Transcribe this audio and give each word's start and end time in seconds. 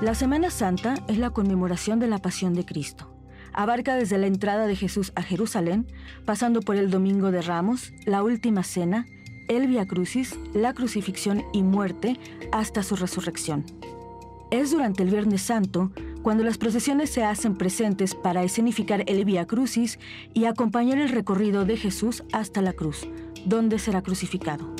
La 0.00 0.14
Semana 0.14 0.48
Santa 0.48 0.94
es 1.08 1.18
la 1.18 1.28
conmemoración 1.28 2.00
de 2.00 2.06
la 2.06 2.16
pasión 2.20 2.54
de 2.54 2.64
Cristo. 2.64 3.14
Abarca 3.52 3.96
desde 3.96 4.16
la 4.16 4.28
entrada 4.28 4.66
de 4.66 4.74
Jesús 4.74 5.12
a 5.14 5.20
Jerusalén, 5.20 5.86
pasando 6.24 6.62
por 6.62 6.76
el 6.76 6.90
Domingo 6.90 7.30
de 7.30 7.42
Ramos, 7.42 7.92
la 8.06 8.22
Última 8.22 8.62
Cena, 8.62 9.04
el 9.48 9.66
Via 9.66 9.86
Crucis, 9.86 10.38
la 10.54 10.72
crucifixión 10.72 11.44
y 11.52 11.62
muerte, 11.62 12.18
hasta 12.50 12.82
su 12.82 12.96
resurrección. 12.96 13.66
Es 14.50 14.70
durante 14.70 15.02
el 15.02 15.10
Viernes 15.10 15.42
Santo 15.42 15.92
cuando 16.22 16.44
las 16.44 16.56
procesiones 16.56 17.10
se 17.10 17.22
hacen 17.22 17.58
presentes 17.58 18.14
para 18.14 18.42
escenificar 18.42 19.04
el 19.06 19.26
Via 19.26 19.46
Crucis 19.46 19.98
y 20.32 20.46
acompañar 20.46 20.96
el 20.96 21.10
recorrido 21.10 21.66
de 21.66 21.76
Jesús 21.76 22.24
hasta 22.32 22.62
la 22.62 22.72
cruz, 22.72 23.06
donde 23.44 23.78
será 23.78 24.00
crucificado. 24.00 24.74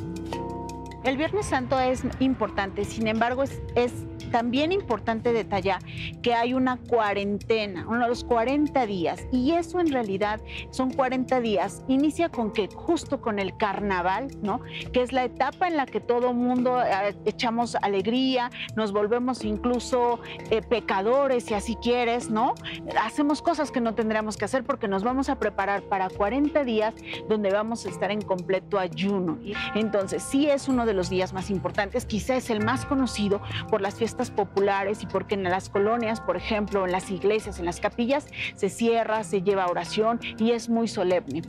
El 1.03 1.17
Viernes 1.17 1.47
Santo 1.47 1.81
es 1.81 2.03
importante, 2.19 2.85
sin 2.85 3.07
embargo 3.07 3.43
es, 3.43 3.93
también 4.31 4.71
importante 4.71 5.33
detallar 5.33 5.83
que 6.23 6.35
hay 6.35 6.53
una 6.53 6.77
cuarentena, 6.77 7.87
unos 7.89 8.23
40 8.23 8.87
días, 8.87 9.27
y 9.33 9.53
eso 9.53 9.81
en 9.81 9.91
realidad 9.91 10.41
son 10.71 10.93
40 10.93 11.41
días. 11.41 11.83
Inicia 11.89 12.29
con 12.29 12.53
que 12.53 12.69
justo 12.69 13.21
con 13.21 13.39
el 13.39 13.57
carnaval, 13.57 14.29
¿no? 14.43 14.61
Que 14.93 15.03
es 15.03 15.13
la 15.13 15.25
etapa 15.25 15.69
en 15.69 15.77
la 15.77 15.87
que 15.87 16.01
todo 16.01 16.33
mundo 16.35 16.83
eh, 16.83 17.17
echamos 17.25 17.77
alegría, 17.77 18.51
nos 18.77 18.93
volvemos 18.93 19.43
incluso 19.45 20.21
eh, 20.51 20.61
pecadores, 20.63 21.45
si 21.45 21.55
así 21.55 21.77
quieres, 21.77 22.31
¿no? 22.31 22.55
Hacemos 23.03 23.43
cosas 23.43 23.71
que 23.71 23.81
no 23.81 23.95
tendríamos 23.95 24.37
que 24.37 24.45
hacer 24.45 24.65
porque 24.65 24.87
nos 24.87 25.03
vamos 25.03 25.29
a 25.29 25.39
preparar 25.39 25.83
para 25.83 26.11
40 26.11 26.63
días 26.65 26.95
donde 27.29 27.51
vamos 27.51 27.87
a 27.87 27.89
estar 27.89 28.11
en 28.11 28.21
completo 28.21 28.79
ayuno. 28.79 29.39
Entonces, 29.75 30.23
sí 30.23 30.49
es 30.49 30.69
uno 30.69 30.87
de 30.87 30.90
los 30.95 31.11
días 31.11 31.33
más 31.33 31.51
importantes, 31.51 32.05
quizás 32.05 32.45
es 32.45 32.51
el 32.51 32.65
más 32.65 32.85
conocido 32.85 33.41
por 33.69 33.81
las 33.81 33.95
fiestas 33.95 34.31
populares 34.31 35.03
y 35.03 35.07
porque 35.07 35.35
en 35.35 35.45
las 35.45 35.69
colonias, 35.69 36.21
por 36.21 36.37
ejemplo, 36.37 36.85
en 36.85 36.93
las 36.93 37.11
iglesias, 37.11 37.59
en 37.59 37.67
las 37.67 37.81
capillas, 37.81 38.27
se 38.55 38.69
cierra, 38.69 39.25
se 39.25 39.43
lleva 39.43 39.67
oración 39.67 40.21
y 40.39 40.53
es 40.53 40.69
muy 40.69 40.89
solemne. 40.89 41.43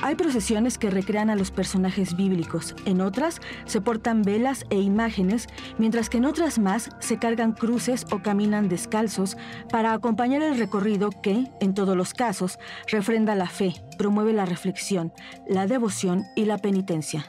Hay 0.00 0.14
procesiones 0.14 0.78
que 0.78 0.90
recrean 0.90 1.28
a 1.28 1.34
los 1.34 1.50
personajes 1.50 2.16
bíblicos, 2.16 2.76
en 2.84 3.00
otras 3.00 3.40
se 3.64 3.80
portan 3.80 4.22
velas 4.22 4.64
e 4.70 4.76
imágenes, 4.76 5.48
mientras 5.76 6.08
que 6.08 6.18
en 6.18 6.24
otras 6.24 6.60
más 6.60 6.90
se 7.00 7.18
cargan 7.18 7.52
cruces 7.52 8.06
o 8.12 8.22
caminan 8.22 8.68
descalzos 8.68 9.36
para 9.70 9.92
acompañar 9.92 10.42
el 10.42 10.56
recorrido 10.56 11.10
que, 11.10 11.50
en 11.60 11.74
todos 11.74 11.96
los 11.96 12.14
casos, 12.14 12.60
refrenda 12.86 13.34
la 13.34 13.48
fe, 13.48 13.74
promueve 13.98 14.32
la 14.32 14.46
reflexión, 14.46 15.12
la 15.48 15.66
devoción 15.66 16.26
y 16.36 16.44
la 16.44 16.58
penitencia. 16.58 17.26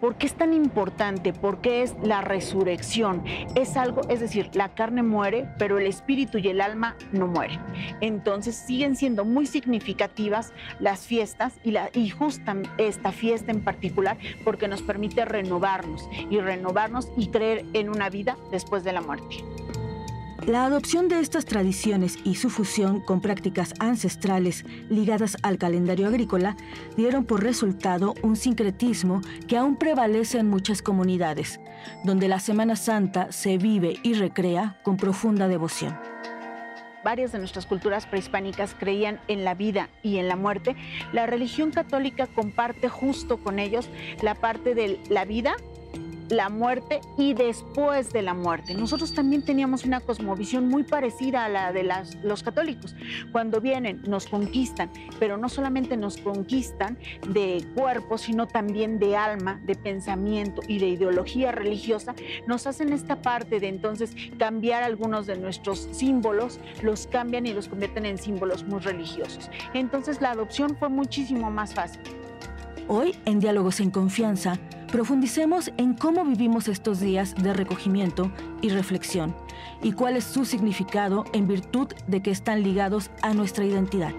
¿Por 0.00 0.16
qué 0.16 0.26
es 0.26 0.34
tan 0.34 0.54
importante? 0.54 1.34
Porque 1.34 1.82
es 1.82 1.94
la 2.02 2.22
resurrección. 2.22 3.22
Es 3.54 3.76
algo, 3.76 4.00
es 4.08 4.20
decir, 4.20 4.50
la 4.54 4.70
carne 4.70 5.02
muere, 5.02 5.46
pero 5.58 5.78
el 5.78 5.86
espíritu 5.86 6.38
y 6.38 6.48
el 6.48 6.62
alma 6.62 6.96
no 7.12 7.26
mueren. 7.26 7.60
Entonces 8.00 8.56
siguen 8.56 8.96
siendo 8.96 9.26
muy 9.26 9.46
significativas 9.46 10.52
las 10.78 11.06
fiestas 11.06 11.52
y, 11.62 11.74
y 11.94 12.08
justa 12.08 12.56
esta 12.78 13.12
fiesta 13.12 13.52
en 13.52 13.62
particular 13.62 14.16
porque 14.42 14.68
nos 14.68 14.80
permite 14.80 15.24
renovarnos 15.26 16.08
y 16.30 16.40
renovarnos 16.40 17.08
y 17.18 17.28
creer 17.28 17.66
en 17.74 17.90
una 17.90 18.08
vida 18.08 18.38
después 18.50 18.84
de 18.84 18.92
la 18.92 19.02
muerte. 19.02 19.36
La 20.46 20.64
adopción 20.64 21.08
de 21.08 21.20
estas 21.20 21.44
tradiciones 21.44 22.18
y 22.24 22.36
su 22.36 22.48
fusión 22.48 23.00
con 23.00 23.20
prácticas 23.20 23.74
ancestrales 23.78 24.64
ligadas 24.88 25.36
al 25.42 25.58
calendario 25.58 26.06
agrícola 26.06 26.56
dieron 26.96 27.24
por 27.24 27.42
resultado 27.42 28.14
un 28.22 28.36
sincretismo 28.36 29.20
que 29.46 29.58
aún 29.58 29.76
prevalece 29.76 30.38
en 30.38 30.48
muchas 30.48 30.80
comunidades, 30.80 31.60
donde 32.04 32.28
la 32.28 32.40
Semana 32.40 32.76
Santa 32.76 33.30
se 33.32 33.58
vive 33.58 33.98
y 34.02 34.14
recrea 34.14 34.80
con 34.82 34.96
profunda 34.96 35.46
devoción. 35.46 35.98
Varias 37.04 37.32
de 37.32 37.38
nuestras 37.38 37.66
culturas 37.66 38.06
prehispánicas 38.06 38.74
creían 38.78 39.20
en 39.28 39.44
la 39.44 39.54
vida 39.54 39.88
y 40.02 40.18
en 40.18 40.28
la 40.28 40.36
muerte, 40.36 40.76
la 41.12 41.26
religión 41.26 41.70
católica 41.70 42.26
comparte 42.26 42.88
justo 42.88 43.38
con 43.38 43.58
ellos 43.58 43.88
la 44.22 44.34
parte 44.34 44.74
de 44.74 45.00
la 45.08 45.24
vida 45.24 45.54
la 46.30 46.48
muerte 46.48 47.00
y 47.18 47.34
después 47.34 48.12
de 48.12 48.22
la 48.22 48.34
muerte. 48.34 48.74
Nosotros 48.74 49.12
también 49.12 49.44
teníamos 49.44 49.84
una 49.84 50.00
cosmovisión 50.00 50.68
muy 50.68 50.84
parecida 50.84 51.44
a 51.44 51.48
la 51.48 51.72
de 51.72 51.88
los 52.22 52.42
católicos. 52.42 52.94
Cuando 53.32 53.60
vienen, 53.60 54.02
nos 54.06 54.26
conquistan, 54.26 54.90
pero 55.18 55.36
no 55.36 55.48
solamente 55.48 55.96
nos 55.96 56.16
conquistan 56.16 56.98
de 57.28 57.64
cuerpo, 57.74 58.16
sino 58.16 58.46
también 58.46 58.98
de 58.98 59.16
alma, 59.16 59.60
de 59.64 59.74
pensamiento 59.74 60.62
y 60.66 60.78
de 60.78 60.88
ideología 60.88 61.52
religiosa, 61.52 62.14
nos 62.46 62.66
hacen 62.66 62.92
esta 62.92 63.22
parte 63.22 63.60
de 63.60 63.68
entonces 63.68 64.14
cambiar 64.38 64.82
algunos 64.82 65.26
de 65.26 65.36
nuestros 65.36 65.88
símbolos, 65.90 66.60
los 66.82 67.06
cambian 67.06 67.46
y 67.46 67.52
los 67.52 67.68
convierten 67.68 68.06
en 68.06 68.18
símbolos 68.18 68.64
muy 68.64 68.80
religiosos. 68.80 69.50
Entonces 69.74 70.20
la 70.20 70.30
adopción 70.30 70.76
fue 70.76 70.88
muchísimo 70.88 71.50
más 71.50 71.74
fácil. 71.74 72.19
Hoy, 72.92 73.14
en 73.24 73.38
Diálogos 73.38 73.78
en 73.78 73.92
Confianza, 73.92 74.58
profundicemos 74.90 75.70
en 75.76 75.94
cómo 75.94 76.24
vivimos 76.24 76.66
estos 76.66 76.98
días 76.98 77.36
de 77.36 77.54
recogimiento 77.54 78.32
y 78.62 78.70
reflexión 78.70 79.32
y 79.80 79.92
cuál 79.92 80.16
es 80.16 80.24
su 80.24 80.44
significado 80.44 81.24
en 81.32 81.46
virtud 81.46 81.86
de 82.08 82.20
que 82.20 82.32
están 82.32 82.64
ligados 82.64 83.08
a 83.22 83.32
nuestra 83.32 83.64
identidad. 83.64 84.12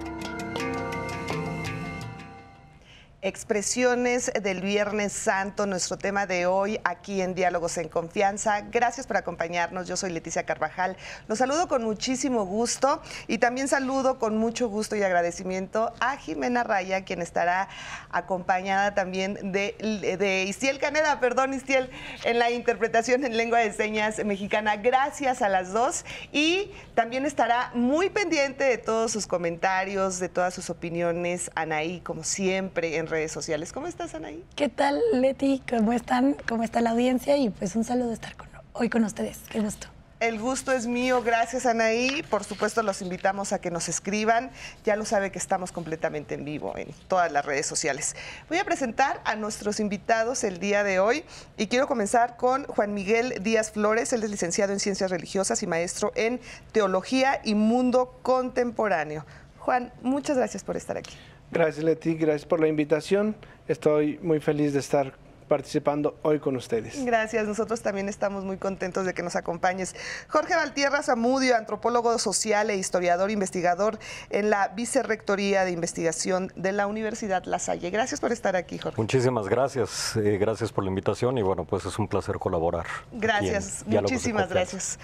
Expresiones 3.23 4.31
del 4.41 4.61
Viernes 4.61 5.13
Santo, 5.13 5.67
nuestro 5.67 5.95
tema 5.95 6.25
de 6.25 6.47
hoy 6.47 6.79
aquí 6.83 7.21
en 7.21 7.35
Diálogos 7.35 7.77
en 7.77 7.87
Confianza. 7.87 8.61
Gracias 8.71 9.05
por 9.05 9.15
acompañarnos. 9.15 9.87
Yo 9.87 9.95
soy 9.95 10.09
Leticia 10.09 10.41
Carvajal. 10.41 10.97
Los 11.27 11.37
saludo 11.37 11.67
con 11.67 11.83
muchísimo 11.83 12.45
gusto 12.45 12.99
y 13.27 13.37
también 13.37 13.67
saludo 13.67 14.17
con 14.17 14.37
mucho 14.37 14.69
gusto 14.69 14.95
y 14.95 15.03
agradecimiento 15.03 15.93
a 15.99 16.17
Jimena 16.17 16.63
Raya, 16.63 17.05
quien 17.05 17.21
estará 17.21 17.69
acompañada 18.09 18.95
también 18.95 19.51
de, 19.51 19.75
de 20.17 20.45
Istiel 20.45 20.79
Caneda, 20.79 21.19
perdón, 21.19 21.53
Istiel, 21.53 21.91
en 22.23 22.39
la 22.39 22.49
interpretación 22.49 23.23
en 23.23 23.37
lengua 23.37 23.59
de 23.59 23.71
señas 23.71 24.25
mexicana. 24.25 24.77
Gracias 24.77 25.43
a 25.43 25.49
las 25.49 25.71
dos 25.71 26.05
y 26.31 26.71
también 26.95 27.27
estará 27.27 27.69
muy 27.75 28.09
pendiente 28.09 28.63
de 28.63 28.79
todos 28.79 29.11
sus 29.11 29.27
comentarios, 29.27 30.19
de 30.19 30.27
todas 30.27 30.55
sus 30.55 30.71
opiniones. 30.71 31.51
Anaí, 31.53 31.99
como 31.99 32.23
siempre, 32.23 32.97
en 32.97 33.10
redes 33.11 33.31
sociales. 33.31 33.71
¿Cómo 33.71 33.87
estás, 33.87 34.15
Anaí? 34.15 34.43
¿Qué 34.55 34.69
tal, 34.69 34.99
Leti? 35.13 35.61
¿Cómo 35.69 35.93
están? 35.93 36.35
¿Cómo 36.47 36.63
está 36.63 36.81
la 36.81 36.91
audiencia? 36.91 37.37
Y 37.37 37.49
pues 37.49 37.75
un 37.75 37.83
saludo 37.83 38.11
estar 38.11 38.35
con, 38.35 38.47
hoy 38.73 38.89
con 38.89 39.03
ustedes. 39.03 39.37
Qué 39.49 39.59
gusto. 39.59 39.87
El 40.21 40.39
gusto 40.39 40.71
es 40.71 40.85
mío, 40.85 41.23
gracias 41.23 41.65
Anaí. 41.65 42.21
Por 42.29 42.43
supuesto 42.43 42.83
los 42.83 43.01
invitamos 43.01 43.53
a 43.53 43.59
que 43.59 43.71
nos 43.71 43.89
escriban. 43.89 44.51
Ya 44.83 44.95
lo 44.95 45.03
sabe 45.03 45.31
que 45.31 45.39
estamos 45.39 45.71
completamente 45.71 46.35
en 46.35 46.45
vivo 46.45 46.77
en 46.77 46.89
todas 47.07 47.31
las 47.31 47.43
redes 47.43 47.65
sociales. 47.65 48.15
Voy 48.47 48.59
a 48.59 48.63
presentar 48.63 49.19
a 49.25 49.35
nuestros 49.35 49.79
invitados 49.79 50.43
el 50.43 50.59
día 50.59 50.83
de 50.83 50.99
hoy 50.99 51.25
y 51.57 51.65
quiero 51.65 51.87
comenzar 51.87 52.37
con 52.37 52.65
Juan 52.65 52.93
Miguel 52.93 53.41
Díaz 53.41 53.71
Flores. 53.71 54.13
Él 54.13 54.21
es 54.21 54.29
licenciado 54.29 54.71
en 54.73 54.79
Ciencias 54.79 55.09
Religiosas 55.09 55.63
y 55.63 55.65
maestro 55.65 56.11
en 56.13 56.39
Teología 56.71 57.41
y 57.43 57.55
Mundo 57.55 58.19
Contemporáneo. 58.21 59.25
Juan, 59.57 59.91
muchas 60.03 60.37
gracias 60.37 60.63
por 60.63 60.77
estar 60.77 60.97
aquí. 60.97 61.17
Gracias 61.51 61.83
Leti, 61.83 62.15
gracias 62.15 62.45
por 62.45 62.59
la 62.59 62.67
invitación. 62.67 63.35
Estoy 63.67 64.19
muy 64.21 64.39
feliz 64.39 64.73
de 64.73 64.79
estar 64.79 65.13
participando 65.51 66.17
hoy 66.21 66.39
con 66.39 66.55
ustedes. 66.55 67.03
Gracias, 67.03 67.45
nosotros 67.45 67.81
también 67.81 68.07
estamos 68.07 68.45
muy 68.45 68.55
contentos 68.55 69.05
de 69.05 69.13
que 69.13 69.21
nos 69.21 69.35
acompañes. 69.35 69.93
Jorge 70.29 70.55
Valtierra 70.55 71.03
Zamudio, 71.03 71.57
antropólogo 71.57 72.17
social 72.19 72.69
e 72.69 72.77
historiador 72.77 73.29
investigador 73.31 73.99
en 74.29 74.49
la 74.49 74.69
Vicerrectoría 74.69 75.65
de 75.65 75.71
Investigación 75.71 76.53
de 76.55 76.71
la 76.71 76.87
Universidad 76.87 77.43
La 77.43 77.59
Salle. 77.59 77.89
Gracias 77.89 78.21
por 78.21 78.31
estar 78.31 78.55
aquí, 78.55 78.77
Jorge. 78.77 79.01
Muchísimas 79.01 79.49
gracias, 79.49 80.15
eh, 80.15 80.37
gracias 80.37 80.71
por 80.71 80.85
la 80.85 80.89
invitación 80.89 81.37
y 81.37 81.41
bueno, 81.41 81.65
pues 81.65 81.85
es 81.85 81.99
un 81.99 82.07
placer 82.07 82.37
colaborar. 82.39 82.85
Gracias, 83.11 83.83
muchísimas 83.85 84.47
gracias. 84.47 84.99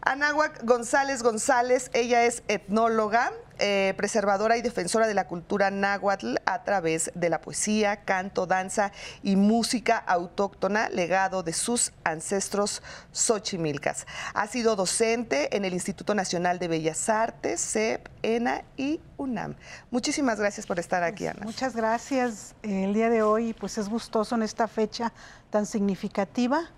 Anáhuac 0.00 0.64
González 0.64 1.22
González, 1.22 1.90
ella 1.92 2.24
es 2.24 2.42
etnóloga, 2.48 3.32
eh, 3.58 3.94
preservadora 3.96 4.56
y 4.56 4.62
defensora 4.62 5.06
de 5.06 5.14
la 5.14 5.26
cultura 5.26 5.70
náhuatl 5.70 6.36
a 6.46 6.64
través 6.64 7.10
de 7.14 7.28
la 7.28 7.40
poesía, 7.40 8.04
canto, 8.04 8.46
danza 8.46 8.92
y 9.22 9.36
música 9.36 9.96
autóctona, 9.96 10.88
legado 10.88 11.42
de 11.42 11.52
sus 11.52 11.92
ancestros 12.04 12.82
xochimilcas. 13.12 14.06
Ha 14.34 14.46
sido 14.46 14.76
docente 14.76 15.56
en 15.56 15.64
el 15.64 15.72
Instituto 15.72 16.14
Nacional 16.14 16.58
de 16.58 16.68
Bellas 16.68 17.08
Artes, 17.08 17.60
CEP, 17.60 18.08
ENA 18.22 18.62
y 18.76 19.00
UNAM. 19.16 19.54
Muchísimas 19.90 20.38
gracias 20.38 20.66
por 20.66 20.78
estar 20.78 21.02
aquí, 21.02 21.26
Ana. 21.26 21.40
Muchas 21.44 21.76
gracias. 21.76 22.54
El 22.62 22.94
día 22.94 23.10
de 23.10 23.22
hoy, 23.22 23.54
pues 23.54 23.78
es 23.78 23.88
gustoso 23.88 24.34
en 24.34 24.42
esta 24.42 24.68
fecha 24.68 25.12
tan 25.50 25.66
significativa 25.66 26.70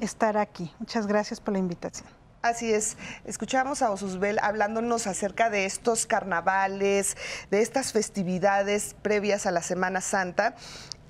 estar 0.00 0.36
aquí. 0.36 0.72
Muchas 0.78 1.06
gracias 1.06 1.40
por 1.40 1.52
la 1.52 1.60
invitación. 1.60 2.08
Así 2.40 2.72
es, 2.72 2.96
escuchamos 3.24 3.82
a 3.82 3.90
Osusbel 3.90 4.38
hablándonos 4.40 5.08
acerca 5.08 5.50
de 5.50 5.64
estos 5.64 6.06
carnavales, 6.06 7.16
de 7.50 7.60
estas 7.62 7.92
festividades 7.92 8.94
previas 9.02 9.44
a 9.46 9.50
la 9.50 9.60
Semana 9.60 10.00
Santa. 10.00 10.54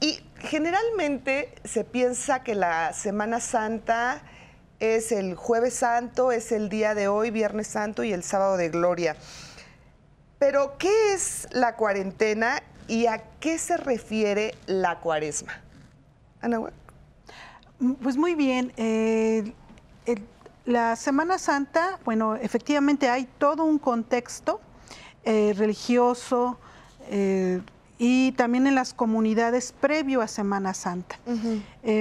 Y 0.01 0.21
generalmente 0.39 1.55
se 1.65 1.85
piensa 1.85 2.43
que 2.43 2.55
la 2.55 2.95
Semana 2.95 3.41
Santa 3.41 4.23
es 4.81 5.13
el 5.13 5.35
jueves 5.35 5.75
santo, 5.75 6.33
es 6.33 6.51
el 6.51 6.71
día 6.71 6.95
de 6.95 7.09
hoy, 7.09 7.31
viernes 7.31 7.67
santo 7.67 8.05
y 8.05 8.13
el 8.15 8.23
sábado 8.23 8.57
de 8.57 8.71
gloria. 8.71 9.15
Pero, 10.39 10.79
¿qué 10.79 11.13
es 11.13 11.47
la 11.51 11.77
cuarentena 11.77 12.63
y 12.87 13.05
a 13.05 13.19
qué 13.39 13.59
se 13.59 13.77
refiere 13.77 14.55
la 14.67 15.01
cuaresma? 15.01 15.61
Ana. 16.41 16.61
Mm, 17.81 17.93
pues 17.95 18.17
muy 18.17 18.35
bien. 18.35 18.73
Eh, 18.79 19.53
la 20.69 20.97
Semana 20.97 21.39
Santa, 21.39 21.99
bueno, 22.05 22.37
efectivamente 22.37 23.09
hay 23.09 23.27
todo 23.39 23.65
un 23.65 23.79
contexto 23.79 24.61
eh, 25.25 25.55
religioso 25.57 26.59
eh, 27.09 27.63
y 27.97 28.33
también 28.33 28.67
en 28.67 28.75
las 28.75 28.93
comunidades 28.93 29.73
previo 29.73 30.21
a 30.21 30.29
Semana 30.29 30.75
Santa. 30.75 31.19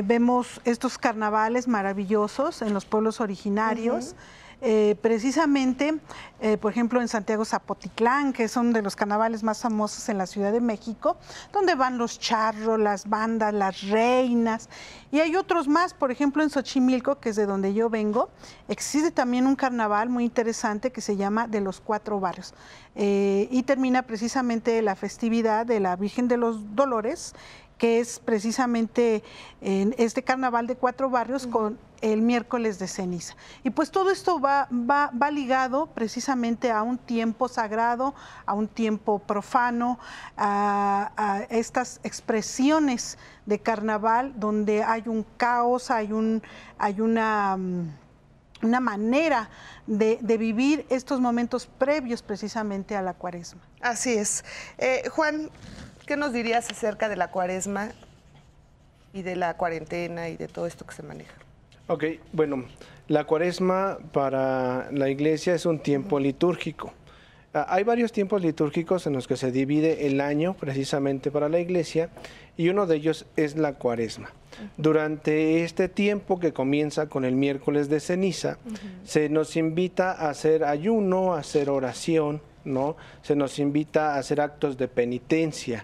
vemos 0.04 0.60
estos 0.66 0.98
carnavales 0.98 1.68
maravillosos 1.68 2.62
en 2.62 2.74
los 2.74 2.86
pueblos 2.86 3.22
originarios. 3.22 4.16
Eh, 4.60 4.96
precisamente, 5.04 6.00
eh, 6.40 6.58
por 6.58 6.72
ejemplo, 6.72 7.00
en 7.00 7.08
Santiago 7.08 7.46
Zapotitlán, 7.46 8.34
que 8.34 8.48
son 8.48 8.74
de 8.74 8.82
los 8.82 8.96
carnavales 8.96 9.44
más 9.44 9.62
famosos 9.62 10.10
en 10.10 10.18
la 10.18 10.26
Ciudad 10.26 10.52
de 10.52 10.62
México, 10.62 11.18
donde 11.54 11.76
van 11.76 12.00
los 12.00 12.20
charros, 12.20 12.80
las 12.80 13.08
bandas, 13.08 13.54
las 13.54 13.82
reinas, 13.84 14.68
y 15.12 15.20
hay 15.20 15.36
otros 15.36 15.68
más, 15.68 15.94
por 15.94 16.10
ejemplo, 16.10 16.42
en 16.42 16.50
Xochimilco, 16.50 17.20
que 17.20 17.30
es 17.30 17.36
de 17.36 17.46
donde 17.46 17.76
yo 17.76 17.92
vengo, 17.92 18.30
existe 18.68 19.12
también 19.12 19.46
un 19.46 19.56
carnaval 19.56 20.10
muy 20.10 20.24
interesante 20.24 20.92
que 20.92 21.02
se 21.02 21.16
llama 21.16 21.48
de 21.48 21.62
los 21.62 21.80
cuatro 21.80 22.20
barrios, 22.20 22.56
eh, 22.96 23.48
y 23.52 23.62
termina 23.62 24.02
precisamente 24.02 24.82
la 24.82 24.96
festividad 24.96 25.68
de 25.68 25.80
la 25.80 25.96
Virgen 25.96 26.28
de 26.28 26.38
los 26.38 26.76
Dolores, 26.76 27.36
que 27.78 28.00
es 28.00 28.20
precisamente 28.20 29.24
en 29.62 29.94
este 29.98 30.24
carnaval 30.24 30.68
de 30.68 30.76
cuatro 30.76 31.10
barrios 31.10 31.48
con 31.48 31.78
el 32.02 32.22
miércoles 32.22 32.80
de 32.80 32.88
ceniza. 32.88 33.36
Y 33.64 33.70
pues 33.70 33.92
todo 33.92 34.12
esto 34.12 34.40
va, 34.40 34.68
va, 34.72 35.12
va, 35.12 35.32
ligado 35.32 35.88
precisamente 35.88 36.72
a 36.72 36.84
un 36.84 36.98
tiempo 36.98 37.48
sagrado, 37.48 38.14
a 38.46 38.54
un 38.54 38.68
tiempo 38.68 39.20
profano, 39.20 40.00
a, 40.36 41.46
estas 41.50 42.00
expresiones 42.04 43.18
de 43.46 43.60
carnaval 43.60 44.34
donde 44.40 44.84
hay 44.84 45.04
un 45.08 45.26
caos, 45.38 45.90
hay, 45.92 46.12
un, 46.12 46.42
hay 46.78 47.02
una, 47.02 47.58
mm, 47.58 47.90
una 48.64 48.80
manera 48.80 49.50
de, 49.86 50.20
vivir 50.38 50.86
estos 50.90 51.20
momentos 51.20 51.66
previos 51.66 52.22
precisamente 52.22 52.96
a 52.96 53.02
la 53.02 53.14
cuaresma. 53.14 53.62
Así 53.82 54.14
es. 54.14 54.44
Eh, 54.78 55.10
Juan, 55.10 55.50
¿Qué 56.08 56.16
nos 56.16 56.32
dirías 56.32 56.72
acerca 56.72 57.10
de 57.10 57.18
la 57.18 57.32
cuaresma 57.32 57.90
y 59.12 59.24
de 59.24 59.36
la 59.36 59.58
cuarentena 59.58 60.30
y 60.30 60.38
de 60.38 60.48
todo 60.48 60.66
esto 60.66 60.86
que 60.86 60.96
se 60.96 61.04
maneja? 61.04 61.34
Ok, 61.88 62.06
bueno, 62.32 62.64
la 63.10 63.26
cuaresma 63.26 63.98
para 64.14 64.90
la 64.94 65.10
iglesia 65.10 65.54
es 65.54 65.66
un 65.66 65.80
tiempo 65.80 66.18
litúrgico. 66.18 66.94
Ah, 67.54 67.66
hay 67.68 67.84
varios 67.84 68.14
tiempos 68.14 68.42
litúrgicos 68.42 69.06
en 69.06 69.12
los 69.12 69.28
que 69.28 69.36
se 69.36 69.52
divide 69.52 70.08
el 70.08 70.22
año 70.22 70.54
precisamente 70.54 71.30
para 71.30 71.50
la 71.50 71.60
iglesia 71.60 72.10
y 72.56 72.70
uno 72.70 72.88
de 72.88 72.96
ellos 72.96 73.26
es 73.36 73.58
la 73.58 73.74
cuaresma. 73.74 74.32
Durante 74.78 75.66
este 75.66 75.90
tiempo 75.90 76.40
que 76.40 76.54
comienza 76.54 77.10
con 77.10 77.26
el 77.26 77.36
miércoles 77.36 77.90
de 77.90 78.00
ceniza, 78.00 78.60
se 79.04 79.28
nos 79.28 79.58
invita 79.58 80.14
a 80.14 80.30
hacer 80.30 80.64
ayuno, 80.64 81.34
a 81.34 81.40
hacer 81.40 81.70
oración, 81.70 82.42
¿no? 82.64 82.96
Se 83.24 83.36
nos 83.36 83.60
invita 83.60 84.16
a 84.16 84.20
hacer 84.20 84.40
actos 84.40 84.78
de 84.78 84.88
penitencia 84.88 85.84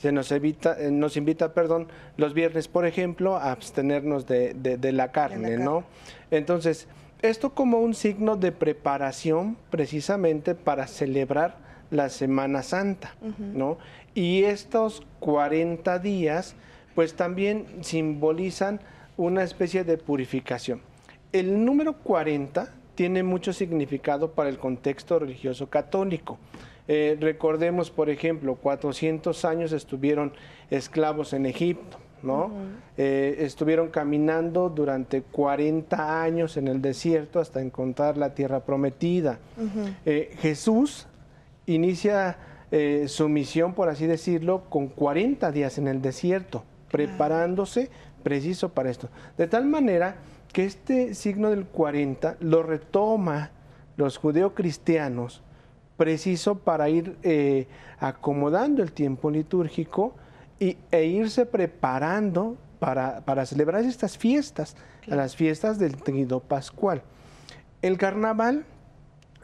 se 0.00 0.12
nos, 0.12 0.32
evita, 0.32 0.76
eh, 0.80 0.90
nos 0.90 1.18
invita, 1.18 1.52
perdón, 1.52 1.88
los 2.16 2.32
viernes, 2.32 2.68
por 2.68 2.86
ejemplo, 2.86 3.36
a 3.36 3.52
abstenernos 3.52 4.26
de, 4.26 4.78
la 4.92 5.12
carne, 5.12 5.58
¿no? 5.58 5.84
Entonces, 6.30 6.88
esto 7.20 7.50
como 7.50 7.80
un 7.80 7.92
signo 7.92 8.36
de 8.36 8.50
preparación 8.50 9.58
precisamente 9.68 10.54
para 10.54 10.86
celebrar 10.86 11.56
la 11.90 12.08
Semana 12.08 12.62
Santa, 12.62 13.14
¿no? 13.38 13.76
Y 14.14 14.44
estos 14.44 15.02
40 15.18 15.98
días, 15.98 16.54
pues 16.94 17.14
también 17.14 17.66
simbolizan 17.82 18.80
una 19.18 19.42
especie 19.42 19.84
de 19.84 19.98
purificación. 19.98 20.80
El 21.32 21.62
número 21.62 21.98
40 21.98 22.72
tiene 22.94 23.22
mucho 23.22 23.52
significado 23.52 24.32
para 24.32 24.48
el 24.48 24.58
contexto 24.58 25.18
religioso 25.18 25.68
católico. 25.68 26.38
Eh, 26.92 27.16
recordemos, 27.20 27.88
por 27.88 28.10
ejemplo, 28.10 28.56
400 28.56 29.44
años 29.44 29.70
estuvieron 29.70 30.32
esclavos 30.70 31.32
en 31.34 31.46
Egipto, 31.46 31.98
¿no? 32.20 32.50
Eh, 32.96 33.36
estuvieron 33.38 33.90
caminando 33.90 34.68
durante 34.68 35.22
40 35.22 36.20
años 36.20 36.56
en 36.56 36.66
el 36.66 36.82
desierto 36.82 37.38
hasta 37.38 37.62
encontrar 37.62 38.16
la 38.16 38.34
tierra 38.34 38.64
prometida. 38.64 39.38
Eh, 40.04 40.34
Jesús 40.40 41.06
inicia 41.66 42.38
su 43.06 43.28
misión, 43.28 43.74
por 43.74 43.88
así 43.88 44.06
decirlo, 44.06 44.64
con 44.68 44.88
40 44.88 45.52
días 45.52 45.78
en 45.78 45.86
el 45.86 46.02
desierto, 46.02 46.64
preparándose 46.90 47.88
preciso 48.24 48.70
para 48.70 48.90
esto. 48.90 49.08
De 49.38 49.46
tal 49.46 49.64
manera 49.64 50.16
que 50.52 50.64
este 50.64 51.14
signo 51.14 51.50
del 51.50 51.66
40 51.66 52.36
lo 52.40 52.64
retoma 52.64 53.52
los 53.96 54.18
judeocristianos 54.18 55.42
preciso 56.00 56.54
para 56.54 56.88
ir 56.88 57.18
eh, 57.22 57.66
acomodando 57.98 58.82
el 58.82 58.90
tiempo 58.90 59.30
litúrgico 59.30 60.14
y, 60.58 60.78
e 60.90 61.04
irse 61.04 61.44
preparando 61.44 62.56
para, 62.78 63.44
celebrar 63.44 63.84
estas 63.84 64.16
fiestas, 64.16 64.78
las 65.04 65.36
fiestas 65.36 65.78
del 65.78 65.98
Trido 65.98 66.40
Pascual. 66.40 67.02
El 67.82 67.98
carnaval 67.98 68.64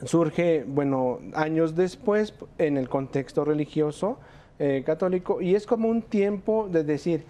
surge, 0.02 0.64
bueno, 0.66 1.18
años 1.34 1.74
después 1.74 2.32
en 2.56 2.78
el 2.78 2.88
contexto 2.88 3.44
religioso 3.44 4.18
eh, 4.58 4.82
católico 4.86 5.42
y 5.42 5.56
es 5.56 5.66
como 5.66 5.90
un 5.90 6.00
tiempo 6.00 6.70
de 6.72 6.84
decir, 6.84 7.26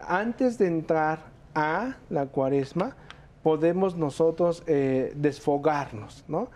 antes 0.00 0.56
de 0.56 0.68
entrar 0.68 1.24
a 1.52 1.96
la 2.10 2.26
cuaresma, 2.26 2.94
podemos 3.42 3.96
nosotros 3.96 4.62
eh, 4.68 5.12
desfogarnos, 5.16 6.24
¿no? 6.28 6.48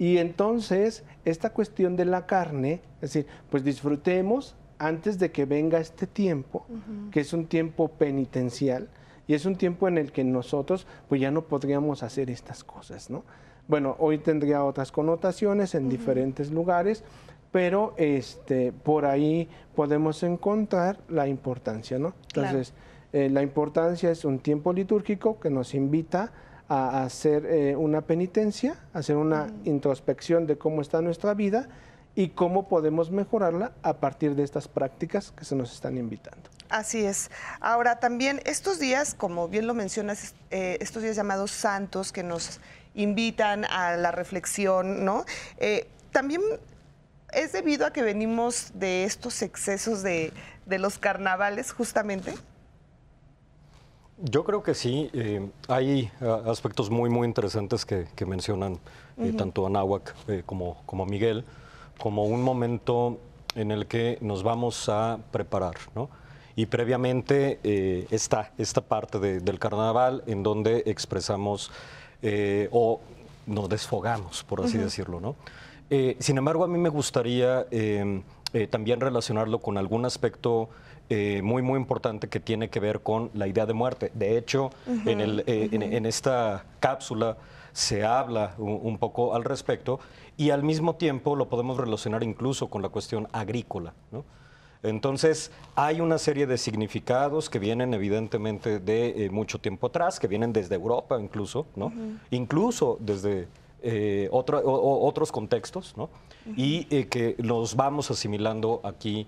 Y 0.00 0.16
entonces, 0.16 1.04
esta 1.26 1.50
cuestión 1.50 1.94
de 1.94 2.06
la 2.06 2.24
carne, 2.24 2.80
es 3.02 3.12
decir, 3.12 3.26
pues 3.50 3.62
disfrutemos 3.64 4.56
antes 4.78 5.18
de 5.18 5.30
que 5.30 5.44
venga 5.44 5.78
este 5.78 6.06
tiempo, 6.06 6.64
que 7.10 7.20
es 7.20 7.34
un 7.34 7.44
tiempo 7.44 7.88
penitencial, 7.88 8.88
y 9.28 9.34
es 9.34 9.44
un 9.44 9.56
tiempo 9.56 9.88
en 9.88 9.98
el 9.98 10.10
que 10.10 10.24
nosotros 10.24 10.86
pues 11.06 11.20
ya 11.20 11.30
no 11.30 11.42
podríamos 11.42 12.02
hacer 12.02 12.30
estas 12.30 12.64
cosas, 12.64 13.10
¿no? 13.10 13.24
Bueno, 13.68 13.94
hoy 13.98 14.16
tendría 14.16 14.64
otras 14.64 14.90
connotaciones 14.90 15.74
en 15.74 15.90
diferentes 15.90 16.50
lugares, 16.50 17.04
pero 17.52 17.92
este, 17.98 18.72
por 18.72 19.04
ahí 19.04 19.50
podemos 19.76 20.22
encontrar 20.22 20.98
la 21.10 21.28
importancia, 21.28 21.98
¿no? 21.98 22.14
Entonces, 22.34 22.72
eh, 23.12 23.28
la 23.28 23.42
importancia 23.42 24.10
es 24.10 24.24
un 24.24 24.38
tiempo 24.38 24.72
litúrgico 24.72 25.38
que 25.38 25.50
nos 25.50 25.74
invita 25.74 26.22
a 26.24 26.32
hacer 26.70 27.46
eh, 27.46 27.74
una 27.74 28.02
penitencia, 28.02 28.76
hacer 28.92 29.16
una 29.16 29.48
introspección 29.64 30.46
de 30.46 30.56
cómo 30.56 30.82
está 30.82 31.02
nuestra 31.02 31.34
vida 31.34 31.68
y 32.14 32.28
cómo 32.28 32.68
podemos 32.68 33.10
mejorarla 33.10 33.72
a 33.82 33.94
partir 33.94 34.36
de 34.36 34.44
estas 34.44 34.68
prácticas 34.68 35.32
que 35.32 35.44
se 35.44 35.56
nos 35.56 35.72
están 35.72 35.98
invitando. 35.98 36.48
Así 36.68 37.04
es. 37.04 37.32
Ahora 37.60 37.98
también 37.98 38.40
estos 38.44 38.78
días, 38.78 39.14
como 39.14 39.48
bien 39.48 39.66
lo 39.66 39.74
mencionas, 39.74 40.34
eh, 40.52 40.78
estos 40.80 41.02
días 41.02 41.16
llamados 41.16 41.50
santos 41.50 42.12
que 42.12 42.22
nos 42.22 42.60
invitan 42.94 43.64
a 43.64 43.96
la 43.96 44.12
reflexión, 44.12 45.04
¿no? 45.04 45.24
Eh, 45.58 45.88
también 46.12 46.40
es 47.32 47.50
debido 47.52 47.84
a 47.84 47.92
que 47.92 48.02
venimos 48.02 48.70
de 48.74 49.04
estos 49.04 49.42
excesos 49.42 50.02
de, 50.04 50.32
de 50.66 50.78
los 50.78 50.98
carnavales, 50.98 51.72
justamente. 51.72 52.34
Yo 54.22 54.44
creo 54.44 54.62
que 54.62 54.74
sí. 54.74 55.10
Eh, 55.12 55.48
hay 55.68 56.10
ah, 56.20 56.42
aspectos 56.46 56.90
muy, 56.90 57.08
muy 57.08 57.26
interesantes 57.26 57.86
que, 57.86 58.06
mencionan 58.26 58.78
eh, 59.18 59.32
tanto 59.36 59.66
Anáhuac 59.66 60.14
eh, 60.28 60.42
como, 60.44 60.82
como 60.84 61.06
Miguel, 61.06 61.44
como 61.98 62.24
un 62.24 62.42
momento 62.42 63.18
en 63.54 63.70
el 63.70 63.86
que 63.86 64.18
nos 64.20 64.42
vamos 64.42 64.88
a 64.88 65.18
preparar, 65.30 65.76
¿no? 65.94 66.10
Y 66.56 66.66
previamente 66.66 67.58
está 68.10 68.52
esta 68.58 68.82
parte 68.82 69.18
del 69.18 69.58
carnaval 69.58 70.22
en 70.26 70.42
donde 70.42 70.82
expresamos 70.84 71.70
o 72.70 73.00
nos 73.46 73.68
desfogamos, 73.68 74.44
por 74.44 74.60
así 74.62 74.76
decirlo, 74.76 75.20
¿no? 75.20 75.36
sin 76.18 76.36
embargo, 76.36 76.64
a 76.64 76.66
mí 76.66 76.76
me 76.76 76.90
gustaría 76.90 77.66
también 78.68 79.00
relacionarlo 79.00 79.60
con 79.60 79.78
algún 79.78 80.04
aspecto 80.04 80.68
eh, 81.10 81.42
muy, 81.42 81.60
muy 81.60 81.76
importante 81.76 82.28
que 82.28 82.40
tiene 82.40 82.70
que 82.70 82.80
ver 82.80 83.00
con 83.00 83.30
la 83.34 83.46
idea 83.46 83.66
de 83.66 83.74
muerte. 83.74 84.12
De 84.14 84.38
hecho, 84.38 84.70
en, 84.86 85.20
el, 85.20 85.44
eh, 85.46 85.68
en, 85.72 86.06
esta 86.06 86.64
cápsula 86.78 87.36
se 87.72 88.04
habla 88.04 88.54
un, 88.58 88.96
poco 88.96 89.34
al 89.34 89.44
respecto 89.44 90.00
y 90.36 90.50
al 90.50 90.62
mismo 90.62 90.94
tiempo 90.94 91.36
lo 91.36 91.48
podemos 91.48 91.76
relacionar 91.76 92.22
incluso 92.22 92.68
con 92.68 92.80
la 92.80 92.88
cuestión 92.90 93.28
agrícola. 93.32 93.92
Entonces, 94.82 95.50
hay 95.74 96.00
una 96.00 96.16
serie 96.16 96.46
de 96.46 96.56
significados 96.56 97.50
que 97.50 97.58
vienen 97.58 97.92
evidentemente 97.92 98.78
de 98.78 99.26
eh, 99.26 99.30
mucho 99.30 99.58
tiempo 99.58 99.88
atrás, 99.88 100.18
que 100.18 100.26
vienen 100.26 100.52
desde 100.52 100.74
Europa 100.74 101.20
incluso, 101.20 101.66
¿no? 101.76 101.92
Incluso 102.30 102.96
desde 103.00 103.48
eh, 103.82 104.28
otros 104.30 105.32
contextos, 105.32 105.96
¿no? 105.96 106.08
Y 106.56 106.86
eh, 106.90 107.08
que 107.08 107.36
nos 107.38 107.76
vamos 107.76 108.10
asimilando 108.10 108.80
aquí 108.84 109.26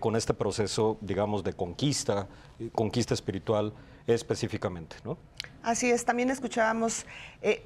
con 0.00 0.16
este 0.16 0.34
proceso, 0.34 0.98
digamos, 1.00 1.44
de 1.44 1.52
conquista, 1.52 2.26
conquista 2.72 3.14
espiritual 3.14 3.72
específicamente, 4.06 4.96
¿no? 5.04 5.18
Así 5.62 5.90
es, 5.90 6.04
también 6.04 6.30
escuchábamos 6.30 7.06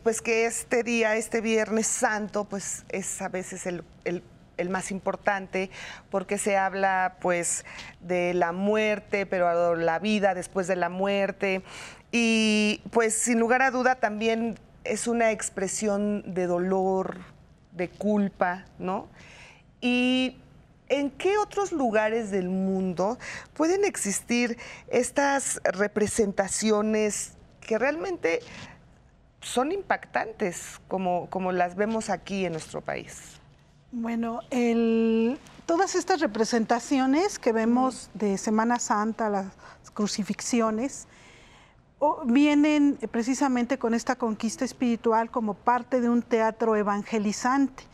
pues 0.02 0.20
que 0.20 0.46
este 0.46 0.82
día, 0.82 1.16
este 1.16 1.40
Viernes 1.40 1.86
Santo, 1.86 2.44
pues 2.44 2.84
es 2.88 3.22
a 3.22 3.28
veces 3.28 3.66
el, 3.66 3.84
el 4.04 4.22
el 4.56 4.70
más 4.70 4.90
importante, 4.90 5.70
porque 6.10 6.38
se 6.38 6.56
habla 6.56 7.16
pues 7.20 7.64
de 8.00 8.34
la 8.34 8.52
muerte, 8.52 9.26
pero 9.26 9.74
la 9.76 9.98
vida 9.98 10.34
después 10.34 10.66
de 10.66 10.76
la 10.76 10.88
muerte. 10.88 11.62
Y 12.12 12.80
pues 12.90 13.14
sin 13.14 13.38
lugar 13.38 13.62
a 13.62 13.70
duda 13.70 13.96
también 13.96 14.58
es 14.84 15.06
una 15.06 15.32
expresión 15.32 16.34
de 16.34 16.46
dolor, 16.46 17.18
de 17.72 17.88
culpa, 17.88 18.64
¿no? 18.78 19.08
Y 19.80 20.38
¿En 20.88 21.10
qué 21.10 21.36
otros 21.38 21.72
lugares 21.72 22.30
del 22.30 22.48
mundo 22.48 23.18
pueden 23.54 23.84
existir 23.84 24.56
estas 24.88 25.60
representaciones 25.64 27.32
que 27.60 27.76
realmente 27.76 28.40
son 29.40 29.72
impactantes 29.72 30.80
como, 30.86 31.28
como 31.28 31.50
las 31.50 31.74
vemos 31.74 32.08
aquí 32.08 32.44
en 32.44 32.52
nuestro 32.52 32.80
país? 32.82 33.40
Bueno, 33.90 34.40
todas 35.64 35.94
estas 35.96 36.20
representaciones 36.20 37.38
que 37.38 37.52
vemos 37.52 38.10
de 38.14 38.38
Semana 38.38 38.78
Santa, 38.78 39.28
las 39.28 39.46
crucifixiones, 39.92 41.08
vienen 42.26 42.98
precisamente 43.10 43.78
con 43.78 43.94
esta 43.94 44.16
conquista 44.16 44.64
espiritual 44.64 45.30
como 45.30 45.54
parte 45.54 46.00
de 46.00 46.08
un 46.08 46.22
teatro 46.22 46.76
evangelizante 46.76 47.84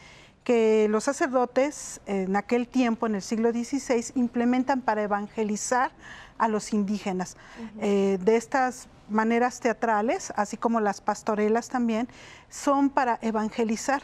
que 0.44 0.88
los 0.88 1.04
sacerdotes 1.04 2.00
en 2.06 2.36
aquel 2.36 2.66
tiempo, 2.68 3.06
en 3.06 3.14
el 3.14 3.22
siglo 3.22 3.50
XVI, 3.50 4.12
implementan 4.14 4.80
para 4.80 5.02
evangelizar 5.02 5.92
a 6.38 6.48
los 6.48 6.72
indígenas. 6.72 7.36
Eh, 7.80 8.18
de 8.20 8.36
estas 8.36 8.88
maneras 9.08 9.60
teatrales, 9.60 10.32
así 10.36 10.56
como 10.56 10.80
las 10.80 11.00
pastorelas 11.00 11.68
también, 11.68 12.08
son 12.48 12.90
para 12.90 13.18
evangelizar. 13.22 14.02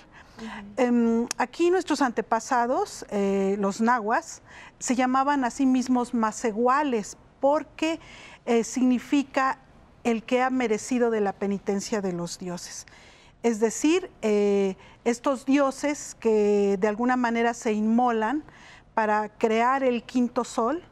Em, 0.77 1.27
aquí 1.37 1.71
nuestros 1.71 2.01
antepasados, 2.01 3.05
eh, 3.11 3.57
los 3.59 3.81
nahuas, 3.81 4.43
se 4.79 4.95
llamaban 4.95 5.45
a 5.45 5.51
sí 5.51 5.67
mismos 5.67 6.15
maseguales 6.15 7.17
porque 7.41 7.99
eh, 8.47 8.63
significa 8.63 9.59
el 10.05 10.23
que 10.23 10.43
ha 10.43 10.51
merecido 10.51 11.11
de 11.11 11.21
la 11.21 11.33
penitencia 11.33 12.01
de 12.01 12.13
los 12.13 12.39
dioses. 12.39 12.87
Es 13.43 13.61
decir, 13.61 14.11
eh, 14.23 14.77
estos 15.05 15.45
dioses 15.47 16.17
que 16.19 16.77
de 16.79 16.89
alguna 16.89 17.17
manera 17.17 17.55
se 17.55 17.73
inmolan 17.73 18.43
para 18.95 19.29
crear 19.29 19.83
el 19.85 20.03
quinto 20.03 20.45
sol, 20.45 20.83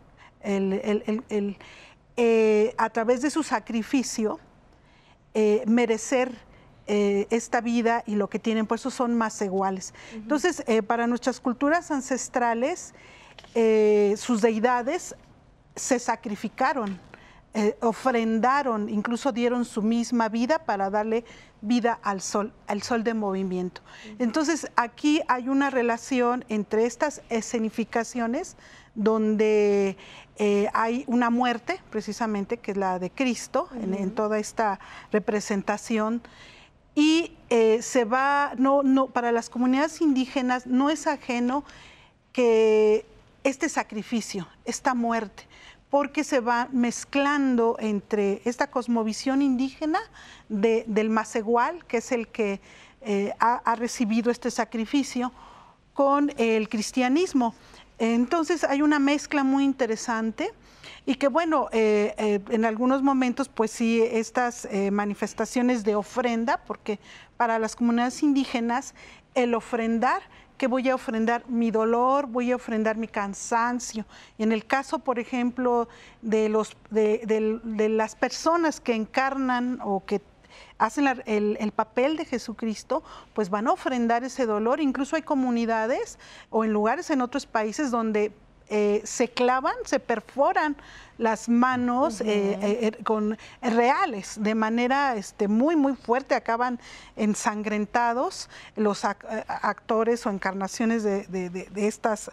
a 2.79 2.91
través 2.91 3.23
de 3.23 3.31
su 3.31 3.43
sacrificio, 3.43 4.38
merecer 5.67 6.33
eh, 6.88 7.26
esta 7.31 7.61
vida 7.61 8.05
y 8.07 8.15
lo 8.15 8.31
que 8.31 8.38
tienen, 8.38 8.65
por 8.65 8.79
eso 8.79 8.93
son 8.93 9.17
más 9.17 9.43
iguales. 9.43 9.93
Entonces, 10.15 10.62
eh, 10.69 10.83
para 10.83 11.09
nuestras 11.09 11.41
culturas 11.41 11.91
ancestrales, 11.91 12.95
eh, 13.57 14.15
sus 14.17 14.41
deidades 14.41 15.17
se 15.75 15.99
sacrificaron, 15.99 17.00
ofrendaron, 17.81 18.89
incluso 18.89 19.33
dieron 19.33 19.65
su 19.65 19.83
misma 19.83 20.29
vida 20.29 20.59
para 20.59 20.91
darle 20.91 21.25
vida 21.61 21.99
al 22.03 22.21
sol, 22.21 22.53
al 22.67 22.83
sol 22.83 23.03
de 23.03 23.15
movimiento. 23.15 23.81
Entonces, 24.19 24.71
aquí 24.77 25.23
hay 25.29 25.49
una 25.49 25.71
relación 25.71 26.45
entre 26.49 26.85
estas 26.87 27.23
escenificaciones 27.31 28.57
donde 28.95 29.97
hay 30.75 31.05
una 31.07 31.31
muerte, 31.31 31.81
precisamente, 31.91 32.59
que 32.59 32.73
es 32.73 32.77
la 32.77 32.99
de 32.99 33.11
Cristo, 33.11 33.69
en, 33.75 34.11
toda 34.11 34.39
esta 34.39 34.79
representación. 35.11 36.23
Y 36.95 37.37
eh, 37.51 37.83
se 37.83 38.05
va, 38.05 38.53
no, 38.57 38.83
no, 38.83 39.09
para 39.09 39.33
las 39.33 39.51
comunidades 39.51 40.01
indígenas 40.01 40.67
no 40.67 40.91
es 40.91 41.07
ajeno 41.07 41.65
que 42.33 43.05
este 43.45 43.69
sacrificio, 43.69 44.49
esta 44.65 44.95
muerte, 44.95 45.46
porque 45.90 46.25
se 46.25 46.40
va 46.40 46.69
mezclando 46.73 47.76
entre 47.78 48.43
esta 48.45 48.69
cosmovisión 48.69 49.40
indígena 49.43 50.00
del 50.49 51.11
Macegual, 51.11 51.85
que 51.87 51.99
es 51.99 52.12
el 52.12 52.28
que 52.28 52.61
eh, 53.02 53.33
ha, 53.38 53.75
recibido 53.76 54.31
este 54.31 54.50
sacrificio, 54.50 55.33
con 55.95 56.33
el 56.37 56.69
cristianismo. 56.69 57.55
Entonces 57.99 58.64
hay 58.64 58.83
una 58.83 58.99
mezcla 58.99 59.45
muy 59.45 59.64
interesante 59.64 60.52
y 61.07 61.14
que 61.14 61.28
bueno, 61.28 61.69
eh, 61.73 62.14
eh, 62.19 62.40
en 62.50 62.64
algunos 62.64 63.02
momentos 63.02 63.49
pues 63.49 63.71
sí, 63.71 64.02
estas 64.02 64.69
manifestaciones 64.90 65.85
de 65.85 65.95
ofrenda, 65.95 66.59
porque 66.66 66.99
para 67.37 67.59
las 67.59 67.76
comunidades 67.76 68.23
indígenas 68.23 68.95
el 69.35 69.55
ofrendar, 69.55 70.23
que 70.57 70.67
voy 70.67 70.89
a 70.89 70.95
ofrendar 70.95 71.49
mi 71.49 71.71
dolor, 71.71 72.27
voy 72.27 72.53
a 72.53 72.57
ofrendar 72.57 72.97
mi 72.97 73.09
cansancio. 73.09 74.05
En 74.39 74.53
el 74.53 74.67
caso, 74.67 74.99
por 74.99 75.19
ejemplo, 75.19 75.89
de, 76.23 76.49
los, 76.49 76.77
de, 76.91 77.89
las 77.91 78.17
personas 78.17 78.81
que 78.81 78.95
encarnan 78.95 79.79
o 79.83 80.05
que 80.05 80.21
hacen 80.79 81.07
el, 81.27 81.57
el, 81.61 81.73
papel 81.73 82.17
de 82.17 82.25
Jesucristo, 82.25 83.03
pues 83.35 83.51
van 83.51 83.67
a 83.67 83.73
ofrendar 83.73 84.25
ese 84.25 84.47
dolor. 84.47 84.81
Incluso 84.81 85.17
hay 85.17 85.23
comunidades 85.23 86.19
o 86.51 86.65
en 86.65 86.73
lugares 86.73 87.11
en 87.11 87.21
otros 87.21 87.47
países 87.47 87.91
donde 87.91 88.33
eh, 88.68 89.00
se 89.04 89.28
clavan, 89.28 89.76
se 89.85 90.00
perforan 90.00 90.76
las 91.18 91.49
manos 91.49 92.20
eh, 92.20 92.58
eh, 92.61 93.02
con 93.04 93.38
reales 93.62 94.42
de 94.42 94.56
manera 94.56 95.14
este, 95.14 95.46
muy 95.46 95.76
muy 95.76 95.94
fuerte. 95.94 96.35
Acaban 96.35 96.80
ensangrentados 97.14 98.50
los 98.75 99.04
actores 99.04 100.26
o 100.26 100.30
encarnaciones 100.30 101.04
de, 101.04 101.68
estas 101.76 102.30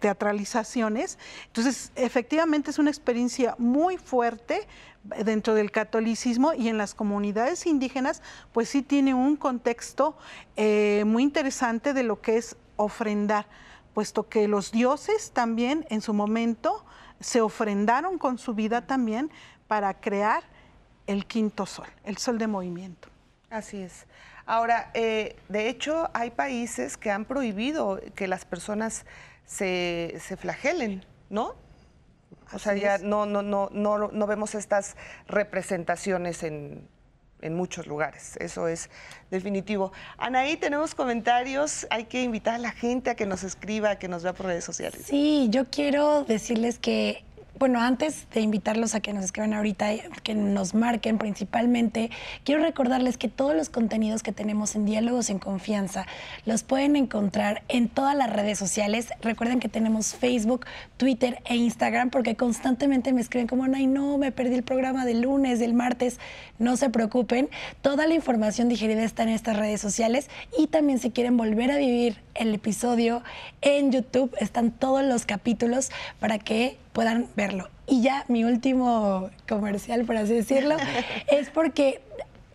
teatralizaciones. 0.00 1.18
Entonces 1.48 1.92
efectivamente 1.94 2.70
es 2.70 2.78
una 2.78 2.90
experiencia 2.90 3.54
muy 3.58 3.98
fuerte 3.98 4.66
dentro 5.24 5.54
del 5.54 5.70
catolicismo 5.70 6.54
y 6.54 6.68
en 6.68 6.78
las 6.78 6.94
comunidades 6.94 7.66
indígenas 7.66 8.22
pues 8.52 8.70
sí 8.70 8.80
tiene 8.80 9.12
un 9.12 9.36
contexto 9.36 10.16
muy 10.56 11.22
interesante 11.22 11.92
de 11.92 12.02
lo 12.02 12.22
que 12.22 12.38
es 12.38 12.56
ofrendar 12.76 13.46
puesto 13.96 14.28
que 14.28 14.46
los 14.46 14.72
dioses 14.72 15.30
también 15.30 15.86
en 15.88 16.02
su 16.02 16.12
momento 16.12 16.84
se 17.18 17.40
ofrendaron 17.40 18.18
con 18.18 18.36
su 18.36 18.52
vida 18.52 18.86
también 18.86 19.30
para 19.68 19.94
crear 19.94 20.42
el 21.06 21.24
quinto 21.24 21.64
sol, 21.64 21.86
el 22.04 22.18
sol 22.18 22.36
de 22.36 22.46
movimiento. 22.46 23.08
Así 23.48 23.80
es. 23.80 24.04
Ahora, 24.44 24.90
eh, 24.92 25.36
de 25.48 25.70
hecho, 25.70 26.10
hay 26.12 26.30
países 26.30 26.98
que 26.98 27.10
han 27.10 27.24
prohibido 27.24 27.98
que 28.14 28.28
las 28.28 28.44
personas 28.44 29.06
se, 29.46 30.18
se 30.20 30.36
flagelen, 30.36 31.02
¿no? 31.30 31.54
O 32.52 32.58
sea, 32.58 32.74
ya 32.74 32.98
no, 32.98 33.24
no, 33.24 33.40
no, 33.40 33.70
no, 33.72 34.08
no 34.08 34.26
vemos 34.26 34.54
estas 34.54 34.94
representaciones 35.26 36.42
en, 36.42 36.86
en 37.42 37.54
muchos 37.54 37.86
lugares. 37.86 38.36
Eso 38.40 38.68
es 38.68 38.90
definitivo. 39.30 39.92
Anaí, 40.18 40.56
tenemos 40.56 40.94
comentarios. 40.94 41.86
Hay 41.90 42.04
que 42.04 42.22
invitar 42.22 42.54
a 42.54 42.58
la 42.58 42.72
gente 42.72 43.10
a 43.10 43.14
que 43.14 43.26
nos 43.26 43.44
escriba, 43.44 43.90
a 43.90 43.98
que 43.98 44.08
nos 44.08 44.22
vea 44.22 44.32
por 44.32 44.46
redes 44.46 44.64
sociales. 44.64 45.02
Sí, 45.04 45.48
yo 45.50 45.66
quiero 45.70 46.24
decirles 46.24 46.78
que 46.78 47.24
bueno, 47.58 47.80
antes 47.80 48.26
de 48.32 48.40
invitarlos 48.40 48.94
a 48.94 49.00
que 49.00 49.12
nos 49.12 49.24
escriban 49.24 49.54
ahorita, 49.54 49.90
que 50.22 50.34
nos 50.34 50.74
marquen 50.74 51.18
principalmente, 51.18 52.10
quiero 52.44 52.62
recordarles 52.62 53.16
que 53.16 53.28
todos 53.28 53.54
los 53.54 53.68
contenidos 53.68 54.22
que 54.22 54.32
tenemos 54.32 54.76
en 54.76 54.84
Diálogos 54.84 55.30
en 55.30 55.38
Confianza 55.38 56.06
los 56.44 56.62
pueden 56.62 56.96
encontrar 56.96 57.62
en 57.68 57.88
todas 57.88 58.14
las 58.14 58.30
redes 58.30 58.58
sociales. 58.58 59.08
Recuerden 59.22 59.60
que 59.60 59.68
tenemos 59.68 60.14
Facebook, 60.14 60.66
Twitter 60.96 61.40
e 61.46 61.56
Instagram 61.56 62.10
porque 62.10 62.36
constantemente 62.36 63.12
me 63.12 63.20
escriben 63.20 63.46
como, 63.46 63.64
ay, 63.64 63.86
no, 63.86 64.18
me 64.18 64.32
perdí 64.32 64.54
el 64.54 64.62
programa 64.62 65.04
del 65.04 65.22
lunes, 65.22 65.58
del 65.58 65.74
martes. 65.74 66.18
No 66.58 66.76
se 66.76 66.90
preocupen, 66.90 67.48
toda 67.80 68.06
la 68.06 68.14
información 68.14 68.68
digerida 68.68 69.02
está 69.02 69.22
en 69.22 69.30
estas 69.30 69.56
redes 69.56 69.80
sociales 69.80 70.28
y 70.58 70.66
también 70.66 70.98
si 70.98 71.10
quieren 71.10 71.36
volver 71.36 71.70
a 71.70 71.78
vivir 71.78 72.18
el 72.34 72.54
episodio 72.54 73.22
en 73.62 73.92
YouTube, 73.92 74.34
están 74.38 74.70
todos 74.70 75.02
los 75.04 75.26
capítulos 75.26 75.90
para 76.20 76.38
que 76.38 76.78
puedan 76.96 77.28
verlo. 77.36 77.68
Y 77.86 78.00
ya 78.00 78.24
mi 78.28 78.44
último 78.44 79.28
comercial, 79.46 80.06
por 80.06 80.16
así 80.16 80.32
decirlo, 80.32 80.78
es 81.30 81.50
porque 81.50 82.00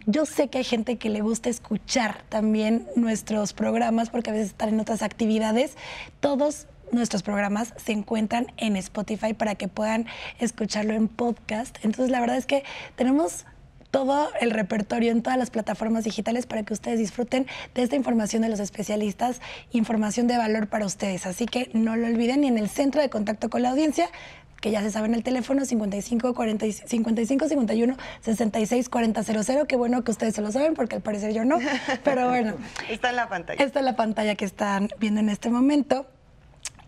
yo 0.08 0.26
sé 0.26 0.48
que 0.48 0.58
hay 0.58 0.64
gente 0.64 0.98
que 0.98 1.12
le 1.12 1.22
gusta 1.22 1.52
escuchar 1.52 2.24
también 2.28 2.88
nuestros 2.96 3.54
programas 3.54 4.10
porque 4.10 4.32
a 4.32 4.34
veces 4.34 4.48
están 4.48 4.70
en 4.70 4.80
otras 4.80 5.04
actividades. 5.04 5.78
Todos 6.22 6.66
nuestros 6.92 7.22
programas 7.22 7.76
se 7.78 7.92
encuentran 7.92 8.48
en 8.58 8.78
Spotify 8.78 9.36
para 9.36 9.54
que 9.54 9.68
puedan 9.68 10.08
escucharlo 10.40 10.94
en 10.94 11.08
podcast. 11.08 11.78
Entonces, 11.84 12.10
la 12.10 12.20
verdad 12.20 12.38
es 12.38 12.48
que 12.48 12.64
tenemos 12.96 13.46
todo 13.92 14.30
el 14.40 14.52
repertorio 14.52 15.12
en 15.12 15.22
todas 15.22 15.38
las 15.38 15.52
plataformas 15.52 16.04
digitales 16.04 16.48
para 16.48 16.64
que 16.64 16.74
ustedes 16.74 16.98
disfruten 16.98 17.46
de 17.76 17.84
esta 17.84 17.96
información 17.96 18.42
de 18.42 18.50
los 18.50 18.60
especialistas, 18.60 19.42
información 19.72 20.28
de 20.28 20.38
valor 20.38 20.68
para 20.68 20.86
ustedes. 20.86 21.26
Así 21.26 21.46
que 21.46 21.70
no 21.74 21.96
lo 21.96 22.08
olviden 22.08 22.44
y 22.44 22.48
en 22.48 22.58
el 22.58 22.70
centro 22.70 23.02
de 23.02 23.10
contacto 23.10 23.50
con 23.50 23.62
la 23.62 23.70
audiencia 23.70 24.10
que 24.62 24.72
ya 24.72 24.82
se 24.82 24.92
sabe 24.92 25.08
en 25.08 25.16
el 25.16 25.24
teléfono 25.24 25.66
55 25.66 26.34
40, 26.34 26.66
55 26.86 27.50
51 27.50 27.98
66 28.22 28.90
40 28.90 29.24
00. 29.24 29.66
Qué 29.66 29.76
bueno 29.76 30.04
que 30.04 30.12
ustedes 30.12 30.36
se 30.36 30.42
lo 30.42 30.52
saben 30.52 30.76
porque 30.76 30.96
al 30.96 31.02
parecer 31.02 31.34
yo 31.34 31.44
no. 31.44 31.58
Pero 32.04 32.30
bueno. 32.30 32.54
está 32.90 33.10
en 33.10 33.16
la 33.18 33.28
pantalla. 33.28 33.64
Está 33.64 33.80
en 33.80 33.86
la 33.86 33.96
pantalla 33.96 34.36
que 34.36 34.46
están 34.46 34.90
viendo 35.00 35.20
en 35.20 35.30
este 35.30 35.50
momento. 35.50 36.06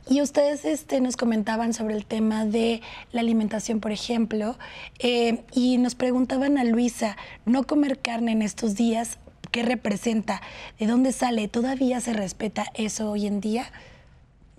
Y 0.07 0.21
ustedes 0.21 0.65
este, 0.65 0.99
nos 0.99 1.15
comentaban 1.15 1.73
sobre 1.73 1.95
el 1.95 2.05
tema 2.05 2.45
de 2.45 2.81
la 3.13 3.21
alimentación, 3.21 3.79
por 3.79 3.91
ejemplo, 3.91 4.57
eh, 4.99 5.43
y 5.53 5.77
nos 5.77 5.95
preguntaban 5.95 6.57
a 6.57 6.65
Luisa, 6.65 7.15
no 7.45 7.63
comer 7.63 7.99
carne 7.99 8.33
en 8.33 8.41
estos 8.41 8.75
días, 8.75 9.17
¿qué 9.51 9.63
representa? 9.63 10.41
¿De 10.77 10.87
dónde 10.87 11.13
sale? 11.13 11.47
¿Todavía 11.47 12.01
se 12.01 12.11
respeta 12.11 12.65
eso 12.73 13.11
hoy 13.11 13.27
en 13.27 13.39
día? 13.39 13.65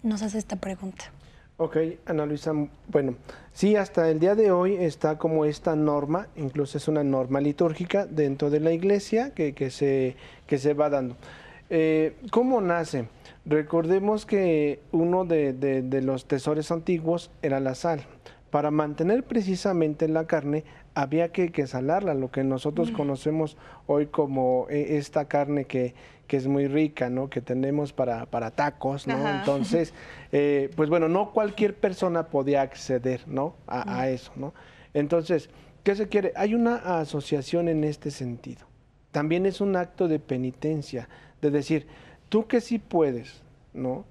Nos 0.03 0.23
hace 0.23 0.39
esta 0.39 0.57
pregunta. 0.57 1.05
Ok, 1.57 1.77
Ana 2.07 2.27
Luisa, 2.27 2.53
bueno, 2.89 3.15
sí, 3.53 3.77
hasta 3.77 4.11
el 4.11 4.19
día 4.19 4.35
de 4.35 4.51
hoy 4.51 4.75
está 4.75 5.19
como 5.19 5.45
esta 5.45 5.77
norma, 5.77 6.27
incluso 6.37 6.79
es 6.79 6.89
una 6.89 7.05
norma 7.05 7.41
litúrgica 7.41 8.07
dentro 8.07 8.51
de 8.51 8.61
la 8.61 8.73
iglesia 8.73 9.33
que, 9.35 9.71
se 9.71 10.75
va 10.75 10.91
dando. 10.91 11.17
Eh, 11.71 12.17
¿Cómo 12.31 12.61
nace? 12.61 13.07
Recordemos 13.47 14.25
que 14.25 14.81
uno 14.91 15.27
de, 15.27 16.01
los 16.03 16.27
tesoros 16.27 16.71
antiguos 16.71 17.31
era 17.43 17.61
la 17.61 17.75
sal. 17.75 18.07
Para 18.51 18.71
mantener 18.71 19.25
precisamente 19.25 20.09
la 20.09 20.27
carne 20.27 20.65
había 20.95 21.31
que, 21.31 21.67
salarla, 21.67 22.15
lo 22.15 22.31
que 22.31 22.45
nosotros 22.45 22.93
mm. 22.93 22.95
conocemos 22.95 23.57
hoy 23.87 24.07
como 24.07 24.67
eh, 24.71 24.97
esta 24.97 25.27
carne 25.27 25.67
que, 25.67 25.95
es 26.29 26.49
muy 26.49 26.67
rica, 26.67 27.11
¿no? 27.11 27.31
Que 27.31 27.41
tenemos 27.41 27.93
para, 27.93 28.27
tacos, 28.51 29.07
¿no? 29.07 29.29
Entonces, 29.29 29.95
eh, 30.33 30.69
pues 30.75 30.89
bueno, 30.89 31.09
no 31.09 31.31
cualquier 31.31 31.77
persona 31.77 32.27
podía 32.27 32.63
acceder, 32.63 33.21
¿no? 33.29 33.55
A, 33.69 34.01
a, 34.01 34.07
mm. 34.07 34.09
eso, 34.09 34.33
¿no? 34.35 34.55
Entonces, 34.95 35.49
¿qué 35.85 35.95
se 35.95 36.09
quiere? 36.09 36.33
Hay 36.35 36.55
una 36.55 36.99
asociación 36.99 37.69
en 37.69 37.85
este 37.85 38.11
sentido. 38.11 38.67
También 39.13 39.47
es 39.47 39.61
un 39.61 39.77
acto 39.77 40.09
de 40.09 40.19
penitencia, 40.19 41.09
de 41.41 41.51
decir, 41.53 41.87
tú 42.35 42.49
que 42.49 42.61
sí 42.61 42.81
puedes, 42.81 43.45
¿no? 43.75 44.05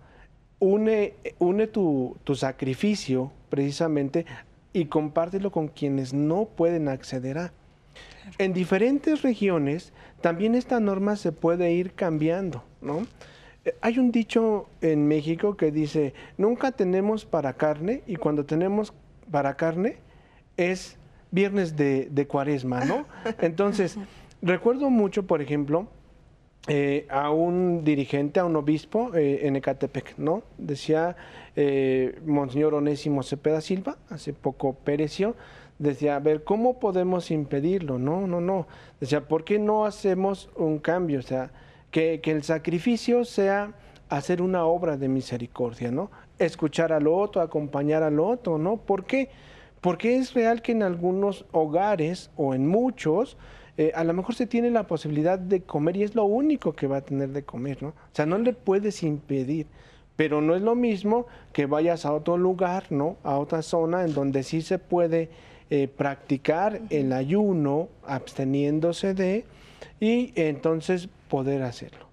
Une, 0.60 1.13
une 1.39 1.68
tu, 1.68 2.15
sacrificio 2.36 3.34
precisamente 3.50 4.25
y 4.72 4.86
compártelo 4.86 5.51
con 5.51 5.68
quienes 5.68 6.13
no 6.13 6.46
pueden 6.46 6.88
acceder 6.88 7.38
a. 7.38 7.53
En 8.38 8.53
diferentes 8.53 9.24
regiones 9.24 9.92
también 10.22 10.56
esta 10.56 10.80
norma 10.80 11.18
se 11.18 11.34
puede 11.34 11.74
ir 11.74 11.92
cambiando, 11.96 12.63
¿no? 12.82 13.06
Eh, 13.65 13.75
hay 13.82 14.00
un 14.00 14.13
dicho 14.13 14.70
en 14.80 15.06
México 15.06 15.58
que 15.58 15.74
dice, 15.74 16.13
nunca 16.38 16.72
tenemos 16.72 17.25
para 17.25 17.51
carne 17.51 18.03
y 18.08 18.15
cuando 18.15 18.46
tenemos 18.46 18.94
para 19.32 19.58
carne 19.58 19.98
es 20.56 20.95
viernes 21.32 21.76
de, 21.76 22.08
de 22.10 22.26
cuaresma, 22.26 22.86
¿no? 22.86 23.06
Entonces, 23.41 23.98
recuerdo 24.41 24.89
mucho, 24.89 25.24
por 25.24 25.41
ejemplo, 25.41 25.89
eh, 26.67 27.06
a 27.10 27.30
un 27.30 27.84
dirigente, 27.84 28.39
a 28.39 28.45
un 28.45 28.56
obispo 28.56 29.13
eh, 29.13 29.41
en 29.43 29.58
Ecatepec, 29.58 30.17
¿no? 30.17 30.43
Decía 30.58 31.17
eh, 31.58 32.19
Monseñor 32.26 32.73
Onésimo 32.73 33.21
Cepeda 33.21 33.60
Silva, 33.60 33.97
hace 34.10 34.32
poco 34.32 34.73
pereció, 34.73 35.36
decía, 35.78 36.15
a 36.15 36.19
ver, 36.19 36.45
¿cómo 36.45 36.80
podemos 36.80 37.32
impedirlo? 37.32 37.99
No, 37.99 38.28
no, 38.28 38.39
no. 38.39 38.67
Decía, 39.02 39.28
¿por 39.28 39.43
qué 39.43 39.60
no 39.60 39.86
hacemos 39.86 40.49
un 40.56 40.80
cambio? 40.80 41.19
O 41.19 41.23
sea, 41.23 41.52
que, 41.91 42.21
que 42.21 42.32
el 42.32 42.43
sacrificio 42.43 43.26
sea 43.26 43.73
hacer 44.08 44.41
una 44.41 44.63
obra 44.65 44.95
de 44.95 45.10
misericordia, 45.10 45.91
¿no? 45.91 46.12
Escuchar 46.39 46.93
al 46.93 47.08
otro, 47.08 47.41
acompañar 47.41 48.04
al 48.04 48.21
otro, 48.21 48.58
¿no? 48.58 48.78
¿Por 48.78 49.06
qué? 49.06 49.30
Porque 49.82 50.15
es 50.15 50.34
real 50.34 50.62
que 50.62 50.71
en 50.71 50.84
algunos 50.84 51.45
hogares 51.52 52.32
o 52.38 52.54
en 52.54 52.67
muchos, 52.67 53.36
eh, 53.76 53.92
a 53.96 54.04
lo 54.04 54.14
mejor 54.14 54.36
se 54.36 54.46
tiene 54.46 54.70
la 54.70 54.86
posibilidad 54.86 55.40
de 55.40 55.62
comer 55.64 55.98
y 55.98 56.04
es 56.04 56.14
lo 56.14 56.26
único 56.26 56.74
que 56.74 56.86
va 56.86 56.98
a 56.98 57.02
tener 57.02 57.30
de 57.30 57.44
comer, 57.44 57.82
¿no? 57.82 57.90
O 57.90 57.94
sea, 58.12 58.28
no 58.28 58.38
le 58.38 58.54
puedes 58.54 59.02
impedir, 59.02 59.66
pero 60.16 60.42
no 60.42 60.56
es 60.56 60.62
lo 60.62 60.76
mismo 60.76 61.26
que 61.54 61.66
vayas 61.66 62.06
a 62.06 62.14
otro 62.14 62.38
lugar, 62.38 62.86
¿no? 62.92 63.18
A 63.24 63.40
otra 63.40 63.64
zona 63.64 64.04
en 64.04 64.14
donde 64.14 64.44
sí 64.44 64.62
se 64.62 64.78
puede 64.78 65.30
eh, 65.72 65.88
practicar 65.88 66.82
el 66.92 67.14
ayuno, 67.14 67.90
absteniéndose 68.06 69.16
de, 69.16 69.44
y 70.00 70.34
entonces 70.36 71.10
poder 71.28 71.64
hacerlo. 71.64 72.06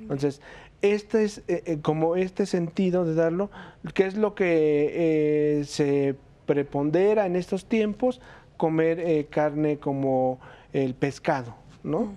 Entonces, 0.00 0.40
este 0.82 1.22
es 1.22 1.42
eh, 1.46 1.78
como 1.80 2.16
este 2.16 2.44
sentido 2.46 3.04
de 3.04 3.14
darlo, 3.14 3.50
que 3.94 4.06
es 4.06 4.16
lo 4.16 4.34
que 4.34 5.62
se 5.64 6.16
prepondera 6.46 7.26
en 7.26 7.36
estos 7.36 7.66
tiempos, 7.66 8.20
comer 8.56 9.26
carne 9.28 9.78
como 9.78 10.40
el 10.74 10.94
pescado, 10.94 11.54
¿no? 11.82 12.14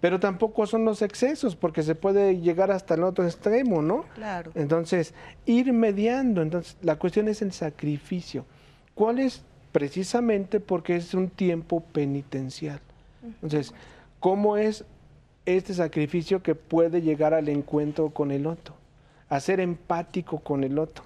Pero 0.00 0.20
tampoco 0.20 0.66
son 0.66 0.84
los 0.84 1.02
excesos, 1.02 1.56
porque 1.56 1.82
se 1.82 1.94
puede 1.94 2.38
llegar 2.38 2.70
hasta 2.70 2.94
el 2.94 3.02
otro 3.02 3.24
extremo, 3.24 3.82
¿no? 3.82 4.04
Claro. 4.14 4.52
Entonces, 4.54 5.14
ir 5.46 5.72
mediando. 5.72 6.42
Entonces, 6.42 6.76
la 6.82 6.96
cuestión 6.96 7.28
es 7.28 7.42
el 7.42 7.52
sacrificio. 7.52 8.44
¿Cuál 8.94 9.18
es? 9.18 9.42
Precisamente 9.72 10.60
porque 10.60 10.96
es 10.96 11.14
un 11.14 11.28
tiempo 11.28 11.80
penitencial. 11.80 12.80
Entonces, 13.22 13.72
¿cómo 14.20 14.56
es 14.56 14.84
este 15.46 15.72
sacrificio 15.74 16.42
que 16.42 16.54
puede 16.54 17.00
llegar 17.00 17.32
al 17.34 17.48
encuentro 17.48 18.10
con 18.10 18.30
el 18.30 18.46
otro? 18.46 18.74
A 19.30 19.40
ser 19.40 19.60
empático 19.60 20.38
con 20.40 20.62
el 20.62 20.78
otro, 20.78 21.04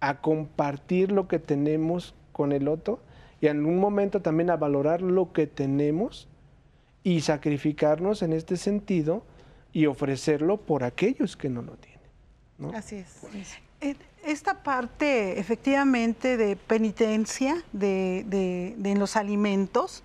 a 0.00 0.20
compartir 0.20 1.10
lo 1.10 1.26
que 1.26 1.38
tenemos 1.38 2.14
con 2.32 2.52
el 2.52 2.68
otro 2.68 3.00
y 3.40 3.46
en 3.46 3.64
un 3.64 3.78
momento 3.78 4.20
también 4.20 4.50
a 4.50 4.56
valorar 4.56 5.02
lo 5.02 5.32
que 5.32 5.46
tenemos 5.46 6.28
y 7.02 7.20
sacrificarnos 7.20 8.22
en 8.22 8.32
este 8.32 8.56
sentido 8.56 9.22
y 9.72 9.86
ofrecerlo 9.86 10.56
por 10.56 10.84
aquellos 10.84 11.36
que 11.36 11.48
no 11.48 11.62
lo 11.62 11.76
tienen. 11.76 12.74
Así 12.74 12.96
es. 12.96 13.58
Eh, 13.80 13.94
esta 14.24 14.62
parte 14.62 15.38
efectivamente 15.38 16.36
de 16.36 16.56
penitencia 16.56 17.62
de, 17.72 18.94
los 18.98 19.16
alimentos, 19.16 20.02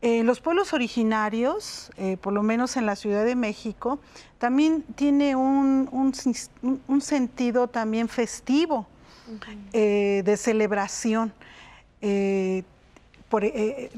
eh, 0.00 0.22
los 0.22 0.40
pueblos 0.40 0.72
originarios, 0.72 1.90
eh, 1.98 2.16
por 2.16 2.32
lo 2.32 2.42
menos 2.42 2.76
en 2.76 2.86
la 2.86 2.96
Ciudad 2.96 3.24
de 3.24 3.34
México, 3.34 3.98
también 4.38 4.82
tiene 4.94 5.36
un, 5.36 6.14
sentido 7.00 7.68
también 7.68 8.08
festivo 8.08 8.86
de 9.72 10.36
celebración. 10.38 11.34
Eh, 12.00 12.62
por, 13.28 13.44
eh, 13.44 13.90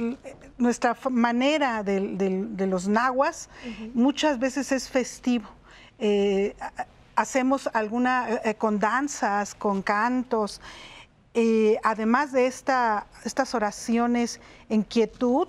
nuestra 0.59 0.97
manera 1.09 1.85
de, 1.85 2.67
los 2.67 2.89
nahuas 2.89 3.49
muchas 3.95 4.39
veces 4.39 4.73
es 4.73 4.89
festivo. 4.89 5.49
Eh, 5.99 6.57
hacemos 7.15 7.69
alguna 7.73 8.41
con 8.59 8.79
danzas, 8.79 9.55
con 9.55 9.83
cantos. 9.83 10.61
además 11.85 12.33
de 12.33 12.47
esta, 12.47 13.07
estas 13.25 13.55
oraciones 13.55 14.41
en 14.69 14.83
quietud, 14.83 15.49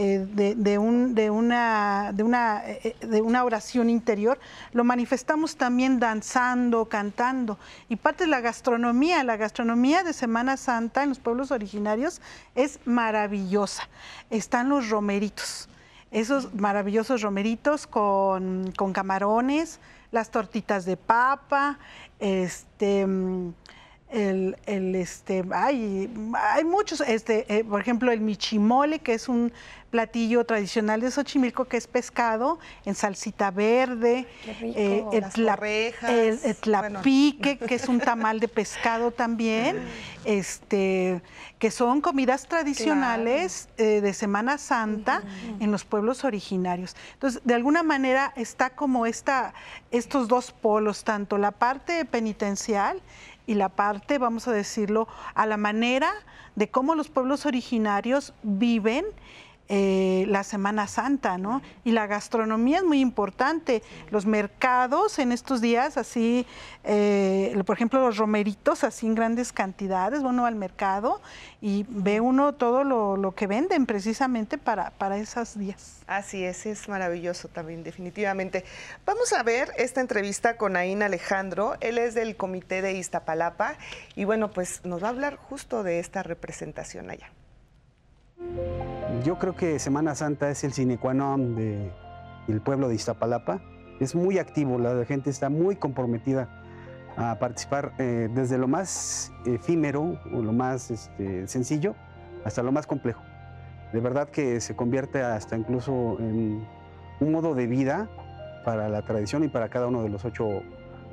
eh, 0.00 0.54
de, 0.56 0.78
un, 0.78 1.16
de, 1.16 1.28
una, 1.28 2.12
de, 2.14 2.22
una, 2.22 2.62
eh, 2.64 2.94
de 3.00 3.20
una 3.20 3.42
oración 3.42 3.90
interior, 3.90 4.38
lo 4.70 4.84
manifestamos 4.84 5.56
también 5.56 5.98
danzando, 5.98 6.84
cantando. 6.84 7.58
Y 7.88 7.96
parte 7.96 8.22
de 8.22 8.30
la 8.30 8.40
gastronomía, 8.40 9.24
la 9.24 9.36
gastronomía 9.36 10.04
de 10.04 10.12
Semana 10.12 10.56
Santa 10.56 11.02
en 11.02 11.08
los 11.08 11.18
pueblos 11.18 11.50
originarios 11.50 12.20
es 12.54 12.78
maravillosa. 12.84 13.88
Están 14.30 14.68
los 14.68 14.88
romeritos, 14.88 15.68
esos 16.12 16.54
maravillosos 16.54 17.20
romeritos 17.22 17.88
con, 17.88 18.72
con 18.76 18.92
camarones, 18.92 19.80
las 20.12 20.30
tortitas 20.30 20.84
de 20.84 20.96
papa, 20.96 21.76
este 22.20 23.04
el, 24.10 24.56
el, 24.66 24.94
este, 24.94 25.44
hay, 25.52 26.10
hay 26.34 26.64
muchos, 26.64 27.00
este, 27.02 27.44
eh, 27.54 27.64
por 27.64 27.80
ejemplo, 27.80 28.10
el 28.10 28.20
michimole, 28.20 29.00
que 29.00 29.14
es 29.14 29.28
un 29.28 29.52
platillo 29.90 30.44
tradicional 30.44 31.00
de 31.00 31.10
Xochimilco 31.10 31.64
que 31.64 31.78
es 31.78 31.86
pescado 31.86 32.58
en 32.84 32.94
salsita 32.94 33.50
verde, 33.50 34.26
eh, 34.46 35.04
el, 35.12 35.24
tlapique, 36.60 37.58
que 37.58 37.74
es 37.74 37.88
un 37.88 37.98
tamal 37.98 38.38
de 38.38 38.48
pescado 38.48 39.10
también, 39.10 39.78
este, 40.24 41.22
que 41.58 41.70
son 41.70 42.00
comidas 42.00 42.46
tradicionales 42.46 43.68
eh, 43.78 44.00
de 44.02 44.12
Semana 44.12 44.58
Santa 44.58 45.22
en 45.58 45.70
los 45.70 45.84
pueblos 45.84 46.24
originarios. 46.24 46.94
Entonces, 47.14 47.40
de 47.44 47.54
alguna 47.54 47.82
manera 47.82 48.32
está 48.36 48.70
como 48.70 49.06
esta, 49.06 49.54
estos 49.90 50.28
dos 50.28 50.52
polos, 50.52 51.04
tanto 51.04 51.38
la 51.38 51.50
parte 51.50 52.04
penitencial 52.04 53.00
y 53.48 53.54
la 53.54 53.70
parte, 53.70 54.18
vamos 54.18 54.46
a 54.46 54.52
decirlo, 54.52 55.08
a 55.34 55.46
la 55.46 55.56
manera 55.56 56.12
de 56.54 56.70
cómo 56.70 56.94
los 56.94 57.08
pueblos 57.08 57.46
originarios 57.46 58.34
viven 58.42 59.06
eh, 59.70 60.24
la 60.28 60.44
Semana 60.44 60.86
Santa, 60.86 61.36
¿no? 61.36 61.60
Y 61.84 61.92
la 61.92 62.06
gastronomía 62.06 62.78
es 62.78 62.84
muy 62.84 63.00
importante. 63.00 63.82
Los 64.10 64.24
mercados 64.24 65.18
en 65.18 65.30
estos 65.30 65.60
días, 65.60 65.98
así, 65.98 66.46
eh, 66.84 67.60
por 67.66 67.76
ejemplo, 67.76 68.00
los 68.00 68.16
romeritos, 68.16 68.82
así 68.82 69.06
en 69.06 69.14
grandes 69.14 69.52
cantidades, 69.52 70.22
bueno, 70.22 70.46
al 70.46 70.54
mercado 70.54 71.20
y 71.60 71.84
ve 71.88 72.20
uno 72.20 72.54
todo 72.54 72.84
lo, 72.84 73.34
que 73.36 73.46
venden 73.46 73.84
precisamente 73.84 74.56
para, 74.58 74.90
para 74.92 75.18
esos 75.18 75.58
días. 75.58 76.00
Así 76.06 76.44
es, 76.44 76.64
es 76.64 76.88
maravilloso 76.88 77.48
también, 77.48 77.84
definitivamente. 77.84 78.64
Vamos 79.04 79.32
a 79.34 79.42
ver 79.42 79.70
esta 79.76 80.00
entrevista 80.00 80.56
con 80.56 80.76
Aín 80.76 81.02
Alejandro. 81.02 81.76
Él 81.80 81.98
es 81.98 82.14
del 82.14 82.36
Comité 82.36 82.80
de 82.80 82.94
Iztapalapa 82.94 83.76
y 84.16 84.24
bueno, 84.24 84.50
pues 84.50 84.84
nos 84.84 85.02
va 85.02 85.08
a 85.08 85.10
hablar 85.10 85.36
justo 85.36 85.82
de 85.82 85.98
esta 85.98 86.22
representación 86.22 87.10
allá. 87.10 87.30
Yo 89.24 89.38
creo 89.38 89.54
que 89.56 89.78
Semana 89.78 90.14
Santa 90.14 90.50
es 90.50 90.62
el 90.64 90.72
sine 90.72 90.96
qua 90.98 91.12
non 91.12 91.56
del 91.56 92.60
pueblo 92.60 92.88
de 92.88 92.94
Iztapalapa. 92.94 93.60
Es 94.00 94.14
muy 94.14 94.38
activo, 94.38 94.78
la 94.78 95.04
gente 95.04 95.30
está 95.30 95.50
muy 95.50 95.76
comprometida 95.76 96.48
a 97.16 97.38
participar 97.40 97.94
eh, 97.98 98.28
desde 98.32 98.58
lo 98.58 98.68
más 98.68 99.32
efímero 99.44 100.20
o 100.32 100.40
lo 100.40 100.52
más 100.52 100.90
este, 100.92 101.48
sencillo 101.48 101.96
hasta 102.44 102.62
lo 102.62 102.70
más 102.70 102.86
complejo. 102.86 103.22
De 103.92 104.00
verdad 104.00 104.28
que 104.28 104.60
se 104.60 104.76
convierte 104.76 105.22
hasta 105.22 105.56
incluso 105.56 106.16
en 106.20 106.64
un 107.20 107.32
modo 107.32 107.54
de 107.54 107.66
vida 107.66 108.08
para 108.64 108.88
la 108.88 109.02
tradición 109.02 109.42
y 109.42 109.48
para 109.48 109.68
cada 109.68 109.88
uno 109.88 110.02
de 110.02 110.10
los 110.10 110.24
ocho 110.24 110.62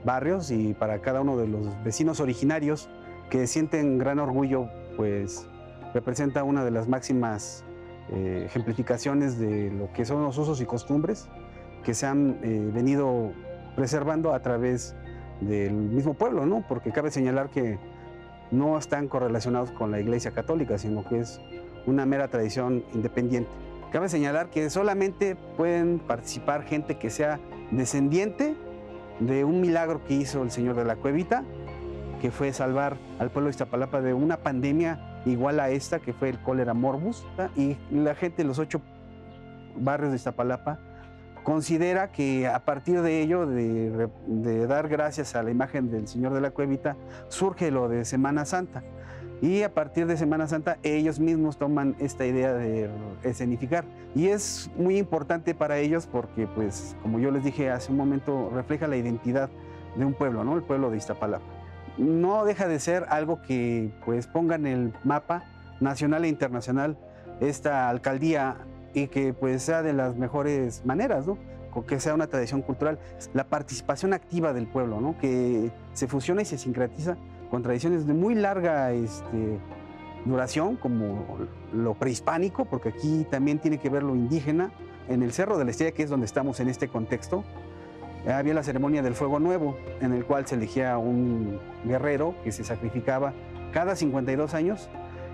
barrios 0.03 0.51
y 0.51 0.75
para 0.75 0.99
cada 1.01 1.21
uno 1.21 1.38
de 1.38 1.47
los 1.47 1.83
vecinos 1.83 2.19
originarios 2.19 2.88
que 3.31 3.47
sienten 3.47 3.97
gran 3.97 4.19
orgullo 4.19 4.69
pues 4.97 5.47
representa 5.95 6.43
una 6.43 6.65
de 6.65 6.71
las 6.71 6.89
máximas 6.89 7.63
eh, 8.12 8.43
ejemplificaciones 8.45 9.39
de 9.39 9.71
lo 9.71 9.91
que 9.93 10.03
son 10.03 10.23
los 10.23 10.38
usos 10.38 10.60
y 10.60 10.65
costumbres 10.65 11.29
que 11.86 11.93
se 11.93 12.05
han 12.05 12.38
eh, 12.43 12.69
venido 12.73 13.31
preservando 13.77 14.34
a 14.34 14.41
través 14.41 14.93
del 15.39 15.73
mismo 15.73 16.13
pueblo, 16.13 16.45
¿no? 16.45 16.65
Porque 16.67 16.91
cabe 16.91 17.12
señalar 17.12 17.49
que 17.49 17.79
no 18.51 18.77
están 18.77 19.08
correlacionados 19.08 19.71
con 19.71 19.89
la 19.89 20.01
Iglesia 20.01 20.31
Católica, 20.31 20.77
sino 20.77 21.08
que 21.08 21.19
es 21.19 21.39
una 21.86 22.05
mera 22.05 22.27
tradición 22.27 22.84
independiente. 22.93 23.49
Cabe 23.91 24.10
señalar 24.10 24.49
que 24.49 24.69
solamente 24.69 25.38
pueden 25.55 25.99
participar 25.99 26.63
gente 26.63 26.97
que 26.97 27.10
sea 27.10 27.39
descendiente 27.71 28.55
de 29.21 29.45
un 29.45 29.62
milagro 29.62 30.03
que 30.03 30.15
hizo 30.15 30.43
el 30.43 30.51
Señor 30.51 30.75
de 30.75 30.84
la 30.84 30.97
Cuevita, 30.97 31.45
que 32.21 32.31
fue 32.31 32.51
salvar 32.51 32.97
al 33.17 33.29
pueblo 33.29 33.47
de 33.47 33.51
Iztapalapa 33.51 34.01
de 34.01 34.13
una 34.13 34.38
pandemia 34.38 35.14
igual 35.25 35.59
a 35.59 35.69
esta, 35.69 35.99
que 35.99 36.13
fue 36.13 36.29
el 36.29 36.39
cólera 36.39 36.73
morbus, 36.73 37.25
y 37.55 37.77
la 37.91 38.15
gente 38.15 38.43
de 38.43 38.47
los 38.47 38.59
ocho 38.59 38.81
barrios 39.77 40.11
de 40.11 40.17
Iztapalapa 40.17 40.79
considera 41.43 42.11
que 42.11 42.47
a 42.47 42.65
partir 42.65 43.01
de 43.01 43.21
ello, 43.21 43.45
de, 43.45 44.67
dar 44.67 44.88
gracias 44.88 45.35
a 45.35 45.43
la 45.43 45.51
imagen 45.51 45.91
del 45.91 46.07
Señor 46.07 46.33
de 46.33 46.41
la 46.41 46.51
Cuevita, 46.51 46.95
surge 47.27 47.71
lo 47.71 47.88
de 47.88 48.03
Semana 48.03 48.45
Santa. 48.45 48.83
Y 49.41 49.63
a 49.63 49.73
partir 49.73 50.07
de 50.07 50.17
Semana 50.17 50.47
Santa 50.47 50.77
ellos 50.81 51.19
mismos 51.19 51.57
toman 51.57 51.95
esta 51.99 52.25
idea 52.25 52.53
de 52.53 52.89
escenificar. 53.21 53.85
Y 54.15 54.27
es 54.27 54.71
muy 54.75 54.97
importante 54.97 55.53
para 55.53 55.77
ellos 55.77 56.07
porque, 56.07 56.47
pues, 56.47 56.95
como 57.03 57.19
yo 57.19 57.31
les 57.31 57.43
dije 57.43 57.69
hace 57.69 57.91
un 57.91 57.97
momento, 57.97 58.49
refleja 58.53 58.88
la 58.88 58.97
identidad 58.97 59.49
de 59.97 60.05
un 60.05 60.13
pueblo, 60.13 60.43
¿no? 60.43 60.55
El 60.55 60.63
pueblo 60.63 60.89
de 60.89 60.97
Iztapalapa 60.97 61.55
no 61.97 62.45
deja 62.45 62.67
de 62.67 62.79
ser 62.79 63.05
algo 63.10 63.41
que 63.41 63.91
pues 64.05 64.27
ponga 64.27 64.55
en 64.55 64.67
el 64.67 64.93
mapa 65.03 65.43
nacional 65.79 66.25
e 66.25 66.27
internacional 66.27 66.97
esta 67.39 67.89
alcaldía 67.89 68.58
y 68.93 69.08
que 69.08 69.34
pues 69.34 69.63
sea 69.63 69.81
de 69.81 69.93
las 69.93 70.15
mejores 70.15 70.86
maneras, 70.86 71.27
¿no? 71.27 71.38
que 71.88 71.99
sea 71.99 72.13
una 72.13 72.27
tradición 72.27 72.62
cultural, 72.62 72.99
la 73.34 73.43
participación 73.47 74.13
activa 74.13 74.53
del 74.53 74.65
pueblo, 74.65 75.01
¿no? 75.01 75.17
que 75.17 75.71
se 75.91 76.08
fusiona 76.08 76.41
y 76.41 76.45
se 76.45 76.58
sincretiza 76.58 77.17
con 77.51 77.63
tradiciones 77.63 78.08
de 78.08 78.13
muy 78.13 78.34
larga 78.34 78.93
este, 78.93 79.60
duración, 80.23 80.77
como 80.77 81.38
lo 81.73 81.93
prehispánico, 81.95 82.63
porque 82.65 82.89
aquí 82.89 83.27
también 83.29 83.60
tiene 83.60 83.77
que 83.77 83.89
ver 83.89 84.03
lo 84.03 84.15
indígena, 84.15 84.71
en 85.08 85.21
el 85.21 85.31
Cerro 85.34 85.58
de 85.58 85.65
la 85.65 85.71
Estrella, 85.71 85.91
que 85.91 86.03
es 86.03 86.10
donde 86.10 86.25
estamos 86.25 86.60
en 86.60 86.67
este 86.67 86.88
contexto, 86.88 87.43
había 88.31 88.53
la 88.53 88.63
ceremonia 88.63 89.01
del 89.01 89.13
fuego 89.13 89.39
nuevo, 89.39 89.77
en 90.01 90.13
el 90.13 90.25
cual 90.25 90.47
se 90.47 90.55
elegía 90.55 90.97
un 90.97 91.59
guerrero 91.83 92.35
que 92.43 92.51
se 92.51 92.63
sacrificaba 92.63 93.33
cada 93.71 93.95
52 93.95 94.53
años. 94.53 94.89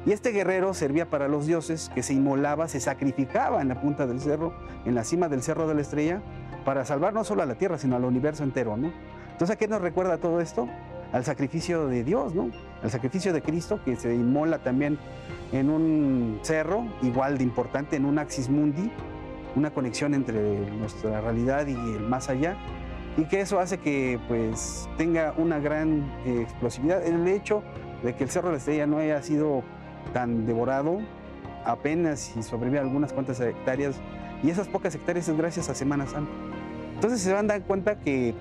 Y 0.05 0.11
este 0.11 0.31
guerrero 0.31 0.73
servía 0.73 1.09
para 1.09 1.27
los 1.27 1.45
dioses, 1.45 1.91
que 1.93 2.01
se 2.01 2.13
inmolaba, 2.13 2.67
se 2.67 2.79
sacrificaba 2.79 3.61
en 3.61 3.67
la 3.67 3.79
punta 3.79 4.07
del 4.07 4.19
cerro, 4.19 4.53
en 4.85 4.95
la 4.95 5.03
cima 5.03 5.29
del 5.29 5.43
cerro 5.43 5.67
de 5.67 5.75
la 5.75 5.81
estrella, 5.81 6.21
para 6.65 6.85
salvar 6.85 7.13
no 7.13 7.23
solo 7.23 7.43
a 7.43 7.45
la 7.45 7.55
tierra, 7.55 7.77
sino 7.77 7.95
al 7.95 8.05
universo 8.05 8.43
entero, 8.43 8.77
¿no? 8.77 8.91
Entonces, 9.31 9.55
¿a 9.55 9.57
qué 9.57 9.67
nos 9.67 9.81
recuerda 9.81 10.17
todo 10.17 10.41
esto? 10.41 10.67
Al 11.13 11.23
sacrificio 11.23 11.87
de 11.87 12.03
Dios, 12.03 12.33
¿no? 12.33 12.49
Al 12.81 12.89
sacrificio 12.89 13.31
de 13.31 13.41
Cristo, 13.41 13.79
que 13.85 13.95
se 13.95 14.13
inmola 14.13 14.59
también 14.59 14.97
en 15.51 15.69
un 15.69 16.39
cerro, 16.41 16.85
igual 17.03 17.37
de 17.37 17.43
importante, 17.43 17.95
en 17.95 18.05
un 18.05 18.17
axis 18.17 18.49
mundi, 18.49 18.91
una 19.55 19.71
conexión 19.71 20.13
entre 20.13 20.59
nuestra 20.71 21.21
realidad 21.21 21.67
y 21.67 21.73
el 21.73 22.07
más 22.07 22.29
allá, 22.29 22.57
y 23.17 23.25
que 23.25 23.41
eso 23.41 23.59
hace 23.59 23.77
que 23.77 24.19
pues 24.27 24.89
tenga 24.97 25.33
una 25.37 25.59
gran 25.59 26.11
eh, 26.25 26.41
explosividad. 26.41 27.05
El 27.05 27.27
hecho 27.27 27.63
de 28.03 28.15
que 28.15 28.23
el 28.23 28.29
Cerro 28.29 28.47
de 28.47 28.53
la 28.53 28.57
Estrella 28.57 28.87
no 28.87 28.97
haya 28.97 29.21
sido 29.21 29.63
tan 30.13 30.45
devorado, 30.45 30.99
apenas 31.65 32.35
y 32.35 32.43
sobrevive 32.43 32.79
algunas 32.79 33.13
cuantas 33.13 33.39
hectáreas, 33.39 33.95
y 34.43 34.49
esas 34.49 34.67
pocas 34.67 34.95
hectáreas 34.95 35.27
es 35.27 35.37
gracias 35.37 35.69
a 35.69 35.75
Semana 35.75 36.07
Santa. 36.07 36.31
Entonces 36.95 37.21
se 37.21 37.33
van 37.33 37.45
a 37.45 37.53
dar 37.55 37.63
cuenta 37.63 37.99
que 37.99 38.33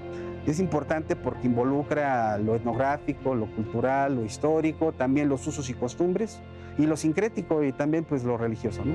es 0.46 0.59
importante 0.61 1.16
porque 1.16 1.46
involucra 1.46 2.38
lo 2.38 2.57
etnográfico, 2.57 3.35
lo 3.35 3.46
cultural, 3.46 4.16
lo 4.16 4.25
histórico, 4.25 4.92
también 4.92 5.29
los 5.29 5.46
usos 5.46 5.68
y 5.68 5.75
costumbres, 5.75 6.40
y 6.79 6.87
lo 6.87 6.96
sincrético 6.96 7.62
y 7.62 7.73
también 7.73 8.05
pues 8.05 8.25
lo 8.25 8.38
religioso. 8.38 8.83
¿no? 8.85 8.94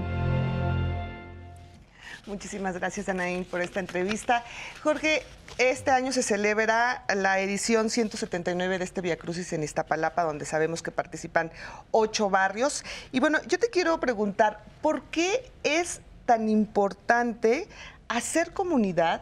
Muchísimas 2.26 2.74
gracias, 2.74 3.08
Anaín, 3.08 3.46
por 3.46 3.62
esta 3.62 3.80
entrevista. 3.80 4.44
Jorge, 4.82 5.22
este 5.60 5.92
año 5.92 6.12
se 6.12 6.24
celebra 6.24 7.06
la 7.14 7.40
edición 7.40 7.92
179 7.92 8.80
de 8.80 8.84
este 8.84 9.02
Via 9.02 9.16
Crucis 9.16 9.54
en 9.54 9.62
Iztapalapa, 9.62 10.24
donde 10.24 10.46
sabemos 10.46 10.82
que 10.82 10.90
participan 10.90 11.52
ocho 11.92 12.32
barrios. 12.32 12.84
Y 13.12 13.20
bueno, 13.20 13.38
yo 13.48 13.60
te 13.60 13.70
quiero 13.70 14.00
preguntar, 14.00 14.64
¿por 14.82 15.04
qué 15.04 15.52
es 15.64 16.02
tan 16.26 16.50
importante 16.50 17.68
hacer 18.08 18.54
comunidad 18.54 19.22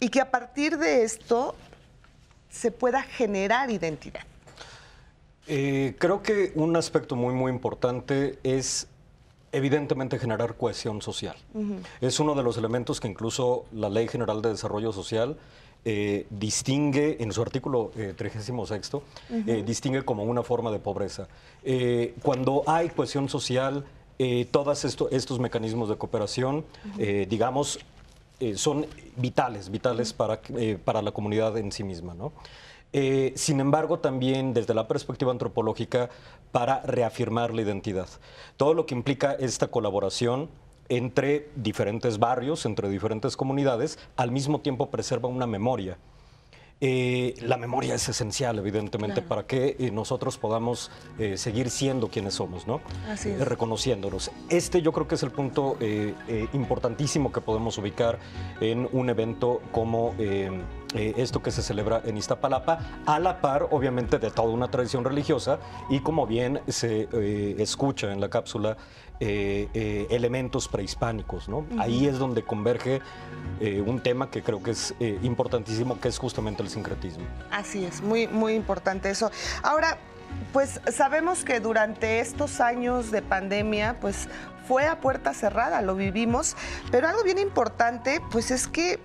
y 0.00 0.08
que 0.08 0.20
a 0.20 0.32
partir 0.32 0.76
de 0.76 1.04
esto 1.04 1.54
se 2.50 2.72
pueda 2.72 3.02
generar 3.02 3.70
identidad? 3.70 4.22
Eh, 5.46 5.94
creo 5.98 6.20
que 6.22 6.50
un 6.56 6.76
aspecto 6.76 7.14
muy, 7.14 7.32
muy 7.32 7.52
importante 7.52 8.40
es 8.42 8.88
evidentemente 9.52 10.18
generar 10.18 10.56
cohesión 10.56 11.02
social. 11.02 11.36
Es 12.00 12.20
uno 12.20 12.34
de 12.34 12.42
los 12.42 12.56
elementos 12.56 13.00
que 13.00 13.08
incluso 13.08 13.64
la 13.72 13.88
Ley 13.88 14.08
General 14.08 14.42
de 14.42 14.50
Desarrollo 14.50 14.92
Social 14.92 15.36
eh, 15.84 16.26
distingue 16.28 17.16
en 17.20 17.32
su 17.32 17.40
artículo 17.40 17.90
36, 18.16 18.50
eh, 18.50 19.44
eh, 19.46 19.62
distingue 19.66 20.04
como 20.04 20.24
una 20.24 20.42
forma 20.42 20.70
de 20.70 20.78
pobreza. 20.78 21.26
cuando 22.22 22.62
hay 22.66 22.90
cohesión 22.90 23.28
social, 23.28 23.84
todos 24.50 24.84
estos 24.84 25.38
mecanismos 25.40 25.88
de 25.88 25.96
cooperación, 25.96 26.64
digamos, 27.28 27.78
son 28.54 28.86
vitales, 29.16 29.70
vitales 29.70 30.12
para, 30.12 30.40
para 30.84 31.00
la 31.00 31.12
comunidad 31.12 31.56
en 31.56 31.72
sí 31.72 31.84
misma. 31.84 32.14
¿no? 32.14 32.32
Eh, 32.92 33.32
sin 33.36 33.60
embargo, 33.60 34.00
también 34.00 34.52
desde 34.52 34.74
la 34.74 34.88
perspectiva 34.88 35.30
antropológica 35.30 36.10
para 36.50 36.80
reafirmar 36.82 37.54
la 37.54 37.62
identidad. 37.62 38.08
Todo 38.56 38.74
lo 38.74 38.86
que 38.86 38.94
implica 38.94 39.32
esta 39.32 39.68
colaboración 39.68 40.48
entre 40.88 41.48
diferentes 41.54 42.18
barrios, 42.18 42.66
entre 42.66 42.88
diferentes 42.88 43.36
comunidades, 43.36 43.98
al 44.16 44.32
mismo 44.32 44.60
tiempo 44.60 44.90
preserva 44.90 45.28
una 45.28 45.46
memoria. 45.46 45.98
Eh, 46.82 47.34
la 47.42 47.58
memoria 47.58 47.94
es 47.94 48.08
esencial, 48.08 48.58
evidentemente, 48.58 49.20
para 49.20 49.46
que 49.46 49.76
eh, 49.78 49.90
nosotros 49.90 50.38
podamos 50.38 50.90
eh, 51.18 51.36
seguir 51.36 51.68
siendo 51.68 52.08
quienes 52.08 52.34
somos, 52.34 52.66
¿no? 52.66 52.80
Así 53.06 53.28
es. 53.28 53.46
reconociéndonos. 53.46 54.30
Este 54.48 54.80
yo 54.80 54.92
creo 54.92 55.06
que 55.06 55.16
es 55.16 55.22
el 55.22 55.30
punto 55.30 55.76
importantísimo 56.52 57.32
que 57.32 57.40
podemos 57.40 57.76
ubicar 57.78 58.18
en 58.60 58.88
un 58.92 59.10
evento 59.10 59.60
como 59.72 60.14
esto 60.94 61.42
que 61.42 61.50
se 61.50 61.62
celebra 61.62 62.02
en 62.04 62.16
Iztapalapa, 62.16 63.02
a 63.06 63.18
la 63.18 63.40
par, 63.40 63.68
obviamente, 63.70 64.18
de 64.18 64.30
toda 64.30 64.48
una 64.48 64.70
tradición 64.70 65.04
religiosa 65.04 65.58
y 65.90 66.00
como 66.00 66.26
bien 66.26 66.60
se 66.68 67.08
escucha 67.60 68.12
en 68.12 68.20
la 68.20 68.28
cápsula, 68.28 68.76
elementos 69.20 70.66
prehispánicos, 70.68 71.48
¿no? 71.48 71.66
Ahí 71.78 72.06
es 72.06 72.18
donde 72.18 72.42
converge 72.42 73.02
un 73.86 74.00
tema 74.02 74.30
que 74.30 74.42
creo 74.42 74.62
que 74.62 74.70
es 74.70 74.94
importantísimo, 75.22 76.00
que 76.00 76.08
es 76.08 76.18
justamente 76.18 76.62
el 76.62 76.70
sincretismo. 76.70 77.24
Así 77.50 77.84
es, 77.84 78.00
muy, 78.00 78.26
muy 78.26 78.54
importante 78.54 79.10
eso. 79.10 79.30
Ahora, 79.62 79.98
pues 80.52 80.80
sabemos 80.90 81.44
que 81.44 81.60
durante 81.60 82.20
estos 82.20 82.60
años 82.60 83.10
de 83.10 83.20
pandemia, 83.20 83.98
pues 84.00 84.28
fue 84.66 84.86
a 84.86 85.00
puerta 85.00 85.34
cerrada, 85.34 85.82
lo 85.82 85.96
vivimos, 85.96 86.56
pero 86.90 87.08
algo 87.08 87.22
bien 87.22 87.38
importante, 87.38 88.22
pues 88.30 88.50
es 88.50 88.68
que 88.68 89.00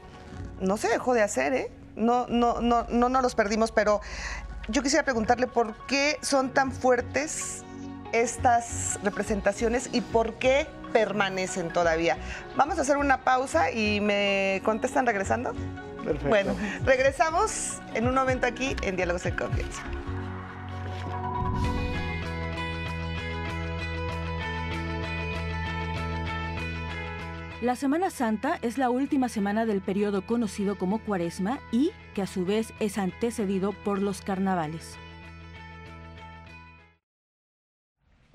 no 0.61 0.77
se 0.77 0.87
dejó 0.87 1.13
de 1.13 1.23
hacer, 1.23 1.53
¿eh? 1.53 1.71
No, 1.95 2.27
no, 2.27 2.61
no, 2.61 2.85
no 2.89 3.09
nos 3.09 3.23
los 3.23 3.35
perdimos, 3.35 3.71
pero 3.71 4.01
yo 4.67 4.83
quisiera 4.83 5.03
preguntarle 5.03 5.47
por 5.47 5.75
qué 5.87 6.17
son 6.21 6.51
tan 6.51 6.71
fuertes 6.71 7.63
estas 8.21 8.99
representaciones 9.03 9.89
y 9.91 10.01
por 10.01 10.35
qué 10.35 10.67
permanecen 10.93 11.69
todavía. 11.69 12.17
Vamos 12.55 12.77
a 12.77 12.81
hacer 12.81 12.97
una 12.97 13.23
pausa 13.23 13.71
y 13.71 13.99
me 13.99 14.61
contestan 14.63 15.05
regresando. 15.05 15.53
Bueno, 16.27 16.55
regresamos 16.85 17.81
en 17.93 18.07
un 18.07 18.15
momento 18.15 18.45
aquí 18.45 18.75
en 18.83 18.95
Diálogos 18.95 19.25
en 19.25 19.35
Confianza. 19.35 19.83
La 27.61 27.75
Semana 27.75 28.11
Santa 28.11 28.59
es 28.61 28.77
la 28.77 28.91
última 28.91 29.27
semana 29.27 29.65
del 29.65 29.81
periodo 29.81 30.25
conocido 30.25 30.77
como 30.77 30.99
Cuaresma 30.99 31.59
y 31.71 31.91
que 32.13 32.21
a 32.21 32.27
su 32.27 32.45
vez 32.45 32.73
es 32.79 32.99
antecedido 32.99 33.71
por 33.71 34.01
los 34.01 34.21
carnavales. 34.21 34.99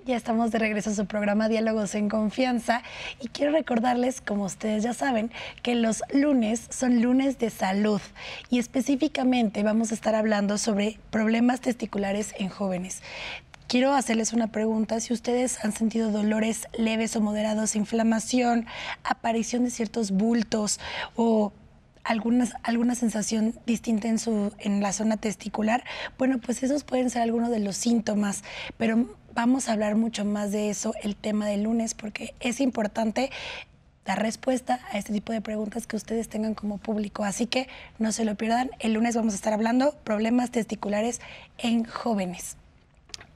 Ya 0.06 0.16
estamos 0.16 0.50
de 0.50 0.58
regreso 0.58 0.90
a 0.90 0.94
su 0.94 1.04
programa 1.04 1.50
Diálogos 1.50 1.94
en 1.94 2.08
Confianza 2.08 2.82
y 3.20 3.28
quiero 3.28 3.52
recordarles, 3.52 4.22
como 4.22 4.44
ustedes 4.44 4.82
ya 4.82 4.94
saben, 4.94 5.30
que 5.62 5.74
los 5.74 6.02
lunes 6.14 6.68
son 6.70 7.02
lunes 7.02 7.38
de 7.38 7.50
salud 7.50 8.00
y 8.48 8.58
específicamente 8.58 9.62
vamos 9.62 9.90
a 9.90 9.94
estar 9.94 10.14
hablando 10.14 10.56
sobre 10.56 10.98
problemas 11.10 11.60
testiculares 11.60 12.34
en 12.38 12.48
jóvenes. 12.48 13.02
Quiero 13.68 13.92
hacerles 13.92 14.32
una 14.32 14.46
pregunta, 14.46 15.00
si 15.00 15.12
ustedes 15.12 15.62
han 15.64 15.72
sentido 15.72 16.10
dolores 16.10 16.66
leves 16.78 17.14
o 17.16 17.20
moderados, 17.20 17.76
inflamación, 17.76 18.66
aparición 19.04 19.64
de 19.64 19.70
ciertos 19.70 20.12
bultos 20.12 20.80
o 21.14 21.52
algunas, 22.04 22.54
alguna 22.62 22.94
sensación 22.94 23.54
distinta 23.66 24.08
en, 24.08 24.18
su, 24.18 24.52
en 24.58 24.80
la 24.80 24.92
zona 24.92 25.18
testicular, 25.18 25.84
bueno, 26.18 26.38
pues 26.38 26.62
esos 26.62 26.84
pueden 26.84 27.10
ser 27.10 27.22
algunos 27.22 27.50
de 27.50 27.60
los 27.60 27.76
síntomas, 27.76 28.42
pero 28.78 29.19
vamos 29.34 29.68
a 29.68 29.72
hablar 29.72 29.96
mucho 29.96 30.24
más 30.24 30.52
de 30.52 30.70
eso 30.70 30.92
el 31.02 31.16
tema 31.16 31.46
del 31.46 31.64
lunes 31.64 31.94
porque 31.94 32.34
es 32.40 32.60
importante 32.60 33.30
dar 34.04 34.20
respuesta 34.20 34.80
a 34.92 34.98
este 34.98 35.12
tipo 35.12 35.32
de 35.32 35.40
preguntas 35.40 35.86
que 35.86 35.96
ustedes 35.96 36.28
tengan 36.28 36.54
como 36.54 36.78
público. 36.78 37.24
Así 37.24 37.46
que 37.46 37.68
no 37.98 38.12
se 38.12 38.24
lo 38.24 38.34
pierdan. 38.34 38.70
El 38.78 38.94
lunes 38.94 39.14
vamos 39.14 39.34
a 39.34 39.36
estar 39.36 39.52
hablando 39.52 39.94
problemas 40.04 40.50
testiculares 40.50 41.20
en 41.58 41.84
jóvenes. 41.84 42.56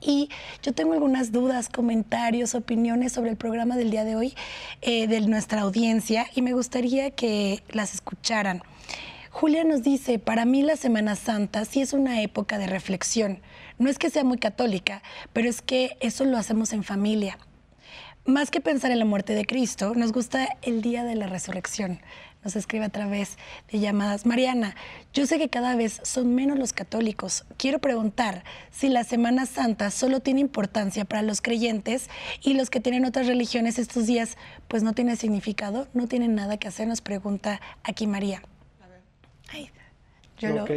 Y 0.00 0.28
yo 0.62 0.72
tengo 0.72 0.92
algunas 0.92 1.32
dudas, 1.32 1.68
comentarios, 1.68 2.54
opiniones 2.54 3.12
sobre 3.12 3.30
el 3.30 3.36
programa 3.36 3.76
del 3.76 3.90
día 3.90 4.04
de 4.04 4.16
hoy 4.16 4.34
eh, 4.82 5.06
de 5.06 5.20
nuestra 5.22 5.62
audiencia 5.62 6.26
y 6.34 6.42
me 6.42 6.52
gustaría 6.52 7.10
que 7.10 7.62
las 7.70 7.94
escucharan. 7.94 8.62
Julia 9.30 9.64
nos 9.64 9.82
dice, 9.82 10.18
para 10.18 10.44
mí 10.44 10.62
la 10.62 10.76
Semana 10.76 11.16
Santa 11.16 11.64
sí 11.64 11.80
es 11.80 11.92
una 11.92 12.20
época 12.20 12.58
de 12.58 12.66
reflexión. 12.66 13.40
No 13.78 13.90
es 13.90 13.98
que 13.98 14.10
sea 14.10 14.24
muy 14.24 14.38
católica, 14.38 15.02
pero 15.32 15.48
es 15.48 15.62
que 15.62 15.96
eso 16.00 16.24
lo 16.24 16.36
hacemos 16.36 16.72
en 16.72 16.84
familia. 16.84 17.38
Más 18.24 18.50
que 18.50 18.60
pensar 18.60 18.90
en 18.90 18.98
la 18.98 19.04
muerte 19.04 19.34
de 19.34 19.44
Cristo, 19.44 19.94
nos 19.94 20.12
gusta 20.12 20.48
el 20.62 20.80
día 20.80 21.04
de 21.04 21.14
la 21.14 21.26
resurrección. 21.26 22.00
Nos 22.42 22.56
escribe 22.56 22.84
a 22.84 22.90
través 22.90 23.36
de 23.70 23.80
llamadas. 23.80 24.26
Mariana, 24.26 24.76
yo 25.12 25.26
sé 25.26 25.38
que 25.38 25.48
cada 25.48 25.76
vez 25.76 26.00
son 26.04 26.34
menos 26.34 26.58
los 26.58 26.72
católicos. 26.72 27.44
Quiero 27.56 27.80
preguntar 27.80 28.44
si 28.70 28.88
la 28.88 29.04
Semana 29.04 29.44
Santa 29.44 29.90
solo 29.90 30.20
tiene 30.20 30.40
importancia 30.40 31.04
para 31.04 31.22
los 31.22 31.40
creyentes 31.40 32.08
y 32.42 32.54
los 32.54 32.70
que 32.70 32.80
tienen 32.80 33.04
otras 33.04 33.26
religiones 33.26 33.78
estos 33.78 34.06
días, 34.06 34.36
pues 34.68 34.82
no 34.82 34.92
tiene 34.92 35.16
significado, 35.16 35.88
no 35.94 36.06
tienen 36.06 36.34
nada 36.34 36.58
que 36.58 36.68
hacer, 36.68 36.86
nos 36.86 37.00
pregunta 37.00 37.60
aquí 37.82 38.06
María 38.06 38.42
ok, 40.42 40.70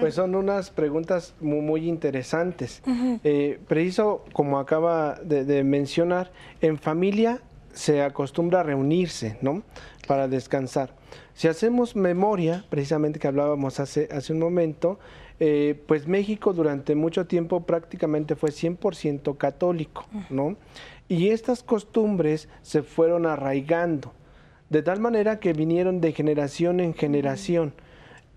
pues 0.00 0.14
son 0.14 0.34
unas 0.34 0.70
preguntas 0.70 1.34
muy, 1.40 1.88
interesantes. 1.88 2.82
Eh, 3.22 3.58
preciso, 3.68 4.24
como 4.32 4.58
acaba 4.58 5.14
de, 5.22 5.64
mencionar, 5.64 6.32
en 6.60 6.78
familia 6.78 7.40
se 7.72 8.02
acostumbra 8.02 8.60
a 8.60 8.62
reunirse, 8.62 9.36
¿no? 9.42 9.62
Para 10.06 10.28
descansar. 10.28 10.94
Si 11.34 11.46
hacemos 11.48 11.94
memoria, 11.94 12.64
precisamente 12.70 13.18
que 13.18 13.28
hablábamos 13.28 13.78
hace, 13.80 14.08
hace 14.10 14.32
un 14.32 14.38
momento, 14.38 14.98
eh, 15.38 15.78
pues 15.86 16.08
México 16.08 16.54
durante 16.54 16.94
mucho 16.94 17.26
tiempo 17.26 17.66
prácticamente 17.66 18.34
fue 18.34 18.50
100% 18.50 19.36
católico, 19.36 20.06
¿no? 20.30 20.56
Y 21.08 21.28
estas 21.28 21.62
costumbres 21.62 22.48
se 22.62 22.82
fueron 22.82 23.26
arraigando, 23.26 24.12
de 24.70 24.82
tal 24.82 25.00
manera 25.00 25.38
que 25.38 25.52
vinieron 25.52 26.00
de 26.00 26.12
generación 26.12 26.80
en 26.80 26.94
generación 26.94 27.74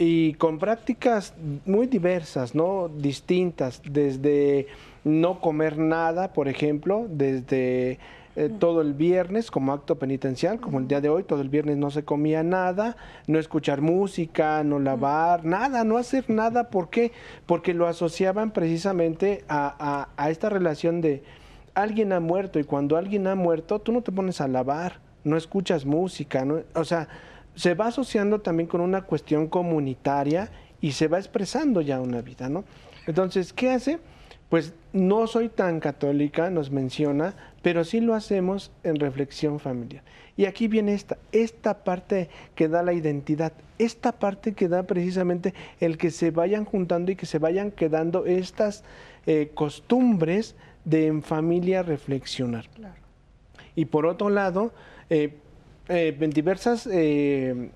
y 0.02 0.34
con 0.36 0.60
prácticas 0.60 1.34
muy 1.66 1.86
diversas, 1.86 2.56
¿no? 2.56 2.88
Distintas, 2.88 3.82
desde 3.84 4.68
no 5.04 5.42
comer 5.42 5.78
nada, 5.78 6.32
por 6.32 6.48
ejemplo, 6.48 7.06
desde 7.10 8.00
eh, 8.38 8.50
todo 8.60 8.80
el 8.80 8.94
viernes 8.94 9.52
como 9.52 9.74
acto 9.74 10.00
penitencial, 10.00 10.62
como 10.62 10.80
el 10.80 10.88
día 10.88 11.02
de 11.02 11.10
hoy, 11.10 11.24
todo 11.24 11.42
el 11.42 11.50
viernes 11.50 11.76
no 11.76 11.92
se 11.92 12.06
comía 12.06 12.44
nada, 12.44 12.96
no 13.28 13.40
escuchar 13.40 13.82
música, 13.82 14.64
no 14.64 14.80
lavar, 14.80 15.44
nada, 15.44 15.84
no 15.84 15.98
hacer 15.98 16.30
nada. 16.30 16.70
¿Por 16.70 16.90
qué? 16.90 17.12
Porque 17.46 17.74
lo 17.74 17.86
asociaban 17.86 18.52
precisamente 18.52 19.44
a, 19.50 20.08
a 20.16 20.30
esta 20.30 20.48
relación 20.48 21.02
de 21.02 21.24
alguien 21.74 22.14
ha 22.14 22.22
muerto 22.22 22.58
y 22.58 22.64
cuando 22.64 22.96
alguien 22.96 23.28
ha 23.28 23.36
muerto, 23.36 23.80
tú 23.80 23.92
no 23.92 24.02
te 24.02 24.14
pones 24.14 24.40
a 24.40 24.48
lavar, 24.48 25.00
no 25.26 25.36
escuchas 25.36 25.86
música, 25.86 26.46
¿no? 26.46 26.62
o 26.74 26.86
sea, 26.86 27.10
se 27.60 27.74
va 27.74 27.88
asociando 27.88 28.40
también 28.40 28.68
con 28.68 28.80
una 28.80 29.02
cuestión 29.02 29.48
comunitaria 29.48 30.50
y 30.80 30.94
se 30.94 31.10
va 31.10 31.18
expresando 31.18 31.82
ya 31.82 32.00
una 32.00 32.22
vida, 32.22 32.48
¿no? 32.48 32.64
Entonces, 33.06 33.52
¿qué 33.52 33.72
hace? 33.72 34.00
Pues 34.48 34.74
no 34.94 35.28
soy 35.28 35.50
tan 35.50 35.82
católica, 35.82 36.50
nos 36.50 36.72
menciona, 36.72 37.36
pero 37.62 37.84
sí 37.84 38.00
lo 38.00 38.16
hacemos 38.16 38.72
en 38.86 38.96
reflexión 38.96 39.60
familiar. 39.60 40.04
Y 40.38 40.46
aquí 40.46 40.70
viene 40.70 40.94
esta, 40.94 41.18
esta 41.34 41.84
parte 41.84 42.30
que 42.56 42.70
da 42.70 42.82
la 42.82 42.94
identidad, 42.94 43.52
esta 43.78 44.14
parte 44.14 44.54
que 44.54 44.70
da 44.70 44.84
precisamente 44.84 45.54
el 45.82 45.98
que 45.98 46.12
se 46.12 46.32
vayan 46.32 46.64
juntando 46.64 47.12
y 47.12 47.18
que 47.18 47.26
se 47.26 47.40
vayan 47.40 47.72
quedando 47.72 48.26
estas 48.26 48.86
eh, 49.26 49.52
costumbres 49.54 50.56
de 50.86 51.08
en 51.08 51.24
familia 51.24 51.84
reflexionar. 51.84 52.70
Y 53.76 53.84
por 53.84 54.06
otro 54.06 54.30
lado, 54.30 54.72
eh, 55.10 55.34
eh, 55.90 56.16
diversas 56.34 56.88
eh, 56.92 57.72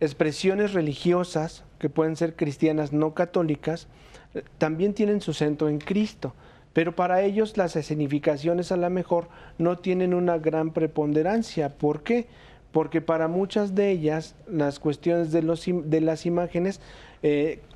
expresiones 0.00 0.72
religiosas 0.72 1.64
que 1.78 1.88
pueden 1.88 2.16
ser 2.16 2.34
cristianas 2.34 2.92
no 2.92 3.14
católicas, 3.14 3.86
eh, 4.34 4.42
también 4.58 4.94
tienen 4.94 5.20
su 5.20 5.32
centro 5.32 5.68
en 5.68 5.78
Cristo. 5.78 6.34
Pero 6.72 6.94
para 6.94 7.22
ellos 7.22 7.56
las 7.56 7.76
escenificaciones 7.76 8.72
a 8.72 8.76
lo 8.76 8.90
mejor 8.90 9.28
no 9.58 9.78
tienen 9.78 10.12
una 10.12 10.38
gran 10.38 10.72
preponderancia. 10.72 11.70
¿Por 11.70 12.02
qué? 12.02 12.26
Porque 12.72 13.00
para 13.00 13.28
muchas 13.28 13.74
de 13.74 13.90
ellas 13.90 14.34
las 14.46 14.78
cuestiones 14.78 15.32
de, 15.32 15.42
los, 15.42 15.64
de 15.66 16.00
las 16.02 16.26
imágenes 16.26 16.80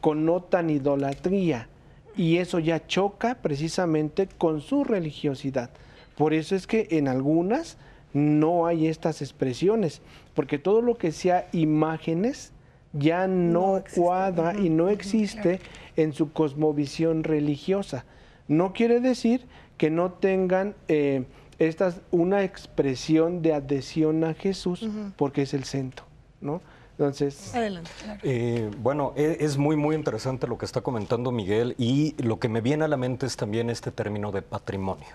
connotan 0.01 0.69
idolatría 0.69 1.69
y 2.17 2.37
eso 2.37 2.59
ya 2.59 2.87
choca 2.87 3.37
precisamente 3.37 4.29
con 4.37 4.61
su 4.61 4.85
religiosidad. 4.85 5.71
Por 6.17 6.35
eso 6.35 6.55
es 6.55 6.67
que 6.67 6.87
en 6.91 7.09
algunas 7.09 7.79
no 8.13 8.67
hay 8.67 8.87
estas 8.87 9.23
expresiones, 9.23 10.03
porque 10.35 10.59
todo 10.59 10.83
lo 10.83 10.97
que 10.97 11.13
sea 11.13 11.49
imágenes 11.53 12.53
ya 12.93 13.27
no, 13.27 13.83
cuadra 13.95 14.59
y 14.59 14.69
no 14.69 14.89
existe 14.89 15.61
en 15.97 16.13
su 16.13 16.33
cosmovisión 16.33 17.25
religiosa. 17.25 18.05
No 18.49 18.73
quiere 18.73 19.01
decir 19.01 19.47
que 19.77 19.91
no 19.91 20.13
tengan 20.13 20.75
eh, 20.89 21.25
estas, 21.59 22.01
una 22.11 22.43
expresión 22.43 23.43
de 23.43 23.55
adhesión 23.55 24.25
a 24.25 24.35
Jesús, 24.35 24.89
porque 25.17 25.43
es 25.43 25.55
el 25.55 25.65
centro, 25.65 26.05
¿no? 26.41 26.61
Entonces, 26.93 27.55
Adelante. 27.55 27.91
Eh, 28.23 28.71
bueno, 28.79 29.15
e- 29.17 29.39
es 29.41 29.57
muy, 29.57 29.75
muy 29.77 29.97
interesante 29.97 30.47
lo 30.47 30.59
que 30.59 30.67
está 30.67 30.83
comentando 30.83 31.33
Miguel 31.33 31.75
y 31.79 32.15
lo 32.23 32.39
que 32.39 32.51
me 32.51 32.61
viene 32.61 32.85
a 32.85 32.89
la 32.89 32.99
mente 32.99 33.25
es 33.25 33.37
también 33.37 33.71
este 33.71 33.91
término 33.91 34.33
de 34.33 34.43
patrimonio. 34.43 35.09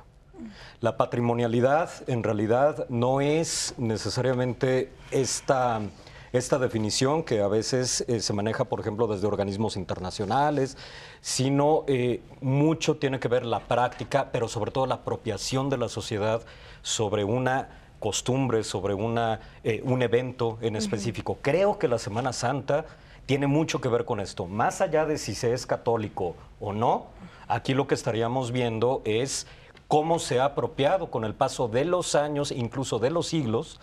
La 0.81 0.97
patrimonialidad 0.97 1.89
en 2.07 2.23
realidad 2.23 2.85
no 2.89 3.21
es 3.21 3.73
necesariamente 3.77 4.91
esta, 5.11 5.81
esta 6.33 6.59
definición 6.59 7.23
que 7.23 7.41
a 7.41 7.47
veces 7.47 8.03
eh, 8.07 8.19
se 8.19 8.33
maneja, 8.33 8.65
por 8.65 8.79
ejemplo, 8.79 9.07
desde 9.07 9.27
organismos 9.27 9.77
internacionales, 9.77 10.77
sino 11.21 11.85
eh, 11.87 12.21
mucho 12.41 12.97
tiene 12.97 13.19
que 13.19 13.27
ver 13.27 13.45
la 13.45 13.61
práctica, 13.61 14.29
pero 14.31 14.47
sobre 14.47 14.71
todo 14.71 14.85
la 14.85 14.95
apropiación 14.95 15.69
de 15.69 15.77
la 15.77 15.89
sociedad 15.89 16.41
sobre 16.81 17.23
una 17.23 17.69
costumbre, 17.99 18.63
sobre 18.63 18.93
una, 18.93 19.39
eh, 19.63 19.81
un 19.83 20.01
evento 20.01 20.57
en 20.61 20.75
específico. 20.75 21.37
Creo 21.41 21.79
que 21.79 21.87
la 21.87 21.97
Semana 21.97 22.33
Santa 22.33 22.85
tiene 23.25 23.47
mucho 23.47 23.81
que 23.81 23.89
ver 23.89 24.05
con 24.05 24.19
esto. 24.19 24.45
Más 24.45 24.81
allá 24.81 25.05
de 25.05 25.17
si 25.17 25.33
se 25.33 25.53
es 25.53 25.65
católico 25.65 26.35
o 26.59 26.73
no, 26.73 27.07
aquí 27.47 27.73
lo 27.73 27.87
que 27.87 27.95
estaríamos 27.95 28.51
viendo 28.51 29.01
es 29.05 29.47
cómo 29.87 30.19
se 30.19 30.39
ha 30.39 30.45
apropiado 30.45 31.11
con 31.11 31.23
el 31.23 31.33
paso 31.33 31.67
de 31.67 31.85
los 31.85 32.15
años, 32.15 32.51
incluso 32.51 32.99
de 32.99 33.09
los 33.09 33.27
siglos, 33.27 33.79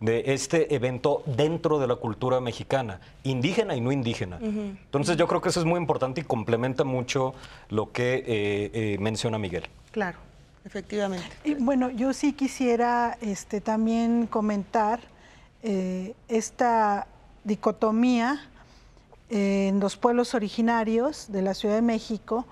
de 0.00 0.34
este 0.34 0.74
evento 0.74 1.22
dentro 1.24 1.78
de 1.78 1.86
la 1.86 1.96
cultura 1.96 2.40
mexicana, 2.40 3.00
indígena 3.24 3.74
y 3.76 3.80
no 3.80 3.92
indígena. 3.92 4.38
Entonces 4.40 5.16
yo 5.16 5.26
creo 5.26 5.40
que 5.40 5.48
eso 5.48 5.60
es 5.60 5.66
muy 5.66 5.78
importante 5.78 6.20
y 6.20 6.24
complementa 6.24 6.84
mucho 6.84 7.34
lo 7.70 7.92
que 7.92 8.16
eh, 8.16 8.70
eh, 8.74 8.96
menciona 9.00 9.38
Miguel. 9.38 9.64
Claro, 9.92 10.18
efectivamente. 10.66 11.26
Y 11.44 11.54
bueno, 11.54 11.90
yo 11.90 12.12
sí 12.12 12.34
quisiera 12.34 13.16
este, 13.22 13.62
también 13.62 14.26
comentar 14.26 15.00
eh, 15.62 16.14
esta 16.28 17.06
dicotomía 17.44 18.40
eh, 19.30 19.68
en 19.68 19.80
los 19.80 19.96
pueblos 19.96 20.34
originarios 20.34 21.32
de 21.32 21.42
la 21.42 21.54
Ciudad 21.54 21.76
de 21.76 21.82
México. 21.82 22.44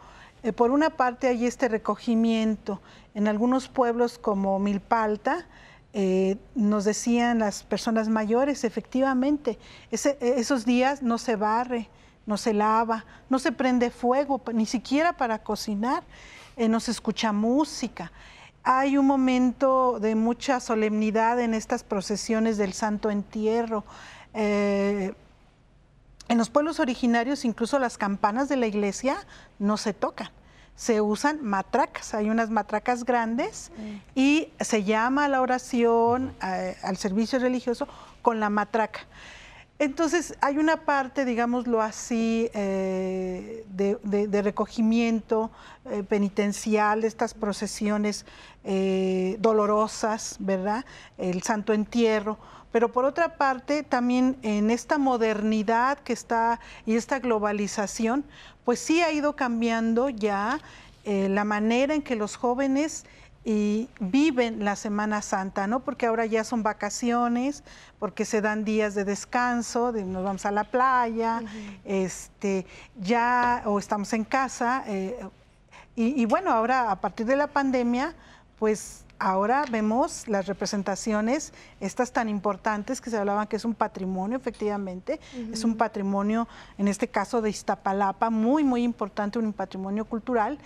Eh, 0.44 0.52
por 0.52 0.70
una 0.70 0.90
parte 0.90 1.26
hay 1.26 1.46
este 1.46 1.68
recogimiento. 1.68 2.82
En 3.14 3.28
algunos 3.28 3.68
pueblos 3.68 4.18
como 4.18 4.58
Milpalta, 4.58 5.46
eh, 5.94 6.36
nos 6.54 6.84
decían 6.84 7.38
las 7.38 7.62
personas 7.62 8.10
mayores, 8.10 8.64
efectivamente, 8.64 9.58
ese- 9.90 10.18
esos 10.20 10.66
días 10.66 11.02
no 11.02 11.16
se 11.16 11.36
barre, 11.36 11.88
no 12.26 12.36
se 12.36 12.52
lava, 12.52 13.06
no 13.30 13.38
se 13.38 13.52
prende 13.52 13.90
fuego, 13.90 14.42
ni 14.52 14.66
siquiera 14.66 15.16
para 15.16 15.42
cocinar, 15.42 16.02
eh, 16.56 16.68
no 16.68 16.78
se 16.78 16.90
escucha 16.90 17.32
música. 17.32 18.12
Hay 18.64 18.98
un 18.98 19.06
momento 19.06 19.98
de 19.98 20.14
mucha 20.14 20.60
solemnidad 20.60 21.40
en 21.40 21.54
estas 21.54 21.84
procesiones 21.84 22.58
del 22.58 22.74
Santo 22.74 23.10
Entierro. 23.10 23.84
Eh, 24.34 25.14
en 26.28 26.38
los 26.38 26.50
pueblos 26.50 26.80
originarios, 26.80 27.44
incluso 27.44 27.78
las 27.78 27.98
campanas 27.98 28.48
de 28.48 28.56
la 28.56 28.66
iglesia 28.66 29.16
no 29.58 29.76
se 29.76 29.92
tocan. 29.92 30.28
Se 30.76 31.00
usan 31.00 31.38
matracas, 31.44 32.14
hay 32.14 32.30
unas 32.30 32.50
matracas 32.50 33.04
grandes 33.04 33.70
y 34.16 34.48
se 34.58 34.82
llama 34.82 35.26
a 35.26 35.28
la 35.28 35.40
oración, 35.40 36.34
eh, 36.42 36.76
al 36.82 36.96
servicio 36.96 37.38
religioso, 37.38 37.86
con 38.22 38.40
la 38.40 38.50
matraca. 38.50 39.00
Entonces, 39.78 40.34
hay 40.40 40.58
una 40.58 40.78
parte, 40.84 41.24
digámoslo 41.24 41.82
así, 41.82 42.48
eh, 42.54 43.64
de, 43.68 43.98
de- 44.04 44.28
de 44.28 44.42
recogimiento 44.42 45.50
eh, 45.90 46.02
penitencial, 46.02 47.02
de 47.02 47.08
estas 47.08 47.34
procesiones 47.34 48.24
eh, 48.64 49.36
dolorosas, 49.40 50.36
¿verdad? 50.38 50.84
El 51.18 51.42
Santo 51.42 51.72
Entierro. 51.72 52.38
Pero 52.74 52.90
por 52.90 53.04
otra 53.04 53.36
parte, 53.36 53.84
también 53.84 54.36
en 54.42 54.68
esta 54.68 54.98
modernidad 54.98 55.96
que 55.98 56.12
está 56.12 56.58
y 56.84 56.96
esta 56.96 57.20
globalización, 57.20 58.24
pues 58.64 58.80
sí 58.80 59.00
ha 59.00 59.12
ido 59.12 59.36
cambiando 59.36 60.08
ya 60.08 60.58
eh, 61.04 61.28
la 61.28 61.44
manera 61.44 61.94
en 61.94 62.02
que 62.02 62.16
los 62.16 62.34
jóvenes 62.34 63.04
y 63.44 63.88
viven 64.00 64.64
la 64.64 64.74
Semana 64.74 65.22
Santa, 65.22 65.68
¿no? 65.68 65.84
Porque 65.84 66.06
ahora 66.06 66.26
ya 66.26 66.42
son 66.42 66.64
vacaciones, 66.64 67.62
porque 68.00 68.24
se 68.24 68.40
dan 68.40 68.64
días 68.64 68.96
de 68.96 69.04
descanso, 69.04 69.92
de 69.92 70.02
nos 70.02 70.24
vamos 70.24 70.44
a 70.44 70.50
la 70.50 70.64
playa, 70.64 71.42
este, 71.84 72.66
ya, 73.00 73.62
o 73.66 73.78
estamos 73.78 74.12
en 74.14 74.24
casa. 74.24 74.82
eh, 74.88 75.16
y, 75.94 76.20
y 76.20 76.26
bueno, 76.26 76.50
ahora 76.50 76.90
a 76.90 77.00
partir 77.00 77.24
de 77.24 77.36
la 77.36 77.46
pandemia, 77.46 78.16
pues 78.58 79.03
ahora 79.18 79.64
vemos 79.70 80.28
las 80.28 80.46
representaciones, 80.46 81.52
estas 81.80 82.12
tan 82.12 82.28
importantes 82.28 83.00
que 83.00 83.10
se 83.10 83.16
hablaban 83.16 83.46
que 83.46 83.56
es 83.56 83.64
un 83.64 83.74
patrimonio, 83.74 84.36
efectivamente, 84.36 85.20
es 85.52 85.64
un 85.64 85.76
patrimonio, 85.76 86.48
en 86.78 86.88
este 86.88 87.08
caso 87.08 87.40
de 87.40 87.50
Iztapalapa, 87.50 88.30
muy, 88.30 88.64
muy 88.64 88.82
importante, 88.82 89.38
un 89.38 89.52
patrimonio 89.52 90.04
cultural. 90.04 90.58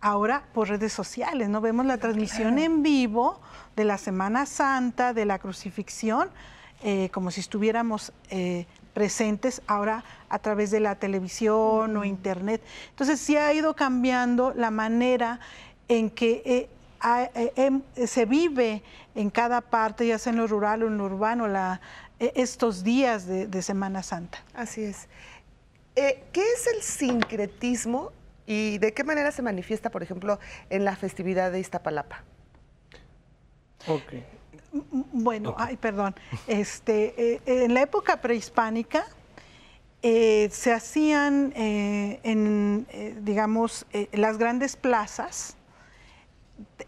Ahora 0.00 0.42
por 0.52 0.68
redes 0.68 0.92
sociales, 0.92 1.48
¿no? 1.48 1.60
Vemos 1.60 1.86
la 1.86 1.96
transmisión 1.96 2.58
en 2.58 2.82
vivo 2.82 3.40
de 3.76 3.84
la 3.84 3.98
Semana 3.98 4.46
Santa, 4.46 5.14
de 5.14 5.24
la 5.24 5.38
crucifixión, 5.38 6.28
eh, 6.82 7.08
como 7.12 7.30
si 7.30 7.38
estuviéramos 7.38 8.12
eh, 8.28 8.66
presentes 8.94 9.62
ahora 9.68 10.04
a 10.28 10.40
través 10.40 10.72
de 10.72 10.80
la 10.80 10.96
televisión 10.96 11.96
o 11.96 12.04
internet. 12.04 12.62
Entonces 12.90 13.20
sí 13.20 13.36
ha 13.36 13.52
ido 13.54 13.74
cambiando 13.74 14.52
la 14.56 14.72
manera 14.72 15.38
en 15.88 16.10
que 16.10 16.42
eh, 16.44 16.68
eh, 17.04 17.52
em, 17.56 17.82
se 18.06 18.24
vive 18.26 18.82
en 19.14 19.30
cada 19.30 19.60
parte, 19.60 20.06
ya 20.06 20.18
sea 20.18 20.32
en 20.32 20.38
lo 20.38 20.46
rural 20.46 20.82
o 20.82 20.86
en 20.86 20.98
lo 20.98 21.04
urbano, 21.04 21.48
la- 21.48 21.80
eh, 22.20 22.32
estos 22.36 22.84
días 22.84 23.26
de, 23.26 23.46
de 23.46 23.62
Semana 23.62 24.02
Santa. 24.02 24.38
Así 24.54 24.82
es. 24.84 25.08
Eh, 25.96 26.22
¿Qué 26.32 26.40
es 26.40 26.66
el 26.74 26.82
sincretismo 26.82 28.12
y 28.46 28.78
de 28.78 28.92
qué 28.94 29.04
manera 29.04 29.30
se 29.32 29.42
manifiesta, 29.42 29.90
por 29.90 30.02
ejemplo, 30.02 30.38
en 30.70 30.84
la 30.84 30.96
festividad 30.96 31.52
de 31.52 31.60
Iztapalapa? 31.60 32.22
ok. 33.86 34.12
Bueno, 35.12 35.54
ay, 35.58 35.76
perdón. 35.76 36.14
Este, 36.46 37.34
eh, 37.34 37.40
en 37.46 37.74
la 37.74 37.82
época 37.82 38.22
prehispánica 38.22 39.04
eh, 40.02 40.48
se 40.50 40.72
hacían 40.72 41.52
eh, 41.56 42.20
en, 42.22 42.86
eh, 42.90 43.14
digamos, 43.20 43.84
eh, 43.92 44.08
las 44.12 44.38
grandes 44.38 44.76
plazas 44.76 45.56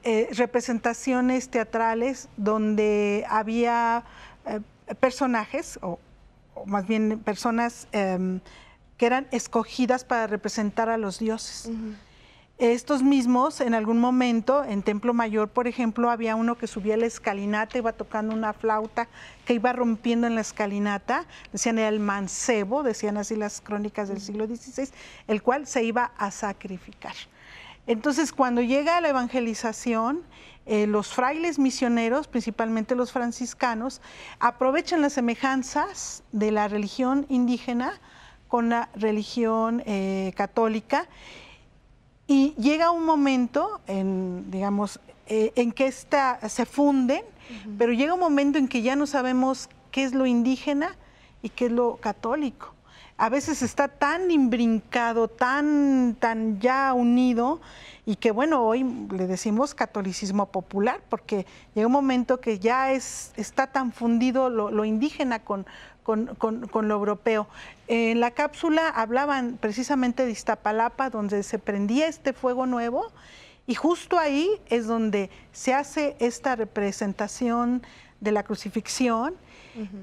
eh, 0.03 0.29
representaciones 0.33 1.49
teatrales 1.49 2.29
donde 2.37 3.25
había 3.29 4.05
eh, 4.47 4.61
personajes, 5.01 5.79
o, 5.83 5.99
o 6.55 6.67
más 6.67 6.87
bien 6.87 7.19
personas 7.19 7.89
em, 7.93 8.41
que 8.97 9.07
eran 9.07 9.27
escogidas 9.31 10.05
para 10.05 10.27
representar 10.27 10.89
a 10.89 10.97
los 10.97 11.19
dioses. 11.19 11.71
Estos 12.59 13.03
mismos, 13.03 13.61
en 13.61 13.75
algún 13.75 13.99
momento, 13.99 14.63
en 14.63 14.85
Templo 14.85 15.13
Mayor, 15.13 15.49
por 15.49 15.67
ejemplo, 15.67 16.09
había 16.09 16.37
uno 16.37 16.57
que 16.57 16.69
subía 16.69 16.97
la 16.97 17.07
escalinata, 17.07 17.79
iba 17.79 17.93
tocando 17.93 18.33
una 18.33 18.53
flauta 18.53 19.09
que 19.45 19.55
iba 19.55 19.73
rompiendo 19.73 20.29
en 20.29 20.37
la 20.37 20.41
escalinata, 20.41 21.27
decían 21.51 21.81
era 21.81 21.89
el 21.89 21.99
mancebo, 21.99 22.85
decían 22.85 23.17
así 23.17 23.35
las 23.35 23.61
crónicas 23.61 24.09
del 24.09 24.21
siglo 24.21 24.47
XVI, 24.47 24.89
el 25.27 25.43
cual 25.43 25.67
se 25.67 25.83
iba 25.83 26.13
a 26.17 26.31
sacrificar. 26.31 27.15
Entonces, 27.87 28.33
cuando 28.33 28.63
llega 28.63 29.01
la 29.01 29.09
evangelización, 29.09 30.23
eh, 30.67 30.87
los 30.87 31.09
frailes 31.09 31.59
misioneros, 31.59 32.27
principalmente 32.27 32.95
los 32.95 33.13
franciscanos, 33.13 34.01
aprovechan 34.41 35.03
las 35.03 35.13
semejanzas 35.13 36.23
de 36.33 36.51
la 36.51 36.69
religión 36.69 37.27
indígena 37.29 38.01
con 38.49 38.71
la 38.71 38.89
religión 38.95 39.83
eh, 39.85 40.33
católica 40.37 41.07
y 42.27 42.55
llega 42.55 42.91
un 42.91 43.05
momento, 43.05 43.81
en, 43.87 44.51
digamos, 44.51 45.01
eh, 45.27 45.53
en 45.57 45.73
que 45.73 45.87
esta, 45.87 46.49
se 46.49 46.65
funden, 46.65 47.23
pero 47.77 47.93
llega 47.93 48.15
un 48.15 48.21
momento 48.21 48.59
en 48.59 48.69
que 48.69 48.81
ya 48.81 48.97
no 48.97 49.07
sabemos 49.07 49.69
qué 49.91 50.05
es 50.05 50.15
lo 50.15 50.25
indígena 50.25 50.97
y 51.43 51.51
qué 51.51 51.67
es 51.67 51.73
lo 51.73 51.97
católico. 51.97 52.74
A 53.17 53.29
veces 53.29 53.63
está 53.63 53.87
tan 53.87 54.31
imbrincado, 54.33 55.29
tan, 55.29 56.17
tan 56.19 56.59
ya 56.61 56.93
unido, 56.95 57.61
y 58.05 58.17
que 58.17 58.33
bueno, 58.33 58.65
hoy 58.65 58.83
le 59.13 59.29
decimos 59.29 59.73
catolicismo 59.75 60.47
popular, 60.47 61.01
porque 61.09 61.47
llega 61.75 61.87
un 61.87 61.93
momento 61.93 62.41
que 62.41 62.59
ya 62.59 62.91
es, 62.91 63.33
está 63.37 63.69
tan 63.69 63.93
fundido 63.93 64.51
lo, 64.51 64.85
indígena 64.85 65.39
con, 65.39 65.65
con, 66.03 66.35
con- 66.35 66.67
con 66.67 66.89
lo 66.89 66.95
europeo. 66.95 67.47
En 67.87 68.19
la 68.19 68.33
cápsula 68.33 68.89
hablaban 68.89 69.59
precisamente 69.61 70.27
de 70.27 70.33
Iztapalapa, 70.33 71.09
donde 71.09 71.45
se 71.45 71.61
prendía 71.61 72.09
este 72.09 72.33
fuego 72.33 72.67
nuevo, 72.67 73.13
y 73.69 73.77
justo 73.77 74.19
ahí 74.19 74.51
es 74.69 74.89
donde 74.89 75.31
se 75.53 75.73
hace 75.73 76.17
esta 76.19 76.57
representación 76.57 77.83
de 78.21 78.33
la 78.33 78.43
crucifixión. 78.43 79.35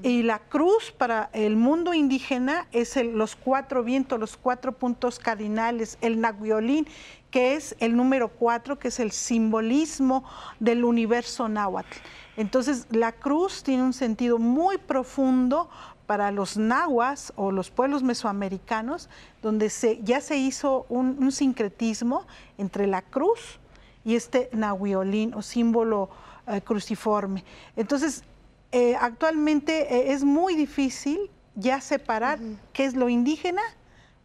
Y 0.02 0.22
la 0.22 0.38
cruz 0.38 0.92
para 0.92 1.30
el 1.32 1.56
mundo 1.56 1.94
indígena 1.94 2.66
es 2.72 2.96
el- 2.96 3.12
los 3.12 3.36
cuatro 3.36 3.82
vientos, 3.82 4.20
los 4.20 4.36
cuatro 4.36 4.72
puntos 4.72 5.18
cardinales, 5.18 5.96
el 6.00 6.20
nahuiolín, 6.20 6.86
que 7.30 7.54
es 7.54 7.74
el 7.80 7.96
número 7.96 8.28
cuatro, 8.28 8.78
que 8.78 8.88
es 8.88 9.00
el 9.00 9.12
simbolismo 9.12 10.24
del 10.60 10.84
universo 10.84 11.48
náhuatl. 11.48 11.96
Entonces, 12.36 12.86
la 12.90 13.12
cruz 13.12 13.62
tiene 13.62 13.82
un 13.82 13.92
sentido 13.94 14.38
muy 14.38 14.76
profundo 14.78 15.70
para 16.06 16.30
los 16.30 16.58
nahuas 16.58 17.32
o 17.36 17.50
los 17.52 17.70
pueblos 17.70 18.02
mesoamericanos, 18.02 19.08
donde 19.40 19.70
se, 19.70 20.00
ya 20.02 20.20
se 20.20 20.36
hizo 20.36 20.84
un, 20.90 21.32
sincretismo 21.32 22.26
entre 22.58 22.86
la 22.86 23.00
cruz 23.00 23.58
y 24.04 24.16
este 24.16 24.50
nahuiolín 24.52 25.32
o 25.32 25.40
símbolo 25.40 26.10
eh, 26.46 26.60
cruciforme. 26.60 27.44
Entonces, 27.76 28.24
eh, 28.72 28.96
actualmente 29.00 29.94
eh, 29.94 30.12
es 30.12 30.24
muy 30.24 30.54
difícil 30.54 31.30
ya 31.54 31.80
separar 31.80 32.38
qué 32.72 32.84
es 32.84 32.94
lo 32.94 33.08
indígena 33.08 33.62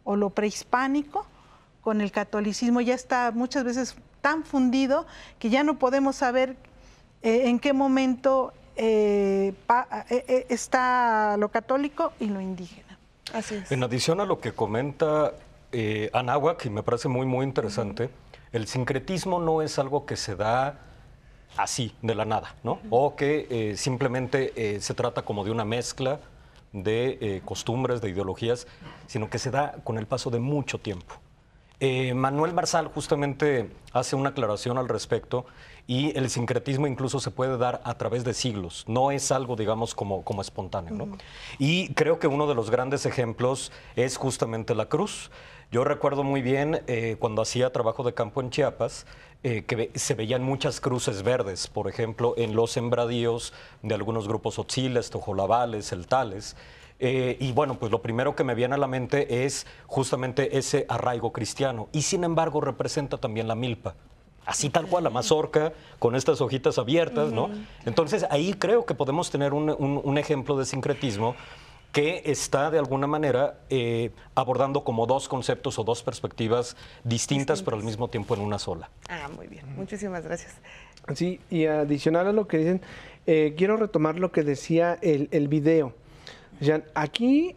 o 0.04 0.16
lo 0.16 0.30
prehispánico 0.30 1.26
con 1.80 2.00
el 2.00 2.10
catolicismo. 2.10 2.80
Ya 2.80 2.94
está 2.94 3.30
muchas 3.32 3.64
veces 3.64 3.96
tan 4.20 4.44
fundido 4.44 5.06
que 5.38 5.50
ya 5.50 5.62
no 5.62 5.78
podemos 5.78 6.16
saber 6.16 6.56
en 7.22 7.58
qué 7.58 7.72
momento 7.72 8.52
eh, 8.80 9.52
eh, 10.08 10.24
eh, 10.28 10.46
está 10.48 11.36
lo 11.36 11.50
católico 11.50 12.12
y 12.20 12.26
lo 12.26 12.40
indígena. 12.40 12.96
Así 13.34 13.56
es. 13.56 13.72
En 13.72 13.82
adición 13.82 14.20
a 14.20 14.24
lo 14.24 14.40
que 14.40 14.52
comenta 14.52 15.34
eh, 15.72 16.10
Anáhuac, 16.12 16.64
y 16.64 16.70
me 16.70 16.82
parece 16.82 17.08
muy, 17.08 17.26
muy 17.26 17.44
interesante, 17.44 18.08
el 18.52 18.66
sincretismo 18.66 19.40
no 19.40 19.62
es 19.62 19.78
algo 19.78 20.06
que 20.06 20.16
se 20.16 20.36
da 20.36 20.78
así, 21.58 21.94
de 22.02 22.14
la 22.14 22.24
nada, 22.24 22.54
¿no? 22.62 22.80
O 22.88 23.16
que 23.16 23.74
simplemente 23.76 24.80
se 24.80 24.94
trata 24.94 25.22
como 25.22 25.44
de 25.44 25.50
una 25.50 25.64
mezcla 25.64 26.20
de 26.72 27.42
costumbres, 27.44 28.00
de 28.00 28.10
ideologías, 28.10 28.66
sino 29.06 29.28
que 29.28 29.38
se 29.38 29.50
da 29.50 29.76
con 29.84 29.98
el 29.98 30.06
paso 30.06 30.30
de 30.30 30.38
mucho 30.38 30.78
tiempo. 30.78 31.16
Manuel 32.14 32.54
Marsal 32.54 32.88
justamente 32.88 33.70
hace 33.92 34.16
una 34.16 34.30
aclaración 34.30 34.78
al 34.78 34.88
respecto 34.88 35.46
y 35.88 36.16
el 36.18 36.28
sincretismo 36.28 36.86
incluso 36.86 37.18
se 37.18 37.30
puede 37.30 37.56
dar 37.56 37.80
a 37.82 37.94
través 37.94 38.22
de 38.22 38.34
siglos, 38.34 38.84
no 38.86 39.10
es 39.10 39.32
algo, 39.32 39.56
digamos, 39.56 39.94
como, 39.94 40.22
como 40.22 40.42
espontáneo. 40.42 40.94
¿no? 40.94 41.18
Y 41.58 41.94
creo 41.94 42.18
que 42.18 42.26
uno 42.26 42.46
de 42.46 42.54
los 42.54 42.70
grandes 42.70 43.06
ejemplos 43.06 43.72
es 43.96 44.18
justamente 44.18 44.74
la 44.74 44.86
cruz. 44.90 45.30
Yo 45.72 45.84
recuerdo 45.84 46.24
muy 46.24 46.42
bien 46.42 46.82
eh, 46.86 47.16
cuando 47.18 47.40
hacía 47.40 47.72
trabajo 47.72 48.02
de 48.02 48.12
campo 48.12 48.42
en 48.42 48.50
Chiapas, 48.50 49.06
eh, 49.44 49.64
que 49.64 49.90
se 49.94 50.14
veían 50.14 50.42
muchas 50.42 50.80
cruces 50.80 51.22
verdes, 51.22 51.68
por 51.68 51.88
ejemplo, 51.88 52.34
en 52.36 52.56
los 52.56 52.72
sembradíos 52.72 53.52
de 53.82 53.94
algunos 53.94 54.26
grupos 54.26 54.58
otziles, 54.58 55.10
tojolabales, 55.10 55.88
celtales. 55.88 56.56
Eh, 57.00 57.36
y 57.38 57.52
bueno, 57.52 57.78
pues 57.78 57.92
lo 57.92 58.02
primero 58.02 58.34
que 58.34 58.42
me 58.42 58.56
viene 58.56 58.74
a 58.74 58.78
la 58.78 58.88
mente 58.88 59.44
es 59.44 59.66
justamente 59.86 60.58
ese 60.58 60.86
arraigo 60.88 61.32
cristiano. 61.32 61.88
Y 61.92 62.02
sin 62.02 62.24
embargo 62.24 62.60
representa 62.60 63.18
también 63.18 63.46
la 63.46 63.54
milpa 63.54 63.94
así 64.48 64.70
tal 64.70 64.86
cual, 64.86 65.04
la 65.04 65.10
mazorca, 65.10 65.74
con 65.98 66.16
estas 66.16 66.40
hojitas 66.40 66.78
abiertas, 66.78 67.32
¿no? 67.32 67.50
Entonces 67.84 68.24
ahí 68.30 68.54
creo 68.54 68.86
que 68.86 68.94
podemos 68.94 69.30
tener 69.30 69.52
un, 69.52 70.18
ejemplo 70.18 70.56
de 70.56 70.64
sincretismo 70.64 71.36
que 71.92 72.22
está 72.26 72.70
de 72.70 72.78
alguna 72.78 73.06
manera 73.06 73.58
eh, 73.70 74.10
abordando 74.34 74.84
como 74.84 75.06
dos 75.06 75.28
conceptos 75.28 75.78
o 75.78 75.84
dos 75.84 76.02
perspectivas 76.02 76.76
distintas, 77.04 77.62
pero 77.62 77.76
al 77.76 77.82
mismo 77.82 78.08
tiempo 78.08 78.34
en 78.34 78.42
una 78.42 78.58
sola. 78.58 78.90
Ah, 79.08 79.28
muy 79.34 79.46
bien. 79.46 79.64
Muchísimas 79.74 80.24
gracias. 80.24 80.54
Sí, 81.14 81.40
y 81.50 81.64
adicional 81.66 82.26
a 82.26 82.32
lo 82.32 82.46
que 82.46 82.58
dicen, 82.58 82.82
eh, 83.26 83.54
quiero 83.56 83.76
retomar 83.76 84.18
lo 84.18 84.30
que 84.32 84.42
decía 84.42 84.98
el, 85.00 85.28
el 85.32 85.48
video. 85.48 85.94
aquí 86.94 87.56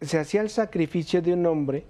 se 0.00 0.18
hacía 0.18 0.40
el 0.40 0.50
sacrificio 0.50 1.22
de 1.22 1.32
un 1.32 1.46
hombre 1.46 1.84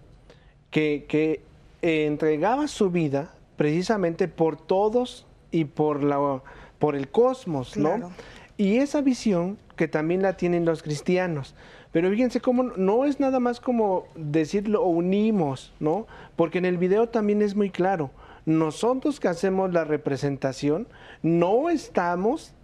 que, 0.71 1.07
que 1.09 1.43
entregaba 1.81 2.69
su 2.69 2.91
vida 2.91 3.35
precisamente 3.57 4.29
por 4.29 4.57
todos 4.57 5.27
y 5.51 5.65
por, 5.65 6.03
la, 6.03 6.43
por 6.79 6.95
el 6.95 7.09
cosmos, 7.09 7.77
¿no? 7.77 8.13
Y 8.57 8.79
esa 8.79 9.01
visión 9.01 9.59
que 9.77 9.89
también 9.89 10.23
la 10.23 10.37
tienen 10.37 10.65
los 10.65 10.83
cristianos. 10.83 11.55
Pero 11.93 12.11
fíjense 12.11 12.41
cómo 12.41 12.65
no 12.65 13.05
es 13.05 13.19
nada 13.19 13.41
más 13.41 13.61
como 13.61 14.07
decirlo 14.15 14.85
unimos, 14.85 15.73
¿no? 15.81 16.07
Porque 16.37 16.59
en 16.59 16.67
el 16.67 16.77
video 16.77 17.09
también 17.09 17.43
es 17.43 17.55
muy 17.55 17.71
claro. 17.71 18.11
Nosotros 18.45 19.21
que 19.21 19.29
hacemos 19.29 19.73
la 19.73 19.85
representación 19.85 20.87
no 21.23 21.71
estamos 21.71 22.55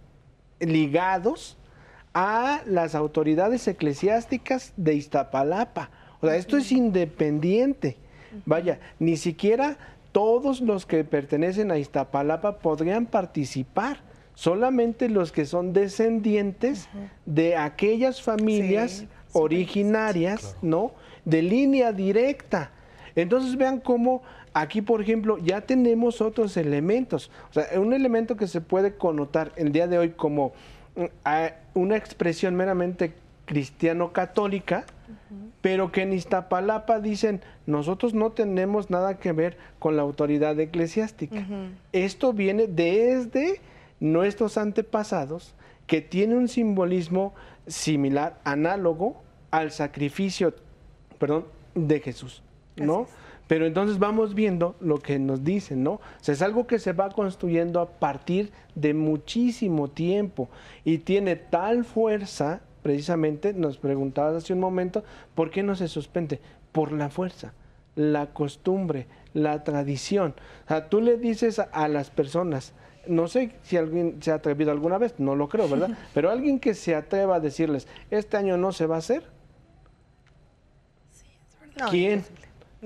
ligados 0.59 1.57
a 2.13 2.61
las 2.65 2.95
autoridades 2.95 3.67
eclesiásticas 3.67 4.73
de 4.77 4.93
Iztapalapa. 4.93 5.89
O 6.21 6.27
sea, 6.27 6.37
esto 6.37 6.57
es 6.57 6.71
independiente. 6.71 7.97
Vaya, 8.45 8.79
ni 8.99 9.17
siquiera 9.17 9.77
todos 10.11 10.61
los 10.61 10.85
que 10.85 11.03
pertenecen 11.03 11.71
a 11.71 11.77
Iztapalapa 11.77 12.59
podrían 12.59 13.05
participar, 13.05 13.99
solamente 14.33 15.09
los 15.09 15.31
que 15.31 15.45
son 15.45 15.73
descendientes 15.73 16.87
de 17.25 17.57
aquellas 17.57 18.21
familias 18.21 19.05
originarias, 19.35 20.55
¿no? 20.61 20.93
De 21.25 21.41
línea 21.41 21.91
directa. 21.91 22.71
Entonces 23.15 23.57
vean 23.57 23.79
cómo 23.79 24.23
aquí, 24.53 24.81
por 24.81 25.01
ejemplo, 25.01 25.37
ya 25.37 25.61
tenemos 25.61 26.21
otros 26.21 26.55
elementos. 26.55 27.29
O 27.49 27.53
sea, 27.53 27.79
un 27.79 27.93
elemento 27.93 28.37
que 28.37 28.47
se 28.47 28.61
puede 28.61 28.95
connotar 28.95 29.51
el 29.57 29.73
día 29.73 29.87
de 29.87 29.97
hoy 29.97 30.11
como 30.11 30.53
mm, 30.95 31.05
una 31.73 31.97
expresión 31.97 32.55
meramente 32.55 33.13
cristiano-católica, 33.45 34.85
pero 35.61 35.91
que 35.91 36.03
en 36.03 36.13
Iztapalapa 36.13 36.99
dicen, 36.99 37.41
nosotros 37.65 38.13
no 38.13 38.31
tenemos 38.31 38.89
nada 38.89 39.19
que 39.19 39.33
ver 39.33 39.57
con 39.79 39.97
la 39.97 40.03
autoridad 40.03 40.57
eclesiástica. 40.59 41.45
Esto 41.91 42.31
viene 42.31 42.67
desde 42.67 43.59
nuestros 43.99 44.57
antepasados, 44.57 45.53
que 45.87 46.01
tiene 46.01 46.35
un 46.35 46.47
simbolismo 46.47 47.33
similar, 47.67 48.39
análogo 48.43 49.24
al 49.57 49.71
sacrificio, 49.71 50.53
perdón, 51.17 51.45
de 51.73 51.99
Jesús, 51.99 52.41
¿no? 52.75 53.07
Pero 53.47 53.65
entonces 53.65 53.99
vamos 53.99 54.33
viendo 54.33 54.75
lo 54.79 54.97
que 54.97 55.19
nos 55.19 55.43
dicen, 55.43 55.83
¿no? 55.83 55.93
O 55.93 56.01
sea, 56.21 56.33
es 56.33 56.41
algo 56.41 56.65
que 56.65 56.79
se 56.79 56.93
va 56.93 57.09
construyendo 57.09 57.79
a 57.79 57.89
partir 57.91 58.51
de 58.73 58.93
muchísimo 58.93 59.87
tiempo 59.89 60.49
y 60.83 60.97
tiene 60.99 61.35
tal 61.35 61.85
fuerza 61.85 62.61
precisamente 62.85 63.51
nos 63.51 63.79
preguntabas 63.79 64.35
hace 64.43 64.53
un 64.53 64.59
momento, 64.59 65.03
¿por 65.33 65.49
qué 65.49 65.63
no 65.63 65.73
se 65.73 65.87
suspende? 65.87 66.39
Por 66.71 66.91
la 66.91 67.09
fuerza, 67.09 67.53
la 67.95 68.27
costumbre, 68.27 69.07
la 69.33 69.63
tradición. 69.63 70.35
O 70.65 70.67
sea, 70.67 70.87
tú 70.87 71.01
le 71.01 71.17
dices 71.17 71.57
a, 71.57 71.87
las 71.87 72.11
personas, 72.11 72.73
no 73.07 73.27
sé 73.27 73.55
si 73.63 73.75
alguien 73.75 74.17
se 74.21 74.29
ha 74.29 74.35
atrevido 74.35 74.69
alguna 74.69 74.99
vez, 74.99 75.15
no 75.17 75.35
lo 75.35 75.49
creo, 75.49 75.67
¿verdad? 75.67 75.97
Pero 76.13 76.29
alguien 76.29 76.59
que 76.59 76.75
se 76.75 76.93
atreva 76.93 77.37
a 77.37 77.39
decirles, 77.39 77.87
este 78.11 78.37
año 78.37 78.55
no 78.55 78.71
se 78.71 78.85
va 78.85 78.97
a 78.97 78.99
hacer. 78.99 79.23
Verdad. 81.75 81.91
¿Quién? 81.91 82.25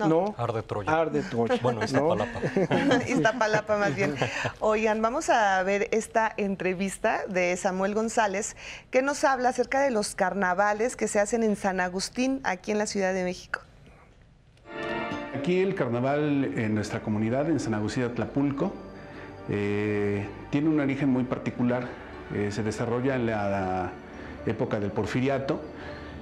No. 0.08 0.36
Arde 0.38 0.64
Troya. 0.64 1.02
Arde 1.02 1.22
Troya. 1.24 1.60
Bueno, 1.62 1.84
Iztapalapa. 1.84 2.40
Iztapalapa 3.08 3.78
más 3.78 3.96
bien. 3.96 4.16
Oigan, 4.60 5.02
vamos 5.02 5.30
a 5.30 5.62
ver 5.64 5.90
esta 5.92 6.32
entrevista 6.38 7.26
de 7.28 7.58
Samuel 7.58 7.96
González 7.96 8.56
que 8.92 9.02
nos 9.02 9.24
habla 9.24 9.50
acerca 9.50 9.82
de 9.82 9.92
los 9.92 10.16
carnavales 10.16 10.96
que 10.96 11.08
se 11.08 11.20
hacen 11.20 11.44
en 11.44 11.56
San 11.56 11.80
Agustín, 11.80 12.40
aquí 12.44 12.72
en 12.72 12.78
la 12.78 12.86
Ciudad 12.86 13.14
de 13.14 13.24
México. 13.24 13.62
Aquí 15.38 15.60
el 15.60 15.76
carnaval 15.76 16.54
en 16.58 16.76
nuestra 16.76 17.02
comunidad, 17.02 17.50
en 17.50 17.60
San 17.60 17.74
Agustín 17.74 18.04
de 18.04 18.10
Tlapulco, 18.10 18.74
eh, 19.50 20.26
tiene 20.50 20.70
un 20.70 20.80
origen 20.80 21.10
muy 21.10 21.24
particular. 21.24 21.88
Eh, 22.34 22.50
se 22.52 22.64
desarrolla 22.64 23.16
en 23.16 23.26
la 23.26 23.92
época 24.46 24.80
del 24.80 24.92
porfiriato 24.92 25.62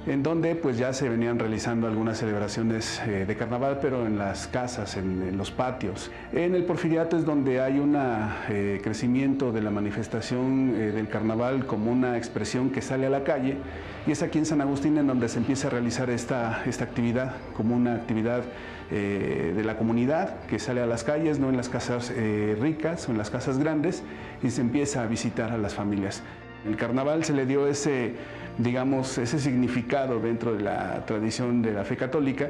en 0.05 0.23
donde 0.23 0.55
pues 0.55 0.77
ya 0.77 0.93
se 0.93 1.09
venían 1.09 1.37
realizando 1.37 1.87
algunas 1.87 2.17
celebraciones 2.17 3.01
eh, 3.05 3.25
de 3.25 3.35
carnaval, 3.35 3.79
pero 3.81 4.05
en 4.05 4.17
las 4.17 4.47
casas, 4.47 4.95
en, 4.95 5.37
los 5.37 5.51
patios. 5.51 6.11
En 6.31 6.55
el 6.55 6.63
Porfiriato 6.63 7.17
es 7.17 7.25
donde 7.25 7.59
hay 7.59 7.79
un 7.79 7.97
eh, 7.97 8.79
crecimiento 8.81 9.51
de 9.51 9.61
la 9.61 9.69
manifestación 9.69 10.75
eh, 10.75 10.91
del 10.91 11.09
carnaval 11.09 11.65
como 11.65 11.91
una 11.91 12.17
expresión 12.17 12.69
que 12.69 12.81
sale 12.81 13.05
a 13.05 13.09
la 13.09 13.23
calle, 13.23 13.57
y 14.05 14.11
es 14.11 14.23
aquí 14.23 14.37
en 14.37 14.45
San 14.45 14.61
Agustín 14.61 14.97
en 14.97 15.07
donde 15.07 15.27
se 15.27 15.39
empieza 15.39 15.67
a 15.67 15.71
realizar 15.71 16.09
esta, 16.09 16.63
esta 16.65 16.85
actividad 16.85 17.35
como 17.55 17.75
una 17.75 17.95
actividad 17.95 18.43
de 18.89 19.63
la 19.65 19.75
comunidad 19.75 20.45
que 20.45 20.59
sale 20.59 20.79
a 20.79 20.85
las 20.85 21.03
calles, 21.03 21.39
no 21.39 21.49
en 21.49 21.57
las 21.57 21.67
casas 21.67 22.09
ricas 22.57 23.09
o 23.09 23.11
en 23.11 23.17
las 23.17 23.29
casas 23.29 23.57
grandes, 23.57 24.01
y 24.41 24.49
se 24.49 24.61
empieza 24.61 25.03
a 25.03 25.07
visitar 25.07 25.51
a 25.51 25.57
las 25.57 25.73
familias. 25.73 26.23
El 26.65 26.77
carnaval 26.77 27.23
se 27.23 27.33
le 27.33 27.45
dio 27.45 27.67
ese 27.67 28.15
digamos, 28.57 29.17
ese 29.17 29.39
significado 29.39 30.19
dentro 30.19 30.55
de 30.55 30.63
la 30.63 31.05
tradición 31.05 31.61
de 31.61 31.73
la 31.73 31.83
fe 31.83 31.97
católica, 31.97 32.49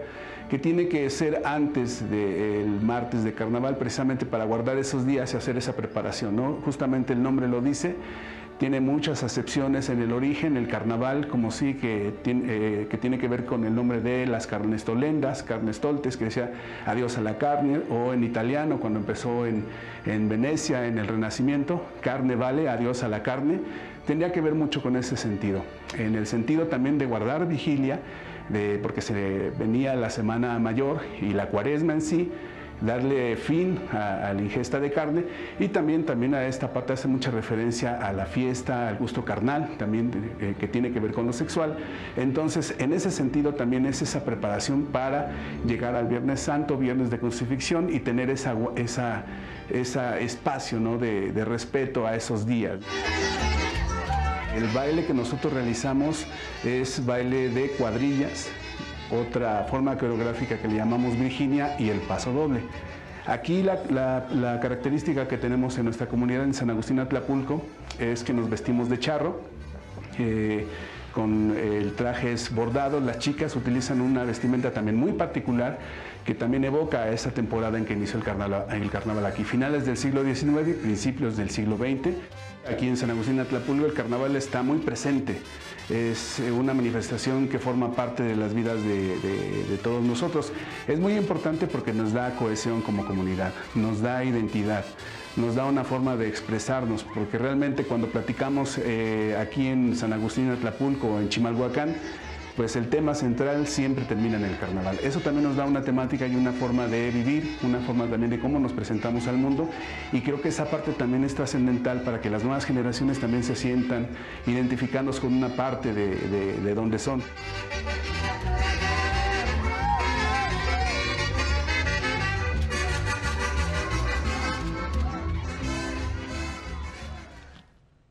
que 0.50 0.58
tiene 0.58 0.88
que 0.88 1.10
ser 1.10 1.42
antes 1.46 2.10
del 2.10 2.82
martes 2.82 3.24
de 3.24 3.34
carnaval, 3.34 3.78
precisamente 3.78 4.26
para 4.26 4.46
guardar 4.46 4.78
esos 4.78 5.06
días 5.06 5.34
y 5.34 5.38
hacer 5.38 5.58
esa 5.58 5.76
preparación. 5.76 6.36
¿no? 6.36 6.60
Justamente 6.64 7.14
el 7.14 7.22
nombre 7.22 7.48
lo 7.48 7.62
dice, 7.62 7.96
tiene 8.58 8.80
muchas 8.80 9.24
acepciones 9.24 9.90
en 9.90 10.02
el 10.02 10.12
origen, 10.12 10.58
el 10.58 10.68
carnaval, 10.68 11.28
como 11.28 11.52
sí, 11.52 11.76
que 11.76 12.12
tiene, 12.24 12.44
eh, 12.48 12.88
que 12.90 12.98
tiene 12.98 13.20
que 13.20 13.28
ver 13.28 13.46
con 13.46 13.66
el 13.66 13.76
nombre 13.76 14.02
de 14.02 14.26
las 14.26 14.48
carnestolendas, 14.48 15.44
carnestoltes, 15.44 16.18
que 16.18 16.26
decía 16.26 16.52
adiós 16.86 17.18
a 17.20 17.22
la 17.22 17.38
carne, 17.38 17.82
o 17.92 18.14
en 18.14 18.24
italiano, 18.24 18.80
cuando 18.80 19.00
empezó 19.00 19.46
en, 19.46 19.64
en 20.08 20.28
Venecia, 20.28 20.88
en 20.88 20.98
el 20.98 21.08
Renacimiento, 21.08 21.86
carne 22.02 22.36
vale, 22.36 22.68
adiós 22.68 23.04
a 23.04 23.10
la 23.10 23.22
carne, 23.22 23.60
tendría 24.08 24.32
que 24.32 24.42
ver 24.42 24.56
mucho 24.56 24.82
con 24.82 24.96
ese 24.96 25.18
sentido. 25.18 25.62
En 25.98 26.16
el 26.16 26.26
sentido 26.26 26.68
también 26.68 26.98
de 26.98 27.06
guardar 27.06 27.48
vigilia, 27.48 28.00
de, 28.50 28.80
porque 28.82 29.02
se 29.02 29.52
venía 29.60 29.96
la 29.96 30.10
Semana 30.10 30.58
Mayor 30.58 31.02
y 31.22 31.34
la 31.34 31.50
Cuaresma 31.50 31.94
en 31.94 32.02
sí, 32.02 32.32
darle 32.82 33.36
fin 33.36 33.80
a, 33.92 34.32
la 34.34 34.42
ingesta 34.42 34.80
de 34.80 34.92
carne 34.92 35.24
y 35.60 35.68
también, 35.68 36.06
también 36.06 36.36
a 36.36 36.46
esta 36.46 36.72
parte 36.72 36.94
hace 36.94 37.08
mucha 37.08 37.32
referencia 37.32 37.98
a 37.98 38.14
la 38.14 38.26
fiesta, 38.26 38.88
al 38.88 38.98
gusto 38.98 39.26
carnal, 39.26 39.72
también 39.78 40.12
eh, 40.40 40.56
que 40.60 40.68
tiene 40.68 40.92
que 40.92 41.00
ver 41.00 41.12
con 41.12 41.26
lo 41.26 41.34
sexual. 41.34 41.76
Entonces, 42.16 42.76
en 42.78 42.94
ese 42.94 43.12
sentido 43.12 43.56
también 43.56 43.86
es 43.86 44.02
esa 44.02 44.24
preparación 44.24 44.86
para 44.86 45.32
llegar 45.66 45.96
al 45.96 46.08
Viernes 46.08 46.40
Santo, 46.40 46.78
Viernes 46.78 47.10
de 47.10 47.20
Crucifixión 47.20 47.94
y 47.94 48.00
tener 48.00 48.30
esa, 48.30 48.56
esa, 48.76 49.26
esa 49.70 50.20
espacio 50.20 50.80
¿no? 50.80 50.98
de 50.98 51.46
respeto 51.46 52.08
a 52.08 52.16
esos 52.16 52.46
días. 52.46 52.80
El 54.58 54.66
baile 54.70 55.06
que 55.06 55.14
nosotros 55.14 55.54
realizamos 55.54 56.26
es 56.66 57.06
baile 57.06 57.50
de 57.50 57.70
cuadrillas, 57.78 58.50
otra 59.12 59.68
forma 59.70 59.96
coreográfica 60.00 60.58
que 60.58 60.68
le 60.68 60.78
llamamos 60.78 61.16
Virginia 61.16 61.76
y 61.78 61.90
el 61.90 62.00
paso 62.00 62.34
doble. 62.34 62.62
Aquí 63.28 63.62
la, 63.62 64.60
característica 64.60 65.28
que 65.28 65.38
tenemos 65.38 65.78
en 65.78 65.86
nuestra 65.86 66.08
comunidad 66.08 66.44
en 66.44 66.56
San 66.56 66.72
Agustín 66.72 67.00
Atlapulco 67.00 67.62
es 68.00 68.24
que 68.24 68.34
nos 68.34 68.50
vestimos 68.50 68.90
de 68.90 69.00
charro. 69.00 69.42
Eh, 70.18 70.66
con 71.14 71.56
el 71.56 71.94
traje 71.94 72.34
es 72.34 72.54
bordado, 72.54 73.00
las 73.00 73.20
chicas 73.20 73.56
utilizan 73.56 74.02
una 74.02 74.24
vestimenta 74.24 74.72
también 74.72 74.98
muy 74.98 75.12
particular 75.12 75.78
que 76.26 76.34
también 76.34 76.66
evoca 76.66 77.04
a 77.04 77.12
esa 77.12 77.30
temporada 77.30 77.78
en 77.78 77.86
que 77.86 77.94
inició 77.94 78.18
el 78.18 78.26
carnaval, 78.26 78.66
el 78.72 78.90
carnaval 78.90 79.26
aquí, 79.28 79.44
finales 79.44 79.86
del 79.86 79.98
siglo 79.98 80.24
XIX, 80.24 80.76
principios 80.82 81.38
del 81.38 81.52
siglo 81.52 81.78
XX. 81.78 82.16
Aquí 82.70 82.88
en 82.88 82.98
San 82.98 83.10
Agustín 83.10 83.40
Atlapulco 83.40 83.86
el 83.86 83.94
carnaval 83.94 84.36
está 84.36 84.62
muy 84.62 84.80
presente 84.80 85.42
es 85.90 86.40
eh, 86.40 86.52
una 86.52 86.74
manifestación 86.74 87.48
que 87.48 87.60
forma 87.60 87.94
parte 87.94 88.24
de 88.24 88.36
las 88.36 88.54
vidas 88.54 88.84
de, 88.84 89.80
todos 89.82 90.04
nosotros. 90.04 90.52
Es 90.88 91.00
muy 91.00 91.16
importante 91.16 91.68
porque 91.68 91.94
nos 91.94 92.14
da 92.14 92.36
cohesión 92.36 92.82
como 92.82 93.06
comunidad, 93.06 93.54
nos 93.76 94.02
da 94.02 94.24
identidad 94.24 94.86
nos 95.38 95.54
da 95.54 95.66
una 95.66 95.84
forma 95.84 96.16
de 96.16 96.28
expresarnos, 96.28 97.04
porque 97.04 97.38
realmente 97.38 97.84
cuando 97.84 98.08
platicamos 98.08 98.80
eh, 98.80 99.38
aquí 99.40 99.68
en 99.68 99.96
San 99.96 100.12
Agustín 100.12 100.50
Atlapulco 100.50 101.20
en 101.20 101.30
Chimalhuacán, 101.30 101.96
pues 102.58 102.76
el 102.76 102.90
tema 102.90 103.14
central 103.14 103.68
siempre 103.68 104.04
termina 104.04 104.38
en 104.38 104.44
el 104.44 104.58
carnaval. 104.58 104.98
Eso 105.04 105.20
también 105.20 105.44
nos 105.44 105.56
da 105.56 105.66
una 105.66 105.84
temática 105.84 106.26
y 106.26 106.36
una 106.36 106.52
forma 106.52 106.88
de 106.88 107.12
vivir, 107.12 107.58
una 107.62 107.80
forma 107.80 108.08
también 108.08 108.32
de 108.32 108.40
cómo 108.40 108.60
nos 108.60 108.74
presentamos 108.74 109.28
al 109.28 109.38
mundo 109.38 109.70
y 110.12 110.22
creo 110.22 110.42
que 110.42 110.50
esa 110.50 110.66
parte 110.66 110.92
también 110.94 111.24
es 111.24 111.36
trascendental 111.36 112.02
para 112.02 112.20
que 112.20 112.32
las 112.32 112.44
nuevas 112.44 112.66
generaciones 112.66 113.20
también 113.20 113.44
se 113.44 113.56
sientan 113.56 114.08
identificándose 114.48 115.22
con 115.22 115.34
una 115.34 115.50
parte 115.50 115.94
de, 115.94 116.16
de, 116.16 116.54
de 116.60 116.74
donde 116.74 116.98
son. 116.98 117.22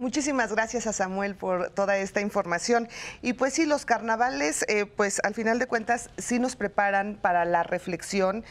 Muchísimas 0.07 0.53
gracias 0.53 0.87
a 0.87 0.93
Samuel 0.93 1.35
por 1.35 1.71
toda 1.71 1.97
esta 1.99 2.21
información. 2.21 2.89
Y 3.23 3.33
pues 3.33 3.55
sí, 3.55 3.67
los 3.67 3.85
carnavales, 3.85 4.65
eh, 4.69 4.87
pues 4.87 5.21
al 5.25 5.35
final 5.35 5.59
de 5.59 5.67
cuentas 5.67 6.11
sí 6.17 6.39
nos 6.39 6.55
preparan 6.55 7.19
para 7.21 7.45
la 7.45 7.65
reflexión, 7.65 8.45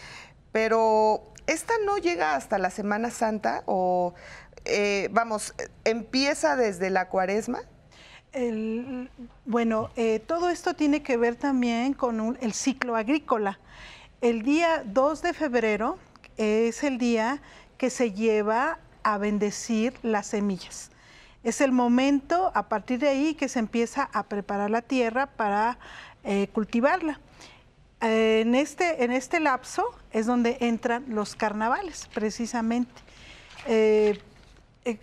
pero 0.52 1.32
esta 1.48 1.74
no 1.86 1.98
llega 1.98 2.36
hasta 2.36 2.58
la 2.58 2.70
Semana 2.72 3.10
Santa 3.10 3.64
o, 3.68 4.14
eh, 4.66 5.08
vamos, 5.14 5.56
empieza 5.86 6.58
desde 6.58 6.90
la 6.90 7.08
cuaresma. 7.08 7.62
bueno, 9.46 9.92
eh, 9.96 10.20
todo 10.28 10.50
esto 10.50 10.74
tiene 10.74 11.04
que 11.04 11.16
ver 11.16 11.38
también 11.38 11.94
con 11.94 12.38
el 12.42 12.52
ciclo 12.52 12.98
agrícola. 12.98 13.60
El 14.20 14.42
día 14.42 14.84
2 14.86 15.22
de 15.22 15.34
febrero 15.34 16.00
es 16.36 16.84
el 16.84 16.98
día 16.98 17.42
que 17.78 17.90
se 17.90 18.12
lleva 18.12 18.80
a 19.04 19.18
bendecir 19.18 19.94
las 20.04 20.28
semillas. 20.28 20.92
Es 21.46 21.62
el 21.62 21.72
momento 21.72 22.52
a 22.56 22.68
partir 22.70 22.98
de 22.98 23.08
ahí 23.08 23.36
que 23.36 23.48
se 23.48 23.60
empieza 23.60 24.10
a 24.12 24.24
preparar 24.24 24.72
la 24.72 24.82
tierra 24.82 25.28
para 25.28 25.78
eh, 26.24 26.48
cultivarla. 26.52 27.20
en, 28.02 28.56
este, 28.56 29.04
en 29.04 29.12
este 29.12 29.40
lapso 29.40 29.86
es 30.12 30.26
donde 30.26 30.58
entran 30.60 31.06
los 31.08 31.36
carnavales, 31.36 32.10
precisamente. 32.16 33.00
Eh, 33.68 34.20
eh, 34.86 34.98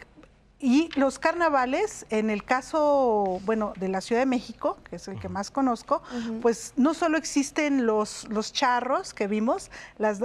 y 0.63 0.89
los 0.95 1.19
carnavales, 1.19 2.07
en 2.09 2.31
el 2.31 2.45
caso, 2.45 3.41
bueno, 3.45 3.73
de 3.77 3.89
la 3.89 4.01
Ciudad 4.01 4.23
de 4.23 4.27
México, 4.27 4.79
que 4.89 4.97
es 4.97 5.09
el 5.09 5.19
que 5.19 5.29
más 5.29 5.51
conozco, 5.51 6.03
pues 6.41 6.73
no 6.77 6.95
solo 6.95 7.19
existen 7.19 7.85
los, 7.85 8.29
los 8.31 8.53
charros 8.53 9.13
que 9.13 9.27
vimos, 9.27 9.73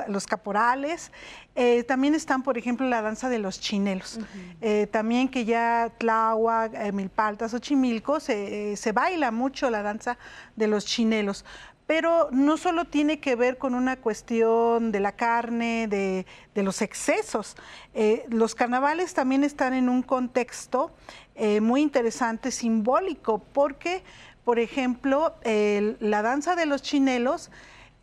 los 0.07 0.27
caporales, 0.27 1.11
eh, 1.55 1.83
también 1.83 2.13
están, 2.13 2.43
por 2.43 2.59
ejemplo, 2.59 2.87
la 2.87 3.01
danza 3.01 3.29
de 3.29 3.39
los 3.39 3.59
chinelos. 3.59 4.19
Eh, 4.61 4.85
también 4.91 5.27
que 5.27 5.43
ya 5.43 5.91
Tláhuac, 5.97 6.71
eh, 6.75 6.91
Milpaltas 6.91 7.55
o 7.55 7.59
Chimilco 7.59 8.19
se, 8.19 8.77
se 8.77 8.91
baila 8.91 9.31
mucho 9.31 9.71
la 9.71 9.81
danza 9.81 10.19
de 10.55 10.67
los 10.67 10.85
chinelos 10.85 11.45
pero 11.87 12.27
no 12.31 12.57
solo 12.57 12.85
tiene 12.85 13.19
que 13.19 13.35
ver 13.35 13.57
con 13.57 13.73
una 13.73 13.95
cuestión 13.95 14.91
de 14.91 14.99
la 14.99 15.13
carne, 15.13 15.87
de, 15.87 16.25
los 16.61 16.81
excesos. 16.81 17.55
Eh, 17.93 18.25
los 18.29 18.53
carnavales 18.53 19.13
también 19.13 19.43
están 19.43 19.73
en 19.73 19.87
un 19.87 20.03
contexto 20.03 20.91
eh, 21.35 21.61
muy 21.61 21.81
interesante, 21.81 22.51
simbólico, 22.51 23.39
porque, 23.39 24.03
por 24.43 24.59
ejemplo, 24.59 25.35
la 25.43 26.21
danza 26.21 26.55
de 26.55 26.65
los 26.65 26.81
chinelos 26.81 27.49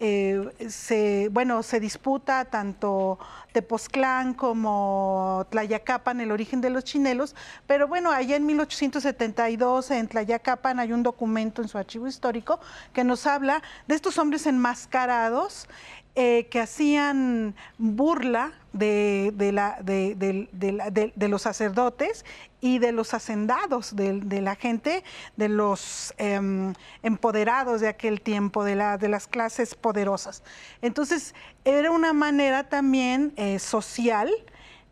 eh, 0.01 0.51
se, 0.69 1.29
bueno, 1.31 1.63
se 1.63 1.79
disputa 1.79 2.45
tanto 2.47 3.19
Tepoztlán 3.53 4.35
como 4.35 5.47
Tlayacapan, 5.51 6.21
el 6.21 6.33
origen 6.33 6.61
de 6.61 6.71
los 6.71 6.83
chinelos, 6.83 7.37
pero 7.67 7.87
bueno, 7.87 8.11
allá 8.11 8.37
en 8.37 8.45
1872 8.45 9.91
en 9.93 10.09
Tlayacapan 10.09 10.81
hay 10.81 10.93
un 10.93 11.05
documento 11.05 11.63
en 11.63 11.69
su 11.69 11.79
archivo 11.79 12.09
histórico 12.09 12.59
que 12.93 13.05
nos 13.05 13.27
habla 13.27 13.63
de 13.87 13.95
estos 13.95 14.19
hombres 14.19 14.47
enmascarados 14.47 15.69
eh, 16.17 16.47
que 16.49 16.61
hacían 16.61 17.57
burla 17.77 18.53
de, 18.73 19.33
la, 19.53 19.79
de, 19.83 21.29
los 21.29 21.43
sacerdotes 21.43 22.25
y 22.65 22.79
de 22.79 22.93
los 22.93 23.13
hacendados, 23.13 23.95
de, 23.95 24.41
la 24.41 24.57
gente, 24.57 25.05
de 25.37 25.51
los 25.51 26.15
em, 26.17 26.73
empoderados 27.03 27.83
de 27.83 27.89
aquel 27.89 28.23
tiempo, 28.23 28.65
de, 28.65 28.75
la, 28.75 28.97
de 28.97 29.11
las 29.11 29.27
clases 29.27 29.75
poderosas. 29.75 30.43
Entonces, 30.81 31.35
era 31.67 31.91
una 31.91 32.15
manera 32.15 32.71
también 32.71 33.35
eh, 33.37 33.59
social 33.59 34.31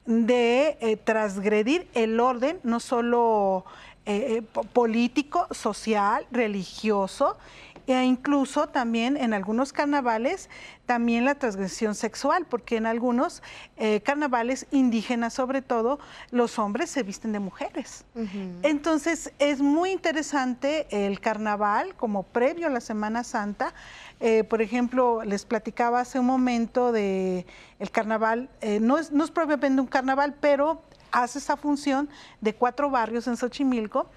de 0.04 0.76
eh, 0.82 0.98
transgredir 0.98 1.88
el 1.94 2.20
orden, 2.20 2.60
no 2.62 2.78
solo 2.78 3.64
político, 4.74 5.46
social, 5.52 6.26
religioso, 6.30 7.38
e 7.86 8.04
incluso 8.04 8.68
también 8.68 9.16
en 9.16 9.34
algunos 9.34 9.72
carnavales, 9.72 10.48
también 10.86 11.24
la 11.24 11.34
transgresión 11.34 11.94
sexual, 11.94 12.46
porque 12.48 12.76
en 12.76 12.86
algunos 12.86 13.42
eh, 13.76 14.00
carnavales 14.00 14.66
indígenas 14.70 15.34
sobre 15.34 15.62
todo, 15.62 15.98
los 16.30 16.58
hombres 16.58 16.90
se 16.90 17.02
visten 17.02 17.32
de 17.32 17.38
mujeres. 17.38 18.04
Entonces 18.62 19.32
es 19.38 19.60
muy 19.60 19.90
interesante 19.90 20.86
el 20.90 21.20
carnaval 21.20 21.94
como 21.96 22.22
previo 22.22 22.66
a 22.66 22.70
la 22.70 22.80
Semana 22.80 23.24
Santa. 23.24 23.74
Eh, 24.20 24.44
por 24.44 24.62
ejemplo, 24.62 25.22
les 25.24 25.44
platicaba 25.44 26.00
hace 26.00 26.18
un 26.18 26.26
momento 26.26 26.92
de 26.92 27.46
el 27.78 27.90
carnaval, 27.90 28.48
eh, 28.60 28.78
no, 28.80 28.98
es, 28.98 29.10
no 29.10 29.24
es 29.24 29.30
propiamente 29.30 29.80
un 29.80 29.88
carnaval, 29.88 30.34
pero 30.40 30.80
hace 31.10 31.38
esa 31.38 31.56
función 31.56 32.08
de 32.40 32.54
cuatro 32.54 32.90
barrios 32.90 33.26
en 33.26 33.36
Xochimilco 33.36 34.08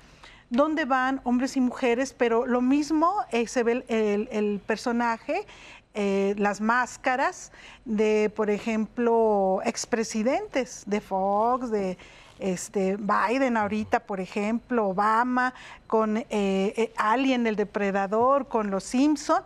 donde 0.49 0.85
van 0.85 1.21
hombres 1.23 1.57
y 1.57 1.61
mujeres, 1.61 2.13
pero 2.13 2.45
lo 2.45 2.61
mismo 2.61 3.13
eh, 3.31 3.47
se 3.47 3.63
ve 3.63 3.83
el, 3.87 4.59
personaje, 4.65 5.45
eh, 5.93 6.35
las 6.37 6.61
máscaras 6.61 7.51
de, 7.85 8.31
por 8.35 8.49
ejemplo, 8.49 9.61
expresidentes 9.65 10.83
de 10.85 11.01
Fox, 11.01 11.71
de 11.71 11.97
este, 12.39 12.97
Biden 12.97 13.57
ahorita, 13.57 14.01
por 14.01 14.19
ejemplo, 14.19 14.89
Obama, 14.89 15.53
con 15.87 16.23
eh, 16.29 16.93
Alien, 16.97 17.47
el 17.47 17.55
depredador, 17.55 18.47
con 18.47 18.69
los 18.69 18.83
Simpson, 18.83 19.41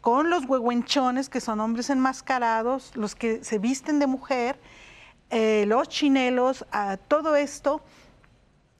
con 0.00 0.30
los 0.30 0.46
huehuenchones, 0.46 1.28
que 1.28 1.40
son 1.40 1.60
hombres 1.60 1.90
enmascarados, 1.90 2.92
los 2.94 3.14
que 3.14 3.44
se 3.44 3.58
visten 3.58 3.98
de 3.98 4.06
mujer, 4.06 4.58
los 5.66 5.88
chinelos, 5.88 6.64
todo 7.08 7.34
esto 7.34 7.82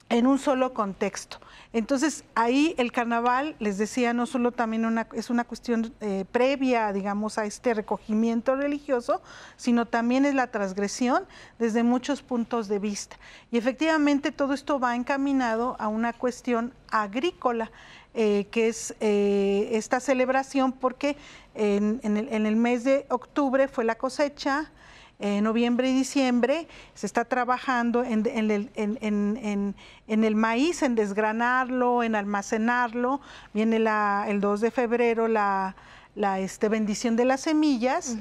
en 0.09 0.27
un 0.27 0.37
solo 0.37 0.73
contexto. 0.73 1.39
Entonces, 1.73 2.23
ahí 2.35 2.73
el 2.77 2.93
carnaval, 2.93 3.55
les 3.59 3.77
decía, 3.77 4.13
no 4.13 4.25
solo 4.25 4.53
también 4.53 4.97
es 5.13 5.29
una 5.29 5.43
cuestión 5.43 5.93
eh, 5.99 6.23
previa, 6.31 6.93
digamos, 6.93 7.37
a 7.37 7.45
este 7.45 7.73
recogimiento 7.73 8.55
religioso, 8.55 9.21
sino 9.57 9.85
también 9.85 10.23
es 10.25 10.35
la 10.35 10.47
transgresión 10.47 11.25
desde 11.59 11.83
muchos 11.83 12.21
puntos 12.21 12.69
de 12.69 12.79
vista. 12.79 13.17
Y 13.51 13.57
efectivamente 13.57 14.31
todo 14.31 14.53
esto 14.53 14.79
va 14.79 14.95
encaminado 14.95 15.75
a 15.79 15.87
una 15.87 16.13
cuestión 16.13 16.73
agrícola. 16.89 17.71
Eh, 18.17 18.47
que 18.49 18.69
es 18.69 18.95
eh, 19.01 19.67
esta 19.73 19.99
celebración, 19.99 20.71
porque 20.71 21.17
en, 21.53 21.99
el, 22.01 22.29
en, 22.31 22.45
el, 22.45 22.55
mes 22.55 22.85
de 22.85 23.05
octubre 23.09 23.67
fue 23.67 23.83
la 23.83 23.95
cosecha, 23.95 24.71
en 25.19 25.43
noviembre 25.43 25.89
y 25.89 25.93
diciembre 25.93 26.67
se 26.93 27.05
está 27.05 27.25
trabajando 27.25 28.03
en, 28.03 28.25
el, 30.07 30.35
maíz, 30.35 30.83
en 30.83 30.95
desgranarlo, 30.95 32.03
en 32.03 32.15
almacenarlo. 32.15 33.21
Viene 33.53 33.77
el 33.77 34.41
2 34.41 34.61
de 34.61 34.71
febrero 34.71 35.27
la, 35.27 35.75
este, 36.39 36.69
bendición 36.69 37.15
de 37.15 37.25
las 37.25 37.41
semillas 37.41 38.17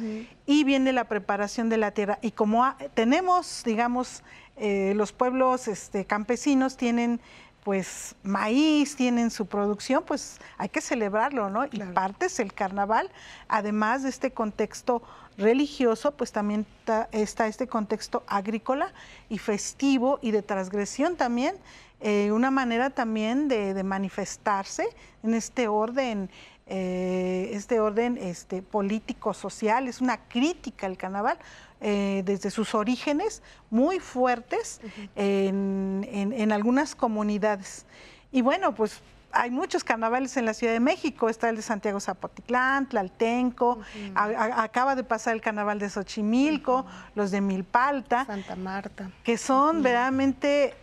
y 0.46 0.64
viene 0.64 0.92
la 0.92 1.04
preparación 1.04 1.68
de 1.68 1.78
la 1.78 1.90
tierra. 1.90 2.18
Y 2.22 2.30
como 2.30 2.64
tenemos, 2.94 3.62
digamos, 3.64 4.22
eh, 4.56 4.92
los 4.94 5.12
pueblos 5.12 5.66
este, 5.66 6.04
campesinos 6.04 6.76
tienen 6.76 7.20
pues 7.64 8.14
maíz, 8.22 8.94
tienen 8.94 9.30
su 9.30 9.46
producción, 9.46 10.04
pues 10.06 10.38
hay 10.58 10.68
que 10.68 10.82
celebrarlo, 10.82 11.48
¿no? 11.48 11.64
Y 11.64 11.78
parte 11.94 12.26
es 12.26 12.38
el 12.38 12.52
carnaval, 12.52 13.10
además 13.48 14.02
de 14.02 14.10
este 14.10 14.32
contexto 14.32 15.02
religioso, 15.36 16.12
pues 16.12 16.32
también 16.32 16.66
está, 17.12 17.46
este 17.46 17.66
contexto 17.66 18.22
agrícola 18.26 18.92
y 19.28 19.38
festivo 19.38 20.18
y 20.22 20.30
de 20.30 20.42
transgresión 20.42 21.16
también, 21.16 21.56
eh, 22.00 22.30
una 22.32 22.50
manera 22.50 22.90
también 22.90 23.48
de, 23.48 23.82
manifestarse 23.82 24.86
en 25.22 25.34
este 25.34 25.68
orden. 25.68 26.30
Eh, 26.66 27.50
este 27.52 27.78
orden 27.78 28.16
este, 28.16 28.62
político 28.62 29.34
social 29.34 29.86
es 29.86 30.00
una 30.00 30.16
crítica 30.28 30.86
al 30.86 30.96
carnaval 30.96 31.38
eh, 31.82 32.22
desde 32.24 32.50
sus 32.50 32.74
orígenes 32.74 33.42
muy 33.68 34.00
fuertes 34.00 34.80
en, 35.14 36.08
en 36.10 36.52
algunas 36.52 36.94
comunidades 36.94 37.84
y 38.32 38.40
bueno 38.40 38.74
pues 38.74 39.02
hay 39.34 39.50
muchos 39.50 39.84
carnavales 39.84 40.36
en 40.36 40.46
la 40.46 40.54
Ciudad 40.54 40.72
de 40.72 40.80
México, 40.80 41.28
está 41.28 41.48
el 41.48 41.56
de 41.56 41.62
Santiago 41.62 42.00
Zapotitlán, 42.00 42.88
Tlaltenco, 42.88 43.80
acaba 44.14 44.94
de 44.94 45.04
pasar 45.04 45.34
el 45.34 45.40
carnaval 45.40 45.78
de 45.78 45.90
Xochimilco, 45.90 46.86
los 47.14 47.30
de 47.30 47.40
Milpalta. 47.40 48.24
Santa 48.24 48.56
Marta. 48.56 49.10
Que 49.22 49.36
son 49.36 49.82
verdaderamente 49.82 50.74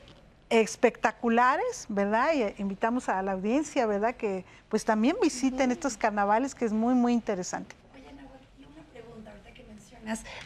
espectaculares, 0.50 1.86
¿verdad? 1.88 2.34
Y 2.34 2.42
eh, 2.42 2.56
invitamos 2.58 3.08
a 3.08 3.22
la 3.22 3.32
audiencia, 3.32 3.86
¿verdad? 3.86 4.16
Que 4.16 4.44
pues 4.68 4.84
también 4.84 5.16
visiten 5.22 5.72
estos 5.72 5.96
carnavales, 5.96 6.54
que 6.54 6.66
es 6.66 6.74
muy, 6.74 6.94
muy 6.94 7.14
interesante 7.14 7.81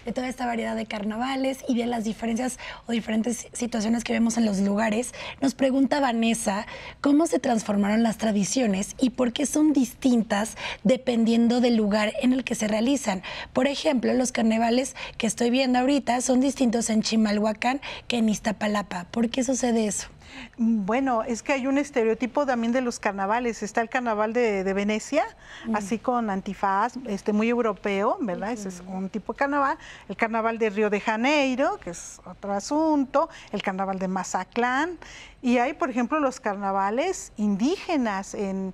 de 0.05 0.11
toda 0.11 0.27
esta 0.27 0.45
variedad 0.45 0.75
de 0.75 0.85
carnavales 0.85 1.59
y 1.67 1.75
de 1.75 1.85
las 1.85 2.03
diferencias 2.03 2.59
o 2.87 2.91
diferentes 2.91 3.47
situaciones 3.53 4.03
que 4.03 4.13
vemos 4.13 4.37
en 4.37 4.45
los 4.45 4.59
lugares, 4.59 5.13
nos 5.41 5.55
pregunta 5.55 5.99
Vanessa 5.99 6.67
cómo 7.01 7.25
se 7.25 7.39
transformaron 7.39 8.03
las 8.03 8.17
tradiciones 8.17 8.95
y 8.99 9.11
por 9.11 9.33
qué 9.33 9.45
son 9.45 9.73
distintas 9.73 10.55
dependiendo 10.83 11.61
del 11.61 11.75
lugar 11.75 12.13
en 12.21 12.33
el 12.33 12.43
que 12.43 12.55
se 12.55 12.67
realizan. 12.67 13.23
Por 13.53 13.67
ejemplo, 13.67 14.13
los 14.13 14.31
carnavales 14.31 14.95
que 15.17 15.27
estoy 15.27 15.49
viendo 15.49 15.79
ahorita 15.79 16.21
son 16.21 16.41
distintos 16.41 16.89
en 16.89 17.01
Chimalhuacán 17.01 17.81
que 18.07 18.17
en 18.17 18.29
Iztapalapa. 18.29 19.05
¿Por 19.11 19.29
qué 19.29 19.43
sucede 19.43 19.87
eso? 19.87 20.07
Bueno, 20.57 21.23
es 21.23 21.43
que 21.43 21.53
hay 21.53 21.67
un 21.67 21.77
estereotipo 21.77 22.45
también 22.45 22.71
de 22.71 22.81
los 22.81 22.99
carnavales. 22.99 23.63
Está 23.63 23.81
el 23.81 23.89
carnaval 23.89 24.33
de, 24.33 24.73
Venecia, 24.73 25.25
así 25.73 25.99
con 25.99 26.29
antifaz, 26.29 26.93
este, 27.07 27.33
muy 27.33 27.49
europeo, 27.49 28.17
¿verdad? 28.21 28.51
Ese 28.51 28.69
es 28.69 28.83
un 28.87 29.09
tipo 29.09 29.33
de 29.33 29.37
carnaval. 29.37 29.77
El 30.09 30.15
carnaval 30.15 30.57
de 30.57 30.69
Río 30.69 30.89
de 30.89 30.99
Janeiro, 30.99 31.77
que 31.83 31.91
es 31.91 32.21
otro 32.25 32.53
asunto. 32.53 33.29
El 33.51 33.61
carnaval 33.61 33.99
de 33.99 34.07
Mazatlán. 34.07 34.97
Y 35.41 35.57
hay, 35.57 35.73
por 35.73 35.89
ejemplo, 35.89 36.19
los 36.19 36.39
carnavales 36.39 37.31
indígenas 37.37 38.33
en, 38.33 38.73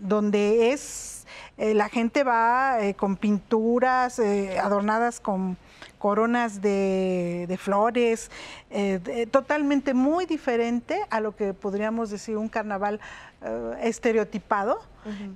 donde 0.00 0.72
es 0.72 1.24
eh, 1.56 1.72
la 1.72 1.88
gente 1.88 2.24
va 2.24 2.78
eh, 2.80 2.94
con 2.94 3.16
pinturas 3.16 4.18
eh, 4.18 4.58
adornadas 4.58 5.20
con 5.20 5.56
coronas 6.04 6.60
de, 6.60 7.58
flores, 7.58 8.30
eh, 8.68 9.26
totalmente 9.30 9.94
muy 9.94 10.26
diferente 10.26 11.00
a 11.08 11.18
lo 11.20 11.34
que 11.34 11.54
podríamos 11.54 12.10
decir 12.10 12.36
un 12.36 12.50
carnaval 12.50 13.00
eh, 13.40 13.78
estereotipado 13.84 14.82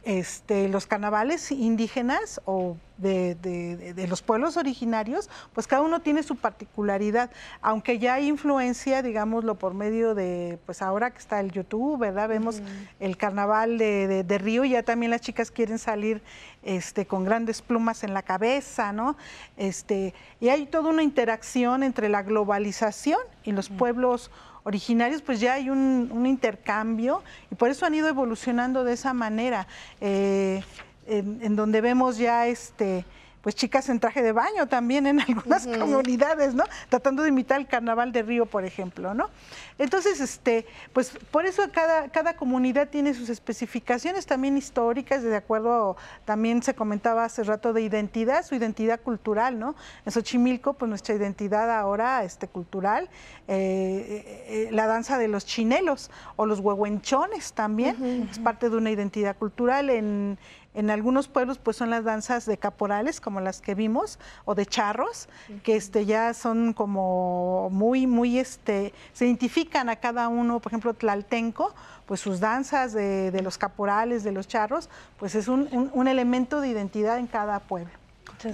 este, 0.04 0.68
los 0.68 0.86
carnavales 0.86 1.50
indígenas 1.52 2.40
o 2.46 2.76
de, 2.96 4.06
los 4.08 4.22
pueblos 4.22 4.56
originarios, 4.56 5.28
pues 5.52 5.66
cada 5.66 5.82
uno 5.82 6.00
tiene 6.00 6.22
su 6.22 6.36
particularidad, 6.36 7.30
aunque 7.60 7.98
ya 7.98 8.14
hay 8.14 8.28
influencia, 8.28 9.02
digámoslo, 9.02 9.56
por 9.56 9.74
medio 9.74 10.14
de, 10.14 10.58
pues 10.66 10.82
ahora 10.82 11.10
que 11.10 11.18
está 11.18 11.38
el 11.40 11.52
YouTube, 11.52 11.98
¿verdad? 11.98 12.28
Vemos 12.28 12.62
el 12.98 13.16
carnaval 13.16 13.78
de, 13.78 14.38
Río 14.38 14.64
y 14.64 14.70
ya 14.70 14.82
también 14.82 15.10
las 15.10 15.20
chicas 15.20 15.50
quieren 15.50 15.78
salir 15.78 16.22
este, 16.62 17.06
con 17.06 17.24
grandes 17.24 17.60
plumas 17.60 18.02
en 18.04 18.14
la 18.14 18.22
cabeza, 18.22 18.92
¿no? 18.92 19.16
Este, 19.56 20.14
y 20.40 20.48
hay 20.48 20.57
toda 20.66 20.90
una 20.90 21.02
interacción 21.02 21.82
entre 21.82 22.08
la 22.08 22.22
globalización 22.22 23.18
y 23.44 23.52
los 23.52 23.68
pueblos 23.68 24.30
originarios, 24.64 25.22
pues 25.22 25.40
ya 25.40 25.54
hay 25.54 25.70
un, 25.70 26.26
intercambio 26.26 27.22
y 27.50 27.54
por 27.54 27.70
eso 27.70 27.86
han 27.86 27.94
ido 27.94 28.08
evolucionando 28.08 28.84
de 28.84 28.92
esa 28.92 29.14
manera, 29.14 29.66
eh, 30.00 30.62
en, 31.06 31.56
donde 31.56 31.80
vemos 31.80 32.18
ya 32.18 32.46
este 32.46 33.04
pues 33.42 33.54
chicas 33.54 33.88
en 33.88 34.00
traje 34.00 34.22
de 34.22 34.32
baño 34.32 34.66
también 34.66 35.06
en 35.06 35.20
algunas 35.28 35.66
comunidades, 35.66 36.54
¿no? 36.54 36.64
Tratando 36.88 37.22
de 37.22 37.30
imitar 37.30 37.60
el 37.60 37.66
carnaval 37.66 38.12
de 38.12 38.22
Río, 38.22 38.46
por 38.46 38.64
ejemplo, 38.64 39.14
¿no? 39.14 39.30
Entonces, 39.78 40.20
este, 40.20 40.66
pues 40.92 41.12
por 41.30 41.46
eso 41.46 41.62
cada, 41.72 42.08
cada 42.08 42.34
comunidad 42.34 42.88
tiene 42.88 43.14
sus 43.14 43.28
especificaciones 43.28 44.26
también 44.26 44.56
históricas, 44.56 45.22
de 45.22 45.36
acuerdo, 45.36 45.96
también 46.24 46.62
se 46.62 46.74
comentaba 46.74 47.24
hace 47.24 47.44
rato 47.44 47.72
de 47.72 47.82
identidad, 47.82 48.44
su 48.44 48.54
identidad 48.54 49.00
cultural, 49.00 49.58
¿no? 49.58 49.76
En 50.04 50.12
Xochimilco, 50.12 50.74
pues 50.74 50.88
nuestra 50.88 51.14
identidad 51.14 51.70
ahora 51.70 52.24
este, 52.24 52.48
cultural, 52.48 53.08
eh, 53.46 53.54
eh, 53.56 54.44
eh, 54.48 54.68
la 54.72 54.86
danza 54.86 55.18
de 55.18 55.28
los 55.28 55.46
chinelos 55.46 56.10
o 56.36 56.46
los 56.46 56.60
huehuenchones 56.60 57.52
también, 57.52 58.28
es 58.30 58.38
parte 58.38 58.70
de 58.70 58.76
una 58.76 58.90
identidad 58.90 59.36
cultural 59.36 59.90
en 59.90 60.38
en 60.74 60.90
algunos 60.90 61.28
pueblos 61.28 61.58
pues 61.58 61.76
son 61.76 61.90
las 61.90 62.04
danzas 62.04 62.46
de 62.46 62.58
caporales 62.58 63.20
como 63.20 63.40
las 63.40 63.60
que 63.60 63.74
vimos 63.74 64.18
o 64.44 64.54
de 64.54 64.66
charros, 64.66 65.28
que 65.62 65.76
este 65.76 66.06
ya 66.06 66.34
son 66.34 66.72
como 66.72 67.68
muy 67.70 68.06
muy 68.06 68.38
este 68.38 68.92
se 69.12 69.26
identifican 69.26 69.88
a 69.88 69.96
cada 69.96 70.28
uno, 70.28 70.60
por 70.60 70.70
ejemplo 70.70 70.94
Tlaltenco, 70.94 71.74
pues 72.06 72.20
sus 72.20 72.40
danzas 72.40 72.92
de, 72.92 73.40
los 73.42 73.58
caporales, 73.58 74.24
de 74.24 74.32
los 74.32 74.48
charros, 74.48 74.88
pues 75.18 75.34
es 75.34 75.46
un, 75.46 76.08
elemento 76.08 76.60
de 76.60 76.68
identidad 76.68 77.18
en 77.18 77.26
cada 77.26 77.60
pueblo. 77.60 77.92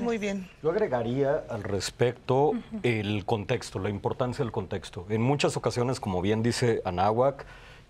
Muy 0.00 0.18
bien. 0.18 0.48
Yo 0.62 0.70
agregaría 0.70 1.44
al 1.48 1.62
respecto 1.62 2.52
el 2.82 3.24
contexto, 3.24 3.78
la 3.78 3.90
importancia 3.90 4.44
del 4.44 4.50
contexto. 4.50 5.06
En 5.08 5.22
muchas 5.22 5.56
ocasiones, 5.56 6.00
como 6.00 6.22
bien 6.22 6.42
dice 6.42 6.80
Anáhuac, 6.84 7.44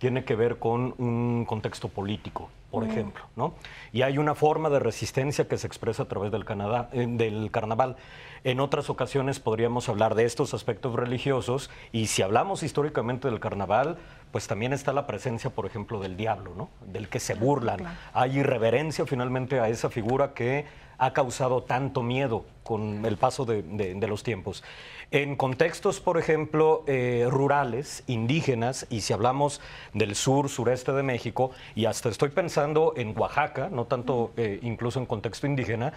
tiene 0.05 0.23
que 0.23 0.37
ver 0.37 0.59
con 0.59 0.95
un 0.99 1.47
contexto 1.47 1.89
político, 1.89 2.51
por 2.71 2.85
mm. 2.85 2.91
ejemplo, 2.91 3.25
¿no? 3.37 3.55
Y 3.91 4.03
hay 4.03 4.19
una 4.19 4.35
forma 4.35 4.69
de 4.69 4.79
resistencia 4.79 5.49
que 5.49 5.57
se 5.57 5.67
expresa 5.67 6.03
a 6.03 6.09
través 6.09 6.31
del, 6.31 6.45
Canadá, 6.45 6.91
eh, 6.93 7.07
del 7.09 7.51
carnaval. 7.51 7.97
En 8.45 8.61
otras 8.61 8.91
ocasiones 8.91 9.41
podríamos 9.41 9.89
hablar 9.89 10.15
de 10.15 10.27
estos 10.27 10.53
aspectos 10.53 10.95
religiosos 10.95 11.71
y 11.91 12.09
si 12.09 12.21
hablamos 12.21 12.63
históricamente 12.63 13.31
del 13.31 13.41
carnaval, 13.41 13.97
pues 14.31 14.47
también 14.47 14.75
está 14.75 14.93
la 14.93 15.07
presencia, 15.07 15.49
por 15.49 15.65
ejemplo, 15.65 15.99
del 16.01 16.19
diablo, 16.19 16.53
¿no? 16.55 16.69
Del 16.83 17.09
que 17.09 17.19
se 17.19 17.33
burlan. 17.33 17.81
Hay 18.13 18.41
irreverencia 18.41 19.07
finalmente 19.07 19.59
a 19.59 19.71
esa 19.71 19.89
figura 19.89 20.35
que 20.35 20.67
ha 20.99 21.13
causado 21.13 21.63
tanto 21.63 22.03
miedo 22.03 22.45
con 22.63 23.05
el 23.05 23.17
paso 23.17 23.45
de, 23.45 24.07
los 24.09 24.23
tiempos. 24.23 24.65
En 25.15 25.37
contextos, 25.37 26.01
por 26.01 26.19
ejemplo, 26.19 26.83
eh, 26.89 27.29
rurales, 27.31 28.03
indígenas, 28.09 28.85
y 28.91 29.03
si 29.03 29.13
hablamos 29.13 29.61
del 29.93 30.17
sur, 30.17 30.49
sureste 30.49 30.91
de 30.91 31.05
México, 31.05 31.53
y 31.77 31.85
hasta 31.85 32.09
estoy 32.09 32.31
pensando 32.31 32.95
en 32.97 33.17
Oaxaca, 33.17 33.69
no 33.71 33.85
tanto 33.85 34.33
eh, 34.37 34.59
incluso 34.63 34.99
en 34.99 35.07
contexto 35.07 35.47
indígena, 35.47 35.93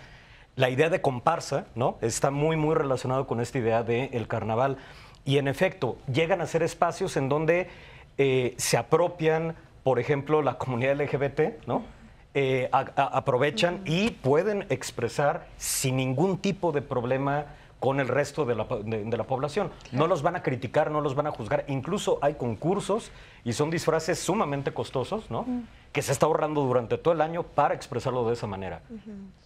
la 0.55 0.70
idea 0.70 0.91
de 0.91 1.01
comparsa 1.01 1.65
¿no? 1.74 1.97
está 2.01 2.30
muy, 2.30 2.57
muy 2.57 2.76
relacionado 2.76 3.26
con 3.26 3.41
esta 3.41 3.57
idea 3.57 3.82
del 3.82 4.28
carnaval. 4.28 4.78
Y 5.26 5.39
en 5.39 5.47
efecto, 5.47 5.97
llegan 6.13 6.39
a 6.39 6.45
ser 6.45 6.61
espacios 6.61 7.18
en 7.18 7.28
donde 7.28 7.70
eh, 8.20 8.53
se 8.57 8.78
apropian, 8.78 9.55
por 9.82 9.97
ejemplo, 9.97 10.43
la 10.43 10.59
comunidad 10.59 10.95
LGBT, 10.95 11.65
¿no? 11.65 11.82
Aprovechan 12.72 13.82
y 13.84 14.11
pueden 14.11 14.68
expresar 14.70 15.47
sin 15.57 15.97
ningún 15.97 16.38
tipo 16.38 16.72
de 16.72 16.84
problema 16.84 17.47
con 17.80 17.99
el 17.99 18.07
resto 18.07 18.45
de 18.45 18.55
la, 18.55 18.65
de, 18.84 19.17
la 19.17 19.23
población. 19.23 19.71
No 19.91 20.07
los 20.07 20.21
van 20.21 20.36
a 20.36 20.43
criticar, 20.43 20.91
no 20.91 21.01
los 21.01 21.15
van 21.15 21.28
a 21.28 21.32
juzgar. 21.32 21.65
Incluso 21.67 22.19
hay 22.21 22.36
concursos 22.36 23.11
y 23.43 23.53
son 23.53 23.69
disfraces 23.69 24.19
sumamente 24.19 24.73
costosos, 24.73 25.30
¿no? 25.30 25.45
Que 25.91 26.01
se 26.01 26.11
está 26.11 26.25
ahorrando 26.25 26.61
durante 26.61 26.97
todo 26.97 27.13
el 27.13 27.21
año 27.21 27.43
para 27.43 27.73
expresarlo 27.73 28.28
de 28.28 28.34
esa 28.34 28.47
manera. 28.47 28.82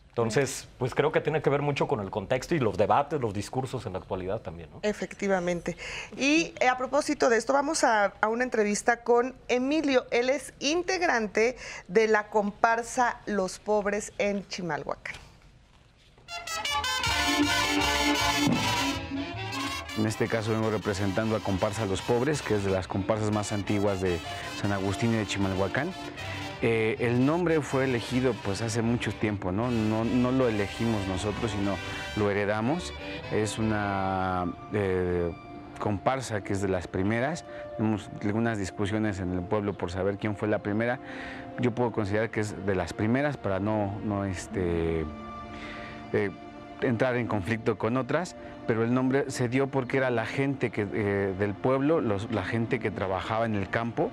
Entonces, 0.10 0.68
pues 0.78 0.94
creo 0.94 1.14
que 1.14 1.22
tiene 1.22 1.42
que 1.42 1.50
ver 1.50 1.62
mucho 1.62 1.88
con 1.88 2.02
el 2.02 2.12
contexto 2.12 2.54
y 2.54 2.60
los 2.60 2.78
debates, 2.78 3.22
los 3.22 3.34
discursos 3.34 3.86
en 3.86 3.94
la 3.94 4.00
actualidad 4.00 4.42
también. 4.42 4.70
¿no? 4.70 4.80
Efectivamente. 4.84 5.78
Y 6.18 6.54
eh, 6.60 6.68
a 6.68 6.78
propósito 6.78 7.30
de 7.30 7.38
esto, 7.38 7.54
vamos 7.54 7.86
a, 7.86 8.08
a, 8.20 8.28
una 8.28 8.44
entrevista 8.44 9.04
con 9.04 9.36
Emilio. 9.48 10.06
Él 10.12 10.30
es 10.30 10.54
integrante 10.60 11.56
de 11.88 12.10
la 12.10 12.28
comparsa 12.28 13.22
Los 13.26 13.60
Pobres 13.60 14.12
en 14.18 14.46
Chimalhuacán. 14.50 15.31
En 19.98 20.08
este 20.08 20.28
caso 20.28 20.52
vengo 20.52 20.72
representando 20.72 21.36
a 21.36 21.40
Comparsa 21.40 21.86
Los 21.86 22.02
Pobres, 22.02 22.42
que 22.42 22.56
es 22.56 22.64
de 22.64 22.72
las 22.72 22.88
comparsas 22.88 23.32
más 23.32 23.52
antiguas 23.52 24.02
de 24.02 24.20
San 24.60 24.72
Agustín 24.72 25.14
y 25.14 25.18
de 25.18 25.28
Chimalhuacán. 25.28 25.92
Eh, 26.62 26.96
el 27.00 27.26
nombre 27.26 27.60
fue 27.62 27.86
elegido 27.86 28.34
pues 28.44 28.62
hace 28.62 28.82
mucho 28.82 29.12
tiempo, 29.12 29.52
¿no? 29.52 29.70
¿no? 29.70 30.32
lo 30.32 30.48
elegimos 30.48 31.08
nosotros, 31.08 31.52
sino 31.52 31.76
lo 32.16 32.32
heredamos. 32.32 32.94
Es 33.32 33.58
una 33.58 34.46
eh, 34.74 35.32
comparsa 35.80 36.42
que 36.42 36.54
es 36.54 36.62
de 36.62 36.68
las 36.68 36.88
primeras. 36.88 37.46
Tenemos 37.78 38.10
algunas 38.22 38.58
discusiones 38.58 39.20
en 39.20 39.34
el 39.34 39.42
pueblo 39.42 39.74
por 39.74 39.92
saber 39.92 40.18
quién 40.18 40.36
fue 40.36 40.48
la 40.48 40.60
primera. 40.60 41.00
Yo 41.60 41.72
puedo 41.72 41.92
considerar 41.92 42.30
que 42.30 42.40
es 42.40 42.66
de 42.66 42.76
las 42.76 42.94
primeras 42.94 43.38
para 43.38 43.60
no, 43.60 44.00
no 44.04 44.26
este, 44.26 45.06
eh, 46.14 46.32
entrar 46.82 47.16
en 47.16 47.28
conflicto 47.28 47.78
con 47.78 47.98
otras, 47.98 48.36
pero 48.68 48.84
el 48.84 48.94
nombre 48.94 49.26
se 49.30 49.50
dio 49.50 49.68
porque 49.68 49.98
era 49.98 50.10
la 50.10 50.26
gente 50.26 50.70
que, 50.72 50.86
del 50.86 51.54
pueblo, 51.54 52.02
la 52.02 52.44
gente 52.44 52.80
que 52.80 52.92
trabajaba 52.92 53.46
en 53.46 53.56
el 53.56 53.70
campo 53.70 54.12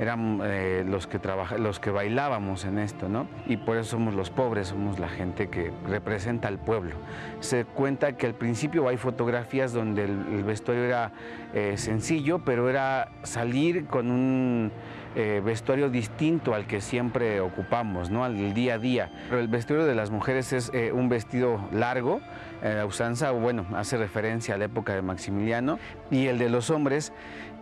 eran 0.00 0.40
eh, 0.42 0.82
los, 0.86 1.06
que 1.06 1.20
los 1.58 1.78
que 1.78 1.90
bailábamos 1.90 2.64
en 2.64 2.78
esto, 2.78 3.10
¿no? 3.10 3.26
Y 3.46 3.58
por 3.58 3.76
eso 3.76 3.90
somos 3.90 4.14
los 4.14 4.30
pobres, 4.30 4.68
somos 4.68 4.98
la 4.98 5.10
gente 5.10 5.50
que 5.50 5.72
representa 5.86 6.48
al 6.48 6.58
pueblo. 6.58 6.96
Se 7.40 7.66
cuenta 7.66 8.16
que 8.16 8.26
al 8.26 8.34
principio 8.34 8.88
hay 8.88 8.96
fotografías 8.96 9.74
donde 9.74 10.04
el, 10.04 10.42
vestuario 10.42 10.84
era 10.84 11.12
eh, 11.52 11.74
sencillo, 11.76 12.38
pero 12.38 12.70
era 12.70 13.10
salir 13.24 13.84
con 13.84 14.10
un 14.10 14.72
eh, 15.16 15.42
vestuario 15.44 15.90
distinto 15.90 16.54
al 16.54 16.66
que 16.66 16.80
siempre 16.80 17.40
ocupamos, 17.40 18.10
¿no? 18.10 18.24
Al 18.24 18.54
día 18.54 18.74
a 18.74 18.78
día. 18.78 19.10
Pero 19.28 19.40
el 19.40 19.48
vestuario 19.48 19.86
de 19.86 19.94
las 19.94 20.10
mujeres 20.10 20.52
es 20.52 20.70
un 20.92 21.08
vestido 21.08 21.68
largo, 21.72 22.20
la 22.62 22.86
usanza, 22.86 23.30
bueno, 23.30 23.66
hace 23.74 23.96
referencia 23.96 24.54
a 24.54 24.58
la 24.58 24.66
época 24.66 24.94
de 24.94 25.02
Maximiliano, 25.02 25.78
y 26.10 26.26
el 26.26 26.38
de 26.38 26.50
los 26.50 26.70
hombres 26.70 27.12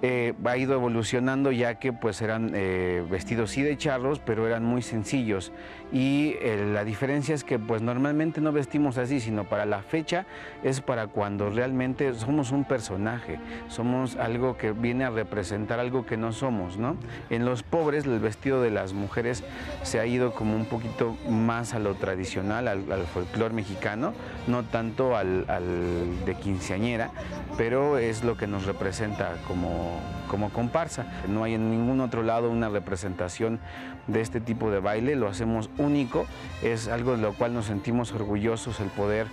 eh, 0.01 0.33
ha 0.45 0.57
ido 0.57 0.75
evolucionando 0.75 1.51
ya 1.51 1.75
que 1.81 1.93
pues 1.93 2.23
eran 2.23 2.53
eh, 2.55 3.05
vestidos 3.11 3.51
sí 3.51 3.63
de 3.63 3.77
charros, 3.77 4.21
pero 4.21 4.47
eran 4.47 4.65
muy 4.65 4.81
sencillos. 4.83 5.53
Y 5.93 6.35
eh, 6.41 6.71
la 6.73 6.85
diferencia 6.85 7.35
es 7.35 7.43
que 7.43 7.59
pues 7.59 7.83
normalmente 7.83 8.41
no 8.41 8.53
vestimos 8.53 8.97
así, 8.99 9.21
sino 9.21 9.45
para 9.45 9.67
la 9.67 9.83
fecha 9.83 10.27
es 10.63 10.81
para 10.81 11.09
cuando 11.09 11.51
realmente 11.51 12.15
somos 12.15 12.53
un 12.53 12.65
personaje, 12.65 13.41
somos 13.69 14.17
algo 14.17 14.57
que 14.57 14.73
viene 14.73 15.05
a 15.05 15.11
representar 15.11 15.81
algo 15.81 16.07
que 16.07 16.17
no 16.17 16.33
somos, 16.33 16.77
¿no? 16.77 16.97
En 17.31 17.45
los 17.45 17.63
pobres 17.63 18.05
el 18.05 18.21
vestido 18.21 18.63
de 18.63 18.71
las 18.71 18.93
mujeres 18.93 19.43
se 19.83 19.99
ha 19.99 20.07
ido 20.07 20.33
como 20.33 20.55
un 20.55 20.67
poquito 20.67 21.17
más 21.29 21.75
a 21.75 21.79
lo 21.79 21.95
tradicional, 21.95 22.69
al, 22.69 23.07
folclore 23.13 23.55
mexicano, 23.55 24.13
no 24.47 24.63
tanto 24.89 25.17
al, 25.17 25.45
al 25.49 26.25
de 26.25 26.35
quinceañera, 26.35 27.11
pero 27.59 27.99
es 27.99 28.25
lo 28.25 28.37
que 28.37 28.47
nos 28.47 28.65
representa 28.65 29.35
como 29.47 30.01
como, 30.29 30.51
comparsa. 30.51 31.07
No 31.27 31.43
hay 31.43 31.55
en 31.55 31.71
ningún 31.71 32.01
otro 32.01 32.23
lado 32.23 32.51
una 32.51 32.69
representación 32.69 33.59
de 34.07 34.21
este 34.21 34.41
tipo 34.41 34.71
de 34.71 34.79
baile, 34.79 35.17
lo 35.17 35.27
hacemos 35.27 35.69
único, 35.79 36.27
es 36.63 36.89
algo 36.89 37.13
de 37.13 37.23
lo 37.23 37.33
cual 37.33 37.55
nos 37.55 37.67
sentimos 37.67 38.13
orgullosos 38.13 38.81
el 38.81 38.89
poder 38.89 39.27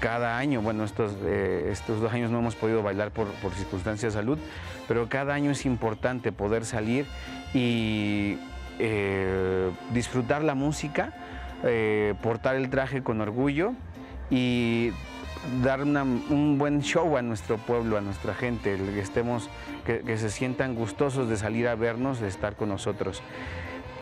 cada 0.00 0.38
año, 0.38 0.60
bueno, 0.60 0.84
estos, 0.84 1.16
eh, 1.24 1.68
estos 1.70 2.00
dos 2.00 2.12
años 2.12 2.30
no 2.30 2.38
hemos 2.38 2.54
podido 2.56 2.82
bailar 2.82 3.10
por, 3.10 3.26
circunstancias 3.54 4.12
de 4.12 4.20
salud, 4.20 4.38
pero 4.86 5.08
cada 5.08 5.34
año 5.34 5.50
es 5.50 5.64
importante 5.64 6.30
poder 6.30 6.64
salir 6.66 7.06
y 7.54 8.36
eh, 8.78 9.70
disfrutar 9.92 10.42
la 10.42 10.54
música, 10.54 11.14
eh, 11.64 12.14
portar 12.22 12.56
el 12.56 12.68
traje 12.68 13.02
con 13.02 13.20
orgullo 13.22 13.72
y 14.30 14.90
dar 15.62 15.82
un 15.82 16.56
buen 16.58 16.82
show 16.82 17.16
a 17.16 17.22
nuestro 17.22 17.58
pueblo, 17.58 17.98
a 17.98 18.00
nuestra 18.00 18.34
gente, 18.34 18.76
que 18.76 19.00
estemos, 19.00 19.50
que 19.84 20.18
se 20.18 20.30
sientan 20.30 20.74
gustosos 20.74 21.28
de 21.28 21.36
salir 21.36 21.68
a 21.68 21.74
vernos, 21.74 22.20
de 22.20 22.28
estar 22.28 22.56
con 22.56 22.70
nosotros 22.70 23.22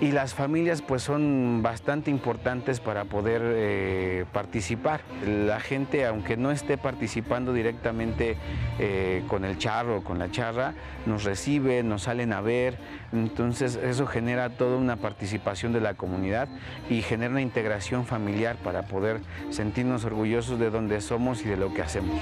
y 0.03 0.11
las 0.11 0.34
familias 0.34 0.82
pues 0.82 1.05
son 1.05 1.61
bastante 1.62 2.11
importantes 2.11 2.80
para 2.80 3.05
poder 3.05 3.40
eh, 3.44 4.24
participar. 4.32 5.03
La 5.24 5.61
gente, 5.61 6.05
aunque 6.05 6.36
no 6.36 6.50
esté 6.50 6.76
participando 6.76 7.53
directamente 7.53 8.36
eh, 8.80 9.22
con 9.28 9.44
el 9.44 9.59
charro 9.59 9.98
o 9.98 10.03
con 10.03 10.18
la 10.18 10.28
charra, 10.32 10.74
nos 11.07 11.22
recibe, 11.22 11.84
nos 11.84 12.03
salen 12.03 12.32
a 12.32 12.40
ver, 12.40 12.78
entonces 13.12 13.76
eso 13.76 14.09
genera 14.09 14.50
toda 14.50 14.76
una 14.76 14.96
participación 14.96 15.72
de 15.72 15.80
la 15.80 15.94
comunidad 15.94 16.48
y 16.90 17.03
genera 17.03 17.30
una 17.30 17.42
integración 17.42 18.05
familiar 18.05 18.57
para 18.57 18.88
poder 18.88 19.20
sentirnos 19.50 20.05
orgullosos 20.05 20.59
de 20.59 20.70
dónde 20.70 21.00
somos 21.00 21.42
y 21.42 21.48
de 21.48 21.57
lo 21.57 21.72
que 21.72 21.82
hacemos. 21.82 22.18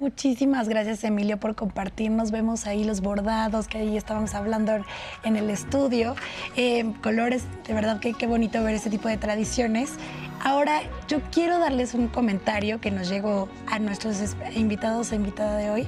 Muchísimas 0.00 0.66
gracias 0.66 1.04
Emilio 1.04 1.38
por 1.38 1.54
compartirnos. 1.54 2.30
Vemos 2.30 2.66
ahí 2.66 2.84
los 2.84 3.02
bordados 3.02 3.68
que 3.68 3.76
ahí 3.76 3.98
estábamos 3.98 4.34
hablando 4.34 4.82
en 5.24 5.36
el 5.36 5.50
estudio. 5.50 6.16
Eh, 6.56 6.90
colores, 7.02 7.44
de 7.68 7.74
verdad 7.74 8.00
que 8.00 8.14
qué 8.14 8.26
bonito 8.26 8.62
ver 8.64 8.76
ese 8.76 8.88
tipo 8.88 9.08
de 9.08 9.18
tradiciones. 9.18 9.96
Ahora 10.42 10.80
yo 11.06 11.20
quiero 11.30 11.58
darles 11.58 11.92
un 11.92 12.08
comentario 12.08 12.80
que 12.80 12.90
nos 12.90 13.10
llegó 13.10 13.50
a 13.66 13.78
nuestros 13.78 14.34
invitados 14.56 15.12
e 15.12 15.16
invitada 15.16 15.58
de 15.58 15.68
hoy. 15.68 15.86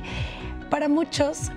Para 0.69 0.91
muchos, 0.91 1.51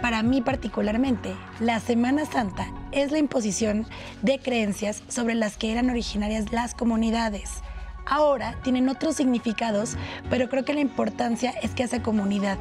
para 0.00 0.22
mí 0.22 0.40
particularmente, 0.40 1.34
la 1.58 1.80
Semana 1.80 2.26
Santa 2.26 2.68
es 2.92 3.10
la 3.10 3.18
imposición 3.18 3.86
de 4.22 4.38
creencias 4.38 5.02
sobre 5.08 5.34
las 5.34 5.56
que 5.56 5.72
eran 5.72 5.90
originarias 5.90 6.52
las 6.52 6.76
comunidades 6.76 7.60
ahora 8.08 8.54
tienen 8.62 8.88
otros 8.88 9.16
significados, 9.16 9.96
pero 10.30 10.48
creo 10.48 10.64
que 10.64 10.74
la 10.74 10.80
importancia 10.80 11.50
es 11.62 11.72
que 11.72 11.84
hace 11.84 12.02
comunidad. 12.02 12.58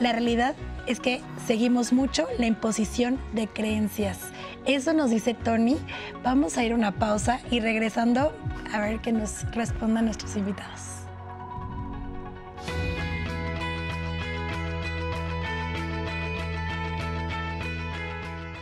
La 0.00 0.12
realidad 0.12 0.54
es 0.86 1.00
que 1.00 1.22
seguimos 1.46 1.92
mucho 1.92 2.26
la 2.38 2.46
imposición 2.46 3.18
de 3.32 3.48
creencias. 3.48 4.18
Eso 4.64 4.92
nos 4.92 5.10
dice 5.10 5.34
Tony. 5.34 5.76
Vamos 6.22 6.56
a 6.56 6.64
ir 6.64 6.72
a 6.72 6.76
una 6.76 6.92
pausa 6.92 7.40
y 7.50 7.60
regresando 7.60 8.32
a 8.72 8.80
ver 8.80 9.00
qué 9.00 9.12
nos 9.12 9.50
respondan 9.52 10.04
nuestros 10.04 10.36
invitados. 10.36 10.82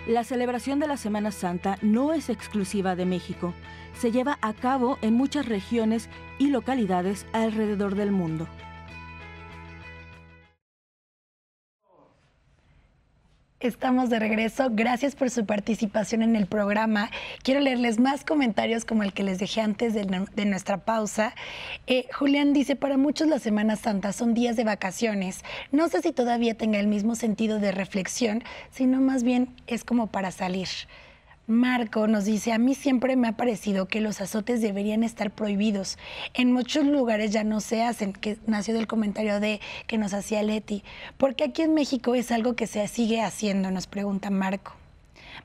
La 0.06 0.22
celebración 0.22 0.78
de 0.78 0.86
la 0.86 0.96
Semana 0.96 1.32
Santa 1.32 1.78
no 1.82 2.12
es 2.12 2.28
exclusiva 2.30 2.94
de 2.94 3.06
México 3.06 3.52
se 3.98 4.12
lleva 4.12 4.38
a 4.42 4.52
cabo 4.52 4.98
en 5.02 5.14
muchas 5.14 5.46
regiones 5.46 6.08
y 6.38 6.48
localidades 6.48 7.26
alrededor 7.32 7.94
del 7.94 8.12
mundo. 8.12 8.46
Estamos 13.58 14.10
de 14.10 14.18
regreso. 14.18 14.68
Gracias 14.70 15.16
por 15.16 15.30
su 15.30 15.46
participación 15.46 16.22
en 16.22 16.36
el 16.36 16.46
programa. 16.46 17.10
Quiero 17.42 17.60
leerles 17.60 17.98
más 17.98 18.22
comentarios 18.22 18.84
como 18.84 19.02
el 19.02 19.14
que 19.14 19.22
les 19.22 19.38
dejé 19.38 19.62
antes 19.62 19.94
de, 19.94 20.04
nuestra 20.44 20.84
pausa. 20.84 21.34
Eh, 21.86 22.06
Julián 22.12 22.52
dice, 22.52 22.76
para 22.76 22.98
muchos 22.98 23.28
las 23.28 23.42
Semanas 23.42 23.80
Santas 23.80 24.14
son 24.14 24.34
días 24.34 24.56
de 24.56 24.64
vacaciones. 24.64 25.42
No 25.72 25.88
sé 25.88 26.02
si 26.02 26.12
todavía 26.12 26.54
tenga 26.54 26.78
el 26.78 26.86
mismo 26.86 27.14
sentido 27.14 27.58
de 27.58 27.72
reflexión, 27.72 28.44
sino 28.70 29.00
más 29.00 29.22
bien 29.22 29.48
es 29.66 29.84
como 29.84 30.06
para 30.08 30.32
salir. 30.32 30.68
Marco 31.48 32.08
nos 32.08 32.24
dice, 32.24 32.52
a 32.52 32.58
mí 32.58 32.74
siempre 32.74 33.14
me 33.14 33.28
ha 33.28 33.36
parecido 33.36 33.86
que 33.86 34.00
los 34.00 34.20
azotes 34.20 34.60
deberían 34.60 35.04
estar 35.04 35.30
prohibidos. 35.30 35.96
En 36.34 36.52
muchos 36.52 36.84
lugares 36.84 37.30
ya 37.30 37.44
no 37.44 37.60
se 37.60 37.84
hacen, 37.84 38.12
que 38.12 38.36
nació 38.48 38.74
del 38.74 38.88
comentario 38.88 39.38
de 39.38 39.60
que 39.86 39.96
nos 39.96 40.12
hacía 40.12 40.42
Leti. 40.42 40.82
Porque 41.16 41.44
aquí 41.44 41.62
en 41.62 41.72
México 41.72 42.16
es 42.16 42.32
algo 42.32 42.56
que 42.56 42.66
se 42.66 42.88
sigue 42.88 43.22
haciendo, 43.22 43.70
nos 43.70 43.86
pregunta 43.86 44.28
Marco. 44.28 44.72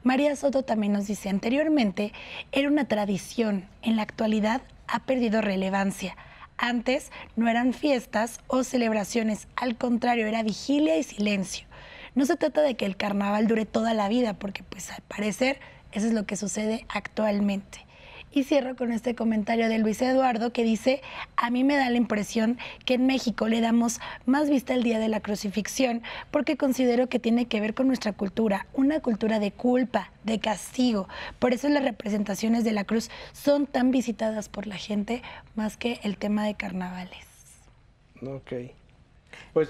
María 0.02 0.36
Soto 0.36 0.64
también 0.64 0.93
nos 0.93 1.06
dice, 1.06 1.30
anteriormente 1.30 2.14
era 2.52 2.68
una 2.68 2.86
tradición, 2.86 3.68
en 3.84 3.95
la 3.95 4.02
actualidad 4.02 4.64
ha 4.88 5.02
perdido 5.02 5.39
relevancia. 5.39 6.18
Antes 6.58 7.12
no 7.36 7.47
eran 7.47 7.74
fiestas 7.74 8.39
o 8.47 8.64
celebraciones, 8.64 9.47
al 9.56 9.78
contrario, 9.78 10.26
era 10.26 10.41
vigilia 10.41 10.97
y 10.97 11.04
silencio. 11.04 11.68
No 12.16 12.26
se 12.26 12.38
trata 12.38 12.64
de 12.64 12.76
que 12.76 12.88
el 12.88 12.97
carnaval 12.97 13.45
dure 13.45 13.68
toda 13.68 13.93
la 13.93 14.10
vida, 14.10 14.34
porque 14.34 14.64
pues 14.64 14.89
al 14.89 15.02
parecer 15.02 15.60
Eso 15.92 16.08
es 16.08 16.14
lo 16.14 16.26
que 16.26 16.36
sucede 16.36 16.86
actualmente. 16.89 17.86
Y 18.34 18.46
cierro 18.46 18.78
con 18.78 18.94
este 18.94 19.14
comentario 19.14 19.68
de 19.68 19.78
Luis 19.78 20.02
Eduardo 20.02 20.54
que 20.54 20.64
dice, 20.64 21.02
a 21.36 21.50
mí 21.50 21.66
me 21.66 21.76
da 21.76 21.89
la 21.89 21.98
impresión 21.98 22.58
que 22.86 22.94
en 22.94 23.06
México 23.06 23.50
le 23.50 23.60
damos 23.60 24.00
más 24.26 24.50
vista 24.50 24.74
al 24.74 24.84
Día 24.84 25.00
de 25.00 25.10
la 25.10 25.20
Crucifixión 25.20 26.02
porque 26.32 26.56
considero 26.56 27.10
que 27.10 27.20
tiene 27.20 27.48
que 27.48 27.60
ver 27.60 27.74
con 27.74 27.88
nuestra 27.88 28.14
cultura, 28.14 28.68
una 28.74 29.02
cultura 29.02 29.39
de 29.39 29.52
culpa, 29.52 30.12
de 30.24 30.39
castigo. 30.39 31.10
Por 31.39 31.54
eso 31.54 31.68
las 31.68 31.84
representaciones 31.84 32.64
de 32.64 32.72
la 32.72 32.86
cruz 32.86 33.10
son 33.34 33.68
tan 33.68 33.92
visitadas 33.92 34.48
por 34.48 34.66
la 34.66 34.78
gente 34.78 35.22
más 35.56 35.76
que 35.76 36.00
el 36.04 36.18
tema 36.18 36.46
de 36.46 36.56
carnavales. 36.56 37.26
Ok. 38.26 38.54
Pues... 39.52 39.68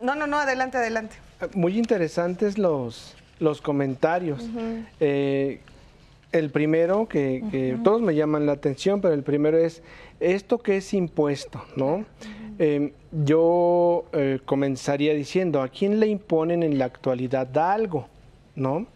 No, 0.00 0.14
no, 0.14 0.26
no, 0.26 0.38
adelante, 0.38 0.78
adelante. 0.78 1.16
Muy 1.54 1.78
interesantes 1.78 2.58
los, 2.58 3.16
los 3.42 3.60
comentarios. 3.60 4.48
El 4.98 6.48
primero, 6.50 7.06
que, 7.08 7.78
todos 7.84 8.00
me 8.00 8.14
llaman 8.14 8.46
la 8.46 8.52
atención, 8.52 9.00
pero 9.00 9.12
el 9.12 9.22
primero 9.22 9.58
es 9.58 9.82
esto 10.20 10.58
que 10.58 10.78
es 10.78 10.94
impuesto, 10.94 11.62
¿no? 11.76 12.06
Em, 12.58 12.92
yo 13.10 14.04
eh, 14.12 14.38
comenzaría 14.44 15.14
diciendo, 15.14 15.62
¿a 15.62 15.68
quién 15.68 16.00
le 16.00 16.06
imponen 16.06 16.62
en 16.62 16.78
la 16.78 16.84
actualidad 16.84 17.56
algo, 17.58 18.08
¿no? 18.54 18.86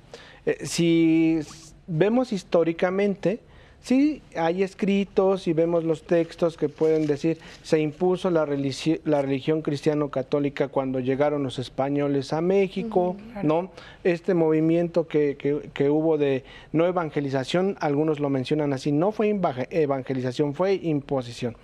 Eh, 0.44 0.58
si 0.64 1.40
vemos 1.86 2.32
históricamente, 2.32 3.40
Sí, 3.86 4.20
hay 4.34 4.64
escritos 4.64 5.46
y 5.46 5.52
vemos 5.52 5.84
los 5.84 6.02
textos 6.02 6.56
que 6.56 6.68
pueden 6.68 7.06
decir, 7.06 7.38
se 7.62 7.78
impuso 7.78 8.30
la, 8.30 8.44
la 9.04 9.22
religión 9.22 9.62
cristiano-católica 9.62 10.66
cuando 10.66 10.98
llegaron 10.98 11.44
los 11.44 11.60
españoles 11.60 12.32
a 12.32 12.40
México, 12.40 13.14
¿no? 13.44 13.70
Este 14.02 14.34
movimiento 14.34 15.06
que, 15.06 15.36
que, 15.72 15.88
hubo 15.88 16.18
de 16.18 16.42
no 16.72 16.84
evangelización, 16.84 17.76
algunos 17.78 18.18
lo 18.18 18.28
mencionan 18.28 18.72
así, 18.72 18.90
no 18.90 19.12
fue 19.12 19.28
evangelización, 19.70 20.54
fue 20.54 20.74
imposición. 20.74 21.56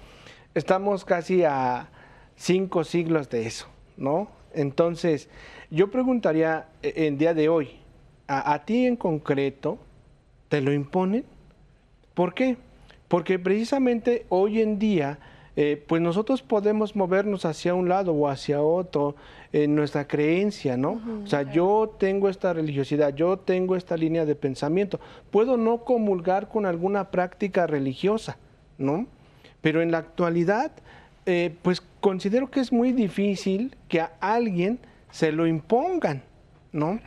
Estamos 0.55 1.05
casi 1.05 1.43
a 1.43 1.89
cinco 2.37 2.85
siglos 2.85 3.31
de 3.31 3.47
eso, 3.49 3.67
¿no? 3.97 4.29
Entonces, 4.55 5.29
yo 5.73 5.91
preguntaría 5.91 6.69
e, 6.85 7.09
en 7.09 7.19
día 7.19 7.35
de 7.35 7.49
hoy, 7.49 7.71
a, 8.29 8.53
a 8.53 8.65
ti 8.65 8.87
en 8.87 8.95
concreto, 8.95 9.79
¿te 10.49 10.61
lo 10.61 10.73
imponen? 10.73 11.32
¿Por 12.15 12.35
qué? 12.35 12.57
Porque 13.09 13.39
precisamente 13.39 14.27
hoy 14.29 14.61
en 14.61 14.79
día, 14.79 15.19
eh, 15.57 15.83
pues 15.87 16.01
nosotros 16.01 16.43
podemos 16.43 16.97
movernos 16.97 17.45
hacia 17.45 17.75
un 17.75 17.89
lado 17.89 18.13
o 18.13 18.29
hacia 18.29 18.63
otro 18.63 19.17
en 19.53 19.75
nuestra 19.75 20.09
creencia, 20.09 20.79
¿no? 20.79 21.01
o 21.23 21.27
sea, 21.27 21.43
yo 21.43 21.95
tengo 21.99 22.31
esta 22.31 22.55
religiosidad, 22.55 23.15
yo 23.15 23.39
tengo 23.39 23.77
esta 23.77 23.99
línea 23.99 24.25
de 24.25 24.35
pensamiento. 24.35 24.99
Puedo 25.31 25.59
no 25.59 25.85
comulgar 25.85 26.49
con 26.49 26.65
alguna 26.65 27.11
práctica 27.11 27.67
religiosa, 27.67 28.39
¿no? 28.79 29.07
Pero 29.61 29.83
en 29.83 29.91
la 29.91 29.99
actualidad, 29.99 30.73
eh, 31.27 31.55
pues 31.61 31.83
considero 32.01 32.51
que 32.51 32.61
es 32.61 32.73
muy 32.73 32.93
difícil 32.93 33.77
que 33.89 34.01
a 34.01 34.13
alguien 34.21 34.79
se 35.11 35.33
lo 35.33 35.47
impongan, 35.47 36.23
¿no? 36.73 36.99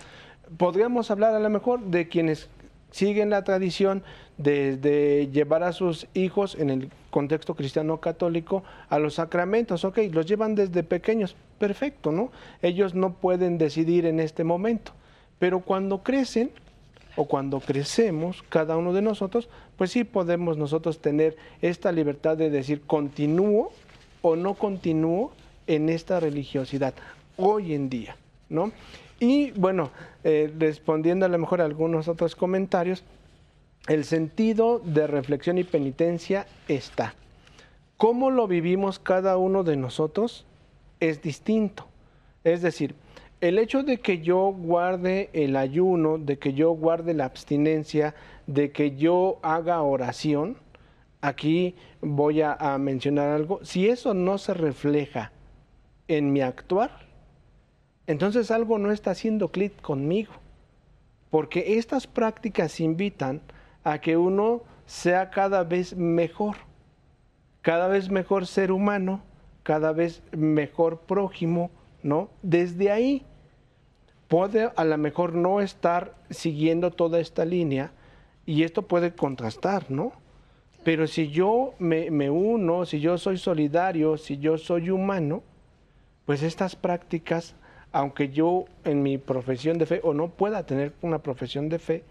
Podríamos 0.58 1.10
hablar 1.10 1.34
a 1.34 1.40
lo 1.40 1.50
mejor 1.50 1.82
de 1.86 2.08
quienes 2.08 2.48
siguen 2.92 3.30
la 3.30 3.44
tradición 3.44 4.04
de, 4.38 5.30
llevar 5.32 5.64
a 5.64 5.72
sus 5.72 6.08
hijos 6.14 6.56
en 6.56 6.70
el 6.70 6.90
contexto 7.10 7.56
cristiano 7.56 8.00
católico 8.00 8.64
a 8.90 9.00
los 9.00 9.16
sacramentos, 9.16 9.86
ok, 9.86 10.00
los 10.12 10.26
llevan 10.26 10.56
desde 10.56 10.84
pequeños, 10.84 11.36
perfecto, 11.60 12.12
¿no? 12.12 12.32
Ellos 12.62 12.96
no 12.96 13.14
pueden 13.14 13.58
decidir 13.58 14.06
en 14.06 14.20
este 14.20 14.44
momento, 14.44 14.92
pero 15.40 15.62
cuando 15.62 16.04
crecen 16.04 16.52
o 17.16 17.26
cuando 17.26 17.62
crecemos, 17.62 18.44
cada 18.50 18.76
uno 18.76 18.92
de 18.92 19.02
nosotros, 19.02 19.48
pues 19.78 19.92
sí 19.92 20.04
podemos 20.04 20.58
nosotros 20.58 21.00
tener 21.00 21.38
esta 21.62 21.92
libertad 21.92 22.36
de 22.36 22.50
decir 22.50 22.82
continúo 22.82 23.72
o 24.22 24.36
no 24.36 24.56
continúo 24.56 25.32
en 25.68 25.90
esta 25.90 26.20
religiosidad 26.20 26.94
hoy 27.38 27.74
en 27.74 27.90
día, 27.90 28.18
¿no? 28.50 28.72
Y 29.20 29.52
bueno, 29.52 29.92
eh, 30.26 30.52
respondiendo 30.60 31.26
a 31.26 31.30
lo 31.30 31.38
mejor 31.38 31.62
a 31.62 31.66
algunos 31.66 32.10
otros 32.10 32.36
comentarios, 32.36 33.04
el 33.88 34.04
sentido 34.04 34.80
de 34.80 35.08
reflexión 35.08 35.58
y 35.58 35.64
penitencia 35.64 36.48
está. 36.68 37.14
Cómo 37.98 38.32
lo 38.32 38.48
vivimos 38.48 39.00
cada 39.00 39.38
uno 39.38 39.64
de 39.64 39.78
nosotros 39.78 40.46
es 41.00 41.22
distinto. 41.22 41.86
Es 42.44 42.62
decir, 42.62 42.96
el 43.42 43.60
hecho 43.60 43.84
de 43.84 44.00
que 44.00 44.22
yo 44.22 44.54
guarde 44.58 45.30
el 45.34 45.56
ayuno, 45.56 46.18
de 46.18 46.40
que 46.40 46.54
yo 46.54 46.72
guarde 46.72 47.14
la 47.14 47.26
abstinencia, 47.26 48.16
de 48.48 48.72
que 48.72 48.96
yo 48.96 49.40
haga 49.44 49.82
oración, 49.82 50.58
aquí 51.22 51.76
voy 52.02 52.42
a, 52.42 52.78
mencionar 52.80 53.30
algo, 53.30 53.60
si 53.64 53.88
eso 53.88 54.14
no 54.14 54.38
se 54.38 54.54
refleja 54.54 55.32
en 56.08 56.34
mi 56.34 56.42
actuar, 56.42 56.92
entonces 58.08 58.52
algo 58.52 58.78
no 58.78 58.92
está 58.92 59.12
haciendo 59.12 59.50
clic 59.50 59.80
conmigo, 59.82 60.34
porque 61.30 61.78
estas 61.78 62.08
prácticas 62.08 62.80
invitan 62.80 63.42
a 63.86 64.00
que 64.00 64.18
uno 64.18 64.64
sea 64.86 65.30
cada 65.30 65.64
vez 65.64 65.96
mejor, 65.96 66.58
cada 67.62 67.88
vez 67.88 68.10
mejor 68.10 68.46
ser 68.46 68.74
humano, 68.74 69.22
cada 69.64 69.94
vez 69.94 70.22
mejor 70.32 71.00
prójimo, 71.00 71.72
¿no? 72.04 72.30
Desde 72.42 72.92
ahí 72.92 73.24
puede 74.28 74.70
a 74.76 74.84
lo 74.84 74.98
mejor 74.98 75.34
no 75.34 75.62
estar 75.62 76.16
siguiendo 76.30 76.92
toda 76.92 77.20
esta 77.20 77.46
línea 77.46 77.92
y 78.46 78.64
esto 78.64 78.82
puede 78.82 79.14
contrastar, 79.16 79.90
¿no? 79.90 80.12
Pero 80.84 81.08
si 81.08 81.30
yo 81.30 81.74
me, 81.80 82.12
me, 82.12 82.30
uno, 82.30 82.86
si 82.86 83.00
yo 83.00 83.18
soy 83.18 83.38
solidario, 83.38 84.18
si 84.18 84.38
yo 84.38 84.58
soy 84.58 84.90
humano, 84.90 85.42
pues 86.26 86.44
estas 86.44 86.76
prácticas 86.76 87.56
aunque 87.96 88.28
yo 88.28 88.66
en 88.84 89.04
mi 89.04 89.18
profesión 89.18 89.78
de 89.78 89.86
fe 89.86 90.02
o 90.04 90.14
no 90.14 90.28
pueda 90.28 90.66
tener 90.66 90.92
una 91.02 91.20
profesión 91.20 91.70
de 91.70 91.80
fe, 91.80 92.04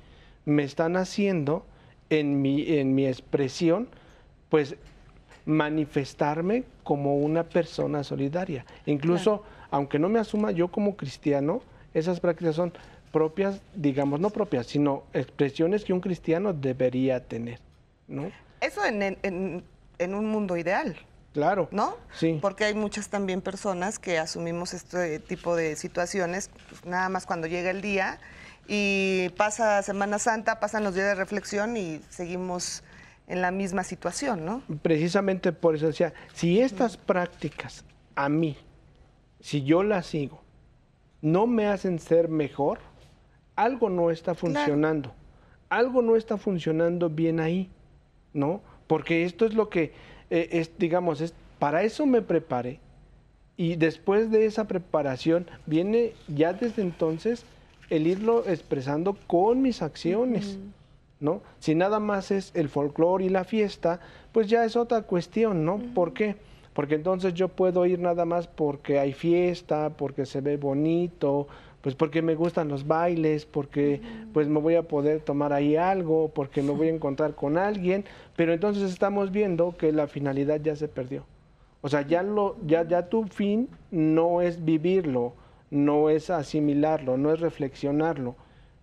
me 0.44 0.62
están 0.64 0.96
haciendo 0.96 1.64
en 2.10 2.42
mi, 2.42 2.76
en 2.76 2.94
mi 2.94 3.06
expresión, 3.06 3.88
pues 4.48 4.76
manifestarme 5.46 6.64
como 6.82 7.16
una 7.16 7.44
persona 7.44 8.04
solidaria. 8.04 8.64
Incluso, 8.86 9.42
aunque 9.70 9.98
no 9.98 10.08
me 10.08 10.18
asuma 10.18 10.52
yo 10.52 10.68
como 10.68 10.96
cristiano, 10.96 11.62
esas 11.92 12.20
prácticas 12.20 12.56
son 12.56 12.72
propias, 13.12 13.60
digamos, 13.74 14.20
no 14.20 14.30
propias, 14.30 14.66
sino 14.66 15.04
expresiones 15.12 15.84
que 15.84 15.92
un 15.92 16.00
cristiano 16.00 16.52
debería 16.52 17.24
tener, 17.24 17.60
¿no? 18.08 18.30
Eso 18.60 18.84
en, 18.84 19.64
en 19.98 20.14
un 20.14 20.26
mundo 20.26 20.56
ideal. 20.56 20.96
Claro. 21.34 21.68
¿No? 21.72 21.96
Sí. 22.16 22.38
Porque 22.40 22.64
hay 22.64 22.74
muchas 22.74 23.08
también 23.08 23.40
personas 23.40 23.98
que 23.98 24.18
asumimos 24.18 24.72
este 24.72 25.18
tipo 25.18 25.56
de 25.56 25.74
situaciones 25.74 26.48
pues, 26.68 26.84
nada 26.84 27.08
más 27.08 27.26
cuando 27.26 27.48
llega 27.48 27.70
el 27.70 27.82
día 27.82 28.20
y 28.66 29.28
pasa 29.36 29.82
Semana 29.82 30.18
Santa, 30.18 30.60
pasan 30.60 30.84
los 30.84 30.94
días 30.94 31.06
de 31.06 31.14
reflexión 31.14 31.76
y 31.76 32.00
seguimos 32.08 32.82
en 33.26 33.40
la 33.40 33.50
misma 33.50 33.84
situación, 33.84 34.44
¿no? 34.44 34.62
Precisamente 34.82 35.52
por 35.52 35.74
eso 35.74 35.86
decía, 35.86 36.12
si 36.34 36.60
estas 36.60 36.96
prácticas 36.96 37.84
a 38.14 38.28
mí, 38.28 38.56
si 39.40 39.62
yo 39.62 39.82
las 39.82 40.06
sigo, 40.06 40.42
no 41.22 41.46
me 41.46 41.66
hacen 41.66 41.98
ser 41.98 42.28
mejor, 42.28 42.78
algo 43.56 43.88
no 43.88 44.10
está 44.10 44.34
funcionando. 44.34 45.12
Algo 45.68 46.02
no 46.02 46.16
está 46.16 46.36
funcionando 46.36 47.08
bien 47.08 47.40
ahí, 47.40 47.70
¿no? 48.32 48.60
Porque 48.86 49.24
esto 49.24 49.46
es 49.46 49.54
lo 49.54 49.70
que 49.70 49.92
eh, 50.30 50.48
es, 50.52 50.78
digamos, 50.78 51.20
es, 51.20 51.34
para 51.58 51.82
eso 51.82 52.06
me 52.06 52.20
preparé. 52.20 52.80
Y 53.56 53.76
después 53.76 54.30
de 54.30 54.46
esa 54.46 54.64
preparación 54.64 55.46
viene 55.66 56.12
ya 56.28 56.52
desde 56.52 56.82
entonces 56.82 57.44
el 57.94 58.06
irlo 58.06 58.46
expresando 58.46 59.16
con 59.26 59.62
mis 59.62 59.82
acciones, 59.82 60.58
¿no? 61.20 61.42
Si 61.58 61.74
nada 61.74 62.00
más 62.00 62.30
es 62.30 62.50
el 62.54 62.68
folclore 62.68 63.24
y 63.24 63.28
la 63.28 63.44
fiesta, 63.44 64.00
pues 64.32 64.48
ya 64.48 64.64
es 64.64 64.76
otra 64.76 65.02
cuestión, 65.02 65.64
¿no? 65.64 65.78
¿Por 65.94 66.12
qué? 66.12 66.36
Porque 66.72 66.96
entonces 66.96 67.34
yo 67.34 67.48
puedo 67.48 67.86
ir 67.86 68.00
nada 68.00 68.24
más 68.24 68.48
porque 68.48 68.98
hay 68.98 69.12
fiesta, 69.12 69.90
porque 69.96 70.26
se 70.26 70.40
ve 70.40 70.56
bonito, 70.56 71.46
pues 71.82 71.94
porque 71.94 72.20
me 72.20 72.34
gustan 72.34 72.68
los 72.68 72.86
bailes, 72.86 73.46
porque 73.46 74.00
pues 74.32 74.48
me 74.48 74.58
voy 74.58 74.74
a 74.74 74.82
poder 74.82 75.20
tomar 75.20 75.52
ahí 75.52 75.76
algo, 75.76 76.30
porque 76.34 76.62
me 76.62 76.72
voy 76.72 76.88
a 76.88 76.90
encontrar 76.94 77.34
con 77.34 77.58
alguien, 77.58 78.04
pero 78.34 78.52
entonces 78.52 78.90
estamos 78.90 79.30
viendo 79.30 79.76
que 79.76 79.92
la 79.92 80.08
finalidad 80.08 80.60
ya 80.60 80.74
se 80.74 80.88
perdió. 80.88 81.24
O 81.80 81.88
sea, 81.88 82.00
ya 82.02 82.22
lo 82.22 82.56
ya 82.66 82.88
ya 82.88 83.08
tu 83.08 83.24
fin 83.24 83.68
no 83.90 84.40
es 84.40 84.64
vivirlo, 84.64 85.34
no 85.74 86.08
es 86.08 86.30
asimilarlo, 86.30 87.16
no 87.16 87.32
es 87.32 87.40
reflexionarlo, 87.40 88.36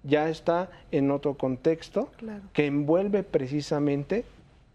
ya 0.03 0.27
está 0.29 0.69
en 0.91 1.09
otro 1.09 1.35
contexto 1.35 2.11
que 2.53 2.65
envuelve 2.65 3.23
precisamente 3.23 4.25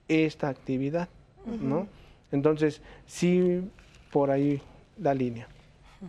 esta 0.08 0.48
actividad, 0.48 1.08
¿no? 1.44 1.86
Entonces, 2.32 2.80
sí 3.06 3.60
por 4.10 4.30
ahí 4.30 4.62
la 4.98 5.14
línea. 5.14 5.46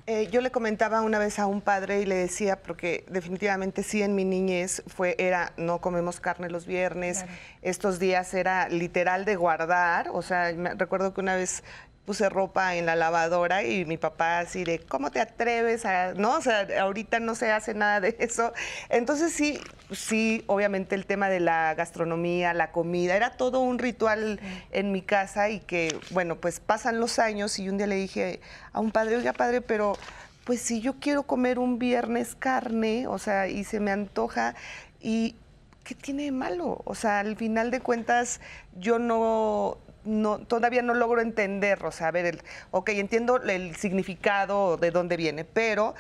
Eh, 0.06 0.28
yo 0.32 0.42
le 0.42 0.52
comentaba 0.52 1.02
una 1.02 1.18
vez 1.18 1.40
a 1.40 1.48
un 1.48 1.62
padre 1.62 2.02
y 2.02 2.06
le 2.06 2.16
decía, 2.16 2.62
porque 2.62 3.06
definitivamente 3.10 3.84
sí 3.84 4.02
en 4.02 4.16
mi 4.16 4.26
niñez 4.26 4.84
fue, 4.88 5.16
era 5.18 5.54
no 5.58 5.80
comemos 5.80 6.20
carne 6.20 6.50
los 6.50 6.66
viernes, 6.66 7.26
estos 7.62 7.98
días 7.98 8.34
era 8.34 8.68
literal 8.68 9.24
de 9.24 9.38
guardar, 9.38 10.10
o 10.12 10.22
sea, 10.22 10.54
me, 10.54 10.74
recuerdo 10.76 11.14
que 11.14 11.22
una 11.22 11.36
vez 11.36 11.64
puse 12.08 12.30
ropa 12.30 12.76
en 12.76 12.86
la 12.86 12.96
lavadora 12.96 13.66
y 13.66 13.84
mi 13.84 13.98
papá 13.98 14.40
así 14.40 14.64
de, 14.64 14.80
¿cómo 14.80 15.12
te 15.12 15.20
atreves 15.20 15.86
a, 15.86 16.14
no? 16.14 16.38
O 16.38 16.42
sea, 16.42 16.66
ahorita 16.80 17.20
no 17.20 17.36
se 17.36 17.52
hace 17.52 17.74
nada 17.74 18.00
de 18.00 18.16
eso. 18.20 18.54
Entonces 18.88 19.34
sí, 19.34 19.60
sí, 19.92 20.42
obviamente 20.48 20.96
el 20.96 21.06
tema 21.06 21.28
de 21.28 21.42
la 21.42 21.76
gastronomía, 21.76 22.54
la 22.54 22.72
comida, 22.72 23.14
era 23.18 23.32
todo 23.32 23.60
un 23.60 23.78
ritual 23.78 24.40
en 24.72 24.94
mi 24.94 25.02
casa 25.02 25.50
y 25.50 25.60
que, 25.60 26.00
bueno, 26.12 26.38
pues 26.38 26.62
pasan 26.62 27.02
los 27.02 27.20
años 27.20 27.60
y 27.60 27.68
un 27.68 27.78
día 27.78 27.88
le 27.88 27.96
dije 27.96 28.40
a 28.72 28.80
un 28.80 28.92
padre, 28.92 29.18
oiga 29.18 29.34
padre, 29.34 29.60
pero 29.60 29.98
pues 30.46 30.62
si 30.62 30.80
yo 30.80 31.02
quiero 31.02 31.24
comer 31.24 31.60
un 31.60 31.78
viernes 31.78 32.36
carne, 32.36 33.06
o 33.08 33.18
sea, 33.18 33.50
y 33.50 33.66
se 33.66 33.82
me 33.82 33.92
antoja 33.92 34.56
y... 35.02 35.36
¿Qué 35.84 35.96
tiene 35.96 36.24
de 36.24 36.32
malo? 36.34 36.82
O 36.84 36.96
sea, 36.96 37.20
al 37.22 37.38
final 37.38 37.72
de 37.72 37.80
cuentas, 37.80 38.42
yo 38.76 39.00
no, 39.00 39.78
no, 40.08 40.40
todavía 40.40 40.82
no 40.82 40.94
logro 40.94 41.22
entender, 41.22 41.84
o 41.86 41.92
sea, 41.92 42.08
a 42.08 42.12
ver, 42.12 42.26
el, 42.26 42.42
ok, 42.72 42.90
entiendo 42.90 43.38
el 43.38 43.76
significado 43.76 44.78
de 44.78 44.92
dónde 44.92 45.18
viene, 45.18 45.44
pero 45.44 45.94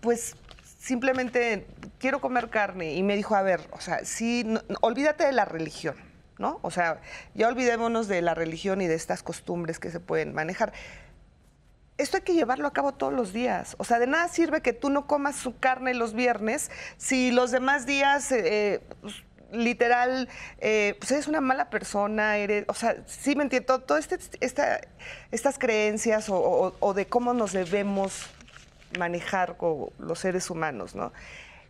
pues 0.00 0.36
simplemente 0.78 1.66
quiero 1.98 2.20
comer 2.20 2.50
carne 2.50 2.94
y 2.94 3.02
me 3.02 3.16
dijo, 3.16 3.34
a 3.34 3.42
ver, 3.42 3.60
o 3.72 3.80
sea, 3.80 4.04
sí, 4.04 4.46
olvídate 4.80 5.24
de 5.24 5.32
la 5.32 5.44
religión, 5.44 5.96
¿no? 6.38 6.58
O 6.62 6.70
sea, 6.70 7.00
ya 7.34 7.48
olvidémonos 7.48 8.06
de 8.06 8.22
la 8.22 8.34
religión 8.34 8.80
y 8.80 8.86
de 8.86 8.94
estas 8.94 9.22
costumbres 9.22 9.78
que 9.78 9.90
se 9.90 10.00
pueden 10.00 10.34
manejar. 10.34 10.72
Esto 11.96 12.16
hay 12.16 12.22
que 12.22 12.34
llevarlo 12.34 12.66
a 12.66 12.72
cabo 12.72 12.92
todos 12.92 13.12
los 13.12 13.32
días. 13.32 13.76
O 13.78 13.84
sea, 13.84 13.98
de 13.98 14.08
nada 14.08 14.28
sirve 14.28 14.60
que 14.60 14.72
tú 14.72 14.90
no 14.90 15.06
comas 15.06 15.36
su 15.36 15.56
carne 15.58 15.94
los 15.94 16.12
viernes 16.12 16.70
si 16.96 17.30
los 17.30 17.50
demás 17.50 17.86
días 17.86 18.32
eh, 18.32 18.82
pues, 19.00 19.22
literal, 19.54 20.28
eh, 20.58 20.96
pues 20.98 21.10
eres 21.12 21.28
una 21.28 21.40
mala 21.40 21.70
persona, 21.70 22.36
eres, 22.36 22.64
o 22.68 22.74
sea, 22.74 22.96
sí 23.06 23.36
me 23.36 23.44
entiendo, 23.44 23.80
todas 23.80 24.08
este, 24.40 24.88
estas 25.30 25.58
creencias 25.58 26.26
o, 26.28 26.94
de 26.94 27.06
cómo 27.06 27.34
nos 27.34 27.52
debemos 27.52 28.26
manejar 28.98 29.56
con 29.56 29.88
los 29.98 30.18
seres 30.18 30.50
humanos, 30.50 30.94
¿no? 30.94 31.12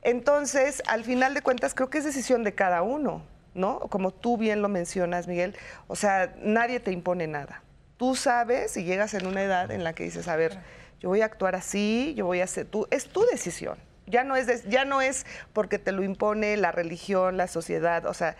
Entonces, 0.03 0.83
al 0.87 1.05
final 1.05 1.33
de 1.33 1.43
cuentas, 1.43 1.75
creo 1.75 1.89
que 1.89 1.99
es 1.99 2.05
decisión 2.05 2.45
de 2.45 2.55
cada 2.55 2.83
uno, 2.83 3.23
¿no? 3.55 3.81
Como 3.81 4.11
tú 4.11 4.37
bien 4.37 4.61
lo 4.61 4.69
mencionas, 4.69 5.27
Miguel, 5.27 5.57
o 5.87 5.97
sea, 5.97 6.35
nadie 6.43 6.81
te 6.81 6.93
impone 6.93 7.27
nada. 7.27 7.63
Tú 7.97 8.15
sabes 8.15 8.77
y 8.77 8.85
llegas 8.85 9.15
en 9.15 9.27
una 9.27 9.43
edad 9.43 9.71
en 9.71 9.85
la 9.85 9.95
que 9.95 10.05
dices, 10.05 10.29
a 10.29 10.37
ver, 10.37 10.59
yo 11.01 11.09
voy 11.09 11.23
a 11.23 11.27
actuar 11.27 11.55
así, 11.55 12.13
yo 12.17 12.27
voy 12.27 12.41
a 12.41 12.45
hacer, 12.45 12.67
tú, 12.67 12.87
es 12.91 13.07
tu 13.07 13.25
decisión. 13.27 13.79
Ya 14.07 14.25
no 14.25 14.37
es, 14.37 14.65
ya 14.69 14.85
no 14.85 15.01
es 15.01 15.27
porque 15.53 15.79
te 15.79 15.93
lo 15.93 16.03
impone 16.03 16.57
la 16.57 16.73
religión, 16.73 17.37
la 17.37 17.47
sociedad, 17.47 18.07
o 18.07 18.15
sea, 18.15 18.37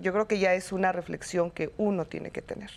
yo 0.00 0.12
creo 0.12 0.26
que 0.26 0.38
ya 0.38 0.54
es 0.54 0.72
una 0.72 0.92
reflexión 0.92 1.50
que 1.50 1.70
uno 1.76 2.04
tiene 2.04 2.30
que 2.30 2.42
tener. 2.42 2.70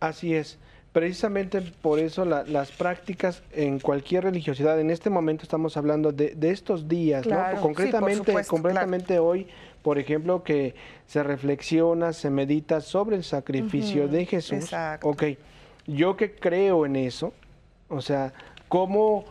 Así 0.00 0.34
es. 0.34 0.58
Precisamente 0.92 1.62
por 1.62 1.98
eso 1.98 2.26
las 2.26 2.70
prácticas 2.70 3.42
en 3.52 3.78
cualquier 3.78 4.24
religiosidad, 4.24 4.78
en 4.78 4.90
este 4.90 5.08
momento 5.08 5.44
estamos 5.44 5.78
hablando 5.78 6.12
de, 6.12 6.36
estos 6.42 6.86
días, 6.86 7.26
¿no? 7.26 7.38
Concretamente, 7.62 8.44
completamente 8.44 9.18
hoy, 9.18 9.48
por 9.80 9.98
ejemplo, 9.98 10.42
que 10.42 10.74
se 11.06 11.22
reflexiona, 11.22 12.12
se 12.12 12.28
medita 12.28 12.82
sobre 12.82 13.16
el 13.16 13.24
sacrificio 13.24 14.06
de 14.06 14.26
Jesús. 14.26 14.64
Exacto. 14.64 15.08
Ok, 15.08 15.22
yo 15.86 16.14
que 16.14 16.34
creo 16.34 16.84
en 16.84 16.96
eso, 16.96 17.32
o 17.88 18.02
sea, 18.02 18.34
¿cómo 18.68 19.24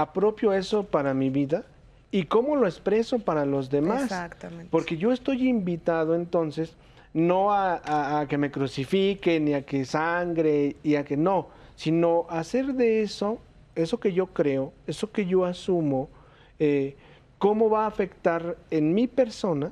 apropio 0.00 0.52
eso 0.52 0.84
para 0.84 1.14
mi 1.14 1.30
vida 1.30 1.64
y 2.10 2.24
cómo 2.24 2.56
lo 2.56 2.66
expreso 2.66 3.18
para 3.18 3.44
los 3.44 3.70
demás. 3.70 4.04
Exactamente. 4.04 4.68
Porque 4.70 4.96
yo 4.96 5.12
estoy 5.12 5.48
invitado 5.48 6.14
entonces 6.14 6.76
no 7.14 7.50
a, 7.50 8.26
que 8.28 8.36
me 8.36 8.50
crucifiquen 8.50 9.46
ni 9.46 9.54
a 9.54 9.62
que 9.62 9.86
sangre 9.86 10.76
y 10.82 10.96
a 10.96 11.04
que 11.04 11.16
no, 11.16 11.48
sino 11.74 12.26
hacer 12.28 12.74
de 12.74 13.02
eso, 13.02 13.38
eso 13.74 13.98
que 13.98 14.12
yo 14.12 14.26
creo, 14.26 14.72
eso 14.86 15.10
que 15.10 15.24
yo 15.24 15.46
asumo, 15.46 16.10
eh, 16.58 16.94
cómo 17.38 17.70
va 17.70 17.84
a 17.84 17.86
afectar 17.86 18.56
en 18.70 18.92
mi 18.92 19.06
persona 19.06 19.70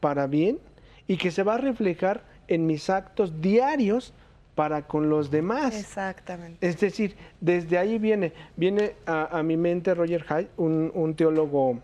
para 0.00 0.26
bien 0.26 0.58
y 1.06 1.18
que 1.18 1.30
se 1.30 1.42
va 1.42 1.54
a 1.54 1.58
reflejar 1.58 2.24
en 2.48 2.66
mis 2.66 2.88
actos 2.88 3.42
diarios 3.42 4.14
para 4.56 4.86
con 4.86 5.08
los 5.08 5.30
demás. 5.30 5.78
Exactamente. 5.78 6.66
Es 6.66 6.80
decir, 6.80 7.14
desde 7.40 7.78
ahí 7.78 7.98
viene, 7.98 8.32
viene 8.56 8.94
a, 9.04 9.42
mi 9.44 9.56
mente 9.56 9.94
Roger 9.94 10.24
Hyde, 10.24 10.48
un, 10.56 11.14
teólogo 11.14 11.78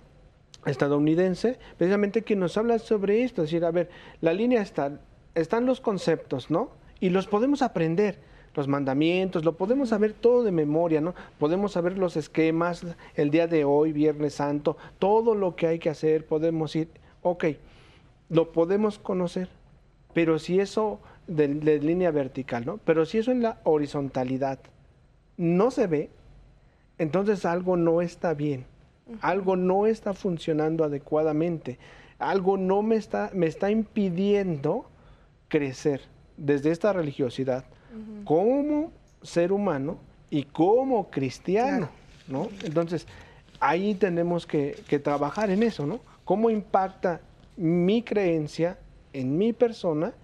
estadounidense, 0.65 1.59
precisamente 1.77 2.23
que 2.23 2.35
nos 2.35 2.57
habla 2.57 2.79
sobre 2.79 3.23
esto, 3.23 3.43
es 3.43 3.51
decir, 3.51 3.65
a 3.65 3.71
ver, 3.71 3.91
la 4.21 4.33
línea 4.33 4.63
está, 4.63 4.99
están 5.35 5.67
los 5.67 5.81
conceptos, 5.81 6.51
¿no? 6.51 6.71
Y 6.99 7.11
los 7.11 7.27
podemos 7.27 7.61
aprender, 7.61 8.19
los 8.55 8.69
mandamientos, 8.69 9.45
lo 9.45 9.57
podemos 9.57 9.91
saber 9.91 10.15
todo 10.15 10.43
de 10.43 10.53
memoria, 10.53 11.03
¿no? 11.03 11.15
Podemos 11.39 11.73
saber 11.73 11.99
los 11.99 12.17
esquemas, 12.17 12.87
el 13.17 13.31
día 13.31 13.47
de 13.49 13.65
hoy, 13.65 13.93
Viernes 13.93 14.35
Santo, 14.35 14.79
todo 14.99 15.35
lo 15.35 15.57
que 15.57 15.67
hay 15.67 15.79
que 15.79 15.91
hacer, 15.91 16.25
podemos 16.25 16.75
ir, 16.75 16.89
ok, 17.21 17.45
lo 18.31 18.51
podemos 18.51 18.99
conocer, 18.99 19.51
pero 20.15 20.39
si 20.39 20.59
eso 20.59 21.01
de, 21.27 21.49
línea 21.81 22.11
vertical, 22.11 22.65
¿no? 22.65 22.79
Pero 22.79 23.07
si 23.07 23.19
eso 23.19 23.31
en 23.31 23.43
la 23.43 23.59
horizontalidad 23.65 24.59
no 25.37 25.71
se 25.71 25.87
ve, 25.87 26.11
entonces 26.99 27.45
algo 27.45 27.77
no 27.77 28.03
está 28.03 28.35
bien, 28.35 28.67
algo 29.21 29.57
no 29.57 29.87
está 29.87 30.15
funcionando 30.15 30.85
adecuadamente, 30.85 31.79
algo 32.19 32.57
no 32.57 32.83
me 32.83 32.97
está, 32.97 33.31
me 33.35 33.47
está 33.47 33.71
impidiendo 33.71 34.87
crecer 35.49 36.03
desde 36.37 36.71
esta 36.71 36.93
religiosidad 36.93 37.65
como 38.25 38.91
ser 39.23 39.53
humano 39.53 39.99
y 40.31 40.45
como 40.45 41.11
cristiano, 41.11 41.91
¿no? 42.27 42.49
Entonces, 42.65 43.07
ahí 43.61 43.95
tenemos 43.95 44.47
que, 44.47 44.83
que 44.89 44.99
trabajar 44.99 45.51
en 45.51 45.63
eso, 45.63 45.87
¿no? 45.87 46.01
¿Cómo 46.25 46.49
impacta 46.49 47.21
mi 47.57 48.03
creencia 48.03 48.79
en 49.13 49.37
mi 49.37 49.53
persona 49.53 50.15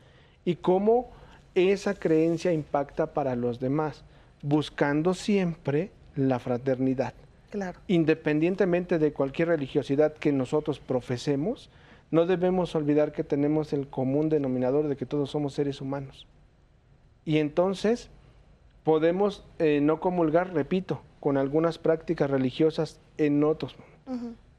y 0.49 0.57
cómo 0.57 1.11
esa 1.55 1.92
creencia 1.92 2.55
impacta 2.55 3.12
para 3.12 3.36
los 3.36 3.61
demás, 3.61 4.03
buscando 4.40 5.12
siempre 5.12 5.90
la 6.16 6.38
fraternidad. 6.38 7.12
Claro. 7.51 7.80
Independientemente 7.86 8.99
de 8.99 9.12
cualquier 9.12 9.49
religiosidad 9.49 10.14
que 10.14 10.32
nosotros 10.32 10.80
profesemos, 10.80 11.68
no 12.11 12.24
debemos 12.24 12.74
olvidar 12.74 13.12
que 13.12 13.24
tenemos 13.24 13.74
el 13.74 13.88
común 13.88 14.30
denominador 14.30 14.88
de 14.88 14.96
que 14.96 15.05
todos 15.05 15.30
somos 15.30 15.53
seres 15.53 15.82
humanos. 15.82 16.26
Y 17.26 17.36
entonces 17.36 18.09
podemos 18.84 19.44
eh, 19.59 19.80
no 19.82 20.01
comulgar, 20.01 20.55
repito, 20.55 21.03
con 21.20 21.36
algunas 21.36 21.76
prácticas 21.76 22.30
religiosas 22.30 23.03
en 23.18 23.44
otros. 23.44 23.76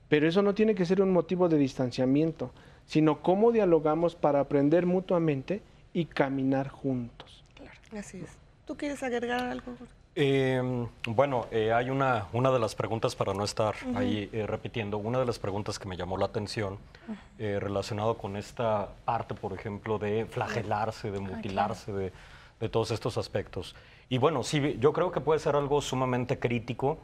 Pero 0.07 0.27
eso 0.27 0.43
no 0.43 0.53
tiene 0.53 0.75
que 0.75 0.85
ser 0.85 1.01
un 1.01 1.09
motivo 1.09 1.49
de 1.49 1.57
distanciamiento, 1.57 2.51
sino 2.85 3.23
cómo 3.23 3.51
dialogamos 3.51 4.15
para 4.15 4.39
aprender 4.39 4.85
mutuamente 4.85 5.63
y 5.93 6.05
caminar 6.05 6.69
juntos. 6.69 7.43
Claro. 7.55 7.71
Así 7.97 8.19
es. 8.19 8.37
¿Tú 8.65 8.77
quieres 8.77 9.01
agregar 9.01 9.41
algo? 9.41 9.75
Em, 10.21 10.87
bueno, 11.07 11.45
eh, 11.49 11.71
hay 11.71 11.89
una, 11.89 12.27
una 12.33 12.51
de 12.51 12.59
las 12.59 12.75
preguntas, 12.75 13.15
para 13.15 13.33
no 13.33 13.43
estar 13.43 13.75
ahí 13.95 14.29
eh, 14.33 14.45
repitiendo, 14.45 14.97
una 14.97 15.17
de 15.17 15.25
las 15.25 15.39
preguntas 15.39 15.79
que 15.79 15.87
me 15.87 15.95
llamó 15.95 16.17
la 16.17 16.25
atención 16.25 16.77
eh, 17.37 17.57
relacionado 17.59 18.17
con 18.17 18.35
esta 18.35 18.89
parte, 19.05 19.33
por 19.33 19.53
ejemplo, 19.53 19.97
de 19.97 20.25
flagelarse, 20.25 21.09
de 21.09 21.19
ah, 21.19 21.21
mutilarse, 21.21 21.93
de, 21.93 22.11
de, 22.59 22.69
todos 22.69 22.91
estos 22.91 23.17
aspectos. 23.17 23.75
Y 24.09 24.17
bueno, 24.17 24.43
sí, 24.43 24.77
yo 24.79 24.93
creo 24.93 25.11
que 25.11 25.21
puede 25.21 25.39
ser 25.39 25.55
algo 25.55 25.79
sumamente 25.79 26.37
crítico, 26.37 26.97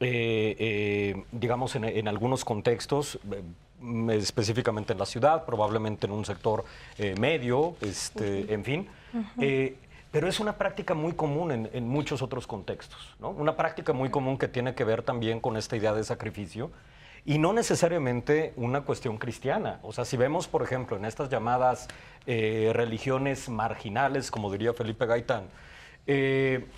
digamos, 0.00 1.76
en, 1.76 1.84
en, 1.84 2.08
algunos 2.08 2.44
contextos 2.44 3.18
específicamente 4.10 4.92
en 4.92 4.98
la 4.98 5.06
ciudad, 5.06 5.44
probablemente 5.44 6.06
en 6.06 6.12
un 6.12 6.24
sector 6.24 6.64
eh, 6.98 7.14
medio, 7.18 7.76
este, 7.80 8.52
en 8.52 8.64
fin. 8.64 8.88
Eh, 9.40 9.76
pero 10.10 10.26
es 10.26 10.40
una 10.40 10.56
práctica 10.56 10.94
muy 10.94 11.12
común 11.12 11.68
en, 11.72 11.88
muchos 11.88 12.22
otros 12.22 12.46
contextos, 12.46 13.14
¿no? 13.20 13.30
Una 13.30 13.56
práctica 13.56 13.92
muy 13.92 14.10
común 14.10 14.38
que 14.38 14.48
tiene 14.48 14.74
que 14.74 14.84
ver 14.84 15.02
también 15.02 15.38
con 15.38 15.56
esta 15.56 15.76
idea 15.76 15.92
de 15.92 16.02
sacrificio 16.02 16.70
y 17.24 17.38
no 17.38 17.52
necesariamente 17.52 18.54
una 18.56 18.80
cuestión 18.82 19.18
cristiana. 19.18 19.80
O 19.82 19.92
sea, 19.92 20.04
si 20.04 20.16
vemos, 20.16 20.48
por 20.48 20.62
ejemplo, 20.62 20.96
en 20.96 21.04
estas 21.04 21.28
llamadas 21.28 21.88
eh, 22.26 22.70
religiones 22.74 23.48
marginales, 23.50 24.30
como 24.30 24.50
diría 24.50 24.72
Felipe 24.72 25.06
Gaitán, 25.06 25.44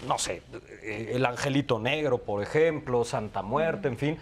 no 0.09 0.19
sé, 0.19 0.43
el 0.83 1.25
angelito 1.25 1.79
negro, 1.79 2.19
por 2.19 2.43
ejemplo, 2.43 3.05
Santa 3.05 3.43
Muerte, 3.43 3.87
en 3.87 3.97
fin, 3.97 4.19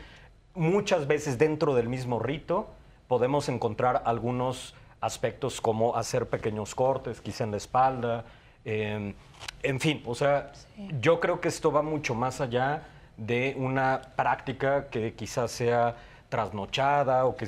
muchas 0.59 1.07
veces 1.07 1.39
dentro 1.39 1.75
del 1.75 1.89
mismo 1.89 2.19
rito 2.19 2.69
podemos 3.07 3.49
encontrar 3.49 4.03
algunos 4.05 4.75
aspectos 5.01 5.61
como 5.61 5.97
hacer 5.97 6.29
pequeños 6.29 6.75
cortes, 6.75 7.21
quizá 7.21 7.45
en 7.45 7.53
la 7.53 7.57
espalda, 7.57 8.25
em, 8.65 9.15
en 9.63 9.81
fin, 9.81 10.03
o 10.05 10.15
sea, 10.15 10.53
yo 11.01 11.21
creo 11.21 11.41
que 11.41 11.49
esto 11.49 11.73
va 11.73 11.83
mucho 11.83 12.15
más 12.15 12.41
allá 12.41 12.83
de 13.17 13.55
una 13.57 14.03
práctica 14.17 14.89
que 14.89 15.15
quizás 15.15 15.51
sea 15.51 15.97
trasnochada 16.29 17.25
o 17.25 17.37
que 17.37 17.47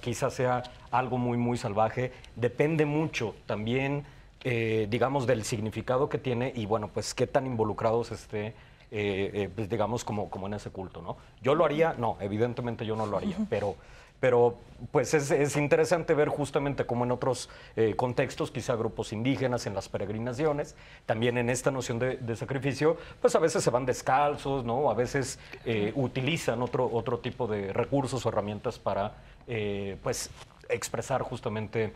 quizás 0.00 0.34
sea 0.34 0.62
algo 0.90 1.18
muy, 1.18 1.36
muy 1.36 1.58
salvaje. 1.58 2.12
Depende 2.36 2.86
mucho 2.86 3.34
también, 3.46 4.04
eh, 4.44 4.86
digamos, 4.88 5.26
del 5.26 5.44
significado 5.44 6.08
que 6.08 6.18
tiene 6.18 6.52
y, 6.54 6.66
bueno, 6.66 6.88
pues 6.88 7.14
qué 7.14 7.26
tan 7.26 7.46
involucrados 7.46 8.12
esté, 8.12 8.54
eh, 8.90 9.30
eh, 9.34 9.50
pues, 9.54 9.68
digamos, 9.68 10.04
como, 10.04 10.30
como 10.30 10.46
en 10.46 10.54
ese 10.54 10.70
culto, 10.70 11.02
¿no? 11.02 11.16
Yo 11.42 11.54
lo 11.54 11.64
haría, 11.64 11.94
no, 11.96 12.16
evidentemente 12.20 12.84
yo 12.86 12.96
no 12.96 13.06
lo 13.06 13.16
haría, 13.16 13.36
pero 13.48 13.76
pero 14.20 14.58
pues 14.92 15.14
es, 15.14 15.56
interesante 15.56 16.14
ver 16.14 16.28
justamente 16.28 16.84
cómo 16.84 17.04
en 17.04 17.10
otros 17.10 17.48
eh, 17.74 17.94
contextos, 17.96 18.50
quizá 18.50 18.76
grupos 18.76 19.12
indígenas 19.12 19.66
en 19.66 19.74
las 19.74 19.88
peregrinaciones, 19.88 20.76
también 21.06 21.38
en 21.38 21.48
esta 21.48 21.70
noción 21.70 21.98
de, 21.98 22.36
sacrificio, 22.36 22.96
pues 23.20 23.34
a 23.34 23.38
veces 23.38 23.64
se 23.64 23.70
van 23.70 23.86
descalzos, 23.86 24.64
¿no? 24.64 24.90
A 24.90 24.94
veces 24.94 25.38
eh, 25.64 25.92
utilizan 25.96 26.62
otro, 26.62 26.88
otro 26.92 27.18
tipo 27.18 27.46
de 27.46 27.72
recursos 27.72 28.24
o 28.24 28.28
herramientas 28.28 28.78
para 28.78 29.14
eh, 29.46 29.96
pues 30.02 30.30
expresar 30.68 31.22
justamente 31.22 31.92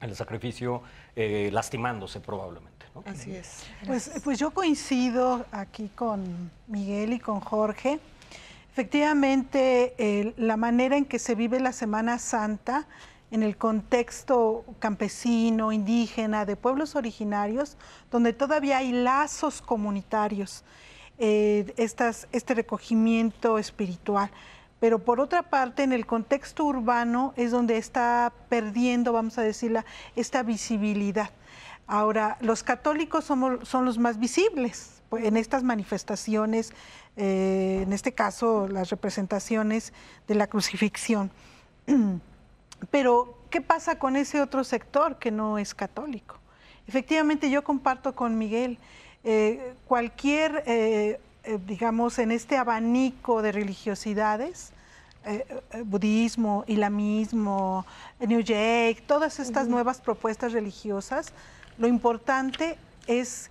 el 0.00 0.14
sacrificio 0.14 0.82
lastimándose 1.16 2.20
probablemente. 2.20 2.73
Así 3.04 3.34
es. 3.34 3.64
Pues, 3.86 4.10
pues 4.22 4.38
yo 4.38 4.52
coincido 4.52 5.44
aquí 5.50 5.90
con 5.94 6.50
Miguel 6.68 7.12
y 7.12 7.18
con 7.18 7.40
Jorge. 7.40 7.98
Efectivamente, 8.72 10.34
la 10.36 10.56
manera 10.56 10.96
en 10.96 11.04
que 11.04 11.18
se 11.18 11.34
vive 11.34 11.60
la 11.60 11.72
Semana 11.72 12.18
Santa 12.18 12.86
en 13.30 13.42
el 13.42 13.56
contexto 13.56 14.64
campesino, 14.78 15.72
indígena, 15.72 16.44
de 16.44 16.56
pueblos 16.56 16.94
originarios, 16.94 17.76
donde 18.10 18.32
todavía 18.32 18.78
hay 18.78 18.92
lazos 18.92 19.60
comunitarios, 19.60 20.62
eh, 21.18 21.72
este 21.76 22.54
recogimiento 22.54 23.58
espiritual. 23.58 24.30
Pero 24.78 25.00
por 25.00 25.18
otra 25.18 25.42
parte, 25.42 25.82
en 25.82 25.92
el 25.92 26.06
contexto 26.06 26.64
urbano 26.64 27.32
es 27.36 27.50
donde 27.50 27.76
está 27.76 28.32
perdiendo, 28.48 29.12
vamos 29.12 29.38
a 29.38 29.42
decirla, 29.42 29.84
esta 30.14 30.42
visibilidad. 30.42 31.30
Ahora, 31.86 32.38
los 32.40 32.62
católicos 32.62 33.24
somos, 33.24 33.68
son 33.68 33.84
los 33.84 33.98
más 33.98 34.18
visibles 34.18 35.02
pues, 35.10 35.24
en 35.24 35.36
estas 35.36 35.62
manifestaciones 35.62 36.72
eh, 37.16 37.80
en 37.82 37.92
este 37.92 38.12
caso 38.12 38.66
las 38.66 38.90
representaciones 38.90 39.92
de 40.26 40.34
la 40.34 40.46
crucifixión. 40.46 41.30
Pero, 42.90 43.38
¿qué 43.50 43.60
pasa 43.60 43.98
con 43.98 44.16
ese 44.16 44.40
otro 44.40 44.64
sector 44.64 45.18
que 45.18 45.30
no 45.30 45.58
es 45.58 45.74
católico? 45.74 46.38
Efectivamente, 46.88 47.50
yo 47.50 47.62
comparto 47.62 48.14
con 48.14 48.36
Miguel, 48.36 48.78
eh, 49.22 49.74
cualquier, 49.86 50.64
eh, 50.66 51.20
digamos, 51.66 52.18
en 52.18 52.32
este 52.32 52.56
abanico 52.56 53.42
de 53.42 53.52
religiosidades, 53.52 54.72
budismo, 55.86 56.64
islamismo, 56.66 57.86
New 58.20 58.40
Age, 58.40 59.02
todas 59.06 59.40
estas 59.40 59.68
nuevas 59.68 60.02
propuestas 60.02 60.52
religiosas, 60.52 61.32
lo 61.78 61.88
importante 61.88 62.78
es 63.06 63.50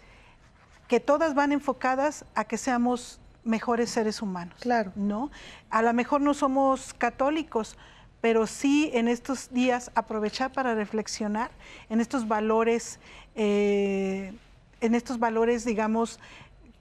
que 0.87 0.99
todas 0.99 1.33
van 1.33 1.51
enfocadas 1.51 2.25
a 2.35 2.43
que 2.45 2.57
seamos 2.57 3.19
mejores 3.43 3.89
seres 3.89 4.21
humanos. 4.21 4.55
Claro. 4.59 4.91
¿No? 4.95 5.31
A 5.69 5.81
lo 5.81 5.93
mejor 5.93 6.21
no 6.21 6.33
somos 6.33 6.93
católicos, 6.93 7.77
pero 8.21 8.47
sí 8.47 8.89
en 8.93 9.07
estos 9.07 9.51
días 9.51 9.91
aprovechar 9.95 10.51
para 10.51 10.75
reflexionar 10.75 11.51
en 11.89 11.99
estos 11.99 12.27
valores, 12.27 12.99
eh, 13.35 14.33
en 14.81 14.95
estos 14.95 15.19
valores, 15.19 15.65
digamos, 15.65 16.19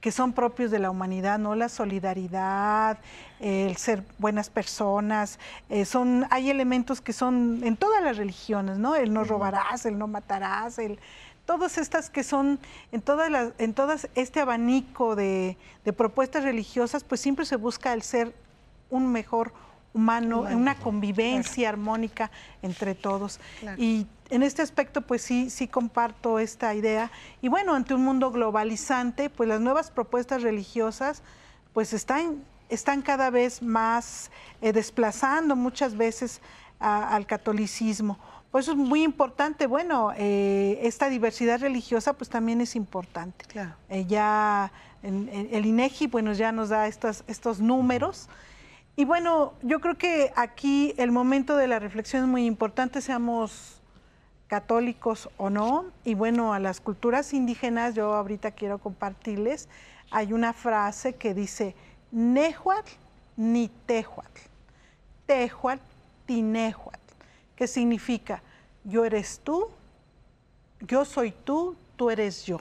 que 0.01 0.11
son 0.11 0.33
propios 0.33 0.73
de 0.73 0.81
la 0.81 0.91
humanidad, 0.91 1.39
¿no? 1.39 1.55
La 1.55 1.69
solidaridad, 1.69 2.99
el 3.39 3.77
ser 3.77 4.03
buenas 4.19 4.51
personas, 4.51 5.39
eh, 5.71 5.85
son, 5.85 6.27
hay 6.31 6.51
elementos 6.51 7.01
que 7.01 7.13
son 7.13 7.61
en 7.63 7.77
todas 7.77 8.03
las 8.03 8.17
religiones, 8.17 8.79
¿no? 8.79 8.97
El 8.97 9.13
no 9.15 9.23
robarás, 9.23 9.87
el 9.87 9.99
no 9.99 10.09
matarás, 10.09 10.81
el 10.81 10.99
todas 11.47 11.79
estas 11.79 12.11
que 12.11 12.23
son 12.23 12.59
en 12.93 13.03
todas 13.03 13.31
las, 13.31 13.53
en 13.59 13.75
todas 13.75 14.09
este 14.15 14.41
abanico 14.41 15.17
de, 15.17 15.57
propuestas 15.97 16.45
religiosas, 16.45 17.05
pues 17.05 17.21
siempre 17.21 17.45
se 17.45 17.57
busca 17.57 17.93
el 17.93 18.03
ser 18.03 18.35
un 18.91 19.11
mejor 19.11 19.53
humano, 19.95 20.43
una 20.43 20.75
convivencia 20.77 21.69
armónica 21.69 22.31
entre 22.63 22.95
todos. 22.95 23.41
Y 23.77 24.07
en 24.31 24.43
este 24.43 24.63
aspecto, 24.63 25.03
pues 25.03 25.23
sí, 25.23 25.51
sí 25.51 25.69
comparto 25.69 26.39
esta 26.39 26.75
idea. 26.75 27.11
Y 27.43 27.49
bueno, 27.49 27.75
ante 27.75 27.95
un 27.95 28.03
mundo 28.03 28.31
globalizante, 28.31 29.29
pues 29.29 29.49
las 29.49 29.61
nuevas 29.61 29.91
propuestas 29.91 30.43
religiosas, 30.43 31.23
pues 31.75 31.93
están, 31.93 32.43
están 32.69 33.03
cada 33.03 33.29
vez 33.29 33.63
más 33.63 34.31
eh, 34.63 34.73
desplazando 34.73 35.57
muchas 35.57 35.97
veces 35.97 36.41
al 36.79 37.27
catolicismo. 37.27 38.19
Pues 38.53 38.67
eso 38.67 38.73
es 38.73 38.79
muy 38.79 39.03
importante. 39.03 39.67
Bueno, 39.67 40.13
eh, 40.17 40.79
esta 40.83 41.09
diversidad 41.09 41.61
religiosa 41.61 42.13
pues 42.13 42.29
también 42.29 42.61
es 42.61 42.77
importante. 42.77 43.47
Claro. 43.47 43.75
Eh, 43.89 44.05
ya 44.07 44.71
el 45.03 45.67
INEGI, 45.67 46.07
bueno, 46.07 46.33
ya 46.33 46.53
nos 46.53 46.69
da 46.69 46.87
estos, 46.87 47.25
estos 47.27 47.61
números. 47.61 48.29
Y 48.95 49.07
bueno, 49.07 49.55
yo 49.63 49.81
creo 49.81 49.97
que 49.97 50.33
aquí 50.37 50.95
el 50.99 51.11
momento 51.11 51.57
de 51.57 51.67
la 51.67 51.79
reflexión 51.79 52.25
es 52.25 52.29
muy 52.29 52.45
importante, 52.45 53.01
seamos 53.01 53.81
católicos 54.49 55.31
o 55.39 55.49
no. 55.49 55.87
Y 56.05 56.13
bueno, 56.13 56.53
a 56.53 56.59
las 56.59 56.81
culturas 56.81 57.33
indígenas, 57.33 57.95
yo 57.95 58.15
ahorita 58.15 58.51
quiero 58.51 58.77
compartirles, 58.79 59.69
hay 60.11 60.35
una 60.35 60.53
frase 60.53 61.15
que 61.15 61.33
dice, 61.33 61.75
Nehuatl 62.11 62.93
ni 63.39 63.69
Tehuatl, 63.87 64.41
Tehuatl 65.25 65.81
Tinehuatl. 66.27 67.02
¿Qué 67.57 67.67
significa? 67.67 68.43
Yo 68.85 69.05
eres 69.05 69.41
tú, 69.43 69.69
yo 70.81 71.05
soy 71.05 71.33
tú, 71.33 71.77
tú 71.97 72.11
eres 72.11 72.45
yo. 72.45 72.61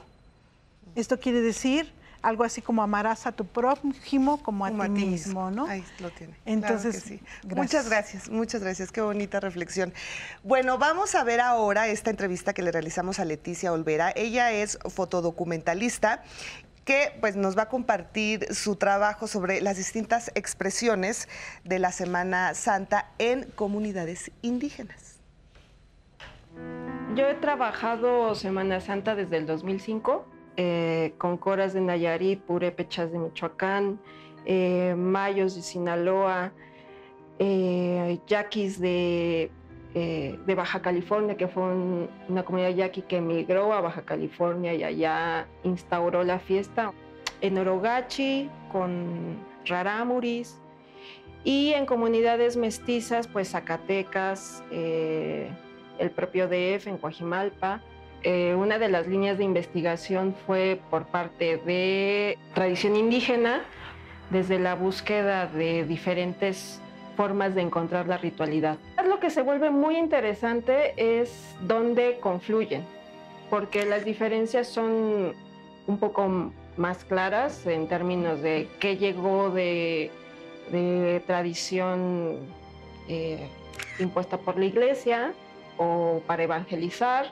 Esto 0.94 1.18
quiere 1.18 1.40
decir 1.40 1.92
algo 2.22 2.44
así 2.44 2.62
como 2.62 2.82
amarás 2.82 3.26
a 3.26 3.32
tu 3.32 3.44
prójimo 3.44 4.42
como 4.42 4.64
a 4.64 4.70
ti 4.70 5.04
mismo, 5.04 5.50
¿no? 5.50 5.66
Ahí 5.66 5.84
lo 5.98 6.10
tiene. 6.10 6.34
Entonces, 6.46 7.02
sí. 7.02 7.20
muchas 7.54 7.88
gracias, 7.88 8.30
muchas 8.30 8.62
gracias, 8.62 8.92
qué 8.92 9.00
bonita 9.00 9.40
reflexión. 9.40 9.92
Bueno, 10.44 10.78
vamos 10.78 11.14
a 11.16 11.24
ver 11.24 11.40
ahora 11.40 11.88
esta 11.88 12.10
entrevista 12.10 12.54
que 12.54 12.62
le 12.62 12.70
realizamos 12.70 13.18
a 13.18 13.24
Leticia 13.24 13.72
Olvera. 13.72 14.12
Ella 14.14 14.52
es 14.52 14.78
fotodocumentalista 14.88 16.22
que 16.84 17.16
pues, 17.20 17.36
nos 17.36 17.56
va 17.56 17.62
a 17.62 17.68
compartir 17.68 18.52
su 18.54 18.76
trabajo 18.76 19.26
sobre 19.26 19.60
las 19.60 19.76
distintas 19.76 20.30
expresiones 20.34 21.28
de 21.64 21.78
la 21.78 21.92
Semana 21.92 22.54
Santa 22.54 23.10
en 23.18 23.44
comunidades 23.54 24.30
indígenas. 24.42 25.20
Yo 27.14 27.28
he 27.28 27.34
trabajado 27.34 28.34
Semana 28.34 28.80
Santa 28.80 29.14
desde 29.14 29.36
el 29.36 29.46
2005 29.46 30.26
eh, 30.56 31.14
con 31.18 31.36
coras 31.38 31.72
de 31.72 31.80
Nayarit, 31.80 32.40
purépechas 32.40 33.10
de 33.10 33.18
Michoacán, 33.18 33.98
eh, 34.44 34.94
mayos 34.96 35.54
de 35.54 35.62
Sinaloa, 35.62 36.52
eh, 37.38 38.18
yaquis 38.26 38.78
de 38.78 39.50
eh, 39.94 40.38
de 40.46 40.54
Baja 40.54 40.80
California, 40.80 41.36
que 41.36 41.48
fue 41.48 41.62
una 42.28 42.44
comunidad 42.44 42.70
yaqui 42.70 43.02
que 43.02 43.18
emigró 43.18 43.72
a 43.72 43.80
Baja 43.80 44.02
California 44.02 44.74
y 44.74 44.84
allá 44.84 45.46
instauró 45.64 46.24
la 46.24 46.38
fiesta. 46.38 46.92
En 47.40 47.58
Orogachi, 47.58 48.48
con 48.70 49.36
Rarámuris, 49.66 50.62
y 51.44 51.72
en 51.72 51.86
comunidades 51.86 52.56
mestizas, 52.56 53.26
pues 53.26 53.50
Zacatecas, 53.50 54.62
eh, 54.70 55.50
el 55.98 56.10
propio 56.10 56.46
DF 56.46 56.86
en 56.86 56.98
Coajimalpa. 56.98 57.82
Eh, 58.22 58.54
una 58.54 58.78
de 58.78 58.88
las 58.88 59.08
líneas 59.08 59.38
de 59.38 59.44
investigación 59.44 60.34
fue 60.46 60.80
por 60.90 61.06
parte 61.06 61.56
de 61.56 62.38
tradición 62.54 62.94
indígena, 62.94 63.62
desde 64.30 64.58
la 64.58 64.74
búsqueda 64.74 65.46
de 65.46 65.84
diferentes 65.84 66.81
formas 67.16 67.54
de 67.54 67.62
encontrar 67.62 68.08
la 68.08 68.18
ritualidad. 68.18 68.78
Lo 69.06 69.20
que 69.20 69.30
se 69.30 69.42
vuelve 69.42 69.70
muy 69.70 69.96
interesante 69.96 70.94
es 70.96 71.56
dónde 71.62 72.18
confluyen, 72.20 72.84
porque 73.50 73.84
las 73.84 74.04
diferencias 74.04 74.68
son 74.68 75.34
un 75.86 75.98
poco 75.98 76.52
más 76.76 77.04
claras 77.04 77.66
en 77.66 77.88
términos 77.88 78.40
de 78.40 78.68
qué 78.80 78.96
llegó 78.96 79.50
de, 79.50 80.10
tradición 81.26 82.38
eh, 83.08 83.48
impuesta 83.98 84.38
por 84.38 84.58
la 84.58 84.64
iglesia 84.64 85.34
o 85.76 86.22
para 86.26 86.44
evangelizar, 86.44 87.26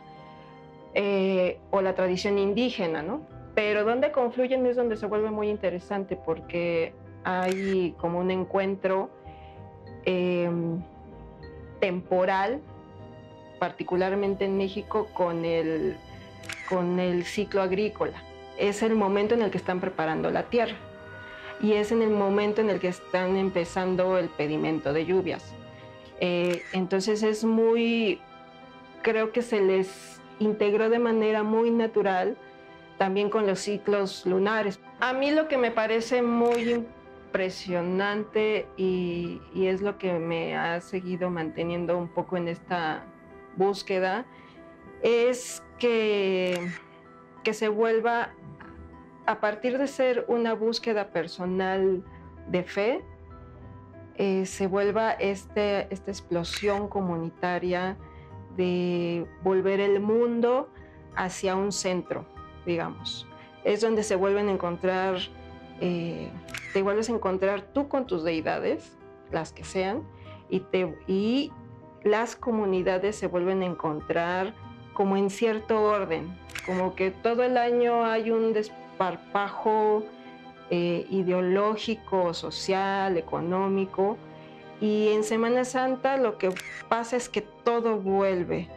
eh, 0.94 1.58
o 1.70 1.80
la 1.80 1.94
tradición 1.94 2.38
indígena, 2.38 3.02
¿no? 3.02 3.22
Pero 3.54 3.84
dónde 3.84 4.10
confluyen 4.10 4.66
es 4.66 4.76
donde 4.76 4.96
se 4.96 5.06
vuelve 5.06 5.30
muy 5.30 5.48
interesante 5.48 6.16
porque 6.16 6.92
hay 7.24 7.94
como 7.98 8.18
un 8.18 8.30
encuentro 8.30 9.10
Em, 10.04 10.82
temporal, 11.80 12.60
particularmente 13.58 14.44
en 14.44 14.56
México, 14.56 15.08
con 15.14 15.44
el, 15.44 15.96
con 16.68 17.00
el 17.00 17.24
ciclo 17.24 17.62
agrícola. 17.62 18.22
Es 18.58 18.82
el 18.82 18.94
momento 18.94 19.34
en 19.34 19.42
el 19.42 19.50
que 19.50 19.58
están 19.58 19.80
preparando 19.80 20.30
la 20.30 20.44
tierra. 20.44 20.76
y 21.62 21.74
es 21.74 21.92
en 21.92 22.00
el 22.00 22.08
momento 22.08 22.62
en 22.62 22.70
el 22.70 22.80
que 22.80 22.88
están 22.88 23.36
empezando 23.36 24.16
el 24.16 24.30
pedimento 24.30 24.94
de 24.94 25.04
lluvias. 25.04 25.54
Eh, 26.18 26.62
entonces 26.72 27.22
es 27.22 27.44
muy, 27.44 28.18
creo 29.02 29.30
que 29.30 29.42
se 29.42 29.60
les 29.60 30.22
integró 30.38 30.88
de 30.88 30.98
manera 30.98 31.42
muy 31.42 31.70
natural 31.70 32.38
también 32.96 33.28
con 33.28 33.46
los 33.46 33.58
ciclos 33.58 34.24
lunares. 34.24 34.80
A 35.00 35.12
mí 35.12 35.30
lo 35.32 35.48
que 35.48 35.58
me 35.58 35.70
parece 35.70 36.22
muy 36.22 36.86
impresionante 37.30 38.66
y, 38.76 39.40
es 39.54 39.82
lo 39.82 39.98
que 39.98 40.18
me 40.18 40.56
ha 40.56 40.80
seguido 40.80 41.30
manteniendo 41.30 41.96
un 41.96 42.08
poco 42.08 42.36
en 42.36 42.48
esta 42.48 43.04
búsqueda 43.56 44.24
es 45.00 45.62
que, 45.78 46.72
que 47.44 47.54
se 47.54 47.68
vuelva, 47.68 48.30
a 49.26 49.40
partir 49.40 49.78
de 49.78 49.86
ser 49.86 50.24
una 50.26 50.54
búsqueda 50.54 51.10
personal 51.10 52.02
de 52.48 52.64
fe, 52.64 53.04
eh, 54.16 54.44
se 54.44 54.66
vuelva 54.66 55.12
este, 55.12 55.86
esta 55.94 56.10
explosión 56.10 56.88
comunitaria 56.88 57.96
de 58.56 59.24
volver 59.44 59.78
el 59.78 60.00
mundo 60.00 60.68
hacia 61.14 61.54
un 61.54 61.70
centro, 61.70 62.26
digamos. 62.66 63.26
Es 63.62 63.82
donde 63.82 64.02
se 64.02 64.16
vuelven 64.16 64.48
a 64.48 64.52
encontrar, 64.52 65.16
eh, 65.80 66.28
te 66.72 66.82
vuelves 66.82 67.08
a 67.08 67.12
encontrar 67.12 67.62
tú 67.62 67.88
con 67.88 68.06
tus 68.06 68.24
deidades, 68.24 68.96
las 69.30 69.52
que 69.52 69.64
sean, 69.64 70.02
y, 70.48 70.60
te, 70.60 70.96
y 71.06 71.52
las 72.02 72.36
comunidades 72.36 73.16
se 73.16 73.26
vuelven 73.26 73.62
a 73.62 73.66
encontrar 73.66 74.54
como 74.92 75.16
en 75.16 75.30
cierto 75.30 75.82
orden, 75.82 76.36
como 76.66 76.94
que 76.94 77.10
todo 77.10 77.42
el 77.42 77.56
año 77.56 78.04
hay 78.04 78.30
un 78.30 78.52
desparpajo 78.52 80.04
eh, 80.70 81.06
ideológico, 81.10 82.34
social, 82.34 83.16
económico, 83.16 84.16
y 84.80 85.08
en 85.08 85.24
Semana 85.24 85.64
Santa 85.64 86.16
lo 86.16 86.38
que 86.38 86.54
pasa 86.88 87.16
es 87.16 87.28
que 87.28 87.42
todo 87.42 87.96
vuelve 87.96 88.68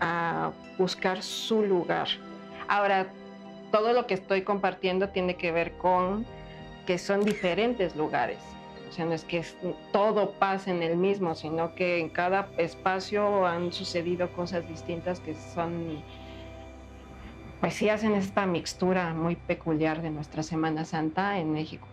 a 0.00 0.52
buscar 0.78 1.22
su 1.22 1.62
lugar. 1.62 2.08
Ahora, 2.68 3.08
todo 3.72 3.92
lo 3.92 4.06
que 4.06 4.14
estoy 4.14 4.42
compartiendo 4.42 5.08
tiene 5.08 5.36
que 5.36 5.52
ver 5.52 5.72
con 5.76 6.24
que 6.90 6.98
son 6.98 7.24
diferentes 7.24 7.94
lugares. 7.94 8.40
O 8.88 8.92
sea, 8.92 9.04
no 9.04 9.12
es 9.12 9.22
que 9.22 9.44
todo 9.92 10.32
pase 10.32 10.72
en 10.72 10.82
el 10.82 10.96
mismo, 10.96 11.36
sino 11.36 11.76
que 11.76 12.00
en 12.00 12.08
cada 12.08 12.48
espacio 12.58 13.46
han 13.46 13.72
sucedido 13.72 14.32
cosas 14.32 14.66
distintas 14.66 15.20
que 15.20 15.36
son, 15.54 16.02
pues 17.60 17.74
sí 17.74 17.88
hacen 17.88 18.16
esta 18.16 18.44
mixtura 18.44 19.14
muy 19.14 19.36
peculiar 19.36 20.02
de 20.02 20.10
nuestra 20.10 20.42
Semana 20.42 20.84
Santa 20.84 21.38
en 21.38 21.52
México. 21.52 21.86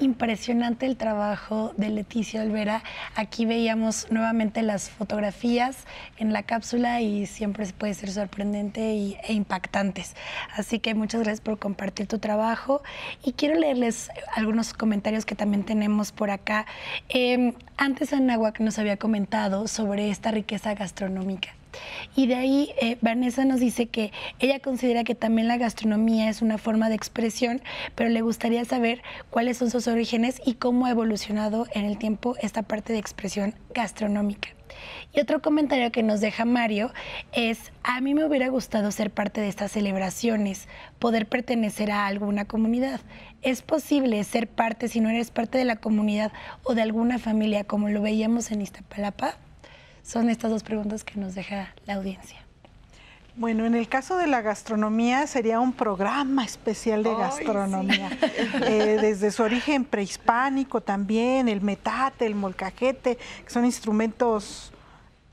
Impresionante 0.00 0.86
el 0.86 0.96
trabajo 0.96 1.72
de 1.76 1.90
Leticia 1.90 2.42
Olvera. 2.42 2.82
Aquí 3.14 3.46
veíamos 3.46 4.06
nuevamente 4.10 4.62
las 4.62 4.90
fotografías 4.90 5.84
en 6.18 6.32
la 6.32 6.42
cápsula 6.42 7.00
y 7.00 7.26
siempre 7.26 7.66
puede 7.72 7.94
ser 7.94 8.10
sorprendente 8.10 8.90
e 8.90 9.32
impactantes. 9.32 10.16
Así 10.56 10.78
que 10.78 10.94
muchas 10.94 11.20
gracias 11.20 11.40
por 11.40 11.58
compartir 11.58 12.06
tu 12.06 12.18
trabajo 12.18 12.82
y 13.24 13.32
quiero 13.32 13.58
leerles 13.58 14.10
algunos 14.34 14.72
comentarios 14.72 15.24
que 15.24 15.34
también 15.34 15.64
tenemos 15.64 16.12
por 16.12 16.30
acá. 16.30 16.66
Eh, 17.08 17.54
antes 17.76 18.12
Anahuac 18.12 18.60
nos 18.60 18.78
había 18.78 18.96
comentado 18.96 19.68
sobre 19.68 20.10
esta 20.10 20.30
riqueza 20.30 20.74
gastronómica 20.74 21.59
y 22.16 22.26
de 22.26 22.34
ahí 22.34 22.70
eh, 22.80 22.98
Vanessa 23.00 23.44
nos 23.44 23.60
dice 23.60 23.86
que 23.86 24.12
ella 24.38 24.60
considera 24.60 25.04
que 25.04 25.14
también 25.14 25.48
la 25.48 25.58
gastronomía 25.58 26.28
es 26.28 26.42
una 26.42 26.58
forma 26.58 26.88
de 26.88 26.94
expresión, 26.94 27.62
pero 27.94 28.10
le 28.10 28.22
gustaría 28.22 28.64
saber 28.64 29.02
cuáles 29.30 29.58
son 29.58 29.70
sus 29.70 29.86
orígenes 29.86 30.40
y 30.44 30.54
cómo 30.54 30.86
ha 30.86 30.90
evolucionado 30.90 31.66
en 31.72 31.84
el 31.84 31.98
tiempo 31.98 32.36
esta 32.42 32.62
parte 32.62 32.92
de 32.92 32.98
expresión 32.98 33.54
gastronómica. 33.74 34.50
Y 35.12 35.20
otro 35.20 35.42
comentario 35.42 35.90
que 35.90 36.02
nos 36.02 36.20
deja 36.20 36.44
Mario 36.44 36.92
es, 37.32 37.72
a 37.82 38.00
mí 38.00 38.14
me 38.14 38.24
hubiera 38.24 38.48
gustado 38.48 38.92
ser 38.92 39.10
parte 39.10 39.40
de 39.40 39.48
estas 39.48 39.72
celebraciones, 39.72 40.68
poder 40.98 41.26
pertenecer 41.26 41.90
a 41.90 42.06
alguna 42.06 42.44
comunidad. 42.44 43.00
¿Es 43.42 43.62
posible 43.62 44.22
ser 44.24 44.48
parte 44.48 44.88
si 44.88 45.00
no 45.00 45.08
eres 45.08 45.30
parte 45.30 45.58
de 45.58 45.64
la 45.64 45.76
comunidad 45.76 46.32
o 46.62 46.74
de 46.74 46.82
alguna 46.82 47.18
familia 47.18 47.64
como 47.64 47.88
lo 47.88 48.02
veíamos 48.02 48.52
en 48.52 48.62
Iztapalapa? 48.62 49.36
Son 50.02 50.28
estas 50.28 50.50
dos 50.50 50.62
preguntas 50.62 51.04
que 51.04 51.18
nos 51.18 51.34
deja 51.34 51.74
la 51.86 51.94
audiencia. 51.94 52.38
Bueno, 53.36 53.64
en 53.64 53.74
el 53.74 53.88
caso 53.88 54.16
de 54.16 54.26
la 54.26 54.42
gastronomía 54.42 55.26
sería 55.26 55.60
un 55.60 55.72
programa 55.72 56.44
especial 56.44 57.02
de 57.02 57.14
gastronomía. 57.14 58.10
Eh, 58.62 58.98
desde 59.00 59.30
su 59.30 59.42
origen 59.42 59.84
prehispánico 59.84 60.80
también, 60.80 61.48
el 61.48 61.60
metate, 61.60 62.26
el 62.26 62.34
molcajete, 62.34 63.16
que 63.16 63.50
son 63.50 63.64
instrumentos 63.64 64.72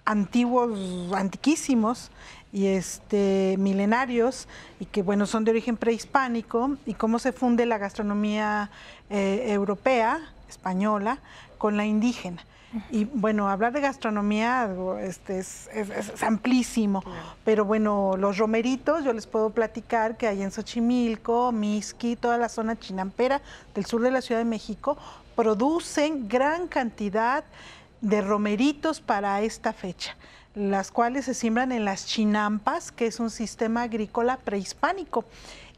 antiguos, 0.05 1.11
antiquísimos 1.13 2.11
y 2.53 2.67
este, 2.67 3.55
milenarios, 3.59 4.47
y 4.79 4.85
que 4.85 5.01
bueno, 5.01 5.25
son 5.25 5.43
de 5.43 5.51
origen 5.51 5.77
prehispánico, 5.77 6.77
y 6.85 6.93
cómo 6.93 7.19
se 7.19 7.33
funde 7.33 7.65
la 7.65 7.77
gastronomía 7.77 8.69
eh, 9.09 9.45
europea, 9.47 10.19
española, 10.47 11.19
con 11.57 11.75
la 11.75 11.85
indígena. 11.85 12.45
Y 12.91 13.05
bueno, 13.05 13.47
hablar 13.47 13.71
de 13.71 13.79
gastronomía 13.79 14.69
este, 15.01 15.39
es, 15.39 15.69
amplísimo, 16.21 17.01
pero 17.45 17.63
bueno, 17.63 18.15
los 18.17 18.37
romeritos, 18.37 19.05
yo 19.05 19.13
les 19.13 19.25
puedo 19.25 19.51
platicar 19.51 20.17
que 20.17 20.27
hay 20.27 20.41
en 20.41 20.51
Xochimilco, 20.51 21.53
Mixqui, 21.53 22.17
toda 22.17 22.37
la 22.37 22.49
zona 22.49 22.77
chinampera 22.77 23.41
del 23.73 23.85
sur 23.85 24.01
de 24.01 24.11
la 24.11 24.21
Ciudad 24.21 24.41
de 24.41 24.45
México, 24.45 24.97
producen 25.35 26.27
gran 26.27 26.67
cantidad 26.67 27.45
de 28.01 28.21
romeritos 28.21 28.99
para 28.99 29.41
esta 29.41 29.73
fecha 29.73 30.15
las 30.57 30.89
cuales 30.89 31.25
se 31.25 31.35
siembran 31.35 31.71
en 31.71 31.85
las 31.85 32.07
chinampas, 32.07 32.91
que 32.91 33.05
es 33.05 33.19
un 33.19 33.29
sistema 33.29 33.83
agrícola 33.83 34.37
prehispánico. 34.37 35.23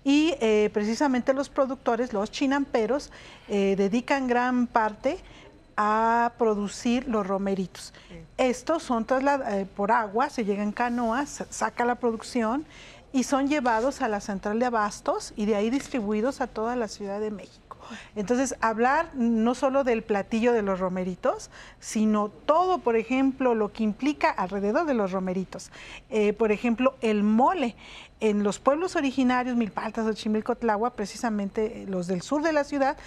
Y 0.05 0.35
eh, 0.39 0.69
precisamente 0.73 1.33
los 1.33 1.49
productores, 1.49 2.13
los 2.13 2.31
chinamperos, 2.31 3.11
eh, 3.49 3.75
dedican 3.77 4.27
gran 4.27 4.67
parte 4.67 5.19
a 5.81 6.33
producir 6.37 7.07
los 7.07 7.25
romeritos. 7.25 7.93
Estos 8.37 8.83
son 8.83 9.05
trasladados 9.05 9.53
eh, 9.53 9.65
por 9.77 9.93
agua, 9.93 10.29
se 10.29 10.43
llegan 10.43 10.73
canoas, 10.73 11.45
saca 11.49 11.85
la 11.85 11.95
producción 11.95 12.65
y 13.13 13.23
son 13.23 13.47
llevados 13.47 14.01
a 14.01 14.09
la 14.09 14.19
central 14.19 14.59
de 14.59 14.65
abastos 14.65 15.31
y 15.37 15.45
de 15.45 15.55
ahí 15.55 15.69
distribuidos 15.69 16.41
a 16.41 16.47
toda 16.47 16.75
la 16.75 16.89
Ciudad 16.89 17.21
de 17.21 17.31
México. 17.31 17.77
Entonces, 18.15 18.55
hablar 18.59 19.09
no 19.13 19.55
solo 19.55 19.85
del 19.85 20.03
platillo 20.03 20.51
de 20.51 20.61
los 20.61 20.81
romeritos, 20.81 21.49
sino 21.79 22.27
todo, 22.27 22.79
por 22.79 22.97
ejemplo, 22.97 23.55
lo 23.55 23.71
que 23.71 23.83
implica 23.83 24.29
alrededor 24.29 24.85
de 24.85 24.93
los 24.93 25.13
romeritos. 25.13 25.71
Eh, 26.09 26.33
por 26.33 26.51
ejemplo, 26.51 26.95
el 27.01 27.23
mole. 27.23 27.75
En 28.21 28.43
los 28.43 28.59
pueblos 28.59 28.97
originarios, 28.97 29.55
Milpaltas, 29.55 30.05
Ochimilco, 30.05 30.55
precisamente 30.93 31.83
eh, 31.83 31.85
los 31.87 32.07
del 32.07 32.21
sur 32.21 32.41
de 32.41 32.51
la 32.51 32.65
ciudad, 32.65 32.97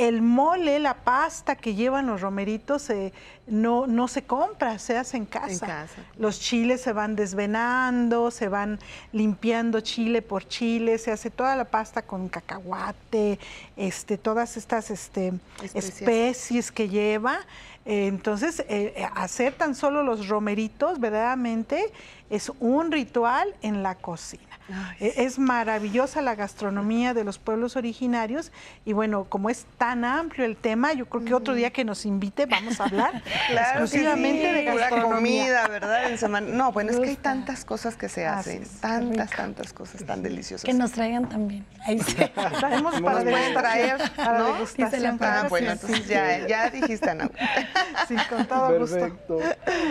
el 0.00 0.22
mole, 0.22 0.78
la 0.78 0.94
pasta 0.94 1.56
que 1.56 1.74
llevan 1.74 2.06
los 2.06 2.22
romeritos 2.22 2.88
eh, 2.88 3.12
no, 3.46 3.86
no 3.86 4.08
se 4.08 4.22
compra, 4.22 4.78
se 4.78 4.96
hace 4.96 5.18
en 5.18 5.26
casa. 5.26 5.86
Los 6.16 6.40
chiles 6.40 6.80
se 6.80 6.94
van 6.94 7.16
desvenando, 7.16 8.30
se 8.30 8.48
van 8.48 8.78
limpiando 9.12 9.80
chile 9.80 10.22
por 10.22 10.48
chile, 10.48 10.96
se 10.96 11.12
hace 11.12 11.28
toda 11.28 11.54
la 11.54 11.66
pasta 11.66 12.00
con 12.00 12.30
cacahuate, 12.30 13.38
este, 13.76 14.16
todas 14.16 14.56
estas 14.56 14.90
este, 14.90 15.34
especies 15.74 16.72
que 16.72 16.88
lleva. 16.88 17.40
entonces, 17.84 18.64
eh, 18.70 19.06
hacer 19.14 19.52
tan 19.52 19.74
solo 19.74 20.02
los 20.02 20.28
romeritos 20.28 20.98
verdaderamente 20.98 21.92
es 22.30 22.50
un 22.58 22.90
ritual 22.90 23.54
en 23.60 23.82
la 23.82 23.96
cocina. 23.96 24.49
E, 24.98 25.24
es 25.24 25.38
maravillosa 25.38 26.22
la 26.22 26.34
gastronomía 26.34 27.14
de 27.14 27.24
los 27.24 27.38
pueblos 27.38 27.76
originarios 27.76 28.52
y 28.84 28.92
bueno, 28.92 29.24
como 29.24 29.50
es 29.50 29.66
tan 29.78 30.04
amplio 30.04 30.44
el 30.44 30.56
tema, 30.56 30.92
yo 30.92 31.06
creo 31.06 31.24
que 31.24 31.34
otro 31.34 31.54
día 31.54 31.70
que 31.70 31.84
nos 31.84 32.06
invite 32.06 32.46
vamos 32.46 32.80
a 32.80 32.84
hablar 32.84 33.22
exclusivamente 33.50 34.52
de 34.52 34.64
gastronomía. 34.64 35.44
comida, 35.44 35.68
¿verdad? 35.68 36.10
En 36.10 36.18
semana. 36.18 36.46
No, 36.50 36.72
bueno, 36.72 36.90
es 36.90 36.98
que 36.98 37.08
hay 37.10 37.16
tantas 37.16 37.64
cosas 37.64 37.96
que 37.96 38.08
se 38.08 38.26
hacen, 38.26 38.64
tantas, 38.80 39.30
tantas 39.30 39.72
cosas 39.72 40.04
tan 40.04 40.22
deliciosas. 40.22 40.64
Que 40.64 40.74
nos 40.74 40.92
traigan 40.92 41.28
también. 41.28 41.66
Ahí 41.84 41.98
sí. 42.00 42.16
Traemos 42.60 43.00
para 43.00 43.22
traer, 43.22 43.98
para 44.16 44.38
¿no? 44.38 44.52
degustación. 44.52 45.18
Ah, 45.20 45.46
bueno, 45.48 45.72
entonces 45.72 46.06
ya, 46.06 46.46
ya 46.46 46.70
dijiste, 46.70 47.10
Ana. 47.10 47.30
Sí, 48.08 48.16
con 48.28 48.46
todo 48.46 48.68
Perfecto. 48.68 49.38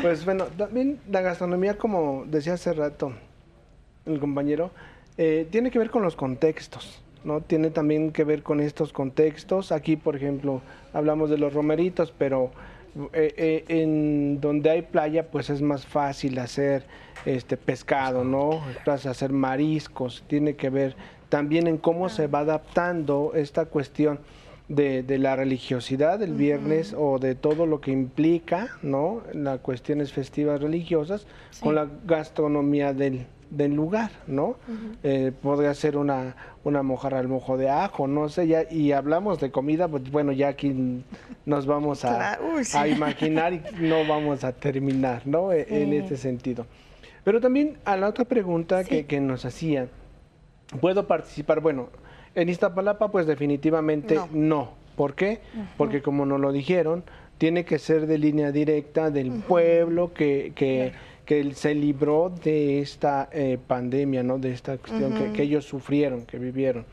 Pues 0.01 0.25
bueno, 0.25 0.45
también 0.45 0.99
la 1.09 1.21
gastronomía, 1.21 1.77
como 1.77 2.25
decía 2.25 2.53
hace 2.53 2.73
rato, 2.73 3.13
el 4.13 4.19
compañero, 4.19 4.71
eh, 5.17 5.47
tiene 5.49 5.71
que 5.71 5.79
ver 5.79 5.89
con 5.89 6.01
los 6.01 6.15
contextos, 6.15 7.01
¿no? 7.23 7.41
Tiene 7.41 7.69
también 7.69 8.11
que 8.11 8.23
ver 8.23 8.43
con 8.43 8.59
estos 8.59 8.93
contextos. 8.93 9.71
Aquí, 9.71 9.95
por 9.95 10.15
ejemplo, 10.15 10.61
hablamos 10.93 11.29
de 11.29 11.37
los 11.37 11.53
romeritos, 11.53 12.13
pero 12.17 12.51
eh, 13.13 13.33
eh, 13.37 13.65
en 13.67 14.41
donde 14.41 14.69
hay 14.69 14.81
playa, 14.81 15.29
pues 15.29 15.49
es 15.49 15.61
más 15.61 15.85
fácil 15.85 16.39
hacer 16.39 16.85
este 17.25 17.57
pescado, 17.57 18.23
¿no? 18.23 18.61
Hacer 18.85 19.31
mariscos, 19.31 20.23
tiene 20.27 20.55
que 20.55 20.69
ver 20.69 20.95
también 21.29 21.67
en 21.67 21.77
cómo 21.77 22.09
se 22.09 22.27
va 22.27 22.39
adaptando 22.39 23.33
esta 23.35 23.65
cuestión 23.65 24.19
de, 24.69 25.03
la 25.17 25.35
religiosidad 25.35 26.19
del 26.19 26.33
viernes 26.33 26.95
o 26.97 27.19
de 27.19 27.35
todo 27.35 27.65
lo 27.65 27.81
que 27.81 27.91
implica, 27.91 28.69
¿no? 28.81 29.21
Las 29.33 29.59
cuestiones 29.59 30.13
festivas 30.13 30.61
religiosas 30.61 31.25
con 31.59 31.75
la 31.75 31.87
gastronomía 32.05 32.93
del, 32.93 33.25
del 33.49 33.73
lugar, 33.73 34.11
¿no? 34.27 34.55
Eh, 35.03 35.31
podría 35.41 35.73
ser 35.73 35.97
una, 35.97 36.35
una 36.63 36.83
mojarra 36.83 37.19
al 37.19 37.27
mojo 37.27 37.57
de 37.57 37.69
ajo, 37.69 38.07
no 38.07 38.29
sé, 38.29 38.47
ya, 38.47 38.63
y 38.69 38.91
hablamos 38.91 39.39
de 39.39 39.51
comida, 39.51 39.87
pues 39.87 40.09
bueno, 40.11 40.31
ya 40.31 40.49
aquí 40.49 41.03
nos 41.45 41.65
vamos 41.65 42.05
a, 42.05 42.37
a 42.73 42.87
imaginar 42.87 43.53
y 43.53 43.61
no 43.79 44.05
vamos 44.07 44.43
a 44.43 44.53
terminar, 44.53 45.23
¿no? 45.25 45.51
E, 45.51 45.65
en 45.69 45.93
este 45.93 46.17
sentido. 46.17 46.65
Pero 47.23 47.41
también 47.41 47.77
a 47.85 47.97
la 47.97 48.07
otra 48.07 48.25
pregunta 48.25 48.83
que, 48.83 49.05
que, 49.05 49.19
nos 49.19 49.45
hacían, 49.45 49.89
¿puedo 50.79 51.07
participar? 51.07 51.59
Bueno, 51.59 51.89
en 52.35 52.49
Iztapalapa, 52.49 53.09
pues 53.11 53.27
definitivamente 53.27 54.19
no. 54.31 54.79
¿Por 54.95 55.15
qué? 55.15 55.39
Porque 55.77 56.01
como 56.01 56.25
nos 56.25 56.39
lo 56.41 56.51
dijeron, 56.51 57.03
tiene 57.37 57.63
que 57.63 57.79
ser 57.79 58.05
de 58.05 58.17
línea 58.17 58.51
directa 58.51 59.09
del 59.09 59.31
pueblo 59.31 60.13
que, 60.13 60.51
que 60.55 60.91
que 61.29 61.53
se 61.53 61.75
libró 61.75 62.33
de 62.43 62.79
esta 62.79 63.29
eh, 63.31 63.59
pandemia, 63.67 64.23
¿no? 64.23 64.39
De 64.39 64.51
esta 64.51 64.79
cuestión 64.79 65.31
que, 65.31 65.43
ellos 65.43 65.63
sufrieron, 65.63 66.25
que 66.25 66.39
vivieron. 66.39 66.85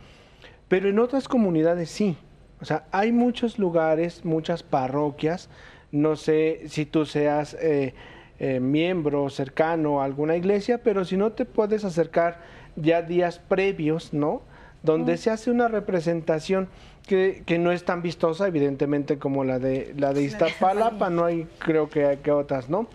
Pero 0.69 0.91
en 0.91 0.99
otras 0.99 1.27
comunidades 1.27 1.89
sí. 1.89 2.19
O 2.61 2.67
sea, 2.67 2.85
hay 2.93 3.13
muchos 3.13 3.59
lugares, 3.59 4.27
muchas 4.27 4.63
parroquias. 4.63 5.49
No 5.91 6.17
sé 6.17 6.65
si 6.67 6.85
tú 6.85 7.07
seas 7.07 7.57
eh, 7.63 7.95
eh, 8.39 8.61
miembro 8.61 9.31
cercano 9.31 10.03
a 10.03 10.05
alguna 10.05 10.37
iglesia, 10.37 10.83
pero 10.83 11.07
si 11.07 11.17
no 11.17 11.33
te 11.33 11.47
puedes 11.47 11.87
acercar 11.87 12.43
ya 12.77 13.01
días 13.01 13.39
previos, 13.39 14.13
¿no? 14.13 14.43
Donde 14.83 15.17
se 15.17 15.31
hace 15.31 15.51
una 15.51 15.69
representación 15.69 16.69
que, 17.09 17.43
que, 17.47 17.59
no 17.59 17.73
es 17.73 17.87
tan 17.87 18.03
vistosa, 18.03 18.47
evidentemente, 18.47 19.17
como 19.17 19.45
la 19.45 19.59
de 19.59 19.95
la 19.97 20.13
de 20.13 20.25
Iztapalapa, 20.25 21.09
no 21.09 21.25
hay, 21.25 21.47
creo 21.59 21.89
que, 21.89 22.19
que 22.23 22.33
otras, 22.33 22.69
¿no? 22.69 22.87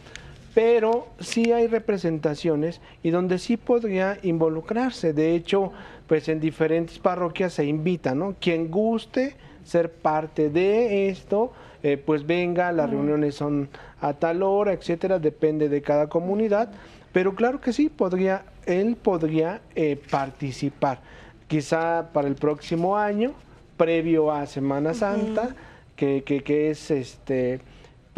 Pero 0.53 1.07
sí 1.19 1.52
hay 1.52 1.68
representaciones 1.68 2.82
y 3.03 3.10
donde 3.11 3.40
sí 3.40 3.57
podría 3.57 4.18
involucrarse. 4.23 5.14
De 5.14 5.34
hecho, 5.36 5.72
pues 6.07 6.28
en 6.28 6.40
diferentes 6.40 6.99
parroquias 6.99 7.53
se 7.53 7.65
invita, 7.65 8.14
¿no? 8.14 8.36
Quien 8.40 8.69
guste 8.69 9.36
ser 9.64 9.91
parte 9.91 10.49
de 10.49 11.10
esto, 11.10 11.53
eh, 11.84 11.98
pues 11.98 12.26
venga, 12.26 12.72
las 12.72 12.90
reuniones 12.90 13.36
son 13.36 13.69
a 14.02 14.14
tal 14.14 14.44
hora, 14.44 14.73
etcétera, 14.73 15.19
depende 15.19 15.69
de 15.69 15.82
cada 15.82 16.07
comunidad, 16.07 16.72
pero 17.14 17.36
claro 17.36 17.61
que 17.61 17.72
sí, 17.72 17.90
podría, 17.90 18.44
él 18.65 18.98
podría 19.02 19.61
eh, 19.76 19.99
participar, 20.10 20.99
quizá 21.48 22.10
para 22.11 22.28
el 22.28 22.36
próximo 22.36 22.98
año, 22.98 23.34
previo 23.78 24.32
a 24.32 24.45
Semana 24.48 24.94
Santa, 24.94 25.56
que, 25.95 26.23
que, 26.23 26.44
que 26.44 26.72
es 26.72 26.91
este 26.91 27.61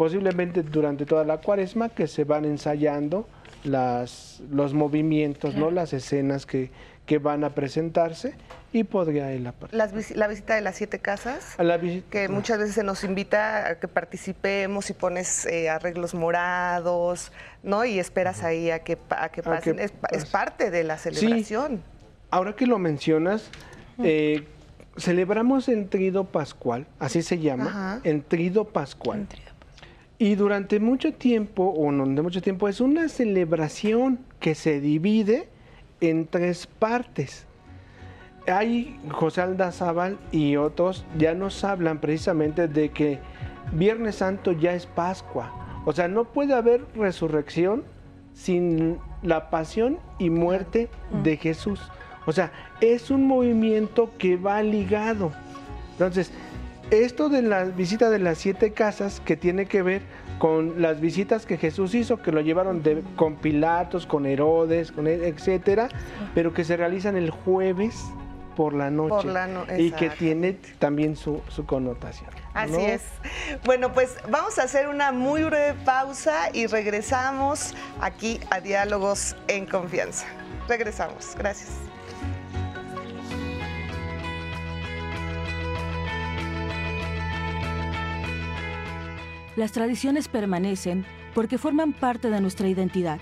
posiblemente 0.04 0.62
durante 0.62 1.06
toda 1.06 1.24
la 1.24 1.38
cuaresma 1.38 1.88
que 1.88 2.06
se 2.06 2.24
van 2.24 2.44
ensayando 2.44 3.26
las, 3.64 4.42
los 4.50 4.74
movimientos, 4.74 5.54
¿no? 5.54 5.70
las 5.70 5.94
escenas 5.94 6.44
que, 6.44 6.70
que 7.06 7.16
van 7.16 7.42
a 7.42 7.54
presentarse 7.54 8.34
y 8.70 8.84
podría 8.84 9.32
él 9.32 9.50
la 9.72 9.86
visita 10.26 10.56
de 10.56 10.60
las 10.60 10.76
siete 10.76 10.98
casas, 10.98 11.56
que 12.10 12.28
muchas 12.28 12.58
veces 12.58 12.74
se 12.74 12.84
nos 12.84 13.02
invita 13.02 13.66
a 13.66 13.78
que 13.78 13.88
participemos 13.88 14.90
y 14.90 14.92
pones 14.92 15.46
eh, 15.46 15.70
arreglos 15.70 16.12
morados, 16.12 17.32
¿no? 17.62 17.86
Y 17.86 17.98
esperas 17.98 18.42
ahí 18.42 18.70
a 18.70 18.80
que, 18.80 18.98
a 19.08 19.30
que 19.30 19.42
pasen. 19.42 19.78
es, 19.78 20.26
parte 20.26 20.70
de 20.70 20.84
la 20.84 20.98
celebración. 20.98 21.82
Ahora 22.30 22.54
que 22.54 22.66
lo 22.66 22.78
mencionas, 22.78 23.48
eh, 24.02 24.44
celebramos 24.98 25.68
el 25.68 25.88
trido 25.88 26.24
pascual, 26.24 26.86
así 26.98 27.22
se 27.22 27.38
llama, 27.38 28.02
el 28.04 28.22
trido 28.22 28.66
pascual. 28.66 29.26
Y 30.24 30.36
durante 30.36 30.80
mucho 30.80 31.12
tiempo, 31.12 31.64
o 31.64 31.92
no 31.92 32.06
de 32.06 32.22
mucho 32.22 32.40
tiempo, 32.40 32.66
es 32.66 32.80
una 32.80 33.10
celebración 33.10 34.20
que 34.40 34.54
se 34.54 34.80
divide 34.80 35.50
en 36.00 36.26
tres 36.26 36.66
partes. 36.66 37.44
Hay 38.46 38.98
José 39.12 39.42
Aldazábal 39.42 40.18
y 40.32 40.56
otros 40.56 41.04
ya 41.18 41.34
nos 41.34 41.62
hablan 41.62 42.00
precisamente 42.00 42.68
de 42.68 42.88
que 42.88 43.18
Viernes 43.72 44.14
Santo 44.14 44.52
ya 44.52 44.72
es 44.72 44.86
Pascua. 44.86 45.82
O 45.84 45.92
sea, 45.92 46.08
no 46.08 46.24
puede 46.24 46.54
haber 46.54 46.86
resurrección 46.96 47.84
sin 48.32 48.96
la 49.22 49.50
pasión 49.50 49.98
y 50.18 50.30
muerte 50.30 50.88
de 51.22 51.36
Jesús. 51.36 51.82
O 52.24 52.32
sea, 52.32 52.50
es 52.80 53.10
un 53.10 53.26
movimiento 53.26 54.10
que 54.16 54.38
va 54.38 54.62
ligado. 54.62 55.32
Entonces, 55.92 56.32
esto 56.90 57.28
de 57.28 57.42
la 57.42 57.64
visita 57.64 58.10
de 58.10 58.18
las 58.18 58.38
siete 58.38 58.72
casas 58.72 59.20
que 59.24 59.36
tiene 59.36 59.66
que 59.66 59.82
ver 59.82 60.02
con 60.38 60.82
las 60.82 61.00
visitas 61.00 61.46
que 61.46 61.56
Jesús 61.56 61.94
hizo, 61.94 62.20
que 62.20 62.32
lo 62.32 62.40
llevaron 62.40 62.82
de, 62.82 63.02
con 63.16 63.36
Pilatos, 63.36 64.06
con 64.06 64.26
Herodes, 64.26 64.92
con 64.92 65.06
e, 65.06 65.28
etcétera, 65.28 65.88
pero 66.34 66.52
que 66.52 66.64
se 66.64 66.76
realizan 66.76 67.16
el 67.16 67.30
jueves 67.30 68.04
por 68.56 68.72
la 68.72 68.90
noche 68.90 69.28
y 69.78 69.90
que 69.90 70.10
tiene 70.10 70.52
también 70.78 71.16
su, 71.16 71.42
connotación. 71.66 72.30
Así 72.52 72.80
es. 72.80 73.02
Bueno, 73.64 73.92
pues 73.92 74.16
vamos 74.28 74.58
a 74.58 74.62
hacer 74.62 74.88
una 74.88 75.12
muy 75.12 75.42
breve 75.42 75.74
pausa 75.84 76.50
y 76.52 76.66
regresamos 76.66 77.74
aquí 78.00 78.40
a 78.50 78.60
Diálogos 78.60 79.36
en 79.48 79.66
Confianza. 79.66 80.26
Regresamos. 80.68 81.34
Gracias. 81.36 81.70
Las 89.56 89.70
tradiciones 89.70 90.26
permanecen 90.26 91.04
porque 91.32 91.58
forman 91.58 91.92
parte 91.92 92.28
de 92.28 92.40
nuestra 92.40 92.66
identidad, 92.66 93.20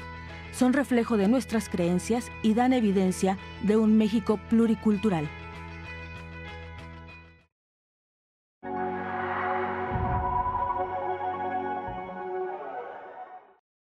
son 0.53 0.73
reflejo 0.73 1.19
de 1.19 1.29
nuestras 1.29 1.69
creencias 1.69 2.31
y 2.43 2.55
dan 2.55 2.73
evidencia 2.73 3.37
de 3.63 3.77
un 3.77 3.99
México 3.99 4.41
pluricultural. 4.49 5.29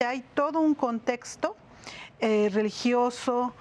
Hay 0.05 0.25
todo 0.35 0.59
un 0.59 0.75
contexto 0.75 1.55
eh, 2.19 2.49
religioso, 2.53 3.55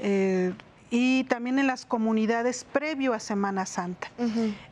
eh, 0.00 0.52
y 0.98 1.24
también 1.24 1.58
en 1.58 1.66
las 1.66 1.84
comunidades 1.84 2.64
previo 2.64 3.12
a 3.12 3.20
Semana 3.20 3.66
Santa. 3.66 4.08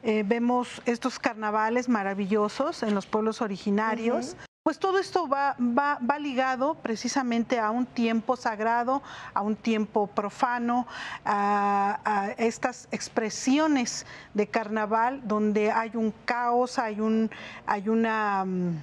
Eh, 0.02 0.24
vemos 0.26 0.80
estos 0.86 1.18
carnavales 1.18 1.86
maravillosos 1.86 2.82
en 2.82 2.94
los 2.94 3.04
pueblos 3.04 3.42
originarios. 3.42 4.34
Pues 4.62 4.78
todo 4.78 4.98
esto 4.98 5.28
va, 5.28 5.54
va, 5.60 5.98
va, 5.98 6.18
ligado 6.18 6.76
precisamente 6.76 7.60
a 7.60 7.70
un 7.70 7.84
tiempo 7.84 8.36
sagrado, 8.36 9.02
a 9.34 9.42
un 9.42 9.54
tiempo 9.54 10.06
profano, 10.06 10.86
a, 11.26 12.32
estas 12.38 12.88
expresiones 12.90 14.06
de 14.32 14.46
carnaval 14.46 15.20
donde 15.28 15.70
hay 15.72 15.90
un 15.92 16.14
caos, 16.24 16.78
hay, 16.78 17.00
un, 17.00 17.30
hay 17.66 17.90
una 17.90 18.46
mm, 18.46 18.78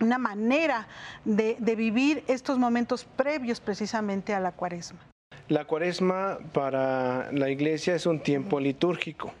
una 0.00 0.18
manera 0.18 0.88
de, 1.24 1.56
de, 1.60 1.76
vivir 1.76 2.24
estos 2.26 2.58
momentos 2.58 3.04
previos 3.04 3.60
precisamente 3.60 4.34
a 4.34 4.40
la 4.40 4.50
cuaresma. 4.50 4.98
La 5.48 5.66
cuaresma 5.66 6.38
para 6.52 7.30
la 7.32 7.50
iglesia 7.50 7.94
es 7.94 8.06
un 8.06 8.20
tiempo 8.20 8.60
litúrgico. 8.60 9.32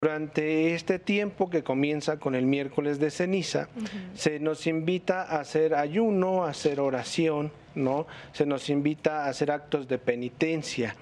Durante 0.00 0.74
este 0.74 1.00
tiempo 1.00 1.50
que 1.50 1.64
comienza 1.64 2.20
con 2.20 2.36
el 2.36 2.46
miércoles 2.46 3.00
de 3.00 3.10
ceniza, 3.10 3.68
se 4.14 4.38
nos 4.38 4.68
invita 4.68 5.22
a 5.22 5.40
hacer 5.40 5.74
ayuno, 5.74 6.44
a 6.44 6.50
hacer 6.50 6.78
oración, 6.78 7.50
¿no? 7.74 8.06
Se 8.30 8.46
nos 8.46 8.70
invita 8.70 9.24
a 9.24 9.28
hacer 9.28 9.50
actos 9.50 9.88
de 9.88 9.98
penitencia. 9.98 10.94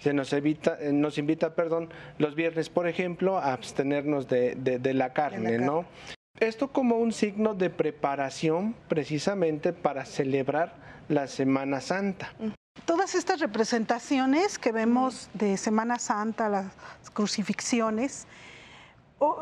Se 0.00 0.12
nos, 0.12 0.34
evita, 0.34 0.76
eh, 0.80 0.92
nos 0.92 1.16
invita, 1.16 1.54
perdón, 1.54 1.88
los 2.18 2.34
viernes, 2.34 2.68
por 2.68 2.86
ejemplo, 2.86 3.38
a 3.38 3.54
abstenernos 3.54 4.28
de, 4.28 4.80
la 4.94 5.14
carne, 5.14 5.56
¿no? 5.56 5.86
Esto 6.38 6.72
como 6.72 6.96
un 6.96 7.12
signo 7.12 7.54
de 7.54 7.70
preparación 7.70 8.74
precisamente 8.88 9.72
para 9.72 10.04
celebrar 10.04 10.74
la 11.08 11.26
Semana 11.26 11.80
Santa. 11.80 12.34
Todas 12.84 13.14
estas 13.14 13.40
representaciones 13.40 14.58
que 14.58 14.70
vemos 14.70 15.30
de 15.34 15.56
Semana 15.56 15.98
Santa, 15.98 16.48
las 16.48 16.66
crucifixiones, 17.12 18.26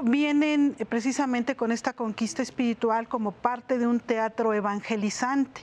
vienen 0.02 0.76
precisamente 0.88 1.56
con 1.56 1.72
esta 1.72 1.92
conquista 1.94 2.42
espiritual 2.42 3.08
como 3.08 3.32
parte 3.32 3.78
de 3.78 3.86
un 3.86 3.98
teatro 3.98 4.52
evangelizante 4.54 5.62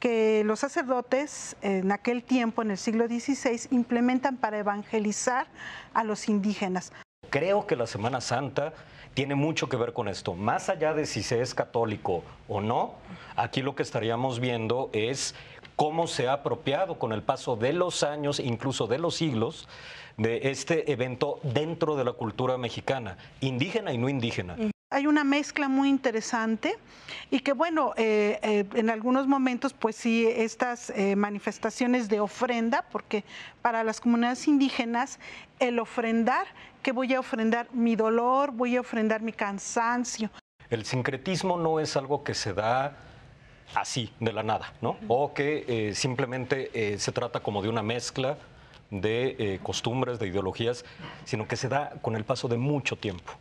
que 0.00 0.42
los 0.44 0.60
sacerdotes 0.60 1.56
en 1.62 1.92
aquel 1.92 2.22
tiempo, 2.22 2.62
en 2.62 2.72
el 2.72 2.78
siglo 2.78 3.06
XVI, 3.06 3.68
implementan 3.70 4.36
para 4.36 4.58
evangelizar 4.58 5.46
a 5.94 6.04
los 6.04 6.28
indígenas. 6.28 6.92
Creo 7.30 7.66
que 7.66 7.74
la 7.74 7.86
Semana 7.86 8.20
Santa 8.20 8.74
tiene 9.14 9.34
mucho 9.34 9.68
que 9.68 9.76
ver 9.76 9.92
con 9.92 10.08
esto. 10.08 10.34
Más 10.34 10.68
allá 10.68 10.92
de 10.92 11.06
si 11.06 11.22
se 11.22 11.40
es 11.40 11.54
católico 11.54 12.22
o 12.48 12.60
no, 12.60 12.94
aquí 13.34 13.62
lo 13.62 13.74
que 13.74 13.82
estaríamos 13.82 14.40
viendo 14.40 14.90
es 14.92 15.34
cómo 15.76 16.06
se 16.06 16.28
ha 16.28 16.34
apropiado 16.34 16.98
con 16.98 17.12
el 17.12 17.22
paso 17.22 17.56
de 17.56 17.72
los 17.72 18.02
años, 18.02 18.40
incluso 18.40 18.86
de 18.86 18.98
los 18.98 19.16
siglos, 19.16 19.68
de 20.16 20.50
este 20.50 20.92
evento 20.92 21.40
dentro 21.42 21.96
de 21.96 22.04
la 22.04 22.12
cultura 22.12 22.56
mexicana, 22.56 23.16
indígena 23.40 23.92
y 23.92 23.98
no 23.98 24.08
indígena. 24.08 24.56
Hay 24.90 25.08
una 25.08 25.24
mezcla 25.24 25.68
muy 25.68 25.88
interesante 25.88 26.76
y 27.30 27.40
que 27.40 27.52
bueno, 27.52 27.94
eh, 27.96 28.38
eh, 28.42 28.64
en 28.74 28.90
algunos 28.90 29.26
momentos 29.26 29.72
pues 29.72 29.96
sí, 29.96 30.24
estas 30.28 30.90
eh, 30.90 31.16
manifestaciones 31.16 32.08
de 32.08 32.20
ofrenda, 32.20 32.84
porque 32.92 33.24
para 33.60 33.82
las 33.82 34.00
comunidades 34.00 34.46
indígenas 34.46 35.18
el 35.58 35.80
ofrendar, 35.80 36.46
que 36.82 36.92
voy 36.92 37.12
a 37.14 37.18
ofrendar 37.18 37.66
mi 37.72 37.96
dolor, 37.96 38.52
voy 38.52 38.76
a 38.76 38.82
ofrendar 38.82 39.20
mi 39.20 39.32
cansancio. 39.32 40.30
El 40.70 40.84
sincretismo 40.84 41.58
no 41.58 41.80
es 41.80 41.96
algo 41.96 42.22
que 42.22 42.34
se 42.34 42.52
da 42.52 42.96
así, 43.74 44.10
de 44.20 44.32
la 44.32 44.42
nada, 44.42 44.72
¿no? 44.80 44.96
O 45.08 45.32
que 45.32 45.92
simplemente 45.94 46.98
se 46.98 47.12
trata 47.12 47.40
como 47.40 47.62
de 47.62 47.68
una 47.68 47.82
mezcla 47.82 48.36
de 48.90 49.58
costumbres, 49.62 50.18
de 50.18 50.28
ideologías, 50.28 50.84
sino 51.24 51.48
que 51.48 51.56
se 51.56 51.68
da 51.68 51.94
con 52.02 52.16
el 52.16 52.24
paso 52.24 52.48
de 52.48 52.56
mucho 52.56 52.96
tiempo. 52.96 53.32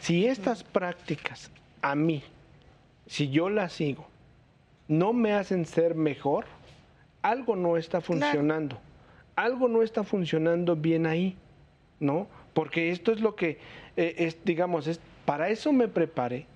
Si 0.00 0.26
estas 0.26 0.62
prácticas 0.62 1.50
a 1.82 1.94
mí, 1.94 2.22
si 3.06 3.30
yo 3.30 3.50
las 3.50 3.72
sigo, 3.72 4.06
no 4.88 5.12
me 5.12 5.32
hacen 5.32 5.66
ser 5.66 5.94
mejor, 5.94 6.46
algo 7.22 7.56
no 7.56 7.76
está 7.76 8.00
funcionando. 8.00 8.78
Algo 9.36 9.68
no 9.68 9.82
está 9.82 10.04
funcionando 10.04 10.76
bien 10.76 11.06
ahí, 11.06 11.36
¿no? 12.00 12.28
Porque 12.52 12.90
esto 12.90 13.12
es 13.12 13.20
lo 13.20 13.34
que, 13.34 13.58
eh, 13.96 14.14
es, 14.18 14.44
digamos, 14.44 14.86
es, 14.86 15.00
para 15.24 15.48
eso 15.48 15.72
me 15.72 15.88
preparé. 15.88 16.46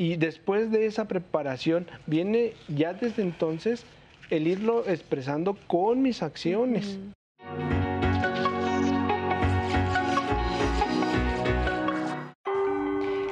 Y 0.00 0.16
después 0.16 0.70
de 0.70 0.86
esa 0.86 1.08
preparación 1.08 1.88
viene 2.06 2.52
ya 2.68 2.94
desde 2.94 3.20
entonces 3.20 3.84
el 4.30 4.46
irlo 4.46 4.88
expresando 4.88 5.58
con 5.66 6.02
mis 6.02 6.22
acciones. 6.22 7.00